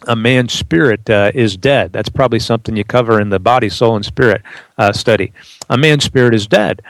a 0.07 0.15
man's 0.15 0.53
spirit 0.53 1.09
uh, 1.09 1.31
is 1.35 1.57
dead. 1.57 1.91
That's 1.91 2.07
probably 2.07 2.39
something 2.39 2.75
you 2.77 2.85
cover 2.85 3.19
in 3.19 3.29
the 3.29 3.39
body, 3.39 3.67
soul, 3.67 3.97
and 3.97 4.05
spirit 4.05 4.41
uh, 4.77 4.93
study. 4.93 5.33
A 5.69 5.77
man's 5.77 6.05
spirit 6.05 6.33
is 6.33 6.47
dead. 6.47 6.81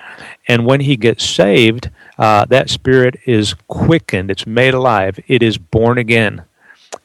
And 0.48 0.66
when 0.68 0.82
he 0.82 0.96
gets 0.96 1.28
saved, 1.28 1.90
uh, 2.20 2.46
that 2.46 2.70
spirit 2.70 3.20
is 3.26 3.56
quickened, 3.68 4.30
it's 4.30 4.46
made 4.46 4.76
alive, 4.76 5.20
it 5.28 5.42
is 5.42 5.58
born 5.58 5.98
again. 5.98 6.44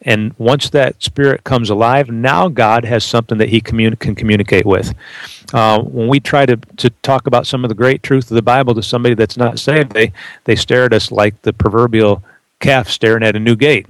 And 0.03 0.35
once 0.39 0.71
that 0.71 1.03
spirit 1.03 1.45
comes 1.45 1.71
alive, 1.71 2.09
now 2.11 2.49
God 2.49 2.85
has 2.85 3.05
something 3.05 3.39
that 3.39 3.49
he 3.49 3.61
communi- 3.61 3.99
can 3.99 4.15
communicate 4.15 4.67
with. 4.67 4.95
Uh, 5.53 5.81
when 5.83 6.09
we 6.09 6.21
try 6.21 6.47
to, 6.47 6.57
to 6.57 6.91
talk 7.03 7.27
about 7.27 7.47
some 7.47 7.65
of 7.65 7.69
the 7.69 7.75
great 7.75 8.03
truth 8.03 8.31
of 8.31 8.35
the 8.35 8.43
Bible 8.43 8.75
to 8.75 8.83
somebody 8.83 9.15
that's 9.15 9.37
not 9.37 9.59
saved, 9.59 9.93
they, 9.93 10.13
they 10.45 10.57
stare 10.57 10.85
at 10.85 10.93
us 10.93 11.11
like 11.11 11.41
the 11.43 11.53
proverbial 11.53 12.23
calf 12.61 12.89
staring 12.89 13.23
at 13.23 13.37
a 13.37 13.41
new 13.41 13.57
gate, 13.57 13.87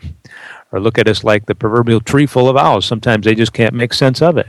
or 0.72 0.80
look 0.80 0.98
at 0.98 1.08
us 1.08 1.24
like 1.24 1.46
the 1.46 1.54
proverbial 1.54 2.00
tree 2.00 2.26
full 2.26 2.48
of 2.48 2.56
owls. 2.56 2.84
Sometimes 2.84 3.24
they 3.24 3.34
just 3.34 3.52
can't 3.52 3.74
make 3.74 3.92
sense 3.92 4.20
of 4.22 4.36
it. 4.36 4.48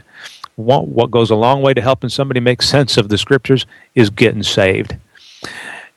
What, 0.56 1.12
goes 1.12 1.32
a 1.32 1.36
long 1.36 1.62
way 1.62 1.74
to 1.74 1.82
helping 1.82 2.10
somebody 2.10 2.40
make 2.40 2.62
sense 2.62 2.98
of 2.98 3.10
the 3.10 3.18
scriptures 3.18 3.66
is 3.94 4.10
getting 4.10 4.44
saved. 4.44 4.96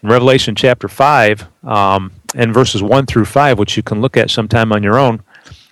In 0.03 0.09
Revelation 0.09 0.55
chapter 0.55 0.89
5 0.89 1.47
um, 1.65 2.13
and 2.35 2.53
verses 2.53 2.83
1 2.83 3.07
through 3.07 3.25
5, 3.25 3.59
which 3.59 3.77
you 3.77 3.83
can 3.83 4.01
look 4.01 4.17
at 4.17 4.31
sometime 4.31 4.73
on 4.73 4.83
your 4.83 4.99
own, 4.99 5.23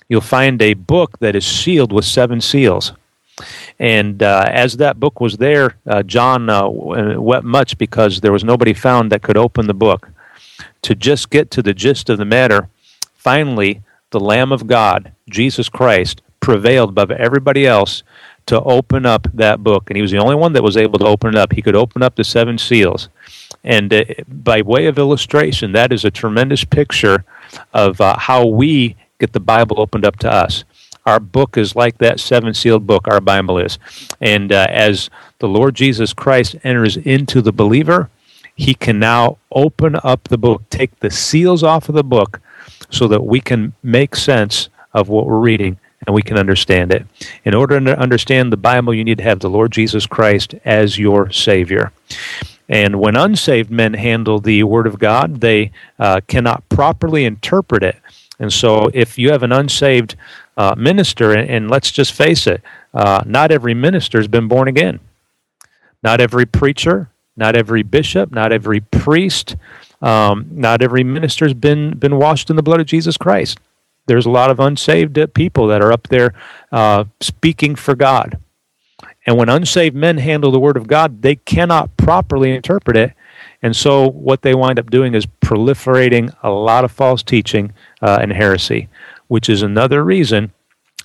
you'll 0.09 0.21
find 0.21 0.61
a 0.63 0.75
book 0.75 1.19
that 1.19 1.37
is 1.37 1.47
sealed 1.47 1.93
with 1.93 2.05
seven 2.05 2.41
seals. 2.41 2.93
And 3.79 4.23
uh, 4.23 4.49
as 4.51 4.79
that 4.79 4.99
book 4.99 5.21
was 5.21 5.37
there, 5.37 5.77
uh, 5.87 6.03
John 6.03 6.49
uh, 6.49 6.69
wept 6.69 7.45
much 7.45 7.77
because 7.77 8.21
there 8.21 8.33
was 8.33 8.45
nobody 8.45 8.73
found 8.73 9.13
that 9.13 9.23
could 9.23 9.37
open 9.37 9.67
the 9.67 9.75
book. 9.75 10.09
To 10.83 10.95
just 10.95 11.31
get 11.31 11.51
to 11.51 11.63
the 11.63 11.75
gist 11.75 12.09
of 12.09 12.19
the 12.19 12.25
matter, 12.25 12.69
finally, 13.15 13.83
the 14.11 14.21
Lamb 14.21 14.53
of 14.53 14.67
God, 14.67 15.13
Jesus 15.29 15.69
Christ, 15.69 16.23
prevailed 16.41 16.91
above 16.91 17.11
everybody 17.11 17.67
else 17.67 18.03
to 18.47 18.63
open 18.63 19.05
up 19.05 19.27
that 19.35 19.63
book. 19.63 19.91
And 19.91 19.97
he 19.97 20.03
was 20.03 20.13
the 20.13 20.19
only 20.19 20.37
one 20.37 20.53
that 20.53 20.63
was 20.63 20.77
able 20.77 20.99
to 21.01 21.07
open 21.07 21.31
it 21.31 21.37
up. 21.37 21.53
He 21.53 21.63
could 21.63 21.75
open 21.75 22.03
up 22.03 22.15
the 22.15 22.25
seven 22.25 22.57
seals. 22.57 23.09
And 23.65 23.93
uh, 23.93 24.05
by 24.29 24.63
way 24.63 24.87
of 24.87 24.99
illustration, 24.99 25.73
that 25.73 25.93
is 25.93 26.05
a 26.05 26.11
tremendous 26.11 26.65
picture 26.65 27.25
of 27.75 28.01
uh, 28.01 28.17
how 28.17 28.47
we 28.47 28.97
get 29.19 29.33
the 29.33 29.41
Bible 29.41 29.81
opened 29.81 30.05
up 30.05 30.19
to 30.21 30.33
us. 30.33 30.65
Our 31.05 31.21
book 31.21 31.57
is 31.57 31.77
like 31.77 31.99
that 31.99 32.19
seven 32.19 32.53
sealed 32.53 32.87
book, 32.87 33.07
our 33.07 33.21
Bible 33.21 33.59
is. 33.59 33.79
And 34.21 34.53
uh, 34.53 34.67
as 34.71 35.09
the 35.39 35.49
Lord 35.49 35.77
Jesus 35.77 36.13
Christ 36.13 36.57
enters 36.65 36.97
into 36.97 37.41
the 37.41 37.53
believer, 37.53 38.11
he 38.57 38.75
can 38.75 38.99
now 38.99 39.39
open 39.53 39.97
up 40.03 40.25
the 40.25 40.39
book, 40.39 40.69
take 40.69 40.99
the 40.99 41.11
seals 41.11 41.63
off 41.63 41.89
of 41.89 41.95
the 41.95 42.03
book, 42.03 42.41
so 42.91 43.07
that 43.09 43.25
we 43.25 43.41
can 43.41 43.73
make 43.83 44.17
sense 44.17 44.69
of 44.93 45.09
what 45.09 45.27
we're 45.27 45.39
reading 45.39 45.79
and 46.07 46.15
we 46.15 46.23
can 46.23 46.39
understand 46.39 46.93
it. 46.93 47.07
In 47.45 47.55
order 47.55 47.79
to 47.81 47.99
understand 47.99 48.53
the 48.53 48.57
Bible, 48.57 48.95
you 48.95 49.05
need 49.05 49.19
to 49.19 49.25
have 49.25 49.41
the 49.41 49.51
Lord 49.51 49.73
Jesus 49.73 50.07
Christ 50.07 50.55
as 50.65 50.99
your 50.99 51.31
Savior. 51.31 51.93
And 52.69 52.99
when 52.99 53.17
unsaved 53.17 53.71
men 53.71 53.95
handle 53.95 54.41
the 54.41 54.65
Word 54.65 54.87
of 54.87 54.99
God, 54.99 55.41
they 55.41 55.71
uh, 55.99 56.21
cannot 56.27 56.69
properly 56.69 57.25
interpret 57.25 57.83
it 57.83 57.97
and 58.39 58.53
so, 58.53 58.91
if 58.93 59.19
you 59.19 59.31
have 59.31 59.43
an 59.43 59.53
unsaved 59.53 60.17
uh, 60.57 60.75
minister, 60.77 61.33
and, 61.33 61.49
and, 61.49 61.71
let's 61.71 61.91
just 61.91 62.13
face 62.13 62.47
it, 62.47 62.63
uh, 62.93 63.23
not 63.27 63.51
every 63.51 63.75
minister 63.75 64.19
has 64.19 64.29
been 64.29 64.49
born 64.49 64.69
again. 64.69 65.01
Not 66.03 66.21
every 66.21 66.47
preacher, 66.47 67.11
not 67.37 67.57
every 67.57 67.83
bishop, 67.83 68.31
not 68.31 68.53
every 68.53 68.81
priest, 68.81 69.57
um, 70.03 70.47
not 70.51 70.83
every 70.83 71.05
minister 71.05 71.47
has 71.47 71.55
been, 71.55 71.99
been 71.99 72.17
washed 72.17 72.51
in 72.51 72.57
the 72.57 72.63
blood 72.63 72.81
of 72.81 72.87
Jesus 72.87 73.17
Christ. 73.17 73.59
there's 74.07 74.27
a 74.27 74.31
lot 74.31 74.51
of 74.51 74.61
unsaved 74.61 75.19
people 75.35 75.67
that 75.67 75.83
are 75.83 75.93
up 75.93 76.07
there 76.09 76.33
uh, 76.71 77.05
speaking 77.21 77.75
for 77.75 77.95
God. 77.97 78.39
And 79.27 79.37
when 79.37 79.49
unsaved 79.49 79.97
men 79.97 80.19
handle 80.19 80.53
the 80.53 80.61
Word 80.61 80.77
of 80.77 80.87
God, 80.87 81.23
they 81.23 81.37
cannot 81.37 81.97
properly 81.97 82.55
interpret 82.55 82.97
it. 82.97 83.15
And 83.63 83.75
so, 83.75 84.09
what 84.09 84.43
they 84.43 84.55
wind 84.55 84.79
up 84.79 84.91
doing 84.91 85.15
is 85.15 85.27
proliferating 85.27 86.33
a 86.43 86.51
lot 86.51 86.85
of 86.85 86.93
false 86.93 87.23
teaching 87.23 87.73
uh, 88.03 88.19
and 88.21 88.33
heresy, 88.33 88.89
which 89.29 89.49
is 89.49 89.63
another 89.63 90.05
reason 90.05 90.53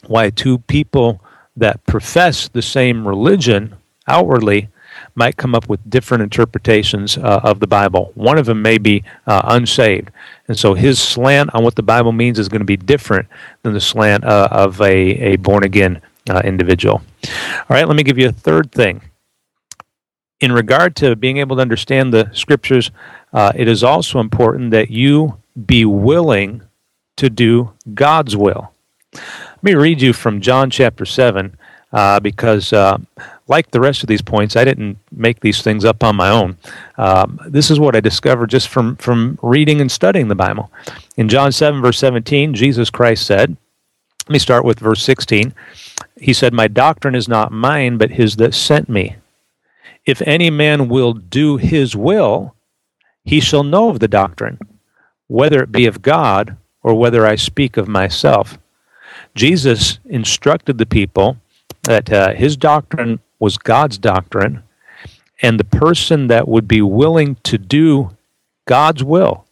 why 0.08 0.30
two 0.30 0.58
people 0.60 1.22
that 1.56 1.86
profess 1.86 2.48
the 2.48 2.62
same 2.62 3.08
religion 3.08 3.76
outwardly 4.08 4.70
might 5.16 5.38
come 5.38 5.56
up 5.56 5.68
with 5.70 5.90
different 5.90 6.24
interpretations 6.24 7.18
uh, 7.18 7.42
of 7.44 7.60
the 7.60 7.68
Bible. 7.68 8.12
One 8.16 8.38
of 8.38 8.46
them 8.46 8.62
may 8.62 8.78
be 8.78 9.04
uh, 9.28 9.42
unsaved, 9.46 10.12
and 10.48 10.58
so 10.58 10.74
his 10.74 11.00
slant 11.00 11.54
on 11.54 11.64
what 11.64 11.76
the 11.76 11.84
Bible 11.84 12.12
means 12.12 12.40
is 12.40 12.50
going 12.50 12.62
to 12.62 12.66
be 12.66 12.78
different 12.78 13.28
than 13.64 13.74
the 13.74 13.82
slant 13.82 14.24
uh, 14.24 14.50
of 14.52 14.82
a, 14.82 14.94
a 14.94 15.36
born 15.38 15.64
again 15.64 16.02
uh, 16.30 16.42
individual. 16.44 17.02
All 17.26 17.66
right, 17.70 17.88
let 17.88 17.96
me 17.96 18.04
give 18.04 18.18
you 18.18 18.30
a 18.30 18.34
third 18.34 18.72
thing. 18.72 19.02
In 20.40 20.52
regard 20.52 20.96
to 20.98 21.16
being 21.16 21.38
able 21.38 21.56
to 21.58 21.62
understand 21.62 22.14
the 22.14 22.30
scriptures, 22.34 22.90
uh, 23.32 23.52
it 23.56 23.68
is 23.68 23.84
also 23.84 24.20
important 24.20 24.72
that 24.72 24.90
you 24.90 25.38
be 25.66 25.86
willing 25.86 26.64
to 27.18 27.30
do 27.30 27.72
God's 27.94 28.36
will. 28.36 28.72
Let 29.14 29.64
me 29.64 29.76
read 29.76 30.02
you 30.02 30.14
from 30.14 30.42
John 30.42 30.70
chapter 30.70 31.06
7 31.06 31.58
uh, 31.92 32.20
because, 32.20 32.72
uh, 32.74 32.98
like 33.48 33.72
the 33.72 33.82
rest 33.82 34.04
of 34.04 34.08
these 34.08 34.22
points, 34.22 34.56
I 34.56 34.64
didn't 34.64 34.98
make 35.12 35.42
these 35.42 35.62
things 35.62 35.84
up 35.84 36.04
on 36.04 36.16
my 36.16 36.30
own. 36.30 36.58
Um, 36.98 37.40
this 37.48 37.70
is 37.70 37.80
what 37.80 37.96
I 37.96 38.00
discovered 38.00 38.50
just 38.50 38.70
from, 38.70 38.96
from 38.96 39.38
reading 39.42 39.82
and 39.82 39.92
studying 39.92 40.30
the 40.30 40.36
Bible. 40.36 40.72
In 41.18 41.28
John 41.28 41.52
7, 41.52 41.82
verse 41.82 42.00
17, 42.00 42.54
Jesus 42.54 42.90
Christ 42.90 43.26
said, 43.26 43.58
let 44.28 44.34
me 44.34 44.40
start 44.40 44.64
with 44.64 44.80
verse 44.80 45.04
16. 45.04 45.54
He 46.16 46.32
said, 46.32 46.54
My 46.54 46.68
doctrine 46.68 47.16
is 47.16 47.28
not 47.28 47.52
mine, 47.52 47.98
but 47.98 48.12
his 48.12 48.36
that 48.38 48.54
sent 48.54 48.88
me. 48.88 49.18
If 50.06 50.22
any 50.22 50.50
man 50.50 50.88
will 50.88 51.14
do 51.14 51.58
his 51.58 51.96
will, 51.96 52.56
he 53.26 53.40
shall 53.40 53.64
know 53.64 53.90
of 53.90 54.00
the 54.00 54.08
doctrine, 54.08 54.60
whether 55.28 55.62
it 55.62 55.72
be 55.72 55.86
of 55.86 56.02
God 56.02 56.56
or 56.84 56.96
whether 56.96 57.26
I 57.26 57.36
speak 57.36 57.78
of 57.78 57.88
myself. 57.88 58.58
Jesus 59.36 60.00
instructed 60.06 60.78
the 60.78 60.86
people 60.86 61.38
that 61.84 62.12
uh, 62.12 62.34
his 62.34 62.58
doctrine 62.58 63.20
was 63.40 63.58
God's 63.58 63.98
doctrine, 63.98 64.64
and 65.42 65.60
the 65.60 65.64
person 65.64 66.28
that 66.28 66.48
would 66.48 66.68
be 66.68 66.82
willing 66.82 67.36
to 67.44 67.58
do 67.58 68.16
God's 68.66 69.04
will, 69.04 69.46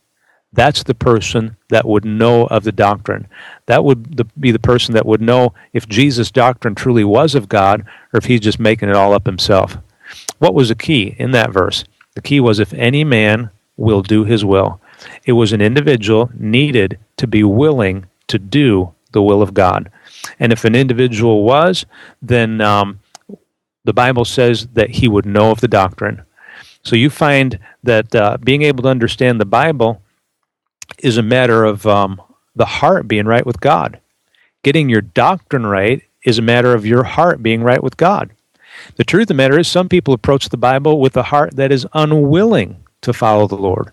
that's 0.53 0.83
the 0.83 0.95
person 0.95 1.57
that 1.69 1.87
would 1.87 2.05
know 2.05 2.47
of 2.47 2.63
the 2.63 2.71
doctrine. 2.71 3.27
That 3.67 3.83
would 3.83 4.25
be 4.39 4.51
the 4.51 4.59
person 4.59 4.93
that 4.95 5.05
would 5.05 5.21
know 5.21 5.53
if 5.73 5.87
Jesus' 5.87 6.31
doctrine 6.31 6.75
truly 6.75 7.03
was 7.03 7.35
of 7.35 7.49
God 7.49 7.81
or 8.13 8.17
if 8.17 8.25
he's 8.25 8.39
just 8.41 8.59
making 8.59 8.89
it 8.89 8.95
all 8.95 9.13
up 9.13 9.25
himself. 9.25 9.77
What 10.39 10.55
was 10.55 10.69
the 10.69 10.75
key 10.75 11.15
in 11.19 11.31
that 11.31 11.51
verse? 11.51 11.83
The 12.15 12.21
key 12.21 12.39
was 12.39 12.59
if 12.59 12.73
any 12.73 13.03
man 13.03 13.51
will 13.77 14.01
do 14.01 14.23
his 14.23 14.43
will. 14.43 14.81
It 15.25 15.33
was 15.33 15.53
an 15.53 15.61
individual 15.61 16.29
needed 16.33 16.99
to 17.17 17.27
be 17.27 17.43
willing 17.43 18.05
to 18.27 18.39
do 18.39 18.93
the 19.11 19.21
will 19.21 19.41
of 19.41 19.53
God. 19.53 19.91
And 20.39 20.51
if 20.51 20.65
an 20.65 20.75
individual 20.75 21.43
was, 21.43 21.85
then 22.21 22.61
um, 22.61 22.99
the 23.83 23.93
Bible 23.93 24.25
says 24.25 24.67
that 24.73 24.89
he 24.89 25.07
would 25.07 25.25
know 25.25 25.51
of 25.51 25.61
the 25.61 25.67
doctrine. 25.67 26.23
So 26.83 26.95
you 26.95 27.09
find 27.09 27.59
that 27.83 28.13
uh, 28.15 28.37
being 28.37 28.61
able 28.63 28.83
to 28.83 28.89
understand 28.89 29.39
the 29.39 29.45
Bible 29.45 30.01
is 30.99 31.17
a 31.17 31.23
matter 31.23 31.63
of 31.63 31.85
um, 31.85 32.21
the 32.55 32.65
heart 32.65 33.07
being 33.07 33.25
right 33.25 33.45
with 33.45 33.59
God. 33.59 33.99
Getting 34.63 34.89
your 34.89 35.01
doctrine 35.01 35.65
right 35.65 36.03
is 36.23 36.37
a 36.37 36.43
matter 36.43 36.73
of 36.73 36.85
your 36.85 37.03
heart 37.03 37.41
being 37.41 37.63
right 37.63 37.81
with 37.81 37.97
God. 37.97 38.31
The 38.95 39.03
truth 39.03 39.23
of 39.23 39.27
the 39.29 39.33
matter 39.33 39.59
is, 39.59 39.67
some 39.67 39.89
people 39.89 40.13
approach 40.13 40.49
the 40.49 40.57
Bible 40.57 40.99
with 40.99 41.17
a 41.17 41.23
heart 41.23 41.55
that 41.55 41.71
is 41.71 41.87
unwilling 41.93 42.83
to 43.01 43.13
follow 43.13 43.47
the 43.47 43.55
Lord. 43.55 43.91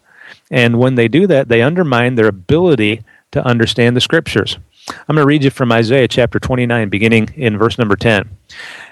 And 0.51 0.79
when 0.79 0.95
they 0.95 1.09
do 1.09 1.27
that, 1.27 1.49
they 1.49 1.63
undermine 1.63 2.15
their 2.15 2.29
ability 2.29 3.03
to 3.33 3.45
understand 3.45 3.97
the 3.97 4.01
Scriptures. 4.01 4.59
I'm 4.89 5.17
going 5.17 5.25
to 5.25 5.27
read 5.27 5.43
you 5.43 5.51
from 5.51 5.73
Isaiah 5.73 6.07
chapter 6.07 6.39
29, 6.39 6.89
beginning 6.89 7.31
in 7.35 7.59
verse 7.59 7.77
number 7.77 7.97
10. 7.97 8.29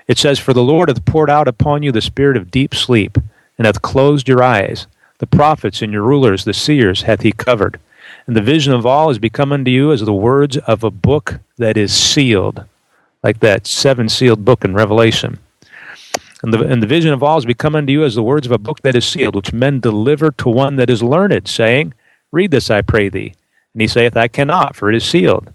It 0.09 0.18
says, 0.18 0.38
For 0.38 0.52
the 0.52 0.62
Lord 0.62 0.88
hath 0.88 1.05
poured 1.05 1.30
out 1.30 1.46
upon 1.46 1.82
you 1.82 1.92
the 1.92 2.00
spirit 2.00 2.36
of 2.36 2.50
deep 2.50 2.74
sleep, 2.74 3.16
and 3.57 3.66
hath 3.66 3.82
closed 3.82 4.28
your 4.28 4.42
eyes. 4.42 4.86
The 5.18 5.26
prophets 5.26 5.82
and 5.82 5.92
your 5.92 6.02
rulers, 6.02 6.44
the 6.44 6.52
seers, 6.52 7.02
hath 7.02 7.22
he 7.22 7.30
covered. 7.30 7.78
And 8.26 8.34
the 8.34 8.42
vision 8.42 8.72
of 8.72 8.84
all 8.84 9.11
is 9.11 9.18
become 9.18 9.52
unto 9.52 9.70
you 9.70 9.92
as 9.92 10.00
the 10.00 10.12
words 10.12 10.57
of 10.59 10.82
a 10.82 10.90
book 10.90 11.38
that 11.59 11.76
is 11.76 11.94
sealed, 11.94 12.64
like 13.22 13.40
that 13.40 13.66
seven 13.66 14.09
sealed 14.09 14.44
book 14.44 14.64
in 14.64 14.74
Revelation. 14.74 15.38
And 16.45 16.53
the, 16.53 16.61
and 16.61 16.82
the 16.82 16.86
vision 16.86 17.14
of 17.14 17.22
all 17.22 17.38
is 17.38 17.47
become 17.47 17.74
unto 17.74 17.90
you 17.90 18.05
as 18.05 18.16
the 18.16 18.22
words 18.22 18.45
of 18.45 18.53
a 18.53 18.59
book 18.59 18.82
that 18.82 18.95
is 18.95 19.07
sealed, 19.07 19.34
which 19.34 19.55
men 19.55 19.80
deliver 19.80 20.30
to 20.32 20.49
one 20.51 20.76
that 20.76 20.90
is 20.90 21.03
learned, 21.03 21.49
saying, 21.49 21.95
Read 22.32 22.51
this, 22.51 22.70
I 22.70 22.82
pray 22.82 23.09
thee. 23.09 23.32
And 23.72 23.80
he 23.80 23.88
saith, 23.88 24.14
I 24.14 24.28
cannot, 24.28 24.76
for 24.76 24.90
it 24.90 24.95
is 24.95 25.07
sealed. 25.07 25.51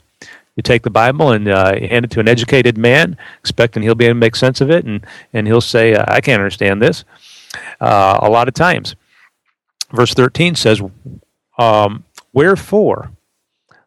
You 0.56 0.64
take 0.64 0.82
the 0.82 0.90
Bible 0.90 1.32
and 1.32 1.48
uh, 1.48 1.76
hand 1.80 2.06
it 2.06 2.12
to 2.12 2.20
an 2.20 2.28
educated 2.28 2.76
man, 2.76 3.18
expecting 3.40 3.84
he'll 3.84 3.94
be 3.94 4.06
able 4.06 4.16
to 4.16 4.20
make 4.20 4.36
sense 4.36 4.62
of 4.62 4.72
it, 4.72 4.84
and, 4.84 5.06
and 5.32 5.46
he'll 5.46 5.62
say, 5.62 5.96
I 5.96 6.22
can't 6.22 6.42
understand 6.42 6.82
this. 6.82 7.04
Uh, 7.80 8.18
a 8.24 8.30
lot 8.32 8.48
of 8.48 8.56
times. 8.56 8.96
Verse 9.92 10.16
13 10.16 10.56
says, 10.56 10.82
um, 11.60 12.04
Wherefore 12.34 13.12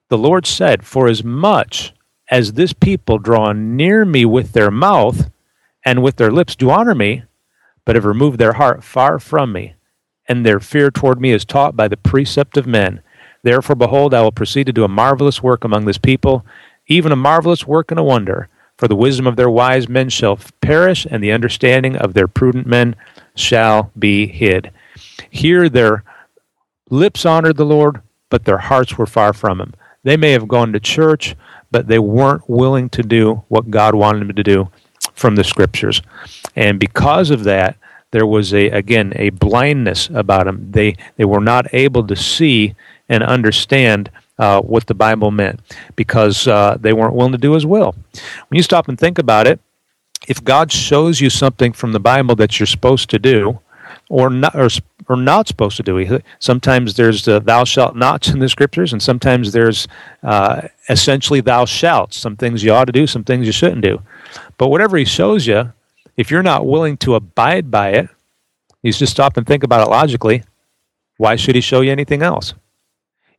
the 0.09 0.19
Lord 0.19 0.47
said, 0.47 0.87
For 0.87 1.09
as 1.09 1.25
much 1.25 1.95
as 2.31 2.53
this 2.53 2.73
people 2.73 3.19
draw 3.19 3.53
near 3.53 4.05
me 4.05 4.25
with 4.25 4.53
their 4.53 4.71
mouth 4.71 5.32
and 5.85 6.03
with 6.03 6.17
their 6.17 6.31
lips 6.31 6.57
do 6.57 6.71
honor 6.71 6.95
me, 6.95 7.25
but 7.85 7.97
have 7.97 8.05
removed 8.05 8.39
their 8.39 8.55
heart 8.55 8.85
far 8.85 9.19
from 9.19 9.53
me, 9.53 9.75
and 10.29 10.45
their 10.47 10.61
fear 10.61 10.91
toward 10.91 11.21
me 11.21 11.33
is 11.33 11.45
taught 11.45 11.77
by 11.77 11.89
the 11.89 11.97
precept 11.97 12.57
of 12.57 12.67
men. 12.67 13.03
Therefore, 13.43 13.77
behold, 13.77 14.15
I 14.15 14.23
will 14.23 14.33
proceed 14.33 14.67
to 14.67 14.73
do 14.73 14.85
a 14.85 14.89
marvelous 14.89 15.43
work 15.43 15.65
among 15.65 15.85
this 15.85 15.99
people, 15.99 16.47
even 16.87 17.11
a 17.11 17.17
marvelous 17.17 17.67
work 17.67 17.91
and 17.91 17.99
a 17.99 18.05
wonder. 18.05 18.49
For 18.79 18.89
the 18.89 18.97
wisdom 18.97 19.27
of 19.27 19.37
their 19.37 19.51
wise 19.51 19.89
men 19.89 20.09
shall 20.09 20.39
perish, 20.61 21.07
and 21.09 21.23
the 21.23 21.33
understanding 21.33 21.97
of 21.97 22.15
their 22.15 22.29
prudent 22.29 22.67
men 22.67 22.97
shall 23.35 23.91
be 23.99 24.27
hid. 24.27 24.71
Here 25.31 25.69
their 25.69 26.05
lips 26.91 27.27
honored 27.27 27.57
the 27.57 27.65
Lord, 27.65 28.01
but 28.31 28.45
their 28.45 28.59
hearts 28.59 28.97
were 28.97 29.07
far 29.07 29.33
from 29.33 29.61
him. 29.61 29.75
They 30.05 30.17
may 30.17 30.33
have 30.33 30.49
gone 30.49 30.73
to 30.73 30.81
church, 30.81 31.37
but 31.71 31.87
they 31.87 31.99
weren't 31.99 32.49
willing 32.49 32.89
to 32.91 33.03
do 33.03 33.45
what 33.49 33.71
God 33.71 33.95
wanted 33.95 34.21
them 34.21 34.37
to 34.37 34.43
do 34.43 34.71
from 35.15 35.37
the 35.37 35.45
scriptures. 35.45 36.03
And 36.57 36.79
because 36.79 37.31
of 37.31 37.45
that, 37.45 37.77
there 38.11 38.27
was 38.27 38.53
a 38.53 38.69
again 38.69 39.13
a 39.17 39.31
blindness 39.31 40.11
about 40.11 40.45
them. 40.45 40.71
They 40.71 40.97
they 41.17 41.25
were 41.25 41.41
not 41.41 41.73
able 41.75 42.07
to 42.07 42.17
see 42.17 42.75
and 43.09 43.23
understand 43.23 44.11
uh, 44.39 44.61
what 44.61 44.87
the 44.87 44.95
Bible 44.95 45.31
meant 45.31 45.61
because 45.97 46.47
uh, 46.47 46.77
they 46.81 46.93
weren't 46.93 47.15
willing 47.15 47.33
to 47.33 47.39
do 47.39 47.53
His 47.53 47.67
will. 47.67 47.95
When 48.49 48.57
you 48.57 48.63
stop 48.63 48.89
and 48.89 48.99
think 48.99 49.19
about 49.19 49.47
it, 49.47 49.61
if 50.29 50.43
God 50.45 50.71
shows 50.71 51.21
you 51.21 51.31
something 51.31 51.73
from 51.73 51.93
the 51.93 52.01
Bible 52.01 52.35
that 52.37 52.59
you're 52.61 52.67
supposed 52.67 53.11
to 53.11 53.19
do, 53.19 53.61
or 54.09 54.29
not, 54.29 54.55
or, 54.55 54.69
or 55.09 55.17
not 55.17 55.49
supposed 55.49 55.77
to 55.79 55.83
do. 55.83 56.21
Sometimes 56.39 56.95
there's 56.95 57.25
the 57.25 57.41
thou 57.41 57.65
shalt 57.65 57.97
nots 57.97 58.29
in 58.29 58.39
the 58.41 58.49
scriptures, 58.49 58.93
and 58.93 59.03
sometimes 59.03 59.53
there's 59.53 59.89
uh, 60.23 60.69
essentially 60.89 61.41
thou 61.41 61.65
shalt. 61.65 62.13
Some 62.13 62.37
things 62.37 62.63
you 62.63 62.73
ought 62.73 62.85
to 62.85 62.93
do, 62.93 63.07
some 63.07 63.25
things 63.25 63.47
you 63.47 63.53
shouldn't 63.53 63.83
do. 63.83 64.03
But 64.59 64.69
whatever 64.69 64.97
he 64.97 65.05
shows 65.05 65.47
you, 65.47 65.73
if 66.17 66.31
you're 66.31 66.43
not 66.43 66.67
willing 66.67 66.97
to 66.99 67.15
abide 67.15 67.71
by 67.71 67.91
it, 67.91 68.09
you 68.83 68.93
just 68.93 69.13
stop 69.13 69.37
and 69.37 69.47
think 69.47 69.63
about 69.63 69.87
it 69.87 69.91
logically. 69.91 70.43
Why 71.17 71.37
should 71.37 71.55
he 71.55 71.61
show 71.61 71.81
you 71.81 71.93
anything 71.93 72.23
else? 72.23 72.55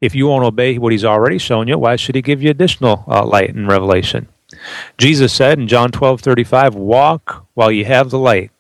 If 0.02 0.16
you 0.16 0.28
won't 0.28 0.46
obey 0.46 0.78
what 0.78 0.92
he's 0.92 1.06
already 1.06 1.38
shown 1.38 1.68
you, 1.68 1.78
why 1.78 1.96
should 1.96 2.16
he 2.16 2.22
give 2.22 2.42
you 2.42 2.50
additional 2.50 3.04
uh, 3.08 3.26
light 3.26 3.54
and 3.56 3.68
revelation? 3.68 4.28
Jesus 4.98 5.34
said 5.34 5.60
in 5.60 5.68
John 5.68 5.92
12 5.92 6.22
35, 6.22 6.76
Walk 6.76 7.46
while 7.54 7.72
you 7.72 7.86
have 7.86 8.10
the 8.10 8.20
light, 8.20 8.52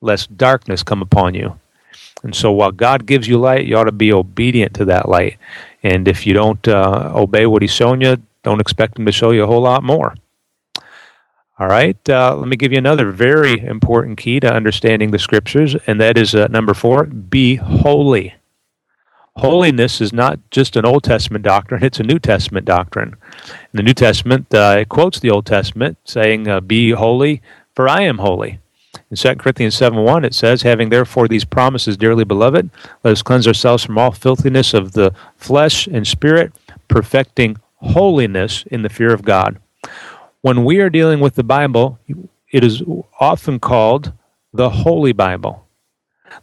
lest 0.00 0.36
darkness 0.36 0.82
come 0.82 1.02
upon 1.02 1.34
you. 1.34 1.58
And 2.22 2.34
so 2.34 2.50
while 2.50 2.72
God 2.72 3.06
gives 3.06 3.28
you 3.28 3.38
light, 3.38 3.66
you 3.66 3.76
ought 3.76 3.84
to 3.84 3.92
be 3.92 4.12
obedient 4.12 4.74
to 4.74 4.84
that 4.86 5.08
light. 5.08 5.38
And 5.82 6.08
if 6.08 6.26
you 6.26 6.34
don't 6.34 6.66
uh, 6.66 7.12
obey 7.14 7.46
what 7.46 7.62
He's 7.62 7.70
shown 7.70 8.00
you, 8.00 8.16
don't 8.42 8.60
expect 8.60 8.98
Him 8.98 9.06
to 9.06 9.12
show 9.12 9.30
you 9.30 9.44
a 9.44 9.46
whole 9.46 9.62
lot 9.62 9.84
more. 9.84 10.14
All 11.60 11.66
right, 11.66 11.96
uh, 12.08 12.36
let 12.36 12.46
me 12.46 12.56
give 12.56 12.70
you 12.70 12.78
another 12.78 13.10
very 13.10 13.58
important 13.58 14.16
key 14.16 14.38
to 14.38 14.54
understanding 14.54 15.10
the 15.10 15.18
Scriptures, 15.18 15.74
and 15.88 16.00
that 16.00 16.16
is 16.16 16.32
uh, 16.32 16.46
number 16.46 16.72
four 16.72 17.06
be 17.06 17.56
holy. 17.56 18.34
Holiness 19.38 20.00
is 20.00 20.12
not 20.12 20.38
just 20.52 20.76
an 20.76 20.84
Old 20.84 21.02
Testament 21.02 21.44
doctrine, 21.44 21.82
it's 21.82 21.98
a 21.98 22.04
New 22.04 22.20
Testament 22.20 22.64
doctrine. 22.64 23.16
In 23.44 23.76
the 23.76 23.82
New 23.82 23.94
Testament, 23.94 24.54
uh, 24.54 24.76
it 24.80 24.88
quotes 24.88 25.18
the 25.18 25.30
Old 25.30 25.46
Testament 25.46 25.98
saying, 26.04 26.46
uh, 26.46 26.60
Be 26.60 26.92
holy, 26.92 27.42
for 27.74 27.88
I 27.88 28.02
am 28.02 28.18
holy. 28.18 28.60
In 29.10 29.16
2 29.16 29.34
Corinthians 29.36 29.74
7 29.74 29.98
1, 29.98 30.24
it 30.24 30.34
says, 30.34 30.62
Having 30.62 30.90
therefore 30.90 31.26
these 31.26 31.44
promises, 31.44 31.96
dearly 31.96 32.24
beloved, 32.24 32.70
let 33.02 33.10
us 33.10 33.22
cleanse 33.22 33.48
ourselves 33.48 33.84
from 33.84 33.98
all 33.98 34.12
filthiness 34.12 34.74
of 34.74 34.92
the 34.92 35.12
flesh 35.36 35.88
and 35.88 36.06
spirit, 36.06 36.52
perfecting 36.86 37.56
holiness 37.78 38.62
in 38.70 38.82
the 38.82 38.88
fear 38.88 39.12
of 39.12 39.22
God. 39.22 39.58
When 40.42 40.64
we 40.64 40.78
are 40.78 40.90
dealing 40.90 41.18
with 41.18 41.34
the 41.34 41.42
Bible, 41.42 41.98
it 42.52 42.62
is 42.62 42.82
often 43.18 43.58
called 43.58 44.12
the 44.52 44.70
Holy 44.70 45.12
Bible. 45.12 45.66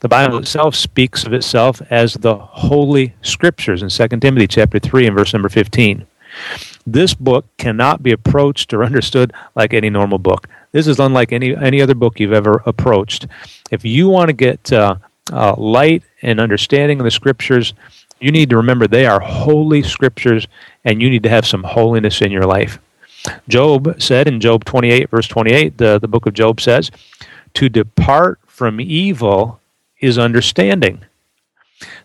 The 0.02 0.10
Bible 0.10 0.40
itself 0.40 0.76
speaks 0.76 1.24
of 1.24 1.34
itself 1.34 1.82
as 1.90 2.16
the 2.16 2.36
Holy 2.36 3.14
Scriptures 3.22 3.82
in 3.82 3.90
2 3.90 4.20
Timothy 4.20 4.48
chapter 4.48 4.80
3 4.80 5.08
and 5.08 5.16
verse 5.16 5.32
number 5.32 5.48
15. 5.48 6.06
This 6.86 7.14
book 7.14 7.46
cannot 7.58 8.04
be 8.04 8.12
approached 8.12 8.74
or 8.74 8.84
understood 8.90 9.32
like 9.56 9.74
any 9.74 9.90
normal 9.90 10.18
book. 10.18 10.50
This 10.74 10.88
is 10.88 11.00
unlike 11.00 11.32
any 11.32 11.56
any 11.56 11.82
other 11.82 11.96
book 11.96 12.20
you've 12.20 12.34
ever 12.34 12.62
approached. 12.66 13.28
If 13.72 13.86
you 13.86 14.10
want 14.10 14.28
to 14.28 14.34
get 14.34 14.74
uh, 14.74 14.98
uh, 15.32 15.56
light 15.58 16.04
and 16.22 16.42
understanding 16.42 17.00
of 17.00 17.06
the 17.06 17.12
Scriptures, 17.12 17.74
you 18.20 18.32
need 18.32 18.50
to 18.50 18.58
remember 18.58 18.88
they 18.88 19.06
are 19.06 19.22
holy 19.22 19.84
Scriptures, 19.84 20.48
and 20.84 21.02
you 21.02 21.10
need 21.10 21.24
to 21.24 21.30
have 21.30 21.46
some 21.46 21.64
holiness 21.64 22.22
in 22.22 22.32
your 22.32 22.46
life. 22.46 22.78
Job 23.48 24.02
said 24.02 24.28
in 24.28 24.40
Job 24.40 24.66
28, 24.66 25.10
verse 25.10 25.28
28, 25.28 25.78
the, 25.78 26.00
the 26.00 26.08
book 26.08 26.26
of 26.26 26.34
Job 26.34 26.62
says, 26.62 26.92
To 27.56 27.70
depart 27.70 28.40
from 28.48 28.80
evil 28.80 29.60
is 30.00 30.18
understanding. 30.18 31.02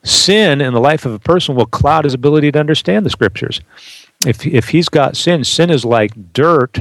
Sin 0.02 0.60
in 0.60 0.74
the 0.74 0.80
life 0.80 1.06
of 1.06 1.12
a 1.12 1.18
person 1.18 1.54
will 1.54 1.66
cloud 1.66 2.04
his 2.04 2.14
ability 2.14 2.50
to 2.52 2.58
understand 2.58 3.06
the 3.06 3.10
scriptures. 3.10 3.60
If, 4.26 4.46
if 4.46 4.68
he's 4.68 4.88
got 4.88 5.16
sin, 5.16 5.44
sin 5.44 5.70
is 5.70 5.84
like 5.84 6.32
dirt 6.32 6.78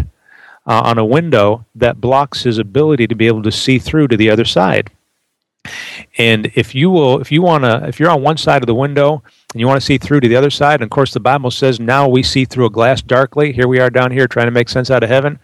uh, 0.66 0.82
on 0.86 0.98
a 0.98 1.06
window 1.06 1.66
that 1.76 2.02
blocks 2.02 2.44
his 2.44 2.58
ability 2.58 3.08
to 3.08 3.16
be 3.16 3.28
able 3.28 3.44
to 3.44 3.52
see 3.52 3.80
through 3.80 4.08
to 4.10 4.18
the 4.18 4.30
other 4.30 4.46
side. 4.46 4.90
And 6.18 6.52
if 6.56 6.74
you 6.74 6.90
will, 6.90 7.20
if 7.20 7.32
you 7.32 7.42
want 7.42 7.64
to, 7.64 7.88
if 7.88 8.00
you're 8.00 8.10
on 8.10 8.22
one 8.22 8.38
side 8.38 8.62
of 8.62 8.68
the 8.68 8.76
window 8.76 9.24
and 9.54 9.60
you 9.60 9.68
want 9.68 9.80
to 9.80 9.86
see 9.86 9.97
through 9.97 10.20
to 10.20 10.28
the 10.28 10.36
other 10.36 10.52
side, 10.52 10.76
and 10.76 10.84
of 10.84 10.89
course 10.89 11.14
the 11.14 11.20
Bible 11.20 11.52
says 11.52 11.80
now 11.80 12.08
we 12.08 12.22
see 12.22 12.45
through 12.45 12.68
a 12.68 12.70
glass 12.70 13.02
darkly. 13.02 13.52
Here 13.52 13.68
we 13.68 13.80
are 13.80 13.89
down 13.89 14.12
here 14.12 14.28
trying 14.28 14.47
to 14.47 14.52
make 14.52 14.70
sense 14.70 14.91
out 14.91 15.04
of 15.04 15.10
heaven. 15.10 15.39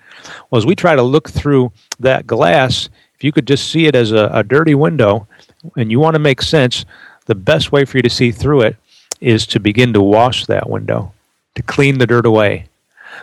Well, 0.50 0.60
as 0.60 0.66
we 0.66 0.76
try 0.76 0.96
to 0.96 1.02
look 1.02 1.30
through 1.30 1.72
that 2.00 2.28
glass, 2.28 2.90
if 3.16 3.24
you 3.24 3.32
could 3.32 3.48
just 3.48 3.72
see 3.72 3.88
it 3.88 3.96
as 3.96 4.12
a, 4.12 4.30
a 4.32 4.44
dirty 4.44 4.76
window, 4.76 5.28
and 5.76 5.90
you 5.90 6.00
want 6.00 6.16
to 6.16 6.20
make 6.20 6.42
sense, 6.42 6.86
the 7.26 7.36
best 7.36 7.72
way 7.72 7.86
for 7.86 7.98
you 7.98 8.04
to 8.04 8.10
see 8.10 8.32
through 8.32 8.62
it 8.62 8.76
is 9.22 9.48
to 9.48 9.60
begin 9.60 9.94
to 9.94 10.02
wash 10.02 10.46
that 10.46 10.70
window, 10.70 11.12
to 11.56 11.64
clean 11.64 11.98
the 11.98 12.08
dirt 12.08 12.26
away. 12.26 12.68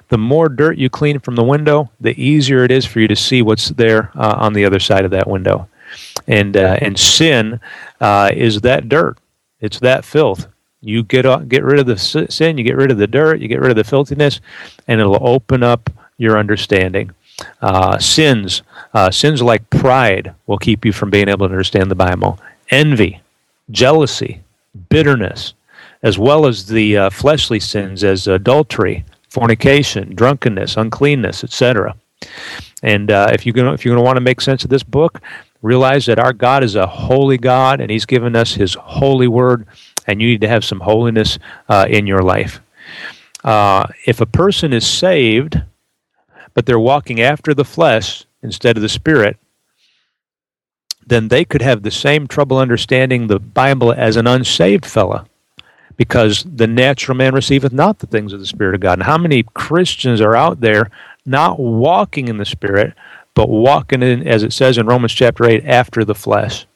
The 0.08 0.18
more 0.18 0.48
dirt 0.48 0.78
you 0.78 0.88
clean 0.90 1.20
from 1.20 1.36
the 1.36 1.44
window, 1.44 1.90
the 2.00 2.20
easier 2.20 2.64
it 2.64 2.70
is 2.70 2.86
for 2.86 2.98
you 2.98 3.08
to 3.08 3.16
see 3.16 3.42
what's 3.42 3.68
there 3.68 4.10
uh, 4.16 4.34
on 4.38 4.54
the 4.54 4.64
other 4.64 4.80
side 4.80 5.04
of 5.04 5.10
that 5.12 5.28
window. 5.28 5.68
And 6.26 6.56
uh, 6.56 6.78
and 6.80 6.98
sin 6.98 7.60
uh, 8.00 8.30
is 8.34 8.62
that 8.62 8.88
dirt. 8.88 9.18
It's 9.60 9.78
that 9.80 10.04
filth. 10.04 10.46
You 10.82 11.04
get 11.04 11.24
uh, 11.24 11.38
get 11.38 11.62
rid 11.62 11.78
of 11.78 11.86
the 11.86 11.96
sin, 11.96 12.58
you 12.58 12.64
get 12.64 12.76
rid 12.76 12.90
of 12.90 12.98
the 12.98 13.06
dirt, 13.06 13.40
you 13.40 13.48
get 13.48 13.60
rid 13.60 13.70
of 13.70 13.76
the 13.76 13.84
filthiness, 13.84 14.40
and 14.88 15.00
it'll 15.00 15.26
open 15.26 15.62
up 15.62 15.88
your 16.18 16.38
understanding. 16.38 17.12
Uh, 17.60 17.98
sins, 17.98 18.62
uh, 18.92 19.10
sins 19.10 19.40
like 19.40 19.68
pride 19.70 20.34
will 20.46 20.58
keep 20.58 20.84
you 20.84 20.92
from 20.92 21.10
being 21.10 21.28
able 21.28 21.46
to 21.46 21.52
understand 21.52 21.90
the 21.90 21.94
Bible. 21.94 22.38
Envy, 22.70 23.20
jealousy, 23.70 24.42
bitterness, 24.88 25.54
as 26.02 26.18
well 26.18 26.46
as 26.46 26.66
the 26.66 26.96
uh, 26.96 27.10
fleshly 27.10 27.60
sins 27.60 28.04
as 28.04 28.26
adultery, 28.26 29.04
fornication, 29.28 30.14
drunkenness, 30.14 30.76
uncleanness, 30.76 31.44
etc. 31.44 31.96
And 32.82 33.10
uh, 33.10 33.28
if 33.32 33.46
you're 33.46 33.52
going 33.52 33.72
if 33.72 33.84
you're 33.84 33.94
going 33.94 34.02
to 34.02 34.06
want 34.06 34.16
to 34.16 34.20
make 34.20 34.40
sense 34.40 34.64
of 34.64 34.70
this 34.70 34.82
book, 34.82 35.20
realize 35.62 36.06
that 36.06 36.18
our 36.18 36.32
God 36.32 36.64
is 36.64 36.74
a 36.74 36.86
holy 36.86 37.38
God, 37.38 37.80
and 37.80 37.90
He's 37.90 38.06
given 38.06 38.36
us 38.36 38.54
His 38.54 38.74
holy 38.74 39.28
word, 39.28 39.66
and 40.06 40.20
you 40.20 40.28
need 40.28 40.40
to 40.40 40.48
have 40.48 40.64
some 40.64 40.80
holiness 40.80 41.38
uh, 41.68 41.86
in 41.88 42.06
your 42.06 42.22
life. 42.22 42.60
Uh, 43.44 43.86
if 44.06 44.20
a 44.20 44.26
person 44.26 44.72
is 44.72 44.86
saved, 44.86 45.60
but 46.54 46.66
they're 46.66 46.78
walking 46.78 47.20
after 47.20 47.54
the 47.54 47.64
flesh 47.64 48.24
instead 48.42 48.76
of 48.76 48.82
the 48.82 48.88
spirit, 48.88 49.36
then 51.06 51.28
they 51.28 51.44
could 51.44 51.62
have 51.62 51.82
the 51.82 51.90
same 51.90 52.26
trouble 52.26 52.58
understanding 52.58 53.26
the 53.26 53.40
Bible 53.40 53.92
as 53.92 54.16
an 54.16 54.26
unsaved 54.26 54.86
fella 54.86 55.26
because 55.96 56.44
the 56.44 56.66
natural 56.66 57.16
man 57.16 57.34
receiveth 57.34 57.72
not 57.72 57.98
the 57.98 58.06
things 58.06 58.32
of 58.32 58.40
the 58.40 58.46
Spirit 58.46 58.74
of 58.74 58.80
God. 58.80 58.94
And 58.94 59.02
how 59.02 59.18
many 59.18 59.44
Christians 59.54 60.20
are 60.20 60.36
out 60.36 60.60
there 60.60 60.90
not 61.26 61.58
walking 61.58 62.28
in 62.28 62.38
the 62.38 62.44
Spirit, 62.44 62.94
but 63.34 63.48
walking 63.48 64.02
in, 64.02 64.26
as 64.26 64.42
it 64.42 64.52
says 64.52 64.78
in 64.78 64.86
Romans 64.86 65.12
chapter 65.12 65.44
8, 65.44 65.64
after 65.64 66.04
the 66.04 66.14
flesh? 66.14 66.66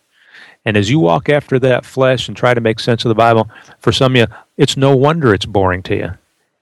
And 0.67 0.77
as 0.77 0.91
you 0.91 0.99
walk 0.99 1.31
after 1.31 1.59
that 1.61 1.87
flesh 1.87 2.29
and 2.29 2.37
try 2.37 2.53
to 2.53 2.61
make 2.61 2.79
sense 2.79 3.05
of 3.05 3.09
the 3.09 3.15
Bible, 3.15 3.49
for 3.79 3.93
some 3.93 4.13
of 4.13 4.17
you, 4.17 4.27
it's 4.59 4.77
no 4.77 4.95
wonder 4.95 5.33
it's 5.33 5.47
boring 5.47 5.83
to 5.85 5.97
you. 5.97 6.11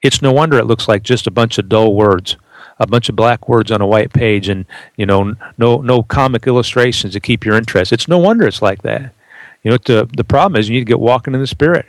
It's 0.02 0.22
no 0.22 0.30
wonder 0.30 0.59
it 0.59 0.66
looks 0.66 0.86
like 0.86 1.02
just 1.02 1.26
a 1.26 1.32
bunch 1.32 1.59
of 1.59 1.68
dull 1.68 1.94
words 1.94 2.36
a 2.78 2.86
bunch 2.86 3.09
of 3.09 3.16
black 3.16 3.48
words 3.48 3.70
on 3.70 3.80
a 3.80 3.86
white 3.86 4.12
page 4.12 4.48
and 4.48 4.64
you 4.96 5.07
know 5.07 5.34
no 5.59 5.80
no 5.80 6.02
comic 6.02 6.46
illustrations 6.46 7.12
to 7.12 7.20
keep 7.20 7.44
your 7.44 7.57
interest. 7.57 7.92
It's 7.92 8.09
no 8.09 8.18
wonder 8.18 8.46
it's 8.46 8.62
like 8.62 8.82
that. 8.82 9.12
You 9.62 9.70
know 9.70 9.78
the 9.78 10.09
the 10.16 10.24
problem 10.24 10.59
is 10.59 10.68
you 10.68 10.74
need 10.74 10.86
to 10.86 10.92
get 10.92 11.00
walking 11.00 11.34
in 11.34 11.40
the 11.40 11.46
spirit. 11.46 11.86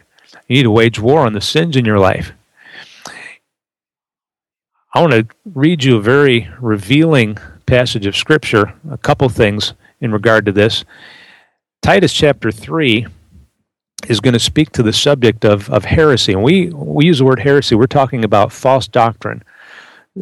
You 0.47 0.57
need 0.57 0.63
to 0.63 0.72
wage 0.72 0.99
war 0.99 1.26
on 1.26 1.34
the 1.34 1.41
sins 1.41 1.76
in 1.76 1.86
your 1.86 1.99
life. 1.99 2.32
I 4.93 5.01
want 5.01 5.13
to 5.13 5.28
read 5.53 5.84
you 5.84 5.97
a 5.97 6.01
very 6.01 6.49
revealing 6.59 7.38
passage 7.66 8.05
of 8.05 8.16
scripture, 8.16 8.74
a 8.89 8.97
couple 8.97 9.28
things 9.28 9.74
in 9.99 10.11
regard 10.11 10.45
to 10.45 10.51
this. 10.51 10.86
Titus 11.86 12.14
chapter 12.14 12.52
3 12.52 13.06
is 14.08 14.20
going 14.20 14.34
to 14.34 14.40
speak 14.40 14.72
to 14.72 14.82
the 14.82 14.92
subject 14.92 15.46
of, 15.46 15.70
of 15.70 15.86
heresy. 15.86 16.34
And 16.34 16.42
we, 16.42 16.70
we 16.70 17.06
use 17.06 17.20
the 17.20 17.26
word 17.26 17.38
heresy, 17.38 17.76
we're 17.76 17.86
talking 17.86 18.24
about 18.24 18.52
false 18.52 18.88
doctrine 18.88 19.44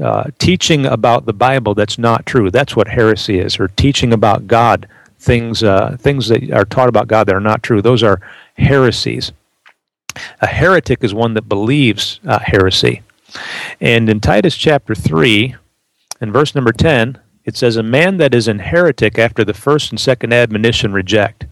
uh, 0.03 0.26
teaching 0.39 0.86
about 0.86 1.26
the 1.26 1.32
Bible 1.32 1.74
that's 1.74 1.97
not 1.97 2.26
true. 2.26 2.51
That's 2.51 2.76
what 2.76 2.89
heresy 2.89 3.39
is, 3.39 3.61
or 3.61 3.70
teaching 3.70 4.11
about 4.11 4.45
God 4.45 4.89
things 5.20 5.64
uh, 5.64 5.95
things 5.97 6.28
that 6.28 6.51
are 6.51 6.66
taught 6.66 6.89
about 6.89 7.07
God 7.07 7.28
that 7.28 7.36
are 7.36 7.39
not 7.39 7.64
true. 7.64 7.82
Those 7.82 8.03
are 8.03 8.20
heresies. 8.57 9.32
A 10.41 10.47
heretic 10.47 11.01
is 11.01 11.14
one 11.14 11.34
that 11.36 11.47
believes 11.47 12.20
uh, 12.28 12.39
heresy. 12.39 13.03
And 13.80 14.09
in 14.09 14.20
Titus 14.20 14.57
chapter 14.57 14.93
3, 14.93 15.55
in 16.20 16.34
verse 16.34 16.55
number 16.55 16.74
10, 16.74 17.20
it 17.45 17.55
says, 17.55 17.78
A 17.78 17.84
man 17.84 18.18
that 18.18 18.36
is 18.36 18.49
an 18.49 18.59
heretic 18.59 19.18
after 19.18 19.45
the 19.45 19.53
first 19.53 19.91
and 19.91 19.99
second 19.99 20.34
admonition 20.34 20.91
reject. 20.91 21.45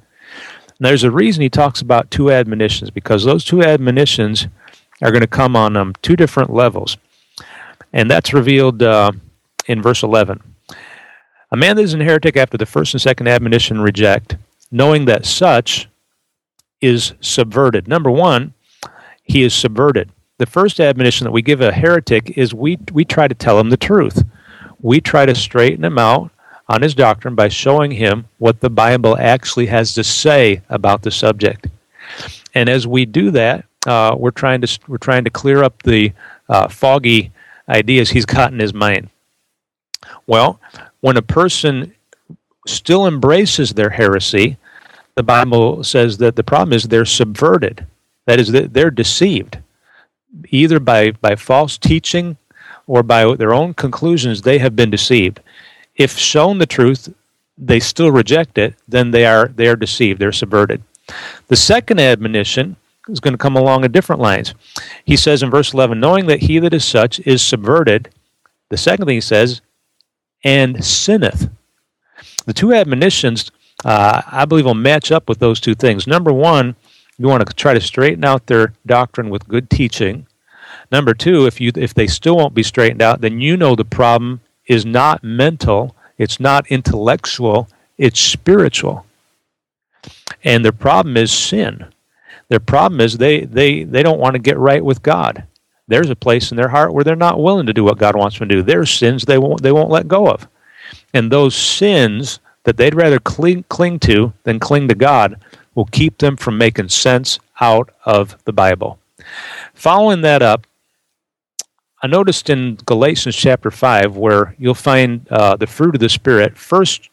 Now, 0.81 0.89
there's 0.89 1.03
a 1.03 1.11
reason 1.11 1.43
he 1.43 1.49
talks 1.49 1.79
about 1.79 2.09
two 2.09 2.31
admonitions, 2.31 2.89
because 2.89 3.23
those 3.23 3.45
two 3.45 3.61
admonitions 3.61 4.47
are 4.99 5.11
going 5.11 5.21
to 5.21 5.27
come 5.27 5.55
on 5.55 5.77
um, 5.77 5.93
two 6.01 6.15
different 6.15 6.51
levels. 6.51 6.97
And 7.93 8.09
that's 8.09 8.33
revealed 8.33 8.81
uh, 8.81 9.11
in 9.67 9.79
verse 9.83 10.01
11. 10.01 10.41
A 11.51 11.55
man 11.55 11.75
that 11.75 11.83
is 11.83 11.93
an 11.93 12.01
heretic 12.01 12.35
after 12.35 12.57
the 12.57 12.65
first 12.65 12.95
and 12.95 13.01
second 13.01 13.27
admonition 13.27 13.79
reject, 13.79 14.37
knowing 14.71 15.05
that 15.05 15.23
such 15.23 15.87
is 16.81 17.13
subverted. 17.21 17.87
Number 17.87 18.09
one, 18.09 18.55
he 19.21 19.43
is 19.43 19.53
subverted. 19.53 20.09
The 20.39 20.47
first 20.47 20.79
admonition 20.79 21.25
that 21.25 21.31
we 21.31 21.43
give 21.43 21.61
a 21.61 21.71
heretic 21.71 22.35
is 22.39 22.55
we, 22.55 22.79
we 22.91 23.05
try 23.05 23.27
to 23.27 23.35
tell 23.35 23.59
him 23.59 23.69
the 23.69 23.77
truth. 23.77 24.23
We 24.79 24.99
try 24.99 25.27
to 25.27 25.35
straighten 25.35 25.83
him 25.83 25.99
out 25.99 26.31
on 26.67 26.81
his 26.81 26.95
doctrine 26.95 27.35
by 27.35 27.47
showing 27.47 27.91
him 27.91 28.25
what 28.37 28.59
the 28.59 28.69
Bible 28.69 29.17
actually 29.17 29.65
has 29.67 29.93
to 29.93 30.03
say 30.03 30.61
about 30.69 31.01
the 31.01 31.11
subject. 31.11 31.67
And 32.53 32.69
as 32.69 32.87
we 32.87 33.05
do 33.05 33.31
that, 33.31 33.65
uh, 33.85 34.15
we're 34.17 34.31
trying 34.31 34.61
to 34.61 34.79
we're 34.87 34.97
trying 34.97 35.23
to 35.23 35.29
clear 35.29 35.63
up 35.63 35.81
the 35.83 36.13
uh, 36.49 36.67
foggy 36.67 37.31
ideas 37.67 38.09
he's 38.09 38.25
got 38.25 38.53
in 38.53 38.59
his 38.59 38.73
mind. 38.73 39.09
Well, 40.27 40.59
when 40.99 41.17
a 41.17 41.21
person 41.21 41.93
still 42.67 43.07
embraces 43.07 43.73
their 43.73 43.89
heresy, 43.89 44.57
the 45.15 45.23
Bible 45.23 45.83
says 45.83 46.17
that 46.17 46.35
the 46.35 46.43
problem 46.43 46.73
is 46.73 46.83
they're 46.83 47.05
subverted. 47.05 47.85
That 48.25 48.39
is, 48.39 48.51
they're 48.51 48.91
deceived, 48.91 49.57
either 50.49 50.79
by, 50.79 51.11
by 51.11 51.35
false 51.35 51.77
teaching 51.77 52.37
or 52.87 53.03
by 53.03 53.35
their 53.35 53.53
own 53.53 53.73
conclusions, 53.73 54.41
they 54.41 54.59
have 54.59 54.75
been 54.75 54.91
deceived. 54.91 55.39
If 56.01 56.17
shown 56.17 56.57
the 56.57 56.65
truth, 56.65 57.13
they 57.59 57.79
still 57.79 58.11
reject 58.11 58.57
it, 58.57 58.73
then 58.87 59.11
they 59.11 59.23
are, 59.23 59.49
they 59.49 59.67
are 59.67 59.75
deceived, 59.75 60.19
they're 60.19 60.31
subverted. 60.31 60.81
The 61.47 61.55
second 61.55 61.99
admonition 61.99 62.75
is 63.07 63.19
going 63.19 63.35
to 63.35 63.37
come 63.37 63.55
along 63.55 63.83
in 63.83 63.91
different 63.91 64.19
lines. 64.19 64.55
He 65.05 65.15
says 65.15 65.43
in 65.43 65.51
verse 65.51 65.75
11, 65.75 65.99
knowing 65.99 66.25
that 66.25 66.41
he 66.41 66.57
that 66.57 66.73
is 66.73 66.83
such 66.83 67.19
is 67.19 67.43
subverted. 67.43 68.09
The 68.69 68.77
second 68.77 69.05
thing 69.05 69.15
he 69.15 69.21
says, 69.21 69.61
and 70.43 70.83
sinneth. 70.83 71.51
The 72.47 72.53
two 72.53 72.73
admonitions, 72.73 73.51
uh, 73.85 74.23
I 74.25 74.45
believe, 74.45 74.65
will 74.65 74.73
match 74.73 75.11
up 75.11 75.29
with 75.29 75.37
those 75.37 75.59
two 75.59 75.75
things. 75.75 76.07
Number 76.07 76.33
one, 76.33 76.75
you 77.19 77.27
want 77.27 77.47
to 77.47 77.53
try 77.53 77.75
to 77.75 77.81
straighten 77.81 78.25
out 78.25 78.47
their 78.47 78.73
doctrine 78.87 79.29
with 79.29 79.47
good 79.47 79.69
teaching. 79.69 80.25
Number 80.91 81.13
two, 81.13 81.45
if 81.45 81.61
you 81.61 81.71
if 81.75 81.93
they 81.93 82.07
still 82.07 82.37
won't 82.37 82.55
be 82.55 82.63
straightened 82.63 83.03
out, 83.03 83.21
then 83.21 83.39
you 83.39 83.55
know 83.55 83.75
the 83.75 83.85
problem 83.85 84.41
is 84.71 84.85
not 84.85 85.21
mental, 85.21 85.93
it's 86.17 86.39
not 86.39 86.65
intellectual, 86.67 87.67
it's 87.97 88.19
spiritual. 88.19 89.05
And 90.45 90.63
the 90.63 90.71
problem 90.71 91.17
is 91.17 91.31
sin. 91.31 91.85
Their 92.47 92.61
problem 92.61 93.01
is 93.01 93.17
they, 93.17 93.41
they, 93.41 93.83
they 93.83 94.01
don't 94.01 94.19
want 94.19 94.35
to 94.35 94.39
get 94.39 94.57
right 94.57 94.83
with 94.83 95.03
God. 95.03 95.43
there's 95.91 96.09
a 96.09 96.15
place 96.15 96.51
in 96.51 96.57
their 96.57 96.69
heart 96.69 96.93
where 96.93 97.03
they're 97.03 97.15
not 97.17 97.41
willing 97.41 97.65
to 97.65 97.73
do 97.73 97.83
what 97.83 97.97
God 97.97 98.15
wants 98.15 98.39
them 98.39 98.47
to 98.47 98.55
do. 98.55 98.61
There's 98.61 98.89
sins 98.89 99.25
they 99.25 99.37
won't 99.37 99.61
they 99.61 99.73
won't 99.73 99.89
let 99.89 100.07
go 100.07 100.29
of. 100.29 100.47
And 101.13 101.29
those 101.29 101.53
sins 101.53 102.39
that 102.63 102.77
they'd 102.77 102.95
rather 102.95 103.19
cling, 103.19 103.65
cling 103.67 103.99
to 103.99 104.31
than 104.43 104.59
cling 104.59 104.87
to 104.87 104.95
God 104.95 105.37
will 105.75 105.85
keep 105.85 106.17
them 106.17 106.37
from 106.37 106.57
making 106.57 106.89
sense 106.89 107.39
out 107.59 107.89
of 108.05 108.41
the 108.45 108.53
Bible. 108.53 108.99
Following 109.73 110.21
that 110.21 110.41
up, 110.41 110.65
I 112.03 112.07
noticed 112.07 112.49
in 112.49 112.75
Galatians 112.85 113.35
chapter 113.35 113.69
5, 113.69 114.17
where 114.17 114.55
you'll 114.57 114.73
find 114.73 115.27
uh, 115.29 115.55
the 115.55 115.67
fruit 115.67 115.93
of 115.93 116.01
the 116.01 116.09
Spirit, 116.09 116.57
first 116.57 117.09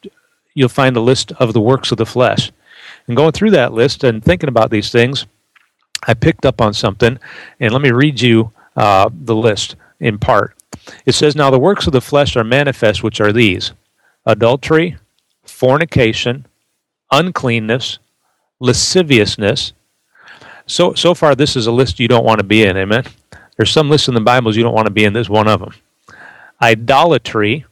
you'll 0.55 0.70
find 0.70 0.97
a 0.97 1.01
list 1.01 1.30
of 1.32 1.53
the 1.53 1.61
works 1.61 1.93
of 1.93 1.99
the 1.99 2.07
flesh. 2.07 2.51
And 3.07 3.16
going 3.16 3.32
through 3.32 3.51
that 3.51 3.74
list 3.74 4.03
and 4.03 4.24
thinking 4.24 4.49
about 4.49 4.70
these 4.70 4.91
things, 4.91 5.26
I 6.07 6.14
picked 6.14 6.47
up 6.47 6.61
on 6.62 6.72
something, 6.72 7.18
and 7.61 7.72
let 7.72 7.82
me 7.82 7.91
read 7.91 8.20
you 8.20 8.51
uh, 8.76 9.11
the 9.12 9.36
list 9.36 9.76
in 10.01 10.18
part. 10.18 10.57
It 11.05 11.14
says, 11.14 11.36
Now 11.36 11.51
the 11.51 11.59
works 11.59 11.86
of 11.86 11.93
the 11.93 12.01
flesh 12.01 12.34
are 12.36 12.45
manifest, 12.45 13.03
which 13.03 13.20
are 13.20 13.32
these 13.32 13.72
adultery, 14.24 14.97
fornication, 15.45 16.47
uncleanness, 17.11 17.99
lasciviousness. 18.59 19.72
So, 20.66 20.95
so 20.95 21.14
far, 21.14 21.34
this 21.34 21.57
is 21.57 21.66
a 21.66 21.72
list 21.72 22.01
you 22.01 22.09
don't 22.09 22.24
want 22.24 22.39
to 22.39 22.45
be 22.45 22.62
in, 22.62 22.76
amen? 22.76 23.05
There's 23.59 23.72
some 23.72 23.90
lists 23.90 24.06
in 24.06 24.14
the 24.14 24.20
Bibles 24.20 24.56
you 24.56 24.62
don't 24.62 24.74
want 24.74 24.86
to 24.86 24.92
be 24.92 25.04
in. 25.04 25.12
This 25.12 25.28
one 25.28 25.48
of 25.48 25.59
them. 25.59 25.74
Idolatry, 26.62 27.66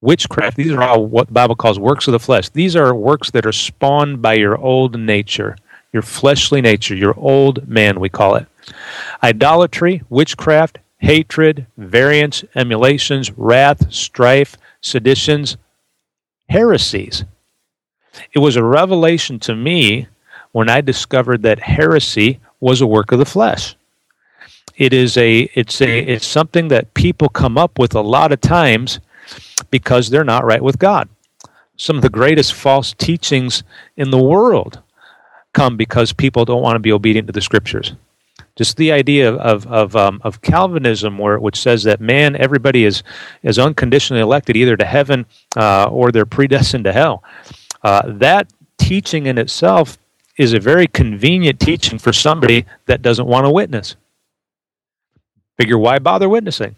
witchcraft. 0.00 0.56
These 0.56 0.72
are 0.72 0.82
all 0.82 1.06
what 1.06 1.26
the 1.26 1.34
Bible 1.34 1.56
calls 1.56 1.78
works 1.78 2.08
of 2.08 2.12
the 2.12 2.18
flesh. 2.18 2.48
These 2.48 2.74
are 2.74 2.94
works 2.94 3.30
that 3.32 3.44
are 3.44 3.52
spawned 3.52 4.22
by 4.22 4.32
your 4.34 4.56
old 4.56 4.98
nature, 4.98 5.56
your 5.92 6.02
fleshly 6.02 6.62
nature, 6.62 6.96
your 6.96 7.14
old 7.18 7.68
man, 7.68 8.00
we 8.00 8.08
call 8.08 8.36
it. 8.36 8.46
Idolatry, 9.22 10.02
witchcraft, 10.08 10.78
hatred, 10.96 11.66
variance, 11.76 12.42
emulations, 12.54 13.30
wrath, 13.32 13.92
strife, 13.92 14.56
seditions, 14.80 15.58
heresies. 16.48 17.24
It 18.32 18.38
was 18.38 18.56
a 18.56 18.64
revelation 18.64 19.38
to 19.40 19.54
me 19.54 20.06
when 20.52 20.70
I 20.70 20.80
discovered 20.80 21.42
that 21.42 21.58
heresy 21.58 22.40
was 22.58 22.80
a 22.80 22.86
work 22.86 23.12
of 23.12 23.18
the 23.18 23.26
flesh. 23.26 23.76
It 24.76 24.92
is 24.92 25.16
a 25.16 25.42
it's 25.54 25.80
a 25.80 25.98
it's 25.98 26.26
something 26.26 26.68
that 26.68 26.94
people 26.94 27.28
come 27.28 27.56
up 27.56 27.78
with 27.78 27.94
a 27.94 28.00
lot 28.00 28.32
of 28.32 28.40
times 28.40 29.00
because 29.70 30.10
they're 30.10 30.24
not 30.24 30.44
right 30.44 30.62
with 30.62 30.78
God. 30.78 31.08
Some 31.76 31.96
of 31.96 32.02
the 32.02 32.08
greatest 32.08 32.54
false 32.54 32.92
teachings 32.92 33.62
in 33.96 34.10
the 34.10 34.22
world 34.22 34.80
come 35.52 35.76
because 35.76 36.12
people 36.12 36.44
don't 36.44 36.62
want 36.62 36.76
to 36.76 36.80
be 36.80 36.92
obedient 36.92 37.28
to 37.28 37.32
the 37.32 37.40
scriptures. 37.40 37.94
Just 38.56 38.76
the 38.76 38.92
idea 38.92 39.32
of 39.32 39.66
of 39.66 39.94
um, 39.96 40.20
of 40.24 40.40
Calvinism, 40.42 41.18
where 41.18 41.38
which 41.38 41.60
says 41.60 41.84
that 41.84 42.00
man, 42.00 42.36
everybody 42.36 42.84
is 42.84 43.02
is 43.42 43.58
unconditionally 43.58 44.22
elected 44.22 44.56
either 44.56 44.76
to 44.76 44.84
heaven 44.84 45.26
uh, 45.56 45.86
or 45.90 46.10
they're 46.10 46.26
predestined 46.26 46.84
to 46.84 46.92
hell. 46.92 47.22
Uh, 47.82 48.02
that 48.06 48.52
teaching 48.78 49.26
in 49.26 49.38
itself 49.38 49.98
is 50.36 50.52
a 50.52 50.60
very 50.60 50.86
convenient 50.86 51.60
teaching 51.60 51.98
for 51.98 52.12
somebody 52.12 52.64
that 52.86 53.02
doesn't 53.02 53.26
want 53.26 53.44
to 53.44 53.50
witness. 53.50 53.96
Figure 55.58 55.78
why 55.78 55.98
bother 55.98 56.28
witnessing? 56.28 56.76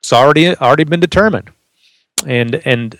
It's 0.00 0.12
already 0.12 0.56
already 0.56 0.84
been 0.84 1.00
determined, 1.00 1.50
and 2.26 2.54
and 2.64 2.98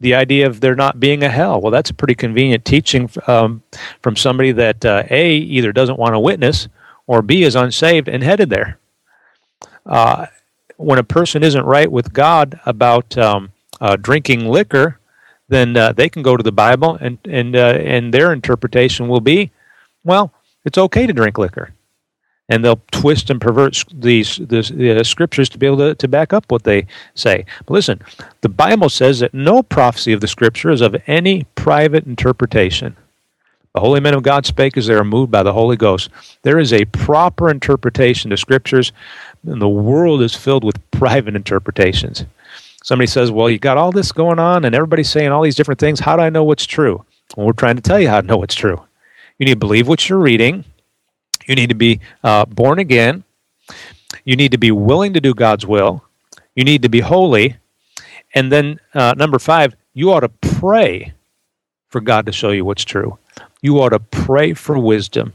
the 0.00 0.14
idea 0.14 0.46
of 0.46 0.60
there 0.60 0.74
not 0.74 0.98
being 0.98 1.22
a 1.22 1.28
hell. 1.28 1.60
Well, 1.60 1.70
that's 1.70 1.90
a 1.90 1.94
pretty 1.94 2.14
convenient 2.14 2.64
teaching 2.64 3.08
um, 3.26 3.62
from 4.02 4.16
somebody 4.16 4.52
that 4.52 4.84
uh, 4.84 5.04
a 5.10 5.36
either 5.36 5.72
doesn't 5.72 5.98
want 5.98 6.14
to 6.14 6.20
witness 6.20 6.68
or 7.06 7.22
b 7.22 7.44
is 7.44 7.54
unsaved 7.54 8.08
and 8.08 8.22
headed 8.22 8.50
there. 8.50 8.78
Uh, 9.86 10.26
when 10.76 10.98
a 10.98 11.04
person 11.04 11.44
isn't 11.44 11.64
right 11.64 11.90
with 11.90 12.12
God 12.12 12.58
about 12.66 13.16
um, 13.16 13.52
uh, 13.80 13.96
drinking 13.96 14.48
liquor, 14.48 14.98
then 15.48 15.76
uh, 15.76 15.92
they 15.92 16.08
can 16.08 16.22
go 16.22 16.36
to 16.36 16.42
the 16.42 16.52
Bible 16.52 16.98
and 17.00 17.18
and 17.24 17.54
uh, 17.54 17.78
and 17.78 18.12
their 18.12 18.32
interpretation 18.32 19.06
will 19.06 19.20
be, 19.20 19.52
well, 20.02 20.32
it's 20.64 20.78
okay 20.78 21.06
to 21.06 21.12
drink 21.12 21.38
liquor 21.38 21.72
and 22.48 22.64
they'll 22.64 22.80
twist 22.90 23.30
and 23.30 23.40
pervert 23.40 23.84
these 23.92 24.36
the 24.36 24.98
uh, 25.00 25.04
scriptures 25.04 25.48
to 25.48 25.58
be 25.58 25.66
able 25.66 25.78
to, 25.78 25.94
to 25.94 26.08
back 26.08 26.32
up 26.32 26.50
what 26.50 26.64
they 26.64 26.86
say. 27.14 27.44
But 27.66 27.74
listen, 27.74 28.02
the 28.42 28.48
Bible 28.48 28.88
says 28.88 29.20
that 29.20 29.34
no 29.34 29.62
prophecy 29.62 30.12
of 30.12 30.20
the 30.20 30.28
scripture 30.28 30.70
is 30.70 30.80
of 30.80 30.96
any 31.06 31.44
private 31.54 32.06
interpretation. 32.06 32.96
The 33.72 33.80
holy 33.80 34.00
men 34.00 34.14
of 34.14 34.22
God 34.22 34.46
spake 34.46 34.76
as 34.76 34.86
they 34.86 34.94
are 34.94 35.04
moved 35.04 35.32
by 35.32 35.42
the 35.42 35.52
Holy 35.52 35.76
Ghost. 35.76 36.08
There 36.42 36.60
is 36.60 36.72
a 36.72 36.84
proper 36.84 37.50
interpretation 37.50 38.30
to 38.30 38.36
scriptures, 38.36 38.92
and 39.44 39.60
the 39.60 39.68
world 39.68 40.22
is 40.22 40.36
filled 40.36 40.62
with 40.62 40.90
private 40.92 41.34
interpretations. 41.34 42.24
Somebody 42.84 43.08
says, 43.08 43.32
Well, 43.32 43.50
you 43.50 43.58
got 43.58 43.78
all 43.78 43.90
this 43.90 44.12
going 44.12 44.38
on, 44.38 44.64
and 44.64 44.74
everybody's 44.74 45.10
saying 45.10 45.32
all 45.32 45.42
these 45.42 45.56
different 45.56 45.80
things. 45.80 45.98
How 45.98 46.14
do 46.14 46.22
I 46.22 46.30
know 46.30 46.44
what's 46.44 46.66
true? 46.66 47.04
Well, 47.36 47.46
we're 47.46 47.52
trying 47.52 47.76
to 47.76 47.82
tell 47.82 47.98
you 47.98 48.08
how 48.08 48.20
to 48.20 48.26
know 48.26 48.36
what's 48.36 48.54
true. 48.54 48.80
You 49.38 49.46
need 49.46 49.54
to 49.54 49.58
believe 49.58 49.88
what 49.88 50.08
you're 50.08 50.18
reading 50.18 50.64
you 51.46 51.54
need 51.54 51.68
to 51.68 51.74
be 51.74 52.00
uh, 52.22 52.44
born 52.46 52.78
again. 52.78 53.24
You 54.24 54.36
need 54.36 54.52
to 54.52 54.58
be 54.58 54.70
willing 54.70 55.12
to 55.14 55.20
do 55.20 55.34
God's 55.34 55.66
will. 55.66 56.04
You 56.54 56.64
need 56.64 56.82
to 56.82 56.88
be 56.88 57.00
holy. 57.00 57.56
And 58.34 58.50
then, 58.50 58.80
uh, 58.94 59.14
number 59.16 59.38
five, 59.38 59.74
you 59.92 60.12
ought 60.12 60.20
to 60.20 60.28
pray 60.28 61.14
for 61.88 62.00
God 62.00 62.26
to 62.26 62.32
show 62.32 62.50
you 62.50 62.64
what's 62.64 62.84
true. 62.84 63.18
You 63.62 63.80
ought 63.80 63.90
to 63.90 64.00
pray 64.00 64.54
for 64.54 64.78
wisdom. 64.78 65.32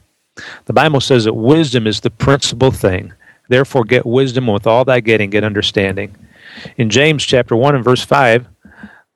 The 0.66 0.74
Bible 0.74 1.02
says 1.02 1.26
that 1.26 1.34
wisdom 1.34 1.88
is 1.88 2.02
the 2.02 2.10
principal 2.10 2.72
thing. 2.72 3.14
Therefore, 3.48 3.84
get 3.84 4.06
wisdom 4.06 4.48
with 4.48 4.68
all 4.68 4.86
thy 4.86 5.00
getting, 5.00 5.30
get 5.30 5.44
understanding. 5.44 6.16
In 6.78 6.90
James 6.90 7.24
chapter 7.24 7.56
1 7.56 7.76
and 7.76 7.84
verse 7.84 8.04
5, 8.04 8.48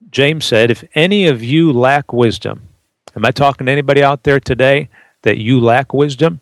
James 0.09 0.45
said, 0.45 0.71
If 0.71 0.83
any 0.95 1.27
of 1.27 1.43
you 1.43 1.71
lack 1.71 2.13
wisdom, 2.13 2.67
am 3.15 3.25
I 3.25 3.31
talking 3.31 3.65
to 3.65 3.71
anybody 3.71 4.03
out 4.03 4.23
there 4.23 4.39
today 4.39 4.89
that 5.23 5.37
you 5.37 5.59
lack 5.59 5.93
wisdom? 5.93 6.39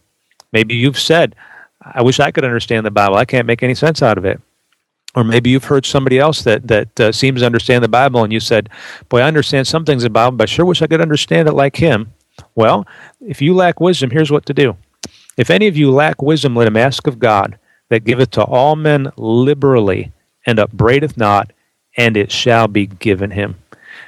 Maybe 0.52 0.76
you've 0.76 1.00
said, 1.00 1.36
I 1.82 2.02
wish 2.02 2.20
I 2.20 2.32
could 2.32 2.46
understand 2.46 2.86
the 2.86 2.92
Bible. 2.92 3.16
I 3.16 3.26
can't 3.26 3.48
make 3.48 3.64
any 3.64 3.76
sense 3.76 4.02
out 4.02 4.18
of 4.18 4.26
it. 4.26 4.40
Or 5.16 5.24
maybe 5.24 5.50
you've 5.50 5.66
heard 5.66 5.86
somebody 5.86 6.20
else 6.20 6.44
that, 6.44 6.68
that 6.68 7.00
uh, 7.00 7.12
seems 7.12 7.42
to 7.42 7.46
understand 7.46 7.84
the 7.84 7.90
Bible 7.90 8.24
and 8.24 8.32
you 8.32 8.40
said, 8.40 8.70
Boy, 9.10 9.20
I 9.20 9.28
understand 9.28 9.68
some 9.68 9.84
things 9.84 10.04
about 10.04 10.08
the 10.08 10.14
Bible, 10.14 10.38
but 10.38 10.50
I 10.50 10.54
sure 10.54 10.66
wish 10.66 10.82
I 10.82 10.88
could 10.88 11.02
understand 11.02 11.50
it 11.50 11.54
like 11.54 11.76
him. 11.76 12.14
Well, 12.56 12.88
if 13.20 13.42
you 13.42 13.54
lack 13.54 13.82
wisdom, 13.82 14.10
here's 14.10 14.32
what 14.32 14.46
to 14.46 14.54
do. 14.54 14.78
If 15.38 15.50
any 15.50 15.68
of 15.68 15.76
you 15.76 15.92
lack 15.92 16.22
wisdom, 16.22 16.56
let 16.56 16.68
him 16.68 16.78
ask 16.78 17.08
of 17.08 17.20
God, 17.20 17.58
that 17.90 18.06
giveth 18.06 18.32
to 18.32 18.44
all 18.44 18.78
men 18.78 19.12
liberally, 19.18 20.14
and 20.46 20.60
upbraideth 20.60 21.18
not, 21.18 21.52
and 21.98 22.16
it 22.16 22.32
shall 22.32 22.70
be 22.70 22.88
given 22.88 23.32
him. 23.32 23.58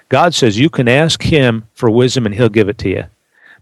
God 0.07 0.33
says 0.33 0.57
you 0.57 0.69
can 0.69 0.87
ask 0.87 1.21
him 1.21 1.67
for 1.73 1.89
wisdom 1.89 2.25
and 2.25 2.33
he'll 2.33 2.49
give 2.49 2.69
it 2.69 2.77
to 2.79 2.89
you. 2.89 3.03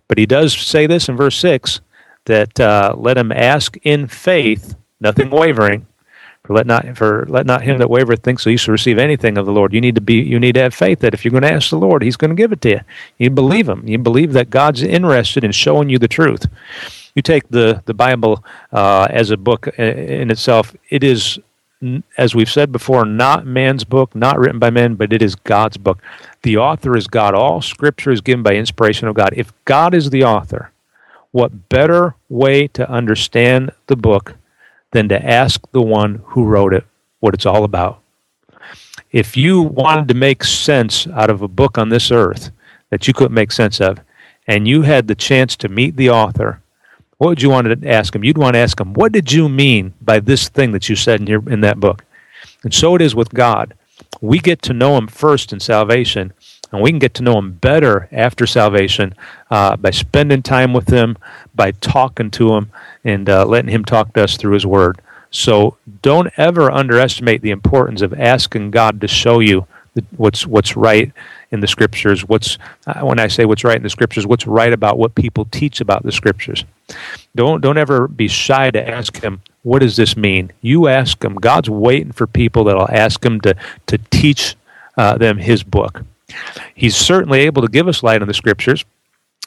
But 0.08 0.18
he 0.18 0.26
does 0.26 0.54
say 0.54 0.86
this 0.86 1.10
in 1.10 1.18
verse 1.18 1.38
6 1.38 1.82
that 2.26 2.60
uh, 2.60 2.94
let 2.98 3.18
him 3.18 3.32
ask 3.32 3.78
in 3.84 4.08
faith, 4.08 4.76
nothing 5.00 5.30
wavering. 5.30 5.88
For 6.44 6.54
let 6.54 6.66
not 6.66 6.98
for 6.98 7.26
let 7.30 7.46
not 7.46 7.62
him 7.62 7.78
that 7.78 7.90
wavereth 7.90 8.24
think 8.24 8.40
so 8.40 8.50
you 8.50 8.58
shall 8.58 8.72
receive 8.72 8.98
anything 8.98 9.38
of 9.38 9.46
the 9.46 9.52
Lord. 9.52 9.74
You 9.74 9.82
need 9.82 9.94
to 9.96 10.02
be 10.02 10.16
you 10.16 10.40
need 10.40 10.56
to 10.56 10.62
have 10.62 10.74
faith 10.74 11.00
that 11.00 11.14
if 11.14 11.24
you're 11.24 11.32
going 11.32 11.44
to 11.44 11.54
ask 11.54 11.70
the 11.70 11.78
Lord, 11.78 12.02
He's 12.02 12.18
going 12.18 12.30
to 12.30 12.36
give 12.36 12.52
it 12.52 12.62
to 12.62 12.70
you. 12.70 12.80
You 13.20 13.30
believe 13.30 13.70
Him. 13.70 13.88
You 13.88 14.00
believe 14.00 14.34
that 14.34 14.50
God's 14.50 14.82
interested 14.82 15.44
in 15.44 15.52
showing 15.52 15.90
you 15.90 16.00
the 16.00 16.08
truth. 16.08 16.48
You 17.14 17.22
take 17.22 17.48
the 17.50 17.84
the 17.86 17.94
Bible 17.94 18.44
uh, 18.72 19.08
as 19.12 19.30
a 19.30 19.38
book 19.38 19.68
in 19.78 20.32
itself. 20.32 20.76
It 20.90 21.04
is, 21.04 21.38
as 22.18 22.34
we've 22.34 22.50
said 22.50 22.72
before, 22.72 23.06
not 23.06 23.46
man's 23.46 23.84
book, 23.84 24.16
not 24.16 24.40
written 24.40 24.58
by 24.58 24.72
men, 24.72 24.96
but 24.96 25.14
it 25.14 25.22
is 25.22 25.36
God's 25.36 25.78
book. 25.78 26.02
The 26.42 26.58
author 26.58 26.98
is 26.98 27.06
God. 27.06 27.36
All 27.36 27.62
Scripture 27.62 28.10
is 28.10 28.22
given 28.22 28.42
by 28.42 28.56
inspiration 28.56 29.08
of 29.08 29.14
God. 29.14 29.32
If 29.38 29.54
God 29.66 29.94
is 29.94 30.10
the 30.10 30.24
author, 30.24 30.72
what 31.32 31.70
better 31.70 32.16
way 32.30 32.68
to 32.68 32.90
understand 32.90 33.72
the 33.88 33.96
book 33.96 34.36
than 34.92 35.10
to 35.10 35.26
ask 35.26 35.62
the 35.72 35.82
one 35.82 36.22
who 36.28 36.46
wrote 36.46 36.74
it 36.74 36.86
what 37.20 37.34
it's 37.34 37.46
all 37.46 37.64
about? 37.64 38.02
If 39.12 39.36
you 39.36 39.62
wanted 39.62 40.08
to 40.10 40.14
make 40.14 40.44
sense 40.44 41.08
out 41.08 41.30
of 41.30 41.42
a 41.42 41.48
book 41.48 41.78
on 41.78 41.90
this 41.90 42.12
earth 42.12 42.52
that 42.90 43.08
you 43.08 43.14
couldn't 43.14 43.34
make 43.34 43.52
sense 43.52 43.82
of, 43.82 44.00
and 44.48 44.68
you 44.68 44.82
had 44.82 45.08
the 45.08 45.16
chance 45.16 45.56
to 45.58 45.70
meet 45.70 45.96
the 45.96 46.10
author, 46.10 46.62
what 47.18 47.28
would 47.28 47.42
you 47.42 47.50
want 47.50 47.68
to 47.68 47.90
ask 47.90 48.16
him? 48.16 48.24
You'd 48.24 48.38
want 48.38 48.56
to 48.56 48.60
ask 48.60 48.80
him, 48.80 48.94
What 48.94 49.12
did 49.12 49.32
you 49.32 49.48
mean 49.48 49.94
by 50.02 50.20
this 50.20 50.50
thing 50.50 50.72
that 50.72 50.90
you 50.90 50.96
said 50.96 51.22
in, 51.22 51.28
your, 51.28 51.48
in 51.50 51.62
that 51.62 51.80
book? 51.80 52.04
And 52.64 52.74
so 52.74 52.96
it 52.96 53.02
is 53.02 53.14
with 53.14 53.30
God. 53.30 53.76
We 54.22 54.40
get 54.40 54.62
to 54.64 54.74
know 54.74 54.98
him 54.98 55.08
first 55.08 55.54
in 55.54 55.60
salvation, 55.60 56.34
and 56.72 56.82
we 56.82 56.90
can 56.90 57.00
get 57.00 57.14
to 57.16 57.24
know 57.24 57.38
Him 57.38 57.54
better 57.54 58.08
after 58.12 58.46
salvation 58.46 59.14
uh, 59.50 59.76
by 59.78 59.92
spending 59.92 60.42
time 60.42 60.74
with 60.74 60.90
Him, 60.90 61.18
by 61.54 61.72
talking 61.72 62.32
to 62.32 62.56
Him, 62.56 62.72
and 63.04 63.30
uh, 63.30 63.46
letting 63.46 63.72
Him 63.72 63.86
talk 63.86 64.14
to 64.14 64.24
us 64.24 64.38
through 64.38 64.54
His 64.54 64.66
Word. 64.66 65.02
So 65.32 65.78
don't 66.02 66.32
ever 66.38 66.72
underestimate 66.72 67.42
the 67.42 67.52
importance 67.52 68.02
of 68.02 68.14
asking 68.14 68.72
God 68.72 69.00
to 69.02 69.08
show 69.08 69.40
you 69.40 69.66
what's 70.16 70.48
what's 70.48 70.76
right 70.76 71.12
in 71.52 71.60
the 71.60 71.68
Scriptures. 71.68 72.28
What's 72.28 72.58
uh, 72.88 73.02
when 73.02 73.20
I 73.20 73.28
say 73.28 73.46
what's 73.46 73.64
right 73.64 73.78
in 73.78 73.84
the 73.84 73.90
Scriptures, 73.90 74.26
what's 74.28 74.48
right 74.48 74.74
about 74.74 74.98
what 74.98 75.16
people 75.16 75.46
teach 75.46 75.82
about 75.82 76.04
the 76.04 76.12
Scriptures. 76.12 76.66
Don't 77.36 77.62
don't 77.62 77.78
ever 77.78 78.08
be 78.08 78.28
shy 78.28 78.72
to 78.72 78.90
ask 78.90 79.22
Him 79.22 79.42
what 79.64 79.80
does 79.80 79.96
this 79.96 80.18
mean? 80.18 80.52
You 80.62 80.88
ask 80.88 81.24
him. 81.24 81.36
God's 81.36 81.70
waiting 81.70 82.12
for 82.12 82.28
people 82.28 82.64
that'll 82.64 82.90
ask 82.90 83.24
him 83.24 83.42
to, 83.42 83.56
to 83.88 83.98
teach 84.10 84.56
uh, 84.98 85.18
them 85.18 85.38
his 85.38 85.64
book. 85.64 86.04
He's 86.76 86.96
certainly 86.96 87.42
able 87.42 87.62
to 87.62 87.68
give 87.68 87.88
us 87.88 88.04
light 88.04 88.22
on 88.22 88.28
the 88.28 88.34
scriptures. 88.34 88.86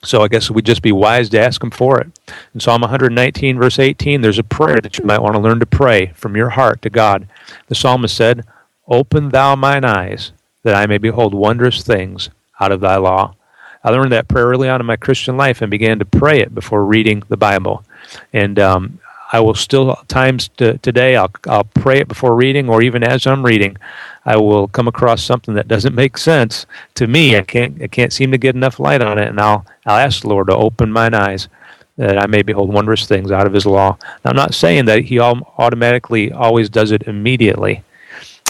So 0.03 0.23
I 0.23 0.29
guess 0.29 0.51
we'd 0.51 0.67
just 0.67 0.83
be 0.83 0.93
wise 0.93 1.31
to 1.31 1.41
ask 1.41 1.63
him 1.63 1.71
for 1.71 2.01
it. 2.01 2.09
In 2.53 2.61
Psalm 2.61 2.83
119, 2.83 3.59
verse 3.59 3.79
18, 3.79 4.21
there's 4.21 4.39
a 4.39 4.45
prayer 4.45 4.81
that 4.81 4.99
you 4.99 5.05
might 5.05 5.23
want 5.23 5.35
to 5.35 5.41
learn 5.41 5.61
to 5.61 5.67
pray 5.67 6.13
from 6.15 6.37
your 6.37 6.51
heart 6.51 6.83
to 6.83 6.91
God. 6.91 7.27
The 7.69 7.75
psalmist 7.75 8.15
said, 8.15 8.45
Open 8.87 9.31
thou 9.31 9.57
mine 9.57 9.85
eyes, 9.85 10.33
that 10.63 10.75
I 10.75 10.87
may 10.87 10.99
behold 10.99 11.33
wondrous 11.33 11.83
things 11.83 12.29
out 12.61 12.73
of 12.73 12.81
thy 12.81 12.97
law. 12.97 13.35
I 13.83 13.91
learned 13.91 14.13
that 14.13 14.29
prayer 14.29 14.47
early 14.47 14.69
on 14.69 14.81
in 14.81 14.87
my 14.87 14.97
Christian 14.97 15.37
life 15.37 15.63
and 15.63 15.71
began 15.71 15.99
to 15.99 16.05
pray 16.05 16.41
it 16.41 16.55
before 16.55 16.85
reading 16.85 17.23
the 17.29 17.37
Bible. 17.37 17.85
And 18.33 18.59
um, 18.59 19.01
I 19.33 19.41
will 19.41 19.55
still 19.55 19.97
times 20.09 20.49
to, 20.57 20.79
today 20.79 21.17
I'll 21.17 21.31
I'll 21.47 21.65
pray 21.65 21.99
it 21.99 22.09
before 22.09 22.35
reading 22.37 22.69
or 22.69 22.83
even 22.83 23.03
as 23.03 23.27
I'm 23.27 23.45
reading, 23.45 23.77
I 24.25 24.37
will 24.37 24.69
come 24.69 24.89
across 24.89 25.23
something 25.23 25.55
that 25.55 25.69
doesn't 25.69 25.95
make 25.95 26.19
sense 26.19 26.67
to 26.95 27.07
me. 27.07 27.37
I 27.37 27.43
can't 27.43 27.81
I 27.83 27.87
can't 27.87 28.13
seem 28.13 28.31
to 28.33 28.39
get 28.39 28.55
enough 28.55 28.79
light 28.79 29.03
on 29.03 29.19
it, 29.19 29.29
and 29.29 29.41
I'll 29.41 29.67
I'll 29.87 29.99
ask 29.99 30.23
the 30.23 30.29
Lord 30.29 30.49
to 30.49 30.57
open 30.57 30.93
mine 30.93 31.15
eyes 31.15 31.49
that 31.97 32.19
I 32.19 32.27
may 32.27 32.43
behold 32.43 32.73
wondrous 32.73 33.07
things 33.07 33.31
out 33.31 33.47
of 33.47 33.53
His 33.53 33.67
law. 33.67 33.97
Now, 34.25 34.31
I'm 34.31 34.37
not 34.37 34.55
saying 34.55 34.87
that 34.87 35.05
He 35.05 35.21
automatically 35.21 36.33
always 36.33 36.69
does 36.69 36.91
it 36.91 37.03
immediately, 37.03 37.83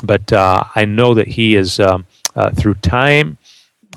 but 0.03 0.33
uh, 0.33 0.64
I 0.75 0.85
know 0.85 1.14
that 1.14 1.29
He 1.29 1.57
is 1.57 1.79
um, 1.79 2.07
uh, 2.37 2.51
through 2.51 2.75
time 2.75 3.39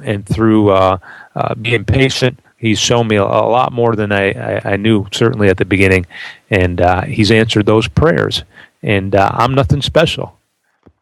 and 0.03 0.25
through 0.25 0.69
uh, 0.69 0.99
uh 1.35 1.55
being 1.55 1.83
patient 1.83 2.39
he's 2.57 2.79
shown 2.79 3.07
me 3.07 3.15
a, 3.15 3.23
lot 3.23 3.71
more 3.71 3.95
than 3.95 4.11
I, 4.11 4.31
I, 4.31 4.61
I, 4.73 4.75
knew 4.75 5.07
certainly 5.11 5.47
at 5.47 5.57
the 5.57 5.65
beginning, 5.65 6.05
and 6.49 6.81
uh, 6.81 7.03
he's 7.03 7.31
answered 7.31 7.65
those 7.65 7.87
prayers. 7.87 8.43
And 8.83 9.15
uh, 9.15 9.29
I'm 9.33 9.53
nothing 9.53 9.81
special. 9.81 10.37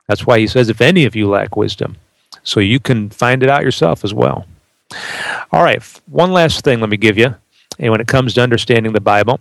That's 0.08 0.26
why 0.26 0.40
he 0.40 0.48
says, 0.48 0.70
"If 0.70 0.82
any 0.82 1.06
of 1.06 1.16
you 1.16 1.28
lack 1.30 1.56
wisdom," 1.56 1.98
so 2.44 2.60
you 2.60 2.80
can 2.80 3.10
find 3.10 3.42
it 3.42 3.50
out 3.50 3.64
yourself 3.64 4.04
as 4.04 4.14
well. 4.14 4.46
All 5.52 5.64
right, 5.64 5.82
one 6.06 6.32
last 6.32 6.64
thing 6.64 6.80
let 6.80 6.90
me 6.90 6.98
give 6.98 7.18
you, 7.18 7.36
and 7.80 7.92
when 7.92 8.02
it 8.02 8.08
comes 8.08 8.36
to 8.36 8.42
understanding 8.42 8.94
the 8.94 9.02
Bible, 9.02 9.40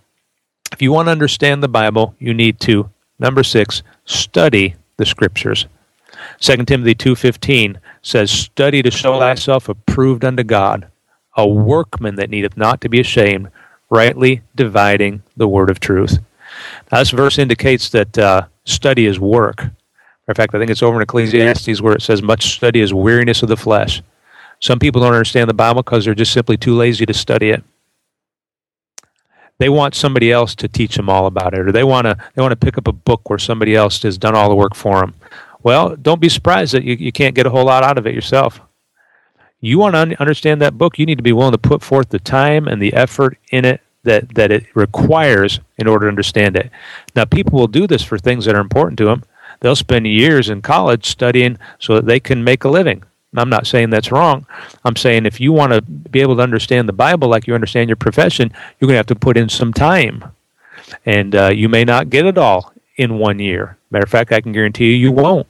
if 0.72 0.80
you 0.80 0.90
want 0.90 1.06
to 1.06 1.12
understand 1.12 1.62
the 1.62 1.68
Bible, 1.68 2.14
you 2.18 2.32
need 2.32 2.60
to 2.60 2.90
number 3.18 3.42
six 3.42 3.82
study 4.04 4.74
the 4.96 5.06
Scriptures. 5.06 5.66
2 6.40 6.64
Timothy 6.64 6.94
2:15 6.94 7.78
says, 8.02 8.30
"Study 8.30 8.82
to 8.82 8.90
show 8.90 9.18
thyself 9.18 9.68
approved 9.68 10.24
unto 10.24 10.42
God." 10.42 10.86
A 11.36 11.46
workman 11.46 12.14
that 12.16 12.30
needeth 12.30 12.56
not 12.56 12.80
to 12.80 12.88
be 12.88 13.00
ashamed, 13.00 13.50
rightly 13.90 14.42
dividing 14.54 15.22
the 15.36 15.48
word 15.48 15.70
of 15.70 15.80
truth. 15.80 16.18
Now, 16.90 16.98
this 16.98 17.10
verse 17.10 17.38
indicates 17.38 17.88
that 17.90 18.16
uh, 18.18 18.46
study 18.64 19.06
is 19.06 19.18
work. 19.18 19.64
In 20.26 20.34
fact, 20.34 20.54
I 20.54 20.58
think 20.58 20.70
it's 20.70 20.82
over 20.82 20.96
in 20.96 21.02
Ecclesiastes 21.02 21.80
where 21.80 21.94
it 21.94 22.02
says, 22.02 22.22
Much 22.22 22.54
study 22.54 22.80
is 22.80 22.94
weariness 22.94 23.42
of 23.42 23.48
the 23.48 23.56
flesh. 23.56 24.02
Some 24.60 24.78
people 24.78 25.02
don't 25.02 25.12
understand 25.12 25.50
the 25.50 25.54
Bible 25.54 25.82
because 25.82 26.04
they're 26.04 26.14
just 26.14 26.32
simply 26.32 26.56
too 26.56 26.74
lazy 26.74 27.04
to 27.04 27.12
study 27.12 27.50
it. 27.50 27.62
They 29.58 29.68
want 29.68 29.94
somebody 29.94 30.32
else 30.32 30.54
to 30.56 30.68
teach 30.68 30.96
them 30.96 31.08
all 31.08 31.26
about 31.26 31.54
it, 31.54 31.60
or 31.60 31.72
they 31.72 31.84
want 31.84 32.06
to 32.06 32.16
they 32.34 32.42
want 32.42 32.52
to 32.52 32.56
pick 32.56 32.78
up 32.78 32.88
a 32.88 32.92
book 32.92 33.28
where 33.28 33.38
somebody 33.38 33.76
else 33.76 34.02
has 34.02 34.18
done 34.18 34.34
all 34.34 34.48
the 34.48 34.54
work 34.54 34.74
for 34.74 35.00
them. 35.00 35.14
Well, 35.62 35.96
don't 35.96 36.20
be 36.20 36.28
surprised 36.28 36.74
that 36.74 36.82
you, 36.82 36.94
you 36.94 37.12
can't 37.12 37.34
get 37.34 37.46
a 37.46 37.50
whole 37.50 37.66
lot 37.66 37.84
out 37.84 37.98
of 37.98 38.06
it 38.06 38.14
yourself 38.14 38.60
you 39.66 39.78
want 39.78 39.94
to 39.94 40.20
understand 40.20 40.60
that 40.60 40.78
book, 40.78 40.98
you 40.98 41.06
need 41.06 41.18
to 41.18 41.22
be 41.22 41.32
willing 41.32 41.52
to 41.52 41.58
put 41.58 41.82
forth 41.82 42.10
the 42.10 42.18
time 42.18 42.68
and 42.68 42.80
the 42.80 42.92
effort 42.92 43.38
in 43.50 43.64
it 43.64 43.80
that, 44.02 44.34
that 44.34 44.52
it 44.52 44.64
requires 44.74 45.60
in 45.78 45.86
order 45.86 46.06
to 46.06 46.10
understand 46.10 46.56
it. 46.56 46.70
Now, 47.16 47.24
people 47.24 47.58
will 47.58 47.66
do 47.66 47.86
this 47.86 48.02
for 48.02 48.18
things 48.18 48.44
that 48.44 48.54
are 48.54 48.60
important 48.60 48.98
to 48.98 49.06
them. 49.06 49.24
They'll 49.60 49.76
spend 49.76 50.06
years 50.06 50.50
in 50.50 50.60
college 50.62 51.06
studying 51.06 51.58
so 51.78 51.94
that 51.94 52.06
they 52.06 52.20
can 52.20 52.44
make 52.44 52.64
a 52.64 52.68
living. 52.68 53.02
I'm 53.36 53.48
not 53.48 53.66
saying 53.66 53.90
that's 53.90 54.12
wrong. 54.12 54.46
I'm 54.84 54.96
saying 54.96 55.26
if 55.26 55.40
you 55.40 55.52
want 55.52 55.72
to 55.72 55.82
be 55.82 56.20
able 56.20 56.36
to 56.36 56.42
understand 56.42 56.88
the 56.88 56.92
Bible 56.92 57.28
like 57.28 57.46
you 57.46 57.54
understand 57.54 57.88
your 57.88 57.96
profession, 57.96 58.52
you're 58.78 58.86
going 58.86 58.94
to 58.94 58.98
have 58.98 59.06
to 59.06 59.16
put 59.16 59.36
in 59.36 59.48
some 59.48 59.72
time. 59.72 60.24
And 61.04 61.34
uh, 61.34 61.48
you 61.48 61.68
may 61.68 61.84
not 61.84 62.10
get 62.10 62.26
it 62.26 62.38
all 62.38 62.72
in 62.96 63.18
one 63.18 63.38
year. 63.38 63.76
Matter 63.90 64.04
of 64.04 64.10
fact, 64.10 64.32
I 64.32 64.40
can 64.40 64.52
guarantee 64.52 64.90
you 64.90 64.96
you 64.96 65.12
won't. 65.12 65.46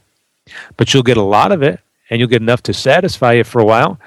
But 0.77 0.93
you'll 0.93 1.03
get 1.03 1.17
a 1.17 1.21
lot 1.21 1.51
of 1.51 1.61
it 1.61 1.79
and 2.09 2.19
you'll 2.19 2.29
get 2.29 2.41
enough 2.41 2.63
to 2.63 2.73
satisfy 2.73 3.33
you 3.33 3.43
for 3.43 3.59
a 3.59 3.65
while. 3.65 3.99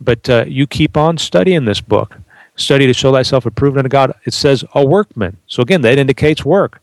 But 0.00 0.28
uh, 0.28 0.44
you 0.46 0.66
keep 0.66 0.96
on 0.96 1.18
studying 1.18 1.64
this 1.64 1.80
book. 1.80 2.16
Study 2.56 2.86
to 2.86 2.94
show 2.94 3.12
thyself 3.12 3.46
approved 3.46 3.76
unto 3.76 3.88
God. 3.88 4.14
It 4.24 4.32
says 4.32 4.64
a 4.74 4.84
workman. 4.84 5.36
So 5.46 5.62
again, 5.62 5.82
that 5.82 5.98
indicates 5.98 6.44
work. 6.44 6.82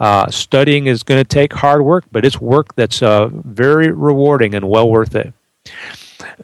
Uh, 0.00 0.28
studying 0.30 0.86
is 0.86 1.02
going 1.02 1.22
to 1.22 1.28
take 1.28 1.52
hard 1.52 1.82
work, 1.82 2.04
but 2.10 2.24
it's 2.24 2.40
work 2.40 2.74
that's 2.74 3.02
uh, 3.02 3.28
very 3.32 3.90
rewarding 3.90 4.54
and 4.54 4.68
well 4.68 4.90
worth 4.90 5.14
it. 5.14 5.32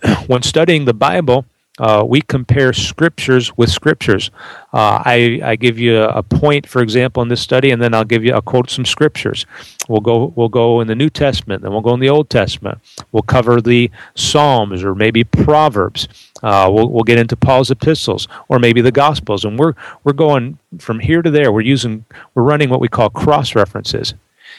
When 0.28 0.42
studying 0.42 0.84
the 0.84 0.94
Bible, 0.94 1.44
uh, 1.80 2.04
we 2.06 2.20
compare 2.20 2.74
scriptures 2.74 3.56
with 3.56 3.70
scriptures. 3.70 4.30
Uh, 4.72 5.02
I, 5.04 5.40
I 5.42 5.56
give 5.56 5.78
you 5.78 6.02
a, 6.02 6.22
point, 6.22 6.68
for 6.68 6.82
example, 6.82 7.22
in 7.22 7.28
this 7.28 7.40
study, 7.40 7.70
and 7.70 7.80
then 7.80 7.94
I'll 7.94 8.04
give 8.04 8.22
you 8.22 8.34
I'll 8.34 8.42
quote 8.42 8.68
some 8.68 8.84
scriptures. 8.84 9.46
We'll 9.88 10.02
go 10.02 10.32
we'll 10.36 10.50
go 10.50 10.80
in 10.82 10.88
the 10.88 10.94
New 10.94 11.08
Testament, 11.08 11.62
then 11.62 11.72
we'll 11.72 11.80
go 11.80 11.94
in 11.94 12.00
the 12.00 12.10
Old 12.10 12.28
Testament. 12.28 12.78
We'll 13.12 13.22
cover 13.22 13.62
the 13.62 13.90
Psalms 14.14 14.84
or 14.84 14.94
maybe 14.94 15.24
Proverbs. 15.24 16.06
Uh, 16.42 16.70
we'll, 16.70 16.88
we'll 16.88 17.02
get 17.02 17.18
into 17.18 17.34
Paul's 17.34 17.70
epistles 17.70 18.28
or 18.48 18.58
maybe 18.58 18.82
the 18.82 18.92
Gospels, 18.92 19.44
and 19.46 19.58
we're 19.58 19.72
we're 20.04 20.12
going 20.12 20.58
from 20.78 21.00
here 21.00 21.22
to 21.22 21.30
there. 21.30 21.50
We're 21.50 21.62
using 21.62 22.04
we're 22.34 22.42
running 22.42 22.68
what 22.68 22.80
we 22.80 22.88
call 22.88 23.08
cross 23.08 23.54
references. 23.54 24.12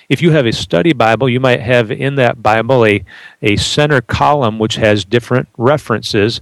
If 0.09 0.21
you 0.21 0.31
have 0.31 0.45
a 0.45 0.51
study 0.51 0.93
Bible, 0.93 1.29
you 1.29 1.39
might 1.39 1.61
have 1.61 1.91
in 1.91 2.15
that 2.15 2.41
Bible 2.43 2.85
a, 2.85 3.03
a 3.41 3.55
center 3.55 4.01
column 4.01 4.59
which 4.59 4.75
has 4.75 5.05
different 5.05 5.47
references 5.57 6.41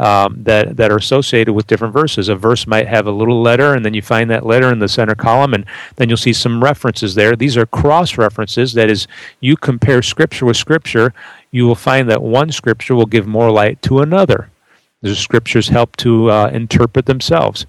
um, 0.00 0.42
that, 0.44 0.78
that 0.78 0.90
are 0.90 0.96
associated 0.96 1.52
with 1.52 1.66
different 1.66 1.92
verses. 1.92 2.30
A 2.30 2.34
verse 2.34 2.66
might 2.66 2.88
have 2.88 3.06
a 3.06 3.10
little 3.10 3.42
letter, 3.42 3.74
and 3.74 3.84
then 3.84 3.92
you 3.92 4.00
find 4.00 4.30
that 4.30 4.46
letter 4.46 4.72
in 4.72 4.78
the 4.78 4.88
center 4.88 5.14
column, 5.14 5.52
and 5.52 5.66
then 5.96 6.08
you'll 6.08 6.16
see 6.16 6.32
some 6.32 6.64
references 6.64 7.14
there. 7.14 7.36
These 7.36 7.58
are 7.58 7.66
cross 7.66 8.16
references. 8.16 8.72
That 8.72 8.90
is, 8.90 9.06
you 9.40 9.56
compare 9.56 10.00
Scripture 10.00 10.46
with 10.46 10.56
Scripture, 10.56 11.12
you 11.50 11.66
will 11.66 11.74
find 11.74 12.08
that 12.08 12.22
one 12.22 12.50
Scripture 12.50 12.94
will 12.94 13.06
give 13.06 13.26
more 13.26 13.50
light 13.50 13.82
to 13.82 14.00
another. 14.00 14.50
The 15.02 15.14
Scriptures 15.14 15.68
help 15.68 15.96
to 15.96 16.30
uh, 16.30 16.50
interpret 16.52 17.04
themselves. 17.04 17.66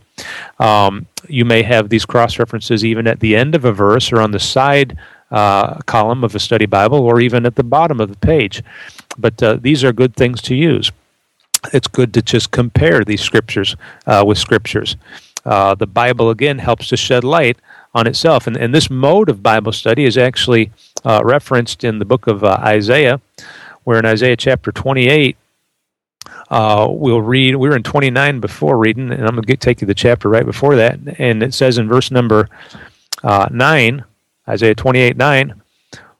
Um, 0.59 1.07
you 1.27 1.43
may 1.43 1.63
have 1.63 1.89
these 1.89 2.05
cross 2.05 2.39
references 2.39 2.85
even 2.85 3.07
at 3.07 3.19
the 3.19 3.35
end 3.35 3.55
of 3.55 3.65
a 3.65 3.73
verse 3.73 4.11
or 4.11 4.21
on 4.21 4.31
the 4.31 4.39
side 4.39 4.97
uh, 5.31 5.75
column 5.85 6.23
of 6.23 6.35
a 6.35 6.39
study 6.39 6.65
Bible 6.65 6.99
or 6.99 7.19
even 7.21 7.45
at 7.45 7.55
the 7.55 7.63
bottom 7.63 7.99
of 7.99 8.09
the 8.09 8.17
page. 8.17 8.63
But 9.17 9.41
uh, 9.41 9.57
these 9.61 9.83
are 9.83 9.93
good 9.93 10.15
things 10.15 10.41
to 10.43 10.55
use. 10.55 10.91
It's 11.73 11.87
good 11.87 12.13
to 12.15 12.21
just 12.21 12.51
compare 12.51 13.03
these 13.03 13.21
scriptures 13.21 13.75
uh, 14.07 14.23
with 14.25 14.37
scriptures. 14.37 14.97
Uh, 15.45 15.75
the 15.75 15.87
Bible, 15.87 16.29
again, 16.29 16.59
helps 16.59 16.89
to 16.89 16.97
shed 16.97 17.23
light 17.23 17.57
on 17.93 18.07
itself. 18.07 18.47
And, 18.47 18.55
and 18.57 18.73
this 18.73 18.89
mode 18.89 19.29
of 19.29 19.43
Bible 19.43 19.71
study 19.71 20.05
is 20.05 20.17
actually 20.17 20.71
uh, 21.03 21.21
referenced 21.23 21.83
in 21.83 21.99
the 21.99 22.05
book 22.05 22.27
of 22.27 22.43
uh, 22.43 22.57
Isaiah, 22.61 23.21
where 23.83 23.99
in 23.99 24.05
Isaiah 24.05 24.37
chapter 24.37 24.71
28, 24.71 25.35
uh, 26.49 26.87
we'll 26.89 27.21
read, 27.21 27.55
we 27.55 27.69
were 27.69 27.75
in 27.75 27.83
29 27.83 28.39
before 28.39 28.77
reading, 28.77 29.11
and 29.11 29.21
I'm 29.25 29.35
going 29.35 29.43
to 29.45 29.57
take 29.57 29.81
you 29.81 29.87
the 29.87 29.95
chapter 29.95 30.29
right 30.29 30.45
before 30.45 30.75
that. 30.75 30.99
And 31.17 31.41
it 31.41 31.53
says 31.53 31.77
in 31.77 31.87
verse 31.87 32.11
number 32.11 32.49
uh, 33.23 33.47
9, 33.51 34.03
Isaiah 34.51 34.75
28 34.75 35.15
9, 35.15 35.61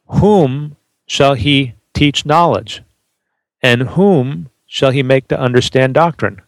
Whom 0.08 0.78
shall 1.06 1.34
he 1.34 1.76
teach 1.94 2.26
knowledge? 2.26 2.82
And 3.62 3.90
whom 3.90 4.50
shall 4.66 4.92
he 4.92 5.04
make 5.04 5.28
to 5.28 5.40
understand 5.40 5.94
doctrine? 5.94 6.42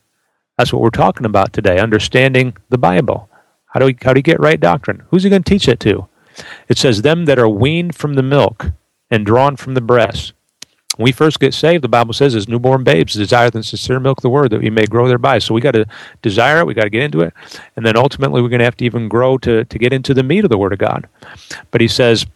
That's 0.57 0.71
what 0.71 0.81
we're 0.81 0.89
talking 0.89 1.25
about 1.25 1.51
today, 1.51 1.79
understanding 1.79 2.55
the 2.69 2.77
Bible. 2.77 3.29
How 3.65 3.79
do 3.79 3.87
we, 3.87 3.97
how 4.01 4.13
do 4.13 4.19
you 4.19 4.23
get 4.23 4.39
right 4.39 4.59
doctrine? 4.59 5.03
Who's 5.09 5.23
he 5.23 5.29
going 5.29 5.43
to 5.43 5.49
teach 5.49 5.67
it 5.67 5.79
to? 5.81 6.07
It 6.69 6.77
says, 6.77 7.01
Them 7.01 7.25
that 7.25 7.39
are 7.39 7.49
weaned 7.49 7.95
from 7.95 8.13
the 8.13 8.23
milk 8.23 8.71
and 9.11 9.25
drawn 9.25 9.55
from 9.55 9.73
the 9.73 9.81
breast. 9.81 10.33
When 10.97 11.05
we 11.05 11.11
first 11.11 11.39
get 11.39 11.55
saved, 11.55 11.83
the 11.83 11.89
Bible 11.89 12.13
says, 12.13 12.35
as 12.35 12.47
newborn 12.47 12.83
babes, 12.83 13.15
desire 13.15 13.49
the 13.49 13.63
sincere 13.63 13.99
milk 13.99 14.19
of 14.19 14.21
the 14.21 14.29
word 14.29 14.51
that 14.51 14.61
we 14.61 14.69
may 14.69 14.85
grow 14.85 15.07
thereby. 15.07 15.39
So 15.39 15.53
we 15.53 15.61
got 15.61 15.71
to 15.71 15.87
desire 16.21 16.59
it, 16.59 16.67
we 16.67 16.75
got 16.75 16.83
to 16.83 16.89
get 16.91 17.01
into 17.01 17.21
it, 17.21 17.33
and 17.75 17.83
then 17.85 17.97
ultimately 17.97 18.41
we're 18.41 18.49
going 18.49 18.59
to 18.59 18.65
have 18.65 18.77
to 18.77 18.85
even 18.85 19.09
grow 19.09 19.39
to, 19.39 19.65
to 19.65 19.79
get 19.79 19.91
into 19.91 20.13
the 20.13 20.21
meat 20.21 20.43
of 20.43 20.51
the 20.51 20.57
word 20.57 20.71
of 20.71 20.79
God. 20.79 21.07
But 21.71 21.81
he 21.81 21.87
says, 21.87 22.27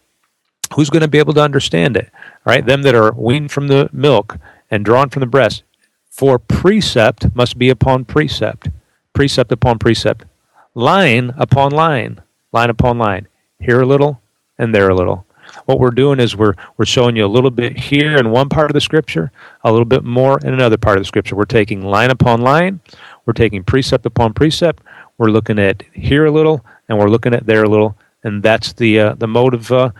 who's 0.74 0.90
going 0.90 1.02
to 1.02 1.08
be 1.08 1.20
able 1.20 1.34
to 1.34 1.44
understand 1.44 1.96
it? 1.96 2.10
Right? 2.46 2.66
Them 2.66 2.82
that 2.82 2.96
are 2.96 3.12
weaned 3.12 3.52
from 3.52 3.68
the 3.68 3.90
milk 3.94 4.38
and 4.72 4.84
drawn 4.84 5.10
from 5.10 5.20
the 5.20 5.28
breast. 5.28 5.64
For 6.10 6.40
precept 6.40 7.36
must 7.36 7.60
be 7.60 7.70
upon 7.70 8.06
precept, 8.06 8.70
precept 9.14 9.52
upon 9.52 9.78
precept, 9.78 10.26
line 10.74 11.32
upon 11.38 11.72
line, 11.72 12.22
line 12.52 12.72
upon 12.72 12.98
line. 12.98 13.28
Here 13.60 13.82
a 13.82 13.86
little 13.86 14.20
and 14.58 14.74
there 14.74 14.90
a 14.90 14.96
little. 14.96 15.27
What 15.68 15.80
we're 15.80 15.92
doing 15.92 16.20
is 16.22 16.36
we're 16.36 16.54
we're 16.78 16.86
showing 16.86 17.18
you 17.18 17.26
a 17.26 17.28
little 17.28 17.52
bit 17.52 17.78
here 17.78 18.16
in 18.16 18.32
one 18.32 18.48
part 18.48 18.72
of 18.72 18.74
the 18.74 18.82
scripture, 18.82 19.32
a 19.66 19.72
little 19.72 19.86
bit 19.86 20.04
more 20.04 20.40
in 20.40 20.54
another 20.54 20.78
part 20.78 20.98
of 20.98 21.02
the 21.02 21.08
scripture. 21.08 21.36
We're 21.36 21.44
taking 21.44 21.82
line 21.82 22.10
upon 22.10 22.42
line, 22.42 22.80
we're 23.26 23.34
taking 23.34 23.64
precept 23.64 24.06
upon 24.06 24.34
precept. 24.34 24.82
We're 25.18 25.30
looking 25.30 25.60
at 25.60 25.84
here 25.94 26.26
a 26.26 26.32
little 26.32 26.66
and 26.88 26.98
we're 26.98 27.10
looking 27.10 27.34
at 27.34 27.46
there 27.46 27.64
a 27.64 27.70
little 27.70 27.98
and 28.24 28.42
that's 28.42 28.72
the 28.74 29.00
uh, 29.00 29.14
the 29.16 29.28
mode 29.28 29.54
of 29.54 29.70
uh, 29.72 29.92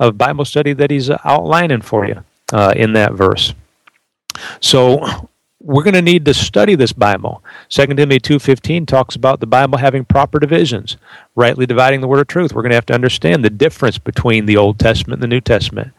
of 0.00 0.18
Bible 0.18 0.44
study 0.44 0.72
that 0.72 0.90
he's 0.90 1.10
outlining 1.10 1.82
for 1.82 2.06
you 2.06 2.24
uh, 2.52 2.74
in 2.76 2.92
that 2.94 3.12
verse. 3.12 3.54
So 4.60 5.28
we're 5.64 5.82
going 5.82 5.94
to 5.94 6.02
need 6.02 6.26
to 6.26 6.34
study 6.34 6.74
this 6.74 6.92
Bible. 6.92 7.42
2 7.70 7.86
Timothy 7.86 8.20
2.15 8.20 8.86
talks 8.86 9.16
about 9.16 9.40
the 9.40 9.46
Bible 9.46 9.78
having 9.78 10.04
proper 10.04 10.38
divisions, 10.38 10.98
rightly 11.34 11.64
dividing 11.64 12.02
the 12.02 12.06
word 12.06 12.20
of 12.20 12.26
truth. 12.26 12.52
We're 12.52 12.62
going 12.62 12.70
to 12.70 12.76
have 12.76 12.86
to 12.86 12.94
understand 12.94 13.42
the 13.42 13.50
difference 13.50 13.96
between 13.96 14.44
the 14.44 14.58
Old 14.58 14.78
Testament 14.78 15.22
and 15.22 15.22
the 15.22 15.34
New 15.34 15.40
Testament. 15.40 15.92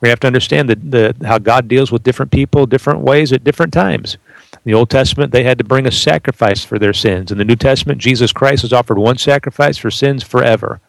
We 0.00 0.08
have 0.08 0.20
to 0.20 0.26
understand 0.26 0.70
the, 0.70 0.76
the, 0.76 1.26
how 1.26 1.38
God 1.38 1.68
deals 1.68 1.92
with 1.92 2.02
different 2.02 2.32
people 2.32 2.66
different 2.66 3.00
ways 3.00 3.30
at 3.32 3.44
different 3.44 3.74
times. 3.74 4.16
In 4.52 4.72
the 4.72 4.74
Old 4.74 4.90
Testament, 4.90 5.32
they 5.32 5.44
had 5.44 5.58
to 5.58 5.64
bring 5.64 5.86
a 5.86 5.92
sacrifice 5.92 6.64
for 6.64 6.78
their 6.78 6.94
sins. 6.94 7.30
In 7.30 7.38
the 7.38 7.44
New 7.44 7.56
Testament, 7.56 8.00
Jesus 8.00 8.32
Christ 8.32 8.62
has 8.62 8.72
offered 8.72 8.98
one 8.98 9.18
sacrifice 9.18 9.76
for 9.76 9.90
sins 9.90 10.22
forever 10.22 10.80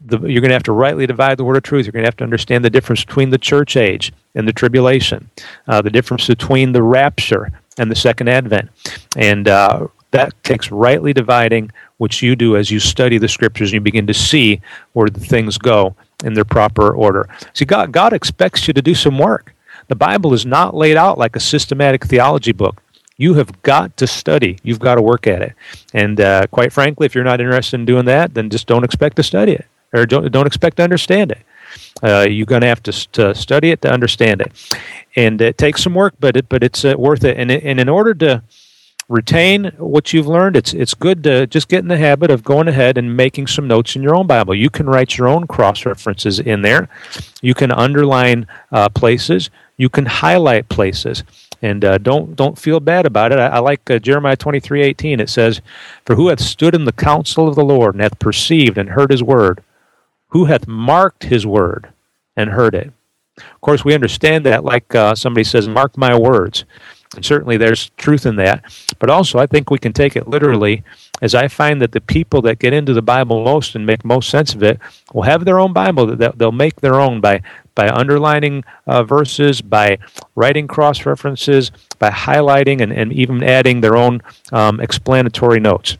the, 0.00 0.18
you're 0.20 0.40
going 0.40 0.50
to 0.50 0.54
have 0.54 0.62
to 0.64 0.72
rightly 0.72 1.06
divide 1.06 1.38
the 1.38 1.44
word 1.44 1.56
of 1.56 1.62
truth. 1.62 1.86
You're 1.86 1.92
going 1.92 2.04
to 2.04 2.08
have 2.08 2.16
to 2.18 2.24
understand 2.24 2.64
the 2.64 2.70
difference 2.70 3.04
between 3.04 3.30
the 3.30 3.38
church 3.38 3.76
age 3.76 4.12
and 4.34 4.48
the 4.48 4.52
tribulation, 4.52 5.30
uh, 5.68 5.82
the 5.82 5.90
difference 5.90 6.26
between 6.26 6.72
the 6.72 6.82
rapture 6.82 7.52
and 7.78 7.90
the 7.90 7.96
second 7.96 8.28
advent. 8.28 8.70
And 9.16 9.48
uh, 9.48 9.88
that 10.12 10.32
takes 10.42 10.70
rightly 10.70 11.12
dividing, 11.12 11.70
which 11.98 12.22
you 12.22 12.34
do 12.34 12.56
as 12.56 12.70
you 12.70 12.80
study 12.80 13.18
the 13.18 13.28
scriptures 13.28 13.70
and 13.70 13.74
you 13.74 13.80
begin 13.80 14.06
to 14.06 14.14
see 14.14 14.60
where 14.92 15.08
the 15.08 15.20
things 15.20 15.58
go 15.58 15.94
in 16.24 16.34
their 16.34 16.44
proper 16.44 16.92
order. 16.92 17.28
See, 17.52 17.64
God, 17.64 17.92
God 17.92 18.12
expects 18.12 18.66
you 18.66 18.74
to 18.74 18.82
do 18.82 18.94
some 18.94 19.18
work. 19.18 19.54
The 19.88 19.96
Bible 19.96 20.32
is 20.32 20.46
not 20.46 20.74
laid 20.74 20.96
out 20.96 21.18
like 21.18 21.36
a 21.36 21.40
systematic 21.40 22.04
theology 22.04 22.52
book. 22.52 22.82
You 23.16 23.34
have 23.34 23.60
got 23.62 23.96
to 23.98 24.06
study. 24.06 24.58
You've 24.62 24.78
got 24.78 24.94
to 24.94 25.02
work 25.02 25.26
at 25.26 25.42
it. 25.42 25.52
And 25.92 26.20
uh, 26.20 26.46
quite 26.46 26.72
frankly, 26.72 27.04
if 27.04 27.14
you're 27.14 27.24
not 27.24 27.40
interested 27.40 27.78
in 27.78 27.84
doing 27.84 28.06
that, 28.06 28.32
then 28.32 28.48
just 28.48 28.66
don't 28.66 28.84
expect 28.84 29.16
to 29.16 29.22
study 29.22 29.52
it 29.52 29.66
or 29.92 30.06
don't, 30.06 30.30
don't 30.30 30.46
expect 30.46 30.76
to 30.78 30.82
understand 30.82 31.32
it. 31.32 31.38
Uh, 32.02 32.26
you're 32.28 32.46
going 32.46 32.62
to 32.62 32.66
have 32.66 32.82
to, 32.82 33.34
study 33.34 33.70
it 33.70 33.82
to 33.82 33.90
understand 33.90 34.40
it, 34.40 34.52
and 35.16 35.40
it 35.40 35.56
takes 35.56 35.82
some 35.82 35.94
work, 35.94 36.14
but 36.18 36.36
it, 36.36 36.48
but 36.48 36.62
it's 36.62 36.84
uh, 36.84 36.94
worth 36.98 37.24
it. 37.24 37.36
And, 37.36 37.50
and 37.50 37.78
in 37.78 37.88
order 37.88 38.14
to 38.14 38.42
retain 39.08 39.72
what 39.76 40.12
you've 40.12 40.26
learned, 40.26 40.56
it's 40.56 40.72
it's 40.72 40.94
good 40.94 41.22
to 41.24 41.46
just 41.46 41.68
get 41.68 41.80
in 41.80 41.88
the 41.88 41.96
habit 41.98 42.30
of 42.30 42.42
going 42.42 42.68
ahead 42.68 42.96
and 42.96 43.16
making 43.16 43.46
some 43.48 43.68
notes 43.68 43.94
in 43.96 44.02
your 44.02 44.14
own 44.14 44.26
Bible. 44.26 44.54
You 44.54 44.70
can 44.70 44.86
write 44.86 45.18
your 45.18 45.28
own 45.28 45.46
cross 45.46 45.84
references 45.84 46.38
in 46.38 46.62
there. 46.62 46.88
You 47.42 47.54
can 47.54 47.70
underline 47.70 48.46
uh, 48.72 48.88
places. 48.88 49.50
You 49.76 49.88
can 49.88 50.06
highlight 50.06 50.68
places 50.68 51.24
and 51.62 51.84
uh, 51.84 51.98
don't 51.98 52.36
don't 52.36 52.58
feel 52.58 52.80
bad 52.80 53.06
about 53.06 53.32
it. 53.32 53.38
I, 53.38 53.48
I 53.48 53.58
like 53.58 53.88
uh, 53.90 53.98
Jeremiah 53.98 54.36
twenty 54.36 54.60
three 54.60 54.82
eighteen. 54.82 55.20
It 55.20 55.28
says, 55.28 55.60
"For 56.04 56.14
who 56.14 56.28
hath 56.28 56.40
stood 56.40 56.74
in 56.74 56.84
the 56.84 56.92
counsel 56.92 57.48
of 57.48 57.54
the 57.54 57.64
Lord 57.64 57.94
and 57.94 58.02
hath 58.02 58.18
perceived 58.18 58.78
and 58.78 58.90
heard 58.90 59.10
His 59.10 59.22
word, 59.22 59.62
who 60.30 60.46
hath 60.46 60.66
marked 60.66 61.24
his 61.24 61.46
word 61.46 61.88
and 62.36 62.50
heard 62.50 62.74
it. 62.74 62.92
Of 63.36 63.60
course, 63.60 63.84
we 63.84 63.94
understand 63.94 64.44
that, 64.46 64.64
like 64.64 64.94
uh, 64.94 65.14
somebody 65.14 65.44
says, 65.44 65.68
mark 65.68 65.96
my 65.96 66.16
words. 66.18 66.64
And 67.16 67.24
certainly 67.24 67.56
there's 67.56 67.90
truth 67.96 68.24
in 68.24 68.36
that. 68.36 68.64
But 69.00 69.10
also, 69.10 69.38
I 69.38 69.46
think 69.46 69.70
we 69.70 69.78
can 69.78 69.92
take 69.92 70.14
it 70.14 70.28
literally, 70.28 70.84
as 71.20 71.34
I 71.34 71.48
find 71.48 71.82
that 71.82 71.90
the 71.90 72.00
people 72.00 72.40
that 72.42 72.60
get 72.60 72.72
into 72.72 72.92
the 72.92 73.02
Bible 73.02 73.42
most 73.42 73.74
and 73.74 73.84
make 73.84 74.04
most 74.04 74.30
sense 74.30 74.54
of 74.54 74.62
it 74.62 74.78
will 75.12 75.22
have 75.22 75.44
their 75.44 75.58
own 75.58 75.72
Bible 75.72 76.06
that 76.06 76.38
they'll 76.38 76.52
make 76.52 76.80
their 76.80 77.00
own 77.00 77.20
by, 77.20 77.42
by 77.74 77.88
underlining 77.88 78.62
uh, 78.86 79.02
verses, 79.02 79.60
by 79.60 79.98
writing 80.36 80.68
cross 80.68 81.04
references, 81.04 81.72
by 81.98 82.10
highlighting, 82.10 82.80
and, 82.80 82.92
and 82.92 83.12
even 83.12 83.42
adding 83.42 83.80
their 83.80 83.96
own 83.96 84.22
um, 84.52 84.80
explanatory 84.80 85.58
notes. 85.58 85.96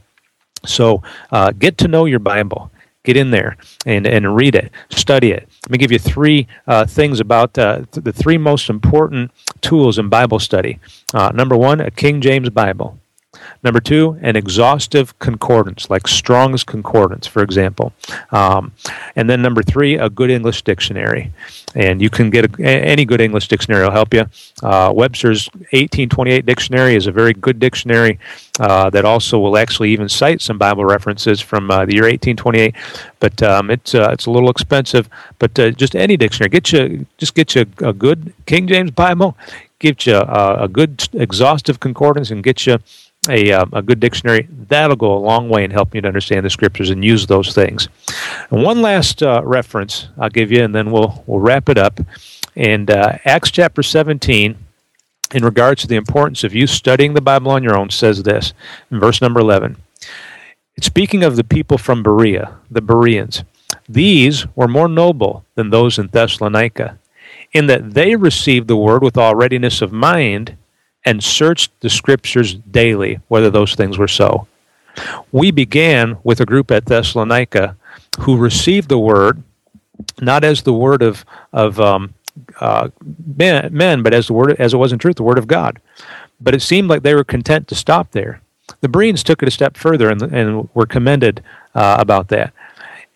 So 0.65 1.03
uh, 1.33 1.51
get 1.53 1.79
to 1.79 1.89
know 1.89 2.05
your 2.05 2.19
Bible. 2.21 2.70
Get 3.03 3.17
in 3.17 3.31
there 3.31 3.57
and, 3.87 4.07
and 4.07 4.37
read 4.37 4.55
it, 4.55 4.71
study 4.91 5.31
it. 5.33 5.49
Let 5.65 5.71
me 5.71 5.79
give 5.79 5.91
you 5.91 5.99
three 5.99 6.47
uh, 6.67 6.85
things 6.85 7.19
about 7.19 7.59
uh, 7.59 7.85
th- 7.91 8.05
the 8.05 8.13
three 8.13 8.37
most 8.37 8.69
important 8.69 9.31
tools 9.63 9.99
in 9.99 10.11
Bible 10.11 10.39
study. 10.39 10.79
Uh, 11.15 11.31
number 11.35 11.57
one, 11.57 11.81
a 11.81 11.91
King 11.91 12.21
James 12.21 12.51
Bible. 12.51 13.00
Number 13.63 13.79
two, 13.79 14.19
an 14.23 14.35
exhaustive 14.35 15.17
concordance, 15.21 15.89
like 15.89 16.09
Strong's 16.09 16.65
Concordance, 16.65 17.27
for 17.27 17.43
example. 17.43 17.93
Um, 18.33 18.73
and 19.15 19.31
then 19.31 19.41
number 19.41 19.63
three, 19.63 19.97
a 19.97 20.11
good 20.11 20.31
English 20.31 20.63
dictionary. 20.63 21.33
And 21.75 22.03
you 22.03 22.11
can 22.11 22.31
get 22.31 22.59
a, 22.59 22.65
any 22.65 23.05
good 23.05 23.21
English 23.21 23.47
dictionary 23.47 23.85
will 23.85 23.93
help 23.93 24.15
you. 24.15 24.27
Uh, 24.63 24.93
Webster's 24.95 25.49
1828 25.73 26.45
dictionary 26.45 26.97
is 26.97 27.07
a 27.07 27.13
very 27.13 27.33
good 27.33 27.61
dictionary 27.61 28.19
uh, 28.59 28.91
that 28.91 29.05
also 29.05 29.39
will 29.39 29.57
actually 29.57 29.91
even 29.91 30.09
cite 30.09 30.41
some 30.41 30.59
Bible 30.59 30.85
references 30.85 31.41
from 31.41 31.71
uh, 31.71 31.85
the 31.85 31.95
year 31.95 32.05
1828. 32.05 32.75
But 33.21 33.43
um, 33.43 33.71
it's 33.71 33.95
uh, 33.95 34.11
it's 34.13 34.27
a 34.27 34.31
little 34.31 34.51
expensive. 34.51 35.09
But 35.39 35.57
uh, 35.59 35.71
just 35.71 35.95
any 35.95 36.17
dictionary, 36.17 36.49
get 36.49 36.73
you 36.73 37.07
just 37.19 37.35
get 37.35 37.55
you 37.55 37.67
a 37.79 37.93
good 37.93 38.33
King 38.47 38.67
James 38.67 38.91
Bible, 38.91 39.37
get 39.79 40.07
you 40.07 40.17
a, 40.17 40.65
a 40.65 40.69
good 40.69 41.09
exhaustive 41.13 41.79
concordance, 41.79 42.31
and 42.31 42.43
get 42.43 42.67
you 42.67 42.79
a, 43.29 43.53
uh, 43.53 43.67
a 43.73 43.83
good 43.83 44.01
dictionary, 44.01 44.49
that'll 44.69 44.97
go 44.97 45.15
a 45.15 45.19
long 45.19 45.49
way 45.49 45.65
in 45.65 45.71
helping 45.71 45.99
you 45.99 46.03
to 46.03 46.09
understand 46.09 46.47
the 46.47 46.51
scriptures 46.51 46.91
and 46.91 47.05
use 47.05 47.27
those 47.27 47.55
things. 47.55 47.89
And 48.51 48.63
one 48.63 48.81
last 48.81 49.23
uh, 49.23 49.43
reference 49.45 50.09
I'll 50.19 50.31
give 50.31 50.51
you, 50.51 50.65
and 50.65 50.75
then 50.75 50.91
we'll, 50.91 51.23
we'll 51.27 51.41
wrap 51.41 51.69
it 51.69 51.77
up. 51.77 52.01
And 52.57 52.91
uh, 52.91 53.19
Acts 53.25 53.51
chapter 53.51 53.83
17, 53.83 54.57
in 55.35 55.45
regards 55.45 55.83
to 55.83 55.87
the 55.87 55.97
importance 55.97 56.45
of 56.45 56.55
you 56.55 56.67
studying 56.67 57.15
the 57.15 57.21
Bible 57.21 57.51
on 57.51 57.63
your 57.63 57.77
own, 57.77 57.91
says 57.91 58.23
this 58.23 58.53
in 58.91 58.99
verse 58.99 59.21
number 59.21 59.41
11. 59.41 59.77
It's 60.77 60.87
speaking 60.87 61.23
of 61.23 61.37
the 61.37 61.45
people 61.45 61.79
from 61.79 62.03
Berea, 62.03 62.57
the 62.71 62.81
Bereans. 62.81 63.45
These 63.89 64.47
were 64.57 64.69
more 64.69 64.89
noble 64.89 65.45
than 65.55 65.71
those 65.71 65.99
in 65.99 66.09
Thessalonica, 66.09 66.99
in 67.53 67.67
that 67.67 67.93
they 67.95 68.17
received 68.17 68.67
the 68.67 68.77
word 68.77 69.03
with 69.03 69.19
all 69.19 69.35
readiness 69.35 69.83
of 69.83 69.93
mind 69.93 70.57
and 71.05 71.23
searched 71.23 71.73
the 71.81 71.91
scriptures 71.91 72.55
daily 72.55 73.21
whether 73.29 73.51
those 73.51 73.75
things 73.75 73.99
were 73.99 74.09
so. 74.09 74.47
We 75.33 75.51
began 75.51 76.19
with 76.25 76.41
a 76.41 76.47
group 76.47 76.71
at 76.71 76.87
Thessalonica 76.87 77.77
who 78.21 78.37
received 78.37 78.89
the 78.89 78.99
word 78.99 79.43
not 80.21 80.45
as 80.45 80.63
the 80.63 80.73
word 80.73 81.03
of 81.03 81.25
of 81.53 81.81
um, 81.81 82.15
uh, 82.61 82.89
men, 83.37 83.73
men, 83.73 84.03
but 84.03 84.15
as 84.15 84.29
the 84.29 84.33
word 84.33 84.57
as 84.59 84.75
it 84.75 84.79
was 84.79 84.93
in 84.93 84.99
truth, 84.99 85.17
the 85.17 85.23
word 85.23 85.39
of 85.39 85.47
God. 85.47 85.81
But 86.41 86.55
it 86.55 86.63
seemed 86.63 86.89
like 86.89 87.03
they 87.03 87.15
were 87.15 87.25
content 87.25 87.69
to 87.69 87.75
stop 87.75 88.13
there. 88.13 88.41
The 88.81 88.89
Bereans 88.89 89.23
took 89.23 89.43
it 89.43 89.49
a 89.49 89.53
step 89.53 89.77
further 89.77 90.09
and, 90.09 90.23
and 90.23 90.69
were 90.75 90.87
commended 90.87 91.43
uh, 91.75 91.97
about 91.99 92.29
that. 92.29 92.53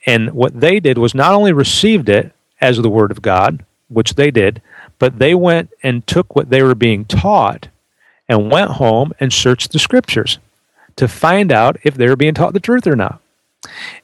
And 0.06 0.32
what 0.32 0.60
they 0.60 0.80
did 0.80 0.98
was 0.98 1.14
not 1.14 1.32
only 1.32 1.52
received 1.52 2.08
it 2.08 2.32
as 2.60 2.76
the 2.76 2.90
word 2.90 3.10
of 3.10 3.22
God, 3.22 3.64
which 3.88 4.14
they 4.14 4.30
did, 4.30 4.60
but 4.98 5.18
they 5.18 5.34
went 5.34 5.70
and 5.82 6.06
took 6.06 6.36
what 6.36 6.50
they 6.50 6.62
were 6.62 6.74
being 6.74 7.04
taught 7.06 7.68
and 8.28 8.50
went 8.50 8.72
home 8.72 9.12
and 9.20 9.32
searched 9.32 9.72
the 9.72 9.78
scriptures 9.78 10.38
to 10.96 11.08
find 11.08 11.52
out 11.52 11.76
if 11.82 11.94
they 11.94 12.08
were 12.08 12.16
being 12.16 12.34
taught 12.34 12.52
the 12.52 12.60
truth 12.60 12.86
or 12.86 12.96
not. 12.96 13.20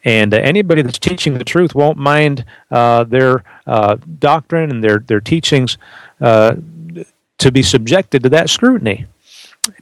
And 0.05 0.33
uh, 0.33 0.39
anybody 0.39 0.83
that's 0.83 0.99
teaching 0.99 1.37
the 1.37 1.45
truth 1.45 1.75
won't 1.75 1.99
mind 1.99 2.45
uh, 2.71 3.05
their 3.05 3.45
uh, 3.67 3.97
doctrine 4.19 4.71
and 4.71 4.83
their, 4.83 4.99
their 4.99 5.21
teachings 5.21 5.77
uh, 6.21 6.57
to 7.39 7.53
be 7.53 7.63
subjected 7.63 8.23
to 8.23 8.29
that 8.31 8.51
scrutiny 8.51 9.07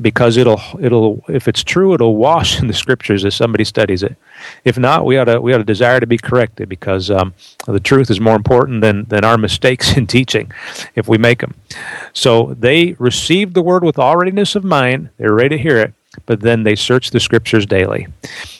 because 0.00 0.36
it'll 0.36 0.60
it'll 0.80 1.24
if 1.28 1.46
it's 1.46 1.62
true 1.62 1.94
it'll 1.94 2.16
wash 2.16 2.58
in 2.60 2.66
the 2.66 2.74
scriptures 2.74 3.24
as 3.24 3.34
somebody 3.34 3.64
studies 3.64 4.02
it. 4.02 4.16
If 4.64 4.78
not, 4.78 5.04
we 5.04 5.18
ought 5.18 5.24
to 5.24 5.40
we 5.40 5.52
ought 5.52 5.58
to 5.58 5.64
desire 5.64 6.00
to 6.00 6.06
be 6.06 6.18
corrected 6.18 6.68
because 6.68 7.10
um, 7.10 7.34
the 7.66 7.80
truth 7.80 8.10
is 8.10 8.20
more 8.20 8.36
important 8.36 8.80
than 8.80 9.04
than 9.04 9.24
our 9.24 9.38
mistakes 9.48 9.96
in 9.96 10.06
teaching 10.06 10.50
if 10.94 11.08
we 11.08 11.18
make 11.18 11.40
them. 11.40 11.54
So 12.12 12.54
they 12.54 12.94
received 12.94 13.54
the 13.54 13.62
word 13.62 13.84
with 13.84 13.98
all 13.98 14.16
readiness 14.16 14.56
of 14.56 14.64
mind; 14.64 15.10
they're 15.16 15.34
ready 15.34 15.56
to 15.56 15.62
hear 15.62 15.78
it, 15.78 15.94
but 16.26 16.40
then 16.40 16.64
they 16.64 16.74
search 16.74 17.10
the 17.10 17.20
scriptures 17.20 17.66
daily. 17.66 18.08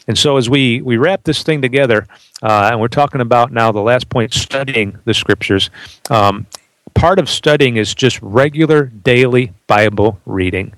And 0.07 0.17
so 0.17 0.37
as 0.37 0.49
we 0.49 0.83
we 0.83 0.97
wrap 0.97 1.25
this 1.25 1.43
thing 1.43 1.63
together, 1.63 2.07
uh, 2.43 2.69
and 2.71 2.81
we're 2.81 2.89
talking 2.89 3.21
about 3.21 3.53
now 3.53 3.73
the 3.73 3.81
last 3.81 4.09
point, 4.09 4.33
studying 4.33 4.99
the 5.05 5.15
scriptures. 5.15 5.71
Um, 6.11 6.47
part 6.95 7.19
of 7.19 7.29
studying 7.29 7.77
is 7.77 7.95
just 7.95 8.21
regular 8.23 8.85
daily 8.85 9.53
Bible 9.67 10.21
reading. 10.25 10.75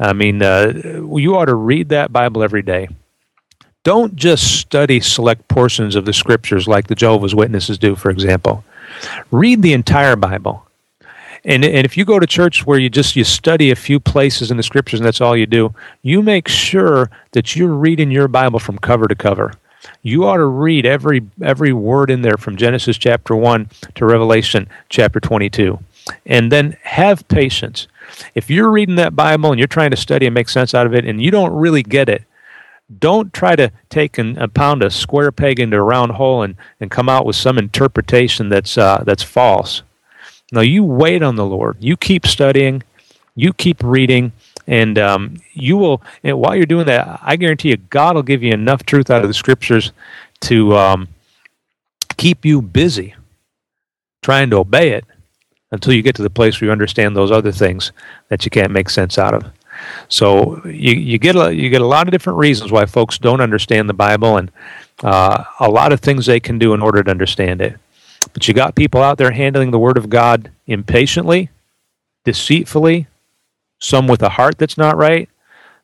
I 0.00 0.14
mean, 0.14 0.42
uh, 0.42 0.72
you 1.14 1.36
ought 1.36 1.44
to 1.44 1.54
read 1.54 1.90
that 1.90 2.12
Bible 2.12 2.42
every 2.42 2.62
day. 2.62 2.88
Don't 3.84 4.16
just 4.16 4.58
study 4.58 5.00
select 5.00 5.46
portions 5.48 5.94
of 5.94 6.06
the 6.06 6.12
scriptures 6.12 6.66
like 6.66 6.86
the 6.86 6.94
Jehovah's 6.94 7.34
Witnesses 7.34 7.78
do, 7.78 7.94
for 7.94 8.10
example. 8.10 8.64
Read 9.30 9.62
the 9.62 9.74
entire 9.74 10.16
Bible. 10.16 10.66
And, 11.44 11.64
and 11.64 11.84
if 11.84 11.96
you 11.96 12.04
go 12.04 12.18
to 12.18 12.26
church 12.26 12.66
where 12.66 12.78
you 12.78 12.90
just 12.90 13.16
you 13.16 13.24
study 13.24 13.70
a 13.70 13.76
few 13.76 14.00
places 14.00 14.50
in 14.50 14.56
the 14.56 14.62
scriptures 14.62 15.00
and 15.00 15.06
that's 15.06 15.20
all 15.20 15.36
you 15.36 15.46
do, 15.46 15.74
you 16.02 16.22
make 16.22 16.48
sure 16.48 17.10
that 17.32 17.54
you're 17.54 17.74
reading 17.74 18.10
your 18.10 18.28
Bible 18.28 18.58
from 18.58 18.78
cover 18.78 19.06
to 19.06 19.14
cover. 19.14 19.54
You 20.02 20.26
ought 20.26 20.36
to 20.36 20.44
read 20.44 20.84
every 20.84 21.22
every 21.42 21.72
word 21.72 22.10
in 22.10 22.22
there 22.22 22.36
from 22.36 22.56
Genesis 22.56 22.98
chapter 22.98 23.34
1 23.34 23.70
to 23.94 24.04
Revelation 24.04 24.68
chapter 24.90 25.20
22. 25.20 25.78
And 26.26 26.52
then 26.52 26.76
have 26.82 27.26
patience 27.28 27.86
if 28.34 28.50
you're 28.50 28.70
reading 28.70 28.96
that 28.96 29.16
Bible 29.16 29.50
and 29.50 29.58
you're 29.58 29.68
trying 29.68 29.90
to 29.90 29.96
study 29.96 30.26
and 30.26 30.34
make 30.34 30.48
sense 30.48 30.74
out 30.74 30.86
of 30.86 30.94
it 30.94 31.04
and 31.04 31.22
you 31.22 31.30
don't 31.30 31.52
really 31.52 31.82
get 31.82 32.08
it, 32.08 32.24
don't 32.98 33.32
try 33.32 33.54
to 33.54 33.70
take 33.88 34.18
and 34.18 34.38
uh, 34.38 34.48
pound 34.48 34.82
a 34.82 34.90
square 34.90 35.30
peg 35.30 35.60
into 35.60 35.76
a 35.76 35.82
round 35.82 36.12
hole 36.12 36.42
and, 36.42 36.56
and 36.80 36.90
come 36.90 37.08
out 37.08 37.24
with 37.24 37.36
some 37.36 37.58
interpretation 37.58 38.48
that's 38.48 38.76
uh, 38.76 39.02
that's 39.06 39.22
false. 39.22 39.82
No, 40.52 40.60
you 40.60 40.82
wait 40.82 41.22
on 41.22 41.36
the 41.36 41.46
Lord. 41.46 41.76
You 41.78 41.96
keep 41.96 42.26
studying. 42.26 42.82
You 43.36 43.52
keep 43.52 43.82
reading, 43.82 44.32
and 44.66 44.98
um, 44.98 45.36
you 45.52 45.76
will. 45.76 46.02
And 46.24 46.38
while 46.38 46.56
you're 46.56 46.66
doing 46.66 46.86
that, 46.86 47.20
I 47.22 47.36
guarantee 47.36 47.70
you, 47.70 47.76
God 47.76 48.16
will 48.16 48.24
give 48.24 48.42
you 48.42 48.52
enough 48.52 48.84
truth 48.84 49.08
out 49.08 49.22
of 49.22 49.28
the 49.28 49.34
Scriptures 49.34 49.92
to 50.40 50.76
um, 50.76 51.08
keep 52.16 52.44
you 52.44 52.60
busy 52.60 53.14
trying 54.22 54.50
to 54.50 54.56
obey 54.56 54.90
it 54.90 55.04
until 55.72 55.92
you 55.92 56.02
get 56.02 56.16
to 56.16 56.22
the 56.22 56.30
place 56.30 56.60
where 56.60 56.66
you 56.66 56.72
understand 56.72 57.16
those 57.16 57.30
other 57.30 57.52
things 57.52 57.92
that 58.28 58.44
you 58.44 58.50
can't 58.50 58.72
make 58.72 58.90
sense 58.90 59.18
out 59.18 59.34
of. 59.34 59.44
So 60.08 60.64
you, 60.66 60.94
you 60.94 61.18
get 61.18 61.36
a, 61.36 61.54
you 61.54 61.70
get 61.70 61.80
a 61.80 61.86
lot 61.86 62.06
of 62.06 62.12
different 62.12 62.38
reasons 62.38 62.72
why 62.72 62.86
folks 62.86 63.18
don't 63.18 63.40
understand 63.40 63.88
the 63.88 63.94
Bible, 63.94 64.36
and 64.36 64.50
uh, 65.02 65.44
a 65.60 65.70
lot 65.70 65.92
of 65.92 66.00
things 66.00 66.26
they 66.26 66.40
can 66.40 66.58
do 66.58 66.74
in 66.74 66.82
order 66.82 67.02
to 67.02 67.10
understand 67.10 67.62
it. 67.62 67.78
But 68.32 68.46
you 68.46 68.54
got 68.54 68.74
people 68.74 69.02
out 69.02 69.16
there 69.16 69.30
handling 69.30 69.70
the 69.70 69.78
Word 69.78 69.96
of 69.96 70.10
God 70.10 70.50
impatiently, 70.66 71.50
deceitfully, 72.24 73.06
some 73.78 74.06
with 74.06 74.22
a 74.22 74.28
heart 74.28 74.58
that's 74.58 74.76
not 74.76 74.96
right, 74.96 75.28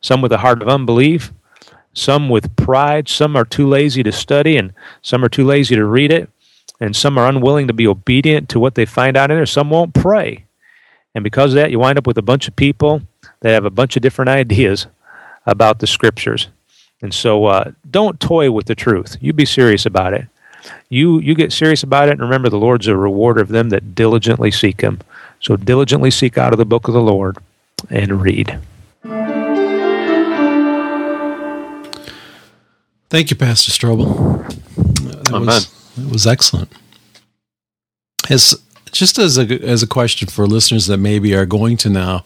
some 0.01 0.21
with 0.21 0.33
a 0.33 0.39
heart 0.39 0.61
of 0.61 0.69
unbelief, 0.69 1.33
some 1.95 2.29
with 2.29 2.55
pride, 2.57 3.09
some 3.09 3.37
are 3.37 3.47
too 3.47 3.67
lazy 3.67 4.03
to 4.03 4.13
study, 4.13 4.59
and 4.59 4.75
some 5.01 5.25
are 5.25 5.31
too 5.31 5.45
lazy 5.45 5.75
to 5.75 5.85
read 5.87 6.13
it, 6.13 6.29
and 6.81 6.95
some 6.95 7.19
are 7.19 7.29
unwilling 7.29 7.67
to 7.67 7.73
be 7.73 7.87
obedient 7.87 8.49
to 8.51 8.61
what 8.61 8.75
they 8.75 8.85
find 8.85 9.17
out 9.17 9.31
in 9.31 9.37
there. 9.37 9.47
Some 9.47 9.71
won't 9.71 9.95
pray. 9.95 10.45
And 11.15 11.25
because 11.25 11.53
of 11.53 11.57
that, 11.57 11.71
you 11.71 11.79
wind 11.79 11.99
up 11.99 12.07
with 12.07 12.19
a 12.19 12.23
bunch 12.23 12.47
of 12.47 12.57
people 12.57 13.03
that 13.41 13.53
have 13.53 13.65
a 13.65 13.71
bunch 13.71 13.97
of 13.97 14.03
different 14.03 14.29
ideas 14.43 14.87
about 15.47 15.79
the 15.79 15.87
scriptures. 15.87 16.49
And 17.03 17.13
so 17.13 17.47
uh, 17.47 17.73
don't 17.91 18.21
toy 18.21 18.51
with 18.51 18.67
the 18.67 18.75
truth. 18.75 19.17
You 19.21 19.33
be 19.33 19.45
serious 19.45 19.87
about 19.87 20.15
it. 20.15 20.27
You, 20.89 21.21
you 21.21 21.35
get 21.35 21.53
serious 21.53 21.83
about 21.83 22.09
it, 22.09 22.13
and 22.13 22.21
remember 22.21 22.49
the 22.49 22.59
Lord's 22.59 22.89
a 22.89 22.97
rewarder 22.97 23.41
of 23.41 23.49
them 23.49 23.69
that 23.69 23.95
diligently 23.95 24.51
seek 24.51 24.81
Him. 24.81 25.01
So 25.41 25.57
diligently 25.57 26.11
seek 26.11 26.39
out 26.39 26.53
of 26.53 26.59
the 26.59 26.65
book 26.65 26.89
of 26.89 26.95
the 26.95 27.01
Lord 27.01 27.37
and 27.89 28.21
read. 28.21 28.59
Thank 33.09 33.31
you, 33.31 33.37
Pastor 33.37 33.71
Strobel. 33.71 34.49
That 35.05 35.29
Amen. 35.29 35.47
was, 35.47 35.86
that 35.97 36.11
was 36.11 36.27
excellent. 36.27 36.73
As 38.31 38.61
just 38.93 39.19
as 39.19 39.39
a 39.39 39.43
as 39.63 39.83
a 39.83 39.87
question 39.87 40.29
for 40.29 40.47
listeners 40.47 40.87
that 40.87 40.99
maybe 40.99 41.35
are 41.35 41.47
going 41.47 41.77
to 41.79 41.91
now 41.91 42.25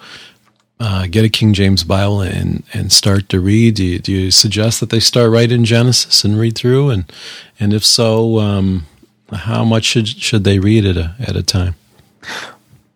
uh, 0.79 1.07
get 1.07 1.25
a 1.25 1.29
King 1.29 1.53
James 1.53 1.85
Bible 1.85 2.23
and 2.23 2.63
and 2.73 2.91
start 2.93 3.29
to 3.29 3.41
read, 3.41 3.75
do 3.75 3.85
you, 3.85 3.99
do 3.99 4.13
you 4.13 4.31
suggest 4.31 4.81
that 4.81 4.91
they 4.91 5.01
start 5.01 5.31
right 5.31 5.51
in 5.51 5.65
Genesis 5.65 6.25
and 6.25 6.39
read 6.39 6.57
through, 6.57 6.91
and 6.91 7.13
and 7.59 7.73
if 7.73 7.85
so, 7.85 8.39
um, 8.39 8.87
how 9.33 9.65
much 9.65 9.85
should 9.85 10.09
should 10.09 10.45
they 10.45 10.59
read 10.59 10.85
at 10.87 10.97
a 10.97 11.15
at 11.21 11.37
a 11.37 11.43
time? 11.43 11.75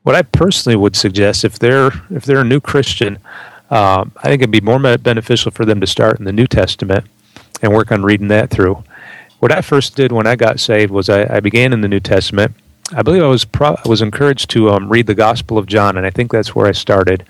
What 0.02 0.14
I 0.14 0.22
personally 0.22 0.76
would 0.76 0.96
suggest, 0.96 1.44
if 1.44 1.58
they're 1.58 1.90
if 2.10 2.24
they're 2.24 2.40
a 2.40 2.44
new 2.44 2.60
Christian, 2.60 3.18
um, 3.70 4.12
I 4.16 4.28
think 4.28 4.40
it'd 4.40 4.50
be 4.50 4.60
more 4.60 4.78
beneficial 4.98 5.50
for 5.50 5.64
them 5.64 5.80
to 5.80 5.86
start 5.86 6.18
in 6.18 6.24
the 6.24 6.32
New 6.32 6.46
Testament 6.46 7.06
and 7.60 7.72
work 7.72 7.92
on 7.92 8.02
reading 8.02 8.28
that 8.28 8.50
through. 8.50 8.82
What 9.44 9.52
I 9.52 9.60
first 9.60 9.94
did 9.94 10.10
when 10.10 10.26
I 10.26 10.36
got 10.36 10.58
saved 10.58 10.90
was 10.90 11.10
I, 11.10 11.36
I 11.36 11.40
began 11.40 11.74
in 11.74 11.82
the 11.82 11.88
New 11.88 12.00
Testament. 12.00 12.54
I 12.96 13.02
believe 13.02 13.22
I 13.22 13.26
was 13.26 13.44
pro- 13.44 13.76
I 13.76 13.86
was 13.86 14.00
encouraged 14.00 14.48
to 14.52 14.70
um, 14.70 14.88
read 14.88 15.06
the 15.06 15.14
Gospel 15.14 15.58
of 15.58 15.66
John, 15.66 15.98
and 15.98 16.06
I 16.06 16.08
think 16.08 16.32
that's 16.32 16.54
where 16.54 16.66
I 16.66 16.72
started. 16.72 17.26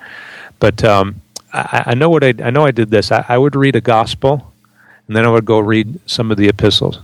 But 0.60 0.84
um, 0.84 1.20
I, 1.52 1.82
I 1.86 1.94
know 1.94 2.08
what 2.08 2.22
I 2.22 2.32
I 2.40 2.50
know 2.50 2.64
I 2.64 2.70
did 2.70 2.92
this. 2.92 3.10
I, 3.10 3.24
I 3.28 3.36
would 3.36 3.56
read 3.56 3.74
a 3.74 3.80
Gospel, 3.80 4.52
and 5.08 5.16
then 5.16 5.24
I 5.24 5.28
would 5.28 5.44
go 5.44 5.58
read 5.58 5.98
some 6.06 6.30
of 6.30 6.36
the 6.36 6.46
epistles, 6.46 7.00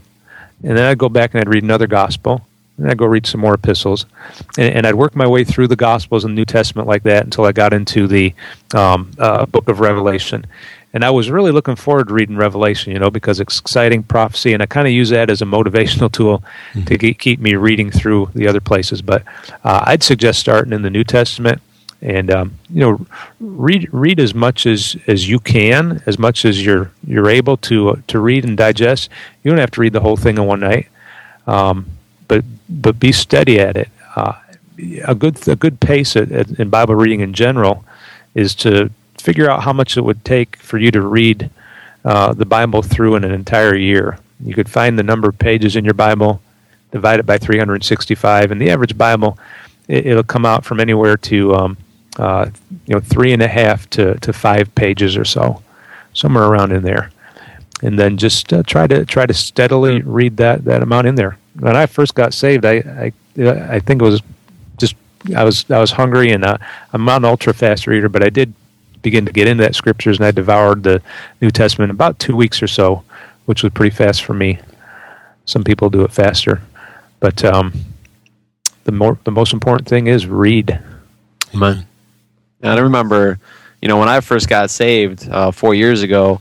and 0.62 0.78
then 0.78 0.84
I'd 0.84 0.98
go 0.98 1.08
back 1.08 1.34
and 1.34 1.40
I'd 1.40 1.52
read 1.52 1.64
another 1.64 1.88
Gospel, 1.88 2.46
and 2.78 2.88
I'd 2.88 2.96
go 2.96 3.06
read 3.06 3.26
some 3.26 3.40
more 3.40 3.54
epistles, 3.54 4.06
and, 4.56 4.76
and 4.76 4.86
I'd 4.86 4.94
work 4.94 5.16
my 5.16 5.26
way 5.26 5.42
through 5.42 5.66
the 5.66 5.74
Gospels 5.74 6.24
and 6.24 6.36
New 6.36 6.44
Testament 6.44 6.86
like 6.86 7.02
that 7.02 7.24
until 7.24 7.46
I 7.46 7.50
got 7.50 7.72
into 7.72 8.06
the 8.06 8.32
um, 8.74 9.10
uh, 9.18 9.44
Book 9.46 9.68
of 9.68 9.80
Revelation. 9.80 10.46
And 10.92 11.04
I 11.04 11.10
was 11.10 11.30
really 11.30 11.52
looking 11.52 11.76
forward 11.76 12.08
to 12.08 12.14
reading 12.14 12.36
Revelation, 12.36 12.92
you 12.92 12.98
know, 12.98 13.10
because 13.10 13.38
it's 13.38 13.60
exciting 13.60 14.02
prophecy, 14.02 14.52
and 14.52 14.62
I 14.62 14.66
kind 14.66 14.88
of 14.88 14.92
use 14.92 15.10
that 15.10 15.30
as 15.30 15.40
a 15.40 15.44
motivational 15.44 16.10
tool 16.18 16.42
to 16.86 16.98
ke- 16.98 17.18
keep 17.18 17.38
me 17.40 17.54
reading 17.54 17.90
through 17.90 18.30
the 18.34 18.48
other 18.48 18.60
places. 18.60 19.00
But 19.00 19.22
uh, 19.62 19.84
I'd 19.86 20.02
suggest 20.02 20.40
starting 20.40 20.72
in 20.72 20.82
the 20.82 20.90
New 20.90 21.04
Testament, 21.04 21.62
and 22.02 22.30
um, 22.30 22.58
you 22.70 22.80
know, 22.80 23.06
read 23.38 23.88
read 23.92 24.18
as 24.18 24.34
much 24.34 24.66
as, 24.66 24.96
as 25.06 25.28
you 25.28 25.38
can, 25.38 26.02
as 26.06 26.18
much 26.18 26.44
as 26.44 26.64
you're 26.64 26.90
you're 27.06 27.30
able 27.30 27.56
to 27.58 27.90
uh, 27.90 27.96
to 28.08 28.18
read 28.18 28.44
and 28.44 28.56
digest. 28.56 29.10
You 29.44 29.50
don't 29.50 29.60
have 29.60 29.70
to 29.72 29.80
read 29.80 29.92
the 29.92 30.00
whole 30.00 30.16
thing 30.16 30.38
in 30.38 30.46
one 30.46 30.60
night, 30.60 30.88
um, 31.46 31.86
but 32.26 32.44
but 32.68 32.98
be 32.98 33.12
steady 33.12 33.60
at 33.60 33.76
it. 33.76 33.88
Uh, 34.16 34.32
a 35.04 35.14
good 35.14 35.46
a 35.46 35.56
good 35.56 35.78
pace 35.80 36.16
at, 36.16 36.32
at, 36.32 36.50
in 36.58 36.68
Bible 36.70 36.94
reading 36.94 37.20
in 37.20 37.32
general 37.32 37.84
is 38.34 38.54
to 38.54 38.90
figure 39.20 39.50
out 39.50 39.62
how 39.62 39.72
much 39.72 39.96
it 39.96 40.02
would 40.02 40.24
take 40.24 40.56
for 40.56 40.78
you 40.78 40.90
to 40.90 41.00
read 41.00 41.50
uh, 42.04 42.32
the 42.32 42.46
Bible 42.46 42.82
through 42.82 43.16
in 43.16 43.24
an 43.24 43.32
entire 43.32 43.74
year. 43.74 44.18
You 44.42 44.54
could 44.54 44.68
find 44.68 44.98
the 44.98 45.02
number 45.02 45.28
of 45.28 45.38
pages 45.38 45.76
in 45.76 45.84
your 45.84 45.94
Bible, 45.94 46.40
divide 46.92 47.20
it 47.20 47.26
by 47.26 47.38
365, 47.38 48.50
and 48.50 48.60
the 48.60 48.70
average 48.70 48.96
Bible 48.96 49.38
it, 49.90 50.06
it'll 50.06 50.22
come 50.22 50.46
out 50.46 50.64
from 50.64 50.80
anywhere 50.80 51.16
to 51.16 51.54
um, 51.54 51.76
uh, 52.18 52.50
you 52.86 52.94
know 52.94 53.00
three 53.00 53.32
and 53.32 53.42
a 53.42 53.48
half 53.48 53.88
to, 53.90 54.14
to 54.20 54.32
five 54.32 54.74
pages 54.74 55.16
or 55.16 55.24
so, 55.24 55.62
somewhere 56.14 56.44
around 56.44 56.72
in 56.72 56.82
there. 56.82 57.10
And 57.82 57.98
then 57.98 58.18
just 58.18 58.52
uh, 58.52 58.62
try 58.62 58.86
to 58.86 59.04
try 59.04 59.26
to 59.26 59.34
steadily 59.34 60.02
read 60.02 60.36
that, 60.36 60.64
that 60.64 60.82
amount 60.82 61.06
in 61.06 61.14
there. 61.14 61.38
When 61.58 61.76
I 61.76 61.86
first 61.86 62.14
got 62.14 62.32
saved, 62.34 62.64
I 62.64 62.76
I, 62.76 63.12
I 63.74 63.80
think 63.80 64.00
it 64.00 64.04
was 64.04 64.22
just 64.78 64.94
I 65.34 65.44
was 65.44 65.68
I 65.70 65.78
was 65.78 65.90
hungry 65.90 66.30
and 66.30 66.44
uh, 66.44 66.58
I'm 66.92 67.04
not 67.04 67.18
an 67.18 67.24
ultra 67.24 67.52
fast 67.52 67.86
reader, 67.86 68.08
but 68.08 68.22
I 68.22 68.30
did 68.30 68.54
begin 69.02 69.26
to 69.26 69.32
get 69.32 69.48
into 69.48 69.62
that 69.62 69.74
scriptures 69.74 70.18
and 70.18 70.26
I 70.26 70.30
devoured 70.30 70.82
the 70.82 71.02
New 71.40 71.50
Testament 71.50 71.90
in 71.90 71.94
about 71.94 72.18
two 72.18 72.36
weeks 72.36 72.62
or 72.62 72.66
so, 72.66 73.02
which 73.46 73.62
was 73.62 73.72
pretty 73.72 73.94
fast 73.94 74.24
for 74.24 74.34
me. 74.34 74.58
Some 75.44 75.64
people 75.64 75.90
do 75.90 76.04
it 76.04 76.12
faster, 76.12 76.62
but 77.18 77.44
um, 77.44 77.72
the 78.84 78.92
more 78.92 79.18
the 79.24 79.30
most 79.30 79.52
important 79.52 79.88
thing 79.88 80.06
is 80.06 80.26
read. 80.26 80.80
Amen. 81.54 81.86
And 82.62 82.78
I 82.78 82.82
remember, 82.82 83.38
you 83.80 83.88
know, 83.88 83.98
when 83.98 84.08
I 84.08 84.20
first 84.20 84.48
got 84.48 84.70
saved 84.70 85.28
uh, 85.28 85.50
four 85.50 85.74
years 85.74 86.02
ago, 86.02 86.40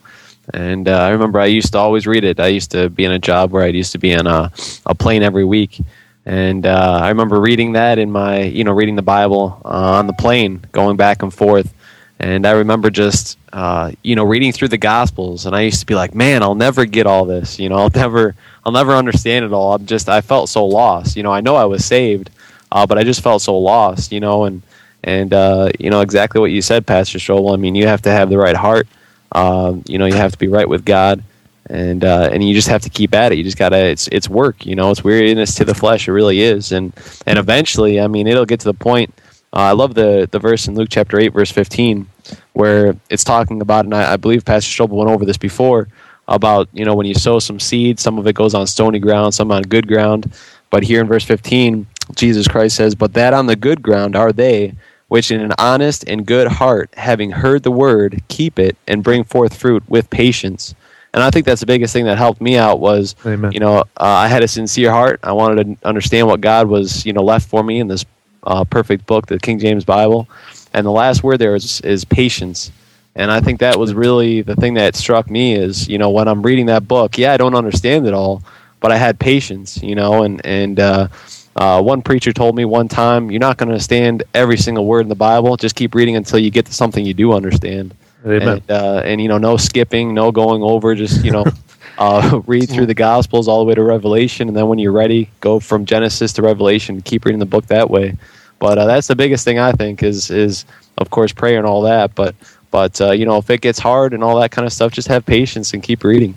and 0.53 0.87
uh, 0.87 0.97
I 0.97 1.09
remember 1.09 1.39
I 1.39 1.45
used 1.45 1.71
to 1.73 1.77
always 1.77 2.07
read 2.07 2.23
it. 2.23 2.39
I 2.39 2.47
used 2.47 2.71
to 2.71 2.89
be 2.89 3.05
in 3.05 3.11
a 3.11 3.19
job 3.19 3.51
where 3.51 3.63
I 3.63 3.67
used 3.67 3.91
to 3.93 3.97
be 3.99 4.15
on 4.15 4.27
a, 4.27 4.51
a 4.85 4.95
plane 4.95 5.23
every 5.23 5.45
week. 5.45 5.79
And 6.25 6.65
uh, 6.65 6.99
I 7.01 7.09
remember 7.09 7.39
reading 7.39 7.73
that 7.73 7.97
in 7.97 8.11
my, 8.11 8.43
you 8.43 8.63
know, 8.63 8.73
reading 8.73 8.95
the 8.95 9.01
Bible 9.01 9.61
uh, 9.63 9.97
on 9.97 10.07
the 10.07 10.13
plane, 10.13 10.63
going 10.71 10.97
back 10.97 11.23
and 11.23 11.33
forth. 11.33 11.73
And 12.19 12.45
I 12.45 12.51
remember 12.51 12.89
just, 12.89 13.37
uh, 13.53 13.91
you 14.03 14.15
know, 14.15 14.25
reading 14.25 14.51
through 14.51 14.67
the 14.67 14.77
Gospels, 14.77 15.45
and 15.45 15.55
I 15.55 15.61
used 15.61 15.79
to 15.79 15.85
be 15.85 15.95
like, 15.95 16.13
"Man, 16.13 16.43
I'll 16.43 16.55
never 16.55 16.85
get 16.85 17.07
all 17.07 17.25
this. 17.25 17.57
You 17.59 17.69
know, 17.69 17.77
I'll 17.77 17.91
never, 17.95 18.35
I'll 18.65 18.73
never 18.73 18.91
understand 18.93 19.45
it 19.45 19.53
all. 19.53 19.73
I'm 19.73 19.85
just, 19.85 20.09
I 20.09 20.19
felt 20.21 20.49
so 20.49 20.65
lost. 20.65 21.15
You 21.15 21.23
know, 21.23 21.31
I 21.31 21.39
know 21.39 21.55
I 21.55 21.63
was 21.65 21.85
saved, 21.85 22.29
uh, 22.71 22.85
but 22.85 22.97
I 22.97 23.03
just 23.03 23.21
felt 23.21 23.41
so 23.41 23.57
lost. 23.57 24.11
You 24.11 24.19
know, 24.19 24.43
and 24.43 24.61
and 25.03 25.33
uh, 25.33 25.69
you 25.79 25.89
know 25.89 26.01
exactly 26.01 26.41
what 26.41 26.51
you 26.51 26.61
said, 26.61 26.85
Pastor 26.85 27.19
Strobel. 27.19 27.53
I 27.53 27.57
mean, 27.57 27.75
you 27.75 27.87
have 27.87 28.01
to 28.01 28.11
have 28.11 28.29
the 28.29 28.37
right 28.37 28.55
heart. 28.55 28.87
Um, 29.31 29.83
you 29.87 29.97
know, 29.97 30.05
you 30.05 30.15
have 30.15 30.33
to 30.33 30.37
be 30.37 30.47
right 30.49 30.67
with 30.67 30.83
God, 30.83 31.23
and 31.69 32.03
uh, 32.03 32.29
and 32.33 32.43
you 32.43 32.53
just 32.53 32.67
have 32.67 32.81
to 32.81 32.89
keep 32.89 33.13
at 33.13 33.31
it. 33.31 33.37
You 33.37 33.45
just 33.45 33.57
gotta. 33.57 33.77
It's 33.77 34.09
it's 34.09 34.27
work. 34.27 34.65
You 34.65 34.75
know, 34.75 34.91
it's 34.91 35.03
weariness 35.05 35.55
to 35.55 35.63
the 35.65 35.75
flesh. 35.75 36.07
It 36.07 36.11
really 36.11 36.41
is, 36.41 36.73
and 36.73 36.91
and 37.25 37.39
eventually, 37.39 38.01
I 38.01 38.07
mean, 38.07 38.27
it'll 38.27 38.45
get 38.45 38.59
to 38.61 38.65
the 38.65 38.73
point. 38.73 39.13
Uh, 39.51 39.61
I 39.61 39.71
love 39.71 39.95
the 39.95 40.27
the 40.31 40.39
verse 40.39 40.67
in 40.67 40.75
Luke 40.75 40.89
chapter 40.91 41.19
eight, 41.19 41.33
verse 41.33 41.51
fifteen, 41.51 42.07
where 42.53 42.95
it's 43.09 43.23
talking 43.23 43.61
about, 43.61 43.85
and 43.85 43.93
I, 43.93 44.13
I 44.13 44.17
believe 44.17 44.45
Pastor 44.45 44.83
Strobel 44.83 44.97
went 44.97 45.09
over 45.09 45.25
this 45.25 45.37
before 45.37 45.87
about 46.27 46.69
you 46.73 46.85
know 46.85 46.93
when 46.95 47.07
you 47.07 47.15
sow 47.15 47.39
some 47.39 47.59
seed, 47.59 47.99
some 47.99 48.19
of 48.19 48.27
it 48.27 48.35
goes 48.35 48.53
on 48.53 48.67
stony 48.67 48.99
ground, 48.99 49.33
some 49.33 49.51
on 49.51 49.63
good 49.63 49.87
ground. 49.87 50.31
But 50.69 50.83
here 50.83 51.01
in 51.01 51.07
verse 51.07 51.25
fifteen, 51.25 51.87
Jesus 52.15 52.47
Christ 52.47 52.75
says, 52.75 52.93
"But 52.93 53.13
that 53.13 53.33
on 53.33 53.47
the 53.47 53.55
good 53.55 53.81
ground 53.81 54.15
are 54.15 54.31
they." 54.31 54.73
Which 55.07 55.31
in 55.31 55.41
an 55.41 55.53
honest 55.57 56.07
and 56.07 56.23
good 56.23 56.45
heart, 56.45 56.93
having 56.95 57.31
heard 57.31 57.63
the 57.63 57.71
word, 57.71 58.21
keep 58.27 58.59
it 58.59 58.77
and 58.87 59.03
bring 59.03 59.23
forth 59.23 59.57
fruit 59.57 59.81
with 59.89 60.07
patience. 60.11 60.75
And 61.15 61.23
I 61.23 61.31
think 61.31 61.47
that's 61.47 61.61
the 61.61 61.65
biggest 61.65 61.93
thing 61.93 62.05
that 62.05 62.19
helped 62.19 62.39
me 62.39 62.57
out 62.57 62.79
was, 62.79 63.15
Amen. 63.25 63.51
you 63.51 63.59
know, 63.59 63.79
uh, 63.79 63.83
I 63.97 64.27
had 64.27 64.43
a 64.43 64.47
sincere 64.47 64.91
heart. 64.91 65.19
I 65.23 65.31
wanted 65.31 65.63
to 65.63 65.87
understand 65.87 66.27
what 66.27 66.41
God 66.41 66.67
was, 66.67 67.07
you 67.07 67.13
know, 67.13 67.23
left 67.23 67.49
for 67.49 67.63
me 67.63 67.79
in 67.79 67.87
this 67.87 68.05
uh, 68.43 68.63
perfect 68.63 69.05
book, 69.05 69.27
the 69.27 69.39
King 69.39 69.59
James 69.59 69.85
Bible. 69.85 70.27
And 70.73 70.85
the 70.85 70.91
last 70.91 71.23
word 71.23 71.37
there 71.37 71.55
is, 71.55 71.81
is 71.81 72.05
patience. 72.05 72.71
And 73.15 73.31
I 73.31 73.41
think 73.41 73.59
that 73.59 73.77
was 73.79 73.93
really 73.93 74.41
the 74.41 74.55
thing 74.55 74.75
that 74.75 74.95
struck 74.95 75.29
me 75.29 75.55
is, 75.55 75.87
you 75.87 75.97
know, 75.97 76.09
when 76.11 76.27
I'm 76.27 76.41
reading 76.41 76.67
that 76.67 76.87
book, 76.87 77.17
yeah, 77.17 77.33
I 77.33 77.37
don't 77.37 77.55
understand 77.55 78.07
it 78.07 78.13
all, 78.13 78.43
but 78.79 78.91
I 78.91 78.97
had 78.97 79.19
patience, 79.19 79.81
you 79.81 79.95
know, 79.95 80.23
and, 80.23 80.45
and, 80.45 80.79
uh, 80.79 81.07
uh, 81.55 81.81
one 81.81 82.01
preacher 82.01 82.31
told 82.31 82.55
me 82.55 82.63
one 82.63 82.87
time, 82.87 83.29
"You're 83.29 83.41
not 83.41 83.57
going 83.57 83.67
to 83.67 83.73
understand 83.73 84.23
every 84.33 84.55
single 84.55 84.85
word 84.85 85.01
in 85.01 85.09
the 85.09 85.15
Bible. 85.15 85.57
Just 85.57 85.75
keep 85.75 85.93
reading 85.93 86.15
until 86.15 86.39
you 86.39 86.49
get 86.51 86.65
to 86.67 86.73
something 86.73 87.05
you 87.05 87.13
do 87.13 87.33
understand." 87.33 87.93
Amen. 88.25 88.47
and 88.47 88.71
uh, 88.71 89.01
and 89.03 89.19
you 89.19 89.27
know 89.27 89.37
no 89.37 89.57
skipping, 89.57 90.13
no 90.13 90.31
going 90.31 90.63
over. 90.63 90.95
Just 90.95 91.25
you 91.25 91.31
know. 91.31 91.45
Uh, 91.99 92.41
read 92.47 92.69
through 92.69 92.85
the 92.85 92.93
Gospels 92.93 93.47
all 93.47 93.59
the 93.59 93.65
way 93.65 93.75
to 93.75 93.83
Revelation, 93.83 94.47
and 94.47 94.55
then 94.55 94.67
when 94.67 94.79
you're 94.79 94.93
ready, 94.93 95.29
go 95.41 95.59
from 95.59 95.85
Genesis 95.85 96.33
to 96.33 96.41
Revelation. 96.41 97.01
Keep 97.01 97.25
reading 97.25 97.39
the 97.39 97.45
book 97.45 97.67
that 97.67 97.89
way. 97.89 98.15
But 98.59 98.77
uh, 98.77 98.85
that's 98.85 99.07
the 99.07 99.15
biggest 99.15 99.45
thing 99.45 99.59
I 99.59 99.71
think 99.73 100.01
is 100.01 100.31
is 100.31 100.65
of 100.97 101.09
course 101.09 101.31
prayer 101.31 101.57
and 101.57 101.67
all 101.67 101.81
that. 101.83 102.15
But 102.15 102.35
but 102.71 102.99
uh, 103.01 103.11
you 103.11 103.25
know 103.25 103.37
if 103.37 103.49
it 103.49 103.61
gets 103.61 103.79
hard 103.79 104.13
and 104.13 104.23
all 104.23 104.39
that 104.39 104.51
kind 104.51 104.65
of 104.65 104.73
stuff, 104.73 104.91
just 104.91 105.07
have 105.07 105.25
patience 105.25 105.73
and 105.73 105.83
keep 105.83 106.03
reading. 106.03 106.35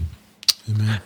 Amen. 0.70 1.00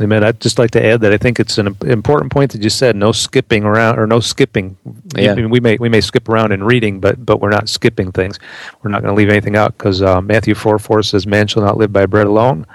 Amen. 0.00 0.24
I'd 0.24 0.40
just 0.40 0.58
like 0.58 0.72
to 0.72 0.84
add 0.84 1.02
that 1.02 1.12
I 1.12 1.18
think 1.18 1.38
it's 1.38 1.56
an 1.56 1.76
important 1.84 2.32
point 2.32 2.50
that 2.50 2.62
you 2.62 2.70
said. 2.70 2.96
No 2.96 3.12
skipping 3.12 3.62
around, 3.62 3.96
or 3.96 4.08
no 4.08 4.18
skipping. 4.18 4.76
Yeah. 5.16 5.30
I 5.30 5.34
mean, 5.36 5.50
we 5.50 5.60
may 5.60 5.76
we 5.76 5.88
may 5.88 6.00
skip 6.00 6.28
around 6.28 6.50
in 6.50 6.64
reading, 6.64 6.98
but 6.98 7.24
but 7.24 7.40
we're 7.40 7.50
not 7.50 7.68
skipping 7.68 8.10
things. 8.10 8.40
We're 8.82 8.90
not 8.90 9.02
going 9.02 9.14
to 9.14 9.16
leave 9.16 9.30
anything 9.30 9.54
out 9.54 9.78
because 9.78 10.02
uh, 10.02 10.20
Matthew 10.20 10.56
four 10.56 10.80
four 10.80 11.04
says, 11.04 11.28
"Man 11.28 11.46
shall 11.46 11.62
not 11.62 11.76
live 11.76 11.92
by 11.92 12.06
bread 12.06 12.26
alone, 12.26 12.66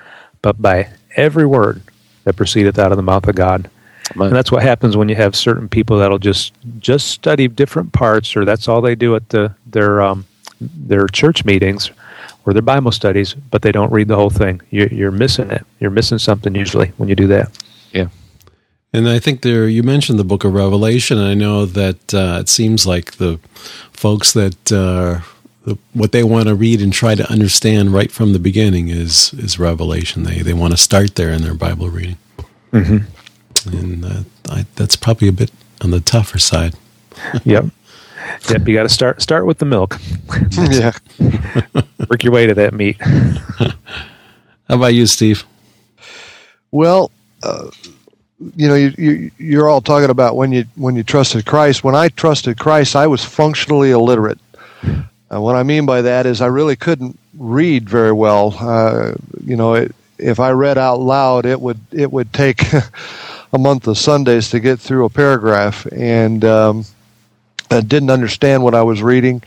but 0.41 0.61
by 0.61 0.89
every 1.15 1.45
word 1.45 1.81
that 2.23 2.35
proceedeth 2.35 2.79
out 2.79 2.91
of 2.91 2.97
the 2.97 3.03
mouth 3.03 3.27
of 3.27 3.35
God." 3.35 3.69
And 4.15 4.35
that's 4.35 4.51
what 4.51 4.63
happens 4.63 4.97
when 4.97 5.07
you 5.07 5.15
have 5.15 5.35
certain 5.35 5.69
people 5.69 5.99
that'll 5.99 6.19
just 6.19 6.53
just 6.79 7.09
study 7.09 7.47
different 7.47 7.93
parts, 7.93 8.35
or 8.35 8.45
that's 8.45 8.67
all 8.67 8.81
they 8.81 8.95
do 8.95 9.15
at 9.15 9.29
the 9.29 9.53
their 9.67 10.01
um, 10.01 10.25
their 10.59 11.07
church 11.07 11.45
meetings 11.45 11.91
or 12.45 12.53
their 12.53 12.61
Bible 12.61 12.91
studies, 12.91 13.33
but 13.33 13.61
they 13.61 13.71
don't 13.71 13.91
read 13.91 14.07
the 14.07 14.15
whole 14.15 14.29
thing. 14.29 14.61
You're, 14.69 14.87
you're 14.87 15.11
missing 15.11 15.51
it. 15.51 15.65
You're 15.79 15.91
missing 15.91 16.17
something 16.17 16.55
usually 16.55 16.87
when 16.97 17.09
you 17.09 17.15
do 17.15 17.27
that. 17.27 17.51
Yeah. 17.91 18.07
And 18.91 19.07
I 19.07 19.19
think 19.19 19.41
there, 19.41 19.67
you 19.67 19.83
mentioned 19.83 20.17
the 20.17 20.23
book 20.23 20.43
of 20.43 20.53
Revelation. 20.53 21.17
And 21.17 21.27
I 21.27 21.33
know 21.33 21.65
that 21.65 22.13
uh, 22.13 22.39
it 22.41 22.49
seems 22.49 22.87
like 22.87 23.17
the 23.17 23.39
folks 23.91 24.33
that 24.33 24.71
uh, 24.71 25.21
the, 25.69 25.77
what 25.93 26.11
they 26.11 26.23
want 26.23 26.47
to 26.47 26.55
read 26.55 26.81
and 26.81 26.91
try 26.91 27.13
to 27.13 27.31
understand 27.31 27.93
right 27.93 28.11
from 28.11 28.33
the 28.33 28.39
beginning 28.39 28.89
is 28.89 29.33
is 29.35 29.59
Revelation. 29.59 30.23
They 30.23 30.39
they 30.39 30.53
want 30.53 30.71
to 30.73 30.77
start 30.77 31.13
there 31.15 31.29
in 31.29 31.43
their 31.43 31.53
Bible 31.53 31.89
reading, 31.89 32.17
mm-hmm. 32.73 33.77
and 33.77 34.05
uh, 34.05 34.23
I, 34.49 34.65
that's 34.75 34.95
probably 34.95 35.27
a 35.27 35.31
bit 35.31 35.51
on 35.81 35.91
the 35.91 36.01
tougher 36.01 36.39
side. 36.39 36.75
Yep. 37.43 37.65
Yep. 38.49 38.67
You 38.67 38.73
got 38.75 38.83
to 38.83 38.89
start 38.89 39.21
start 39.21 39.45
with 39.45 39.57
the 39.57 39.65
milk. 39.65 39.99
yeah. 40.51 40.91
Work 42.09 42.23
your 42.23 42.31
way 42.31 42.47
to 42.47 42.53
that 42.53 42.73
meat. 42.73 42.97
How 43.01 43.73
about 44.69 44.93
you, 44.93 45.05
Steve? 45.05 45.45
Well, 46.71 47.11
uh, 47.43 47.69
you 48.55 48.67
know, 48.67 48.75
you, 48.75 48.93
you, 48.97 49.31
you're 49.37 49.67
all 49.67 49.81
talking 49.81 50.09
about 50.09 50.35
when 50.35 50.51
you 50.51 50.65
when 50.75 50.95
you 50.95 51.03
trusted 51.03 51.45
Christ. 51.45 51.83
When 51.83 51.95
I 51.95 52.07
trusted 52.09 52.57
Christ, 52.57 52.95
I 52.95 53.07
was 53.07 53.23
functionally 53.25 53.91
illiterate. 53.91 54.39
Uh, 55.31 55.41
what 55.41 55.55
I 55.55 55.63
mean 55.63 55.85
by 55.85 56.01
that 56.01 56.25
is 56.25 56.41
I 56.41 56.47
really 56.47 56.75
couldn't 56.75 57.17
read 57.37 57.89
very 57.89 58.11
well. 58.11 58.55
Uh, 58.59 59.13
you 59.43 59.55
know, 59.55 59.75
it, 59.75 59.95
if 60.17 60.39
I 60.39 60.51
read 60.51 60.77
out 60.77 60.99
loud, 60.99 61.45
it 61.45 61.59
would 61.61 61.79
it 61.91 62.11
would 62.11 62.33
take 62.33 62.63
a 63.53 63.57
month 63.57 63.87
of 63.87 63.97
Sundays 63.97 64.49
to 64.49 64.59
get 64.59 64.79
through 64.79 65.05
a 65.05 65.09
paragraph, 65.09 65.85
and 65.91 66.43
um, 66.45 66.85
I 67.71 67.81
didn't 67.81 68.09
understand 68.09 68.63
what 68.63 68.75
I 68.75 68.83
was 68.83 69.01
reading. 69.01 69.41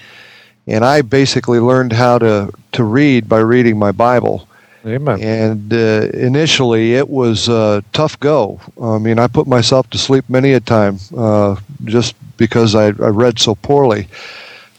And 0.68 0.84
I 0.84 1.02
basically 1.02 1.58
learned 1.58 1.92
how 1.92 2.18
to 2.18 2.52
to 2.72 2.84
read 2.84 3.28
by 3.28 3.40
reading 3.40 3.78
my 3.78 3.92
Bible. 3.92 4.48
Amen. 4.84 5.22
And 5.22 5.72
uh, 5.72 6.08
initially, 6.12 6.94
it 6.94 7.08
was 7.08 7.48
a 7.48 7.84
tough 7.92 8.18
go. 8.18 8.60
I 8.80 8.98
mean, 8.98 9.18
I 9.18 9.28
put 9.28 9.46
myself 9.46 9.88
to 9.90 9.98
sleep 9.98 10.24
many 10.28 10.52
a 10.54 10.60
time 10.60 10.98
uh, 11.16 11.56
just 11.84 12.16
because 12.36 12.74
I, 12.74 12.86
I 12.86 13.10
read 13.10 13.38
so 13.38 13.54
poorly. 13.54 14.08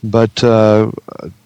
But 0.03 0.43
uh, 0.43 0.91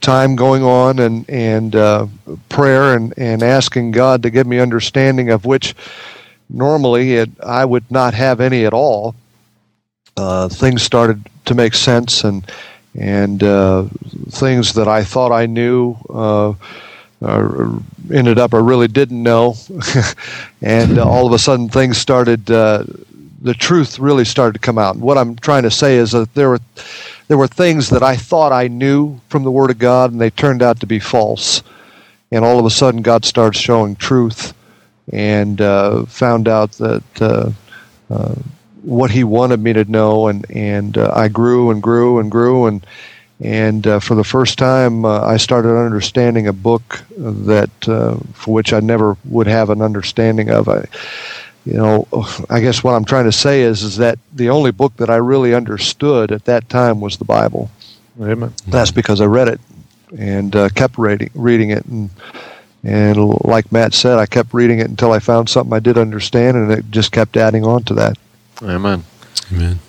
time 0.01 0.35
going 0.35 0.63
on 0.63 0.97
and 0.99 1.29
and 1.29 1.75
uh, 1.75 2.07
prayer 2.49 2.95
and, 2.95 3.13
and 3.17 3.43
asking 3.43 3.91
God 3.91 4.23
to 4.23 4.31
give 4.31 4.47
me 4.47 4.59
understanding 4.59 5.29
of 5.29 5.45
which 5.45 5.75
normally 6.49 7.15
it, 7.15 7.29
I 7.43 7.65
would 7.65 7.89
not 7.91 8.13
have 8.15 8.39
any 8.39 8.65
at 8.65 8.73
all. 8.73 9.15
Uh, 10.15 10.49
things 10.49 10.81
started 10.81 11.29
to 11.45 11.53
make 11.53 11.75
sense 11.75 12.23
and 12.23 12.49
and 12.95 13.43
uh, 13.43 13.83
things 14.29 14.73
that 14.73 14.87
I 14.87 15.03
thought 15.03 15.31
I 15.31 15.45
knew 15.45 15.95
uh, 16.09 16.53
uh, 17.21 17.79
ended 18.11 18.39
up 18.39 18.55
I 18.55 18.59
really 18.59 18.87
didn't 18.87 19.21
know, 19.21 19.55
and 20.63 20.97
all 20.97 21.27
of 21.27 21.33
a 21.33 21.39
sudden 21.39 21.69
things 21.69 21.97
started. 21.97 22.47
The 23.39 23.53
truth 23.53 23.99
really 23.99 24.25
started 24.25 24.53
to 24.53 24.59
come 24.59 24.79
out. 24.79 24.95
And 24.95 25.03
what 25.03 25.15
I'm 25.15 25.35
trying 25.35 25.61
to 25.61 25.69
say 25.69 25.97
is 25.97 26.11
that 26.13 26.33
there 26.33 26.49
were 26.49 26.59
there 27.27 27.37
were 27.37 27.47
things 27.47 27.89
that 27.89 28.03
I 28.03 28.15
thought 28.15 28.51
I 28.51 28.67
knew 28.67 29.19
from 29.29 29.43
the 29.43 29.51
Word 29.51 29.69
of 29.69 29.79
God, 29.79 30.11
and 30.11 30.21
they 30.21 30.29
turned 30.29 30.61
out 30.61 30.79
to 30.79 30.87
be 30.87 30.99
false. 30.99 31.61
And 32.31 32.43
all 32.43 32.59
of 32.59 32.65
a 32.65 32.69
sudden, 32.69 33.01
God 33.01 33.25
starts 33.25 33.59
showing 33.59 33.95
truth, 33.95 34.53
and 35.11 35.59
uh, 35.61 36.05
found 36.05 36.47
out 36.47 36.71
that 36.73 37.03
uh, 37.21 37.51
uh, 38.09 38.35
what 38.81 39.11
He 39.11 39.23
wanted 39.23 39.59
me 39.59 39.73
to 39.73 39.85
know, 39.85 40.27
and 40.27 40.49
and 40.49 40.97
uh, 40.97 41.11
I 41.15 41.27
grew 41.27 41.71
and 41.71 41.81
grew 41.81 42.19
and 42.19 42.31
grew, 42.31 42.65
and 42.65 42.85
and 43.39 43.85
uh, 43.85 43.99
for 43.99 44.15
the 44.15 44.23
first 44.23 44.57
time, 44.57 45.05
uh, 45.05 45.21
I 45.21 45.37
started 45.37 45.77
understanding 45.77 46.47
a 46.47 46.53
book 46.53 47.03
that 47.17 47.69
for 48.33 48.53
which 48.53 48.73
I 48.73 48.79
never 48.79 49.17
would 49.25 49.47
have 49.47 49.69
an 49.69 49.81
understanding 49.81 50.49
of. 50.49 50.67
I, 50.67 50.85
you 51.67 51.73
know, 51.73 52.07
I 52.49 52.61
guess 52.61 52.81
what 52.81 52.93
I'm 52.93 53.03
trying 53.03 53.25
to 53.25 53.31
say 53.31 53.61
is 53.61 53.83
is 53.83 53.97
that 53.97 54.17
the 54.33 54.49
only 54.49 54.71
book 54.71 54.95
that 54.97 55.09
I 55.09 55.17
really 55.17 55.53
understood 55.53 56.31
at 56.31 56.45
that 56.45 56.69
time 56.69 57.01
was 57.01 57.17
the 57.17 57.25
Bible. 57.25 57.69
Amen. 58.21 58.53
That's 58.67 58.91
because 58.91 59.19
I 59.19 59.25
read 59.25 59.49
it 59.49 59.59
and 60.17 60.55
uh, 60.55 60.69
kept 60.69 60.97
reading 60.97 61.29
reading 61.33 61.71
it, 61.71 61.85
and 61.85 62.09
and 62.83 63.17
like 63.43 63.69
Matt 63.71 63.93
said, 63.93 64.17
I 64.17 64.25
kept 64.25 64.53
reading 64.53 64.79
it 64.79 64.87
until 64.87 65.11
I 65.11 65.19
found 65.19 65.49
something 65.49 65.73
I 65.73 65.79
did 65.79 65.97
understand, 65.97 66.55
and 66.55 66.71
it 66.71 66.89
just 66.89 67.11
kept 67.11 67.35
adding 67.35 67.65
on 67.65 67.83
to 67.83 67.93
that. 67.95 68.17
Amen. 68.63 69.03
Amen. 69.51 69.79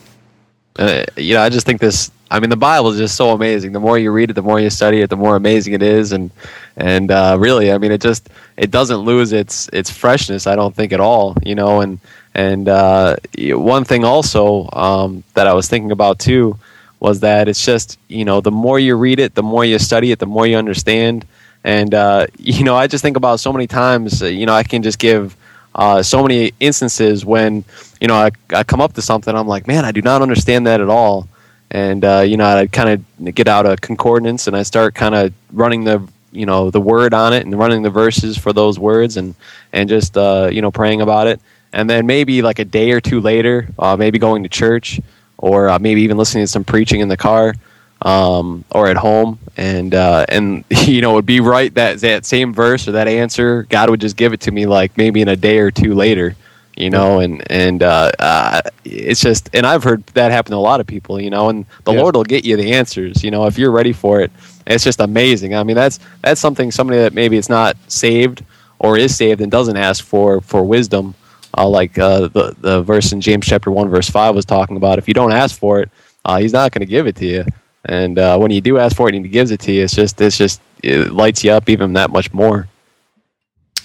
Uh, 0.76 1.04
you 1.16 1.34
know, 1.34 1.42
I 1.42 1.48
just 1.48 1.64
think 1.64 1.80
this. 1.80 2.10
I 2.30 2.40
mean, 2.40 2.50
the 2.50 2.56
Bible 2.56 2.90
is 2.90 2.98
just 2.98 3.16
so 3.16 3.30
amazing. 3.30 3.72
The 3.72 3.80
more 3.80 3.98
you 3.98 4.10
read 4.10 4.30
it, 4.30 4.34
the 4.34 4.42
more 4.42 4.60
you 4.60 4.70
study 4.70 5.00
it, 5.00 5.10
the 5.10 5.16
more 5.16 5.36
amazing 5.36 5.72
it 5.74 5.82
is. 5.82 6.12
And 6.12 6.30
and 6.76 7.10
uh, 7.10 7.36
really, 7.38 7.72
I 7.72 7.78
mean, 7.78 7.92
it 7.92 8.00
just 8.00 8.28
it 8.56 8.70
doesn't 8.70 8.98
lose 8.98 9.32
its 9.32 9.68
its 9.72 9.90
freshness. 9.90 10.46
I 10.46 10.56
don't 10.56 10.74
think 10.74 10.92
at 10.92 11.00
all. 11.00 11.36
You 11.42 11.54
know, 11.54 11.80
and 11.80 11.98
and 12.34 12.68
uh, 12.68 13.16
one 13.38 13.84
thing 13.84 14.04
also 14.04 14.68
um, 14.72 15.24
that 15.34 15.46
I 15.46 15.54
was 15.54 15.68
thinking 15.68 15.90
about 15.92 16.18
too 16.18 16.58
was 17.00 17.20
that 17.20 17.48
it's 17.48 17.64
just 17.64 17.98
you 18.08 18.24
know 18.24 18.40
the 18.40 18.50
more 18.50 18.78
you 18.78 18.96
read 18.96 19.20
it, 19.20 19.34
the 19.34 19.42
more 19.42 19.64
you 19.64 19.78
study 19.78 20.10
it, 20.12 20.18
the 20.18 20.26
more 20.26 20.46
you 20.46 20.56
understand. 20.56 21.24
And 21.64 21.94
uh, 21.94 22.26
you 22.38 22.64
know, 22.64 22.76
I 22.76 22.86
just 22.86 23.02
think 23.02 23.16
about 23.16 23.40
so 23.40 23.52
many 23.52 23.66
times. 23.66 24.22
uh, 24.22 24.26
You 24.26 24.46
know, 24.46 24.54
I 24.54 24.62
can 24.62 24.82
just 24.82 24.98
give 24.98 25.34
uh, 25.74 26.02
so 26.02 26.22
many 26.22 26.52
instances 26.60 27.24
when 27.24 27.64
you 28.00 28.08
know 28.08 28.14
I, 28.14 28.30
I 28.52 28.64
come 28.64 28.80
up 28.80 28.94
to 28.94 29.02
something 29.02 29.34
I'm 29.34 29.46
like 29.46 29.66
man 29.66 29.84
I 29.84 29.92
do 29.92 30.02
not 30.02 30.22
understand 30.22 30.66
that 30.66 30.80
at 30.80 30.88
all 30.88 31.28
and 31.70 32.04
uh, 32.04 32.20
you 32.20 32.36
know 32.36 32.46
I 32.46 32.66
kind 32.66 33.04
of 33.18 33.34
get 33.34 33.48
out 33.48 33.66
a 33.66 33.76
concordance 33.76 34.46
and 34.46 34.56
I 34.56 34.62
start 34.62 34.94
kind 34.94 35.14
of 35.14 35.32
running 35.52 35.84
the 35.84 36.06
you 36.32 36.46
know 36.46 36.70
the 36.70 36.80
word 36.80 37.14
on 37.14 37.32
it 37.32 37.44
and 37.44 37.58
running 37.58 37.82
the 37.82 37.90
verses 37.90 38.36
for 38.38 38.52
those 38.52 38.78
words 38.78 39.16
and 39.16 39.34
and 39.72 39.88
just 39.88 40.16
uh, 40.16 40.48
you 40.52 40.62
know 40.62 40.70
praying 40.70 41.00
about 41.00 41.26
it. 41.26 41.40
And 41.72 41.88
then 41.88 42.06
maybe 42.06 42.40
like 42.40 42.58
a 42.58 42.64
day 42.64 42.92
or 42.92 43.00
two 43.00 43.20
later 43.20 43.68
uh, 43.78 43.96
maybe 43.96 44.18
going 44.18 44.42
to 44.42 44.48
church 44.48 45.00
or 45.36 45.68
uh, 45.68 45.78
maybe 45.78 46.00
even 46.02 46.16
listening 46.16 46.44
to 46.44 46.48
some 46.48 46.64
preaching 46.64 47.00
in 47.00 47.08
the 47.08 47.16
car 47.16 47.54
um, 48.02 48.64
or 48.70 48.88
at 48.88 48.96
home, 48.96 49.38
and 49.56 49.94
uh, 49.94 50.26
and 50.28 50.64
you 50.70 51.00
know, 51.00 51.12
it 51.12 51.14
would 51.14 51.26
be 51.26 51.40
right 51.40 51.72
that 51.74 52.00
that 52.00 52.24
same 52.24 52.52
verse 52.52 52.86
or 52.88 52.92
that 52.92 53.08
answer, 53.08 53.64
God 53.64 53.90
would 53.90 54.00
just 54.00 54.16
give 54.16 54.32
it 54.32 54.40
to 54.40 54.50
me 54.50 54.66
like 54.66 54.96
maybe 54.96 55.20
in 55.20 55.28
a 55.28 55.36
day 55.36 55.58
or 55.58 55.70
two 55.70 55.94
later, 55.94 56.36
you 56.78 56.90
know, 56.90 57.20
and 57.20 57.42
and 57.50 57.82
uh, 57.82 58.10
uh, 58.18 58.60
it's 58.84 59.20
just, 59.20 59.50
and 59.52 59.66
I've 59.66 59.82
heard 59.84 60.06
that 60.14 60.30
happen 60.30 60.52
to 60.52 60.56
a 60.56 60.58
lot 60.58 60.80
of 60.80 60.86
people, 60.86 61.20
you 61.20 61.30
know, 61.30 61.48
and 61.48 61.66
the 61.84 61.92
Yeah. 61.92 62.00
Lord 62.02 62.14
will 62.14 62.24
get 62.24 62.44
you 62.44 62.56
the 62.56 62.72
answers, 62.72 63.24
you 63.24 63.30
know, 63.30 63.46
if 63.46 63.58
you're 63.58 63.70
ready 63.72 63.92
for 63.92 64.20
it. 64.20 64.30
It's 64.66 64.84
just 64.84 65.00
amazing. 65.00 65.54
I 65.54 65.62
mean, 65.64 65.76
that's 65.76 65.98
that's 66.22 66.40
something 66.40 66.70
somebody 66.70 66.98
that 67.00 67.12
maybe 67.14 67.36
it's 67.36 67.48
not 67.48 67.76
saved 67.88 68.44
or 68.78 68.96
is 68.98 69.16
saved 69.16 69.40
and 69.40 69.50
doesn't 69.50 69.76
ask 69.76 70.04
for 70.04 70.40
for 70.40 70.62
wisdom. 70.62 71.14
Uh, 71.56 71.66
like 71.66 71.98
uh, 71.98 72.28
the 72.28 72.54
the 72.60 72.82
verse 72.82 73.12
in 73.12 73.20
James 73.20 73.46
chapter 73.46 73.70
one 73.70 73.88
verse 73.88 74.08
five 74.10 74.34
was 74.34 74.44
talking 74.44 74.76
about. 74.76 74.98
If 74.98 75.08
you 75.08 75.14
don't 75.14 75.32
ask 75.32 75.58
for 75.58 75.80
it, 75.80 75.90
uh, 76.24 76.38
he's 76.38 76.52
not 76.52 76.72
going 76.72 76.80
to 76.80 76.86
give 76.86 77.06
it 77.06 77.16
to 77.16 77.26
you. 77.26 77.44
And 77.86 78.18
uh, 78.18 78.36
when 78.38 78.50
you 78.50 78.60
do 78.60 78.76
ask 78.78 78.94
for 78.94 79.08
it 79.08 79.14
and 79.14 79.24
he 79.24 79.30
gives 79.30 79.50
it 79.50 79.60
to 79.60 79.72
you, 79.72 79.84
it's 79.84 79.94
just 79.94 80.20
it's 80.20 80.36
just 80.36 80.60
it 80.82 81.12
lights 81.12 81.42
you 81.42 81.50
up 81.52 81.68
even 81.70 81.94
that 81.94 82.10
much 82.10 82.32
more. 82.34 82.68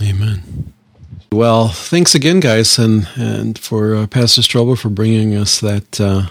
Amen. 0.01 0.72
Well, 1.33 1.69
thanks 1.69 2.13
again, 2.13 2.39
guys, 2.39 2.77
and 2.77 3.07
and 3.15 3.57
for 3.57 3.95
uh, 3.95 4.07
Pastor 4.07 4.41
Strobel 4.41 4.77
for 4.77 4.89
bringing 4.89 5.35
us 5.35 5.59
that 5.61 5.99
uh, 5.99 6.27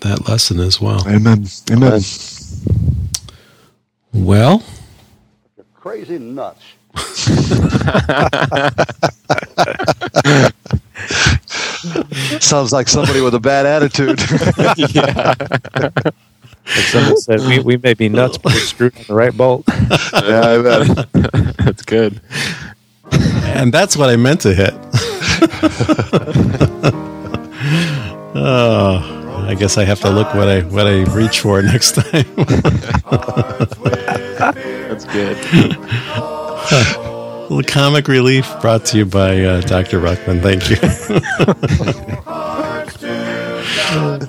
that 0.00 0.28
lesson 0.28 0.60
as 0.60 0.80
well. 0.80 1.06
Amen. 1.06 1.44
Amen. 1.70 2.00
Well, 4.12 4.62
Crazy 5.74 6.18
nuts. 6.18 6.62
Sounds 12.40 12.72
like 12.72 12.88
somebody 12.88 13.20
with 13.20 13.34
a 13.34 13.40
bad 13.40 13.66
attitude. 13.66 14.20
Like 16.76 16.84
someone 16.84 17.16
said, 17.16 17.40
we, 17.40 17.58
we 17.58 17.76
may 17.78 17.94
be 17.94 18.08
nuts, 18.08 18.38
but 18.38 18.52
we're 18.52 18.60
screwed 18.60 18.96
on 18.96 19.02
the 19.08 19.14
right 19.14 19.36
bolt. 19.36 19.64
Yeah, 19.68 20.42
I 20.44 20.62
bet. 20.62 21.12
That's 21.58 21.82
good. 21.82 22.20
And 23.12 23.72
that's 23.72 23.96
what 23.96 24.08
I 24.08 24.16
meant 24.16 24.40
to 24.42 24.54
hit. 24.54 24.74
oh, 28.34 29.44
I 29.48 29.54
guess 29.54 29.76
I 29.76 29.84
have 29.84 30.00
to 30.00 30.10
look 30.10 30.32
what 30.34 30.48
I 30.48 30.60
what 30.62 30.86
I 30.86 31.02
reach 31.14 31.40
for 31.40 31.60
next 31.72 31.96
time. 31.96 32.26
That's 34.88 35.04
good. 35.06 35.36
little 37.50 37.62
comic 37.64 38.08
relief 38.08 38.48
brought 38.60 38.84
to 38.86 38.98
you 38.98 39.04
by 39.04 39.42
uh, 39.42 39.60
Dr. 39.62 40.00
Ruckman. 40.00 40.40
Thank 40.40 40.70
you. 40.70 40.76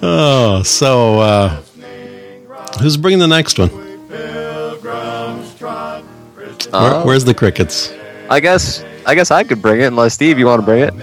oh, 0.02 0.64
so 0.66 1.20
uh, 1.20 1.62
who's 2.82 2.98
bringing 2.98 3.20
the 3.20 3.28
next 3.28 3.60
one? 3.60 3.70
Where, 6.72 7.06
where's 7.06 7.26
the 7.26 7.34
crickets? 7.34 7.94
I 8.32 8.40
guess 8.40 8.82
I 9.06 9.14
guess 9.14 9.30
I 9.30 9.44
could 9.44 9.62
bring 9.62 9.82
it 9.82 9.88
unless 9.88 10.14
Steve, 10.14 10.40
you 10.40 10.46
want 10.46 10.62
to 10.62 10.66
bring 10.66 10.84
it? 10.84 10.94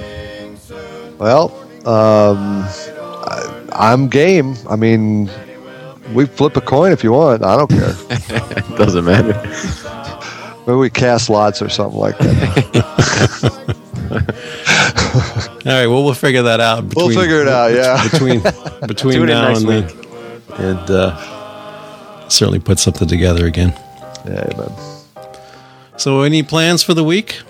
Well, 1.19 1.53
um, 1.87 2.65
I, 2.65 3.69
I'm 3.73 4.09
game. 4.09 4.57
I 4.67 4.77
mean, 4.77 5.29
we 6.15 6.25
flip 6.25 6.57
a 6.57 6.63
coin 6.63 6.91
if 6.91 7.05
you 7.05 7.13
want. 7.13 7.45
I 7.45 7.55
don't 7.55 7.69
care. 7.69 7.93
Doesn't 8.79 9.05
matter. 9.05 9.35
Maybe 10.67 10.79
we 10.79 10.89
cast 10.89 11.29
lots 11.29 11.61
or 11.61 11.69
something 11.69 12.01
like 12.01 12.17
that. 12.17 13.77
All 15.67 15.73
right, 15.73 15.87
well, 15.87 16.05
we'll 16.05 16.15
figure 16.15 16.43
that 16.45 16.61
out. 16.61 16.95
We'll 16.95 17.11
figure 17.11 17.43
it 17.43 17.49
out, 17.49 17.73
yeah. 17.75 18.03
Between 18.09 18.41
between 18.87 19.27
now 19.27 19.49
next 19.49 19.65
and 19.65 19.69
then, 19.69 20.77
and 20.79 20.91
uh, 20.91 22.29
certainly 22.31 22.59
put 22.59 22.79
something 22.79 23.07
together 23.07 23.45
again. 23.45 23.75
yeah, 24.25 24.49
man. 24.57 24.98
So, 25.99 26.23
any 26.23 26.45
plans 26.45 26.85
for 26.85 26.95
the 26.95 27.03
week? 27.03 27.41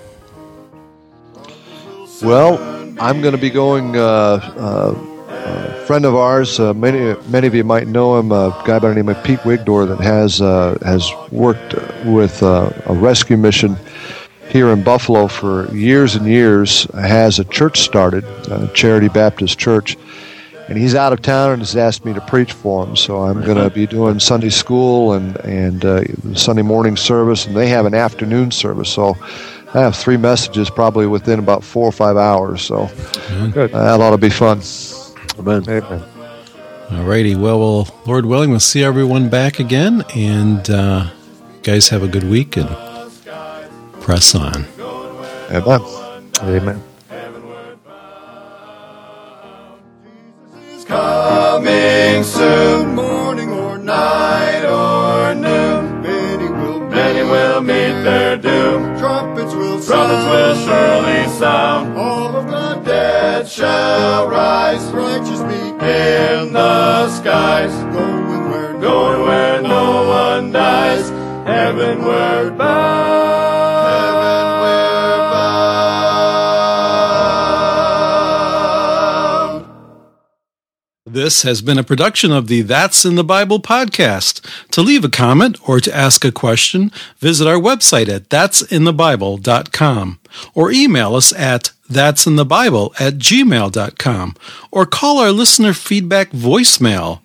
Well, 2.23 2.57
I'm 2.99 3.21
going 3.21 3.33
to 3.33 3.41
be 3.41 3.51
going. 3.51 3.95
Uh, 3.95 4.01
uh, 4.01 5.05
a 5.29 5.85
friend 5.87 6.07
of 6.07 6.15
ours, 6.15 6.59
uh, 6.59 6.73
many 6.73 7.15
many 7.29 7.47
of 7.47 7.55
you 7.55 7.63
might 7.63 7.89
know 7.89 8.19
him, 8.19 8.33
a 8.33 8.51
guy 8.67 8.79
by 8.79 8.89
the 8.89 8.95
name 8.95 9.11
of 9.11 9.23
Pete 9.23 9.39
Wigdor, 9.41 9.87
that 9.89 10.01
has 10.01 10.41
uh, 10.41 10.79
has 10.83 11.11
worked 11.31 11.75
with 12.07 12.43
uh, 12.43 12.71
a 12.87 12.95
rescue 12.95 13.37
mission 13.37 13.77
here 14.49 14.71
in 14.71 14.83
Buffalo 14.83 15.29
for 15.29 15.71
years 15.75 16.15
and 16.15 16.27
years. 16.27 16.85
Has 16.95 17.39
a 17.39 17.45
church 17.45 17.81
started, 17.81 18.25
Charity 18.73 19.09
Baptist 19.09 19.59
Church, 19.59 19.99
and 20.69 20.77
he's 20.79 20.95
out 20.95 21.13
of 21.13 21.23
town 21.23 21.53
and 21.53 21.63
has 21.63 21.77
asked 21.77 22.05
me 22.05 22.13
to 22.15 22.21
preach 22.21 22.53
for 22.53 22.87
him. 22.87 22.95
So 22.95 23.23
I'm 23.23 23.43
going 23.43 23.57
to 23.57 23.71
be 23.71 23.87
doing 23.87 24.21
Sunday 24.21 24.51
school 24.51 25.15
and 25.15 25.37
and 25.39 25.85
uh, 25.85 26.05
Sunday 26.35 26.63
morning 26.63 26.97
service, 26.97 27.47
and 27.47 27.57
they 27.57 27.69
have 27.69 27.87
an 27.87 27.95
afternoon 27.95 28.51
service. 28.51 28.91
So 28.91 29.17
I 29.75 29.81
have 29.81 29.97
three 29.97 30.17
messages 30.17 30.71
probably 30.71 31.07
within 31.07 31.39
about 31.39 31.65
four 31.65 31.87
or 31.87 31.93
five 31.93 32.17
hours. 32.17 32.63
So 32.63 32.89
Good. 33.53 33.73
uh, 33.73 33.97
that 33.97 34.01
ought 34.01 34.11
to 34.11 34.19
be 34.19 34.31
fun. 34.31 34.63
Amen. 35.39 36.05
All 36.91 37.05
righty. 37.05 37.35
Well, 37.35 37.59
well, 37.59 38.01
Lord 38.07 38.25
willing, 38.25 38.51
we'll 38.51 38.61
see 38.61 38.83
everyone 38.83 39.29
back 39.29 39.61
again. 39.61 40.05
And 40.15 40.69
uh, 40.71 41.11
guys, 41.63 41.91
have 41.91 42.03
a 42.03 42.09
good 42.09 42.25
week 42.25 42.57
and 42.57 42.69
press 44.01 44.35
on. 44.35 44.65
Amen. 45.51 45.81
Amen. 46.43 46.83
Coming 51.59 52.23
soon, 52.23 52.95
morning 52.95 53.51
or 53.51 53.79
night 53.79 54.65
or 54.65 55.35
noon. 55.35 56.03
Many 56.03 56.49
will 56.49 56.81
many 56.81 57.23
will 57.23 57.61
meet 57.61 58.03
their 58.05 58.37
doom. 58.37 58.97
Trumpets 58.99 59.55
will 59.55 59.81
trumpets 59.83 60.25
will 60.33 60.55
surely 60.67 61.29
sound. 61.39 61.99
All 61.99 62.37
of 62.37 62.47
the 62.47 62.81
dead 62.85 63.49
shall 63.49 64.29
rise. 64.29 64.85
Righteous 64.93 65.41
meet 65.41 65.75
in 65.83 66.53
the 66.53 67.09
skies. 67.09 67.73
Going 67.93 68.51
where 68.51 68.73
going 68.75 69.21
where 69.23 69.63
no 69.63 70.07
one 70.07 70.53
dies. 70.53 71.09
Heavenward 71.47 72.57
bound. 72.57 72.98
This 81.19 81.43
has 81.43 81.63
been 81.63 81.79
a 81.79 81.83
production 81.83 82.31
of 82.31 82.47
the 82.47 82.63
That's 82.63 83.05
in 83.05 83.17
the 83.17 83.25
Bible 83.25 83.59
podcast. 83.59 84.41
To 84.71 84.83
leave 84.83 85.05
a 85.05 85.09
comment 85.09 85.59
or 85.69 85.81
to 85.81 85.93
ask 85.93 86.25
a 86.25 86.31
question, 86.31 86.93
visit 87.19 87.49
our 87.49 87.57
website 87.57 88.09
at 88.09 88.29
that'sinthebible.com 88.29 90.21
or 90.55 90.71
email 90.71 91.17
us 91.17 91.33
at 91.33 91.73
that'sinthebible 91.91 93.01
at 93.01 93.15
gmail.com 93.15 94.37
or 94.71 94.87
call 94.87 95.19
our 95.19 95.33
listener 95.33 95.73
feedback 95.73 96.31
voicemail 96.31 97.21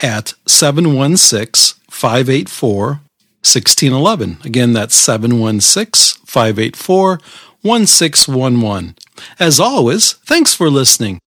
at 0.00 0.34
716 0.48 1.80
584 1.88 2.86
1611. 2.88 4.38
Again, 4.42 4.72
that's 4.72 4.96
716 4.96 6.20
584 6.26 7.20
1611. 7.62 8.96
As 9.38 9.60
always, 9.60 10.14
thanks 10.14 10.52
for 10.52 10.68
listening. 10.68 11.20